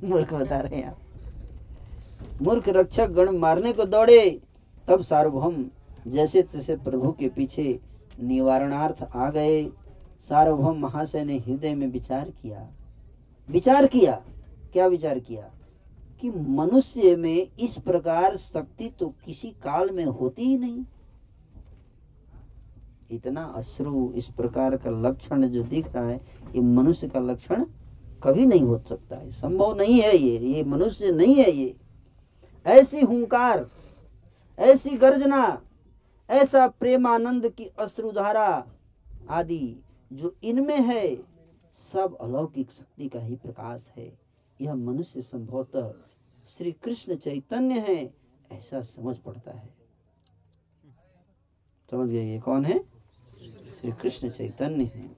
मूर्ख 0.04 0.34
बता 0.34 0.60
रहे 0.60 0.80
हैं 0.80 1.08
मूर्ख 2.42 2.68
रक्षक 2.68 3.06
गण 3.06 3.38
मारने 3.38 3.72
को 3.72 3.84
दौड़े, 3.84 4.42
तब 4.88 5.02
सार्वभौम 5.02 5.70
जैसे 6.06 6.42
तैसे 6.42 6.76
प्रभु 6.76 7.12
के 7.12 7.28
पीछे 7.28 7.80
निवारणार्थ 8.20 9.02
आ 9.02 9.30
गए। 9.30 9.68
सार्वभौम 10.28 10.78
महाशय 10.78 11.24
ने 11.24 11.38
हृदय 11.38 11.74
में 11.74 11.86
विचार 11.86 12.30
किया। 12.30 12.70
विचार 13.50 13.86
किया? 13.86 14.24
क्या 14.72 14.86
विचार 14.86 15.18
किया? 15.18 15.50
कि 16.20 16.30
मनुष्य 16.30 17.16
में 17.16 17.48
इस 17.60 17.78
प्रकार 17.78 18.36
शक्ति 18.36 18.90
तो 18.90 19.14
किसी 19.24 19.50
काल 19.50 19.90
में 19.90 20.04
होती 20.04 20.42
ही 20.42 20.58
नहीं। 20.58 20.84
इतना 23.10 23.42
अश्रु, 23.42 24.12
इस 24.12 24.26
प्रकार 24.26 24.76
का 24.76 24.90
लक्षण 24.90 25.46
जो 25.48 25.62
दिख 25.62 25.94
रहा 25.94 26.08
है, 26.08 26.16
ये 26.54 26.60
मनुष्य 26.60 27.08
का 27.08 27.20
लक्षण 27.20 27.64
कभी 28.22 28.46
नहीं 28.46 28.62
हो 28.62 28.78
सकता 28.78 29.16
है। 29.16 29.30
संभव 29.30 29.76
नहीं 29.76 30.00
है 30.00 30.16
ये 30.16 30.38
ये 30.38 30.64
मनुष्य 30.64 31.10
नहीं 31.10 31.34
है 31.34 31.50
ये। 31.52 31.76
ऐसी 32.66 33.00
हुंकार, 33.00 33.66
ऐसी 34.58 34.96
गर्जना, 34.96 35.62
ऐसा 36.30 36.66
प्रेमानंद 36.68 37.48
की 37.48 37.64
अश्रुधारा 37.78 38.66
आदि 39.30 39.82
जो 40.12 40.34
इनमें 40.44 40.80
है, 40.80 41.16
सब 41.92 42.16
अलौकिक 42.20 42.70
शक्ति 42.70 43.08
का 43.08 43.20
ही 43.20 43.36
प्रकाश 43.36 43.92
है। 43.96 44.18
यह 44.60 44.74
मनुष्य 44.74 45.22
संभवतः 45.22 45.92
श्री 46.48 46.72
कृष्ण 46.72 47.16
चैतन्य 47.16 47.80
है, 47.80 48.14
ऐसा 48.52 48.80
समझ 48.80 49.16
पड़ता 49.16 49.50
है। 49.50 49.68
समझ 51.90 52.10
गए 52.10 52.24
ये 52.24 52.38
कौन 52.40 52.64
है? 52.64 52.97
श्री 53.80 53.92
कृष्ण 53.92 54.28
चैतन्य 54.30 54.84
है। 54.84 55.16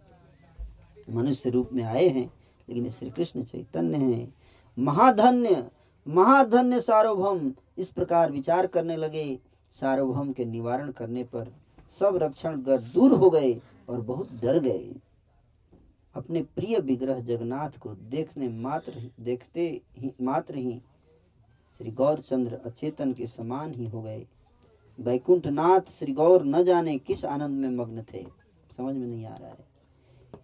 मनुष्य 1.11 1.51
रूप 1.51 1.71
में 1.73 1.85
आए 1.85 2.09
हैं, 2.09 2.33
लेकिन 2.69 2.91
श्री 2.91 3.11
कृष्ण 3.11 3.45
चैतन्य 3.45 3.99
है। 3.99 4.33
महाधन्य 4.79 5.71
महाधन्य 6.09 6.81
सार्वभौम, 6.81 7.53
इस 7.79 7.91
प्रकार 7.91 8.33
विचार 8.33 8.67
करने 8.67 8.97
लगे। 8.97 9.39
सार्वभौम 9.71 10.33
के 10.33 10.45
निवारण 10.45 10.91
करने 10.91 11.25
पर 11.25 11.53
सब 12.01 12.19
रक्षण 12.23 12.63
दूर 12.95 13.13
हो 13.13 13.31
गए 13.31 13.61
और 13.89 14.01
बहुत 14.01 14.33
डर 14.33 14.59
गए। 14.59 14.95
अपने 16.15 16.43
प्रिय 16.43 16.79
विग्रह 16.79 17.21
जगन्नाथ 17.21 17.79
को 17.79 17.95
देखने 17.95 18.49
मात्र 18.49 19.11
देखते 19.21 19.81
ही, 19.99 20.13
मात्र 20.23 20.57
ही 20.57 20.81
श्री 21.79 21.91
गौरचंद्र 21.91 22.55
अचेतन 22.55 23.13
के 23.13 23.27
समान 23.27 23.75
ही 23.75 23.87
हो 23.87 24.03
गए। 24.03 24.27
वैकुंठ 25.01 25.47
नाथ 25.47 25.91
श्री 25.91 26.13
गौर 26.13 26.45
न 26.45 26.65
जाने 26.65 26.99
किस 26.99 27.25
आनंद 27.25 27.61
में 27.61 27.71
मग्न 27.71 28.05
थे। 28.15 28.40
समझ 28.81 28.95
में 28.97 29.07
नहीं 29.07 29.27
आ 29.27 29.37
रहा 29.37 29.49
है। 29.49 29.69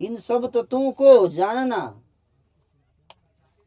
इन 0.01 0.17
सब 0.19 0.51
तत्वों 0.55 0.91
को 0.93 1.29
जानना, 1.29 2.03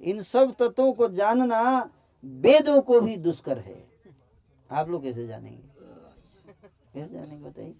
इन 0.02 0.22
सब 0.24 0.56
तत्वों 0.60 0.92
को 0.94 1.08
जानना 1.10 1.62
वेदों 2.24 2.82
को 2.82 3.00
भी 3.02 3.16
दुष्कर 3.18 3.60
है। 3.60 3.84
आप 4.70 4.90
लोग 4.90 5.04
कैसे 5.04 5.28
जानेंगे? 5.28 5.62
कैसे 6.94 7.14
जानेंगे 7.14 7.46
बताइए? 7.46 7.76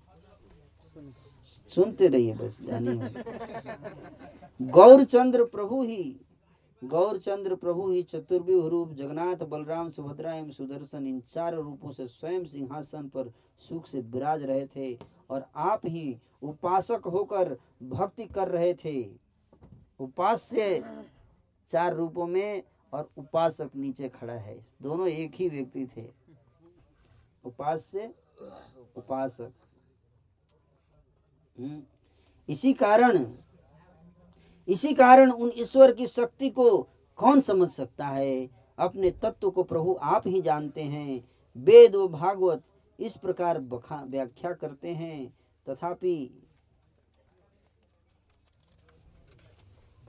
सुनते 1.70 2.08
रहिए 2.08 2.34
बस, 2.34 2.58
जानिए 2.62 3.24
गौरचंद्र 4.70 5.44
प्रभु 5.46 5.82
ही, 5.84 6.04
गौरचंद्र 6.82 7.56
प्रभु 7.56 7.90
ही 7.92 8.02
चतुर्व्यूह 8.04 8.68
रूप, 8.70 8.94
जगन्नाथ, 8.94 9.46
बलराम, 9.46 9.90
सुभद्रा 9.90 10.34
एवं 10.34 10.52
सुदर्शन 10.52 11.08
इन 11.08 11.20
चार 11.34 11.56
रूपों 11.56 11.92
से 11.92 12.08
स्वयं 12.08 12.46
सिंहासन 12.46 13.08
पर 13.08 13.32
सुख 13.62 13.88
से 13.88 14.02
विराज 14.02 14.44
रहे 14.44 14.66
थे। 14.68 15.19
और 15.30 15.50
आप 15.56 15.82
ही 15.86 16.20
उपासक 16.44 17.02
होकर 17.06 17.58
भक्ति 17.84 18.26
कर 18.26 18.48
रहे 18.48 18.74
थे। 18.74 19.10
उपास्य 20.00 20.82
चार 21.70 21.94
रूपों 21.94 22.28
में 22.28 22.64
और 22.94 23.10
उपासक 23.18 23.70
नीचे 23.76 24.10
खड़ा 24.10 24.34
है। 24.34 24.66
दोनों 24.82 25.08
एक 25.08 25.32
ही 25.36 25.50
व्यक्ति 25.50 25.88
थे। 25.98 26.12
उपास्य, 27.46 28.14
उपासक। 28.98 29.52
हम्म। 31.60 31.84
इसी 32.50 32.74
कारण 32.74 33.34
इसी 34.68 34.94
कारण 34.94 35.32
उन 35.32 35.52
ईश्वर 35.56 35.92
की 35.94 36.08
शक्ति 36.08 36.50
को 36.50 36.84
कौन 37.16 37.42
समझ 37.42 37.70
सकता 37.70 38.08
है? 38.08 38.50
अपने 38.80 39.12
तत्व 39.12 39.52
को 39.52 39.64
प्रभु 39.64 40.00
आप 40.02 40.28
ही 40.28 40.42
जानते 40.42 40.84
हैं। 40.84 41.30
वेद 41.58 41.96
व 41.96 42.08
भागवत 42.08 42.64
इस 43.00 43.18
प्रकार 43.18 43.60
व्याख्या 44.08 44.52
करते 44.54 44.88
हैं। 44.88 45.34
तथापि 45.68 46.16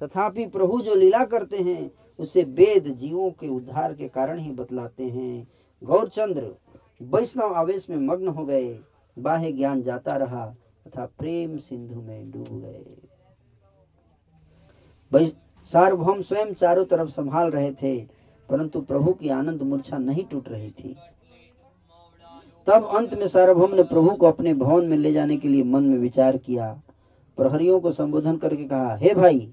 तथापि 0.01 0.47
प्रभु 0.47 0.81
जो 0.81 0.95
लीला 0.95 1.25
करते 1.25 1.57
हैं, 1.57 1.91
उसे 2.19 2.43
वेद 2.43 2.89
जीवों 2.95 3.31
के 3.31 3.49
उद्धार 3.49 3.95
के 3.95 4.09
कारण 4.09 4.39
ही 4.39 4.51
बतलाते 4.51 5.05
हैं। 5.05 5.49
गौरचंद्र, 5.83 6.55
वैष्णव 7.03 7.55
आवेश 7.55 7.91
में 7.91 7.97
मग्न 7.97 8.29
हो 8.29 8.45
गए। 8.45 8.81
बाह्य 9.19 9.53
ज्ञान 9.53 9.83
जाता 9.83 10.17
रहा, 10.17 10.47
तथा 10.87 11.07
प्रेम 11.19 11.57
सिंधु 11.59 12.01
में 12.03 12.31
डूब 12.31 12.49
गए। 12.49 12.85
सार्वभौम 15.69 16.23
स्वयं 16.23 16.53
चारों 16.55 16.85
तरफ़ 16.85 17.09
संभाल 17.09 17.51
रहे 17.51 17.73
थे, 17.73 18.05
परंतु 18.49 18.81
प्रभु 18.81 19.13
की 19.13 19.29
आनंद 19.29 19.63
मूर्छा 19.63 19.99
नहीं 19.99 20.25
टूट 20.25 20.49
रही 20.49 20.71
थी। 20.71 20.97
तब 22.71 22.85
अंत 22.97 23.15
में 23.15 23.29
सार्वभौम 23.29 23.75
ने 23.75 23.83
प्रभु 23.83 24.11
को 24.11 24.27
अपने 24.27 24.55
भवन 24.55 24.87
में 24.87 24.97
ले 24.97 25.13
जाने 25.13 25.37
के 25.37 25.49
लिए 25.49 25.63
मन 25.63 25.83
में 25.83 25.99
विचार 25.99 26.37
किया। 26.37 26.83
प्रहरियों 27.37 27.81
को 27.81 27.93
संबोधन 27.93 28.37
करके 28.37 28.65
कहा, 28.65 28.97
हे 28.97 29.15
भाई, 29.15 29.53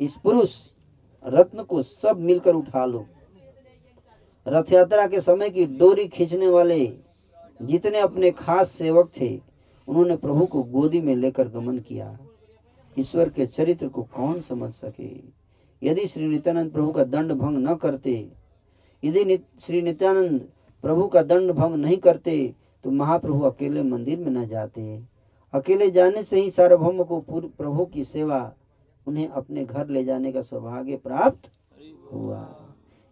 इस 0.00 0.14
पुरुष 0.22 0.50
रत्न 1.26 1.62
को 1.62 1.82
सब 1.82 2.16
मिलकर 2.20 2.54
उठा 2.54 2.84
लो। 2.86 3.06
रथ 4.48 4.72
यात्रा 4.72 5.06
के 5.06 5.20
समय 5.20 5.50
की 5.50 5.66
डोरी 5.66 6.08
खींचने 6.08 6.48
वाले 6.48 6.92
जितने 7.62 8.00
अपने 8.00 8.30
खास 8.30 8.66
सेवक 8.68 9.10
थे, 9.20 9.40
उन्होंने 9.88 10.16
प्रभु 10.16 10.46
को 10.46 10.62
गोदी 10.62 11.00
में 11.00 11.16
लेकर 11.16 11.48
गमन 11.48 11.78
किया। 11.78 12.18
ईश्वर 12.98 13.28
के 13.28 13.46
चरित्र 13.46 13.88
को 13.88 14.02
कौन 14.02 14.40
समझ 14.40 14.72
सके? 14.72 15.10
यदि 15.82 16.08
श्री 16.08 16.26
नित्यानंद 16.26 16.72
प्रभु 16.72 16.92
का 16.92 17.04
दंड 17.04 17.32
भंग 17.32 17.58
न 17.58 17.74
करते, 17.74 18.32
यदि 19.04 19.36
श्री 19.66 19.82
नित्यानंद 19.82 20.48
प्रभु 20.84 21.06
का 21.06 21.22
दंड 21.22 21.50
भंग 21.52 21.74
नहीं 21.74 21.96
करते 21.96 22.54
तो 22.84 22.90
महाप्रभु 22.90 23.40
अकेले 23.40 23.82
मंदिर 23.82 24.18
में 24.18 24.30
न 24.32 24.46
जाते। 24.46 24.82
अकेले 25.54 25.90
जाने 25.90 26.22
से 26.22 26.40
ही 26.40 26.50
सार्वभौम 26.50 27.02
को 27.02 27.20
प्रभु 27.48 27.84
की 27.84 28.04
सेवा, 28.04 28.52
उन्हें 29.06 29.28
अपने 29.28 29.64
घर 29.64 29.88
ले 29.88 30.04
जाने 30.04 30.32
का 30.32 30.42
सौभाग्य 30.42 30.96
प्राप्त 30.96 31.50
हुआ। 32.12 32.44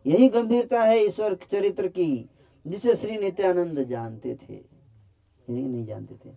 यही 0.04 0.28
गंभीरता 0.28 0.82
है 0.82 0.98
ईश्वर 1.04 1.34
चरित्र 1.52 1.88
की, 1.88 2.28
जिसे 2.64 2.94
श्री 2.96 3.18
नित्यानंद 3.18 3.82
जानते 3.84 4.34
थे। 4.34 4.60
नहीं 5.48 5.84
जानते 5.86 6.14
थे। 6.14 6.32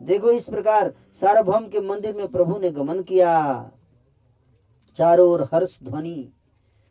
देखो 0.00 0.30
इस 0.30 0.44
प्रकार 0.44 0.92
सार्वभौम 1.14 1.68
के 1.68 1.80
मंदिर 1.80 2.14
में 2.14 2.26
प्रभु 2.28 2.58
ने 2.58 2.70
गमन 2.70 3.02
किया। 3.02 3.32
चारों 4.98 5.28
ओर 5.28 5.42
हर्ष 5.52 5.78
ध्वनि। 5.82 6.28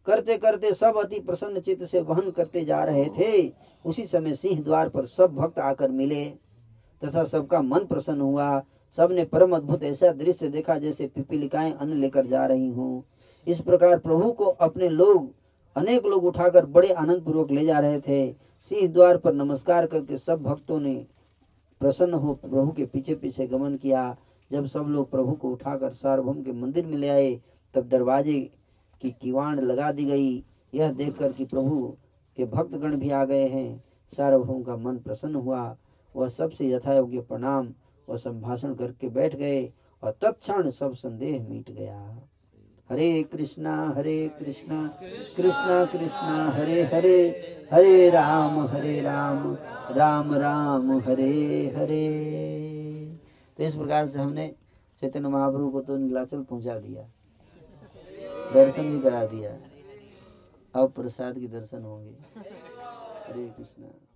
करते 0.05 0.37
करते 0.37 0.73
सब 0.73 0.97
अति 0.97 1.19
प्रसन्न 1.19 1.59
चित्त 1.59 1.83
से 1.83 2.01
वहन 2.01 2.29
करते 2.31 2.63
जा 2.65 2.83
रहे 2.83 3.09
थे। 3.09 3.47
उसी 3.85 4.05
समय 4.05 4.35
सिंह 4.35 4.61
द्वार 4.63 4.89
पर 4.89 5.05
सब 5.05 5.35
भक्त 5.35 5.59
आकर 5.59 5.91
मिले 5.91 6.25
तथा 7.01 7.23
सबका 7.23 7.61
मन 7.61 7.85
प्रसन्न 7.85 8.21
हुआ। 8.21 8.59
सबने 8.97 9.23
परम 9.23 9.55
अद्भुत 9.55 9.83
ऐसा 9.83 10.11
दृश्य 10.11 10.49
देखा 10.49 10.77
जैसे 10.77 11.07
पिपीलिकाएँ 11.07 11.71
अन्न 11.73 11.93
लेकर 11.93 12.25
जा 12.25 12.45
रही 12.45 12.69
हूँ। 12.69 13.03
इस 13.47 13.61
प्रकार 13.61 13.99
प्रभु 13.99 14.31
को 14.31 14.45
अपने 14.45 14.89
लोग, 14.89 15.33
अनेक 15.75 16.05
लोग 16.05 16.23
उठाकर 16.23 16.65
बड़े 16.65 16.91
आनंद 16.91 17.23
पूर्वक 17.23 17.51
ले 17.51 17.65
जा 17.65 17.79
रहे 17.79 17.99
थे। 17.99 18.31
सिंह 18.71 18.87
द्वार 18.87 19.17
पर 19.17 19.33
नमस्कार 19.33 19.85
करके 19.85 20.17
सब 20.17 20.41
भक्तों 20.43 20.79
ने 20.79 20.95
प्रसन्न 21.81 22.13
हो 22.13 22.33
प्रभु 22.33 22.71
के 22.71 22.85
पीछे 22.85 23.15
पीछे 23.15 23.45
गमन 23.45 23.75
किया। 23.75 24.15
जब 24.51 24.65
सब 24.65 24.85
लोग 24.89 25.09
प्रभु 25.11 25.33
को 25.33 25.51
उठाकर 25.51 25.91
सार्वभौम 25.91 26.41
के 26.41 26.51
मंदिर 26.51 26.85
में 26.85 26.97
ले 26.97 27.07
आए, 27.07 27.39
तब 27.73 27.87
दरवाजे 27.87 28.49
की 29.01 29.11
किवाड़ 29.11 29.59
लगा 29.59 29.91
दी 29.91 30.05
गई। 30.05 30.43
यह 30.73 30.91
देखकर 30.91 31.31
कि 31.31 31.45
प्रभु 31.45 31.97
के 32.37 32.45
भक्तगण 32.45 32.95
भी 32.95 33.09
आ 33.09 33.23
गए 33.25 33.47
हैं। 33.47 33.83
सार्वभौम 34.17 34.63
का 34.63 34.75
मन 34.75 34.97
प्रसन्न 34.97 35.35
हुआ। 35.35 35.75
वह 36.15 36.27
सबसे 36.27 36.69
यथायोग्य 36.69 37.21
प्रणाम 37.21 37.73
व 38.09 38.17
संभाषण 38.17 38.73
करके 38.73 39.09
बैठ 39.09 39.35
गए 39.35 39.73
और 40.03 40.11
तत्क्षण 40.11 40.69
सब 40.69 40.93
संदेह 40.93 41.47
मिट 41.49 41.71
गया। 41.71 42.21
हरे 42.89 43.23
कृष्णा 43.23 43.93
हरे 43.97 44.27
कृष्णा 44.39 44.87
कृष्णा 45.37 45.85
कृष्णा, 45.85 46.49
हरे 46.51 46.83
हरे 46.83 47.17
हरे 47.71 48.09
राम 48.09 48.59
हरे 48.67 49.01
राम 49.01 49.57
राम 49.91 50.33
राम, 50.33 50.91
हरे 50.99 51.73
हरे। 51.77 52.07
तो 53.57 53.63
इस 53.63 53.75
प्रकार 53.75 54.07
से 54.07 54.19
हमने 54.19 54.47
चैतन्य 55.01 55.29
महाप्रभु 55.29 55.69
को 55.69 55.81
तो 55.81 55.97
नीलाचल 55.97 56.43
पहुँचा 56.43 56.77
दिया। 56.79 57.07
दर्शन 58.53 58.91
भी 58.91 58.99
करा 58.99 59.25
दिया। 59.25 59.51
अब 60.75 60.91
प्रसाद 60.91 61.39
के 61.39 61.47
दर्शन 61.47 61.81
होंगे। 61.81 62.15
हरे 63.27 63.49
कृष्णा। 63.49 64.08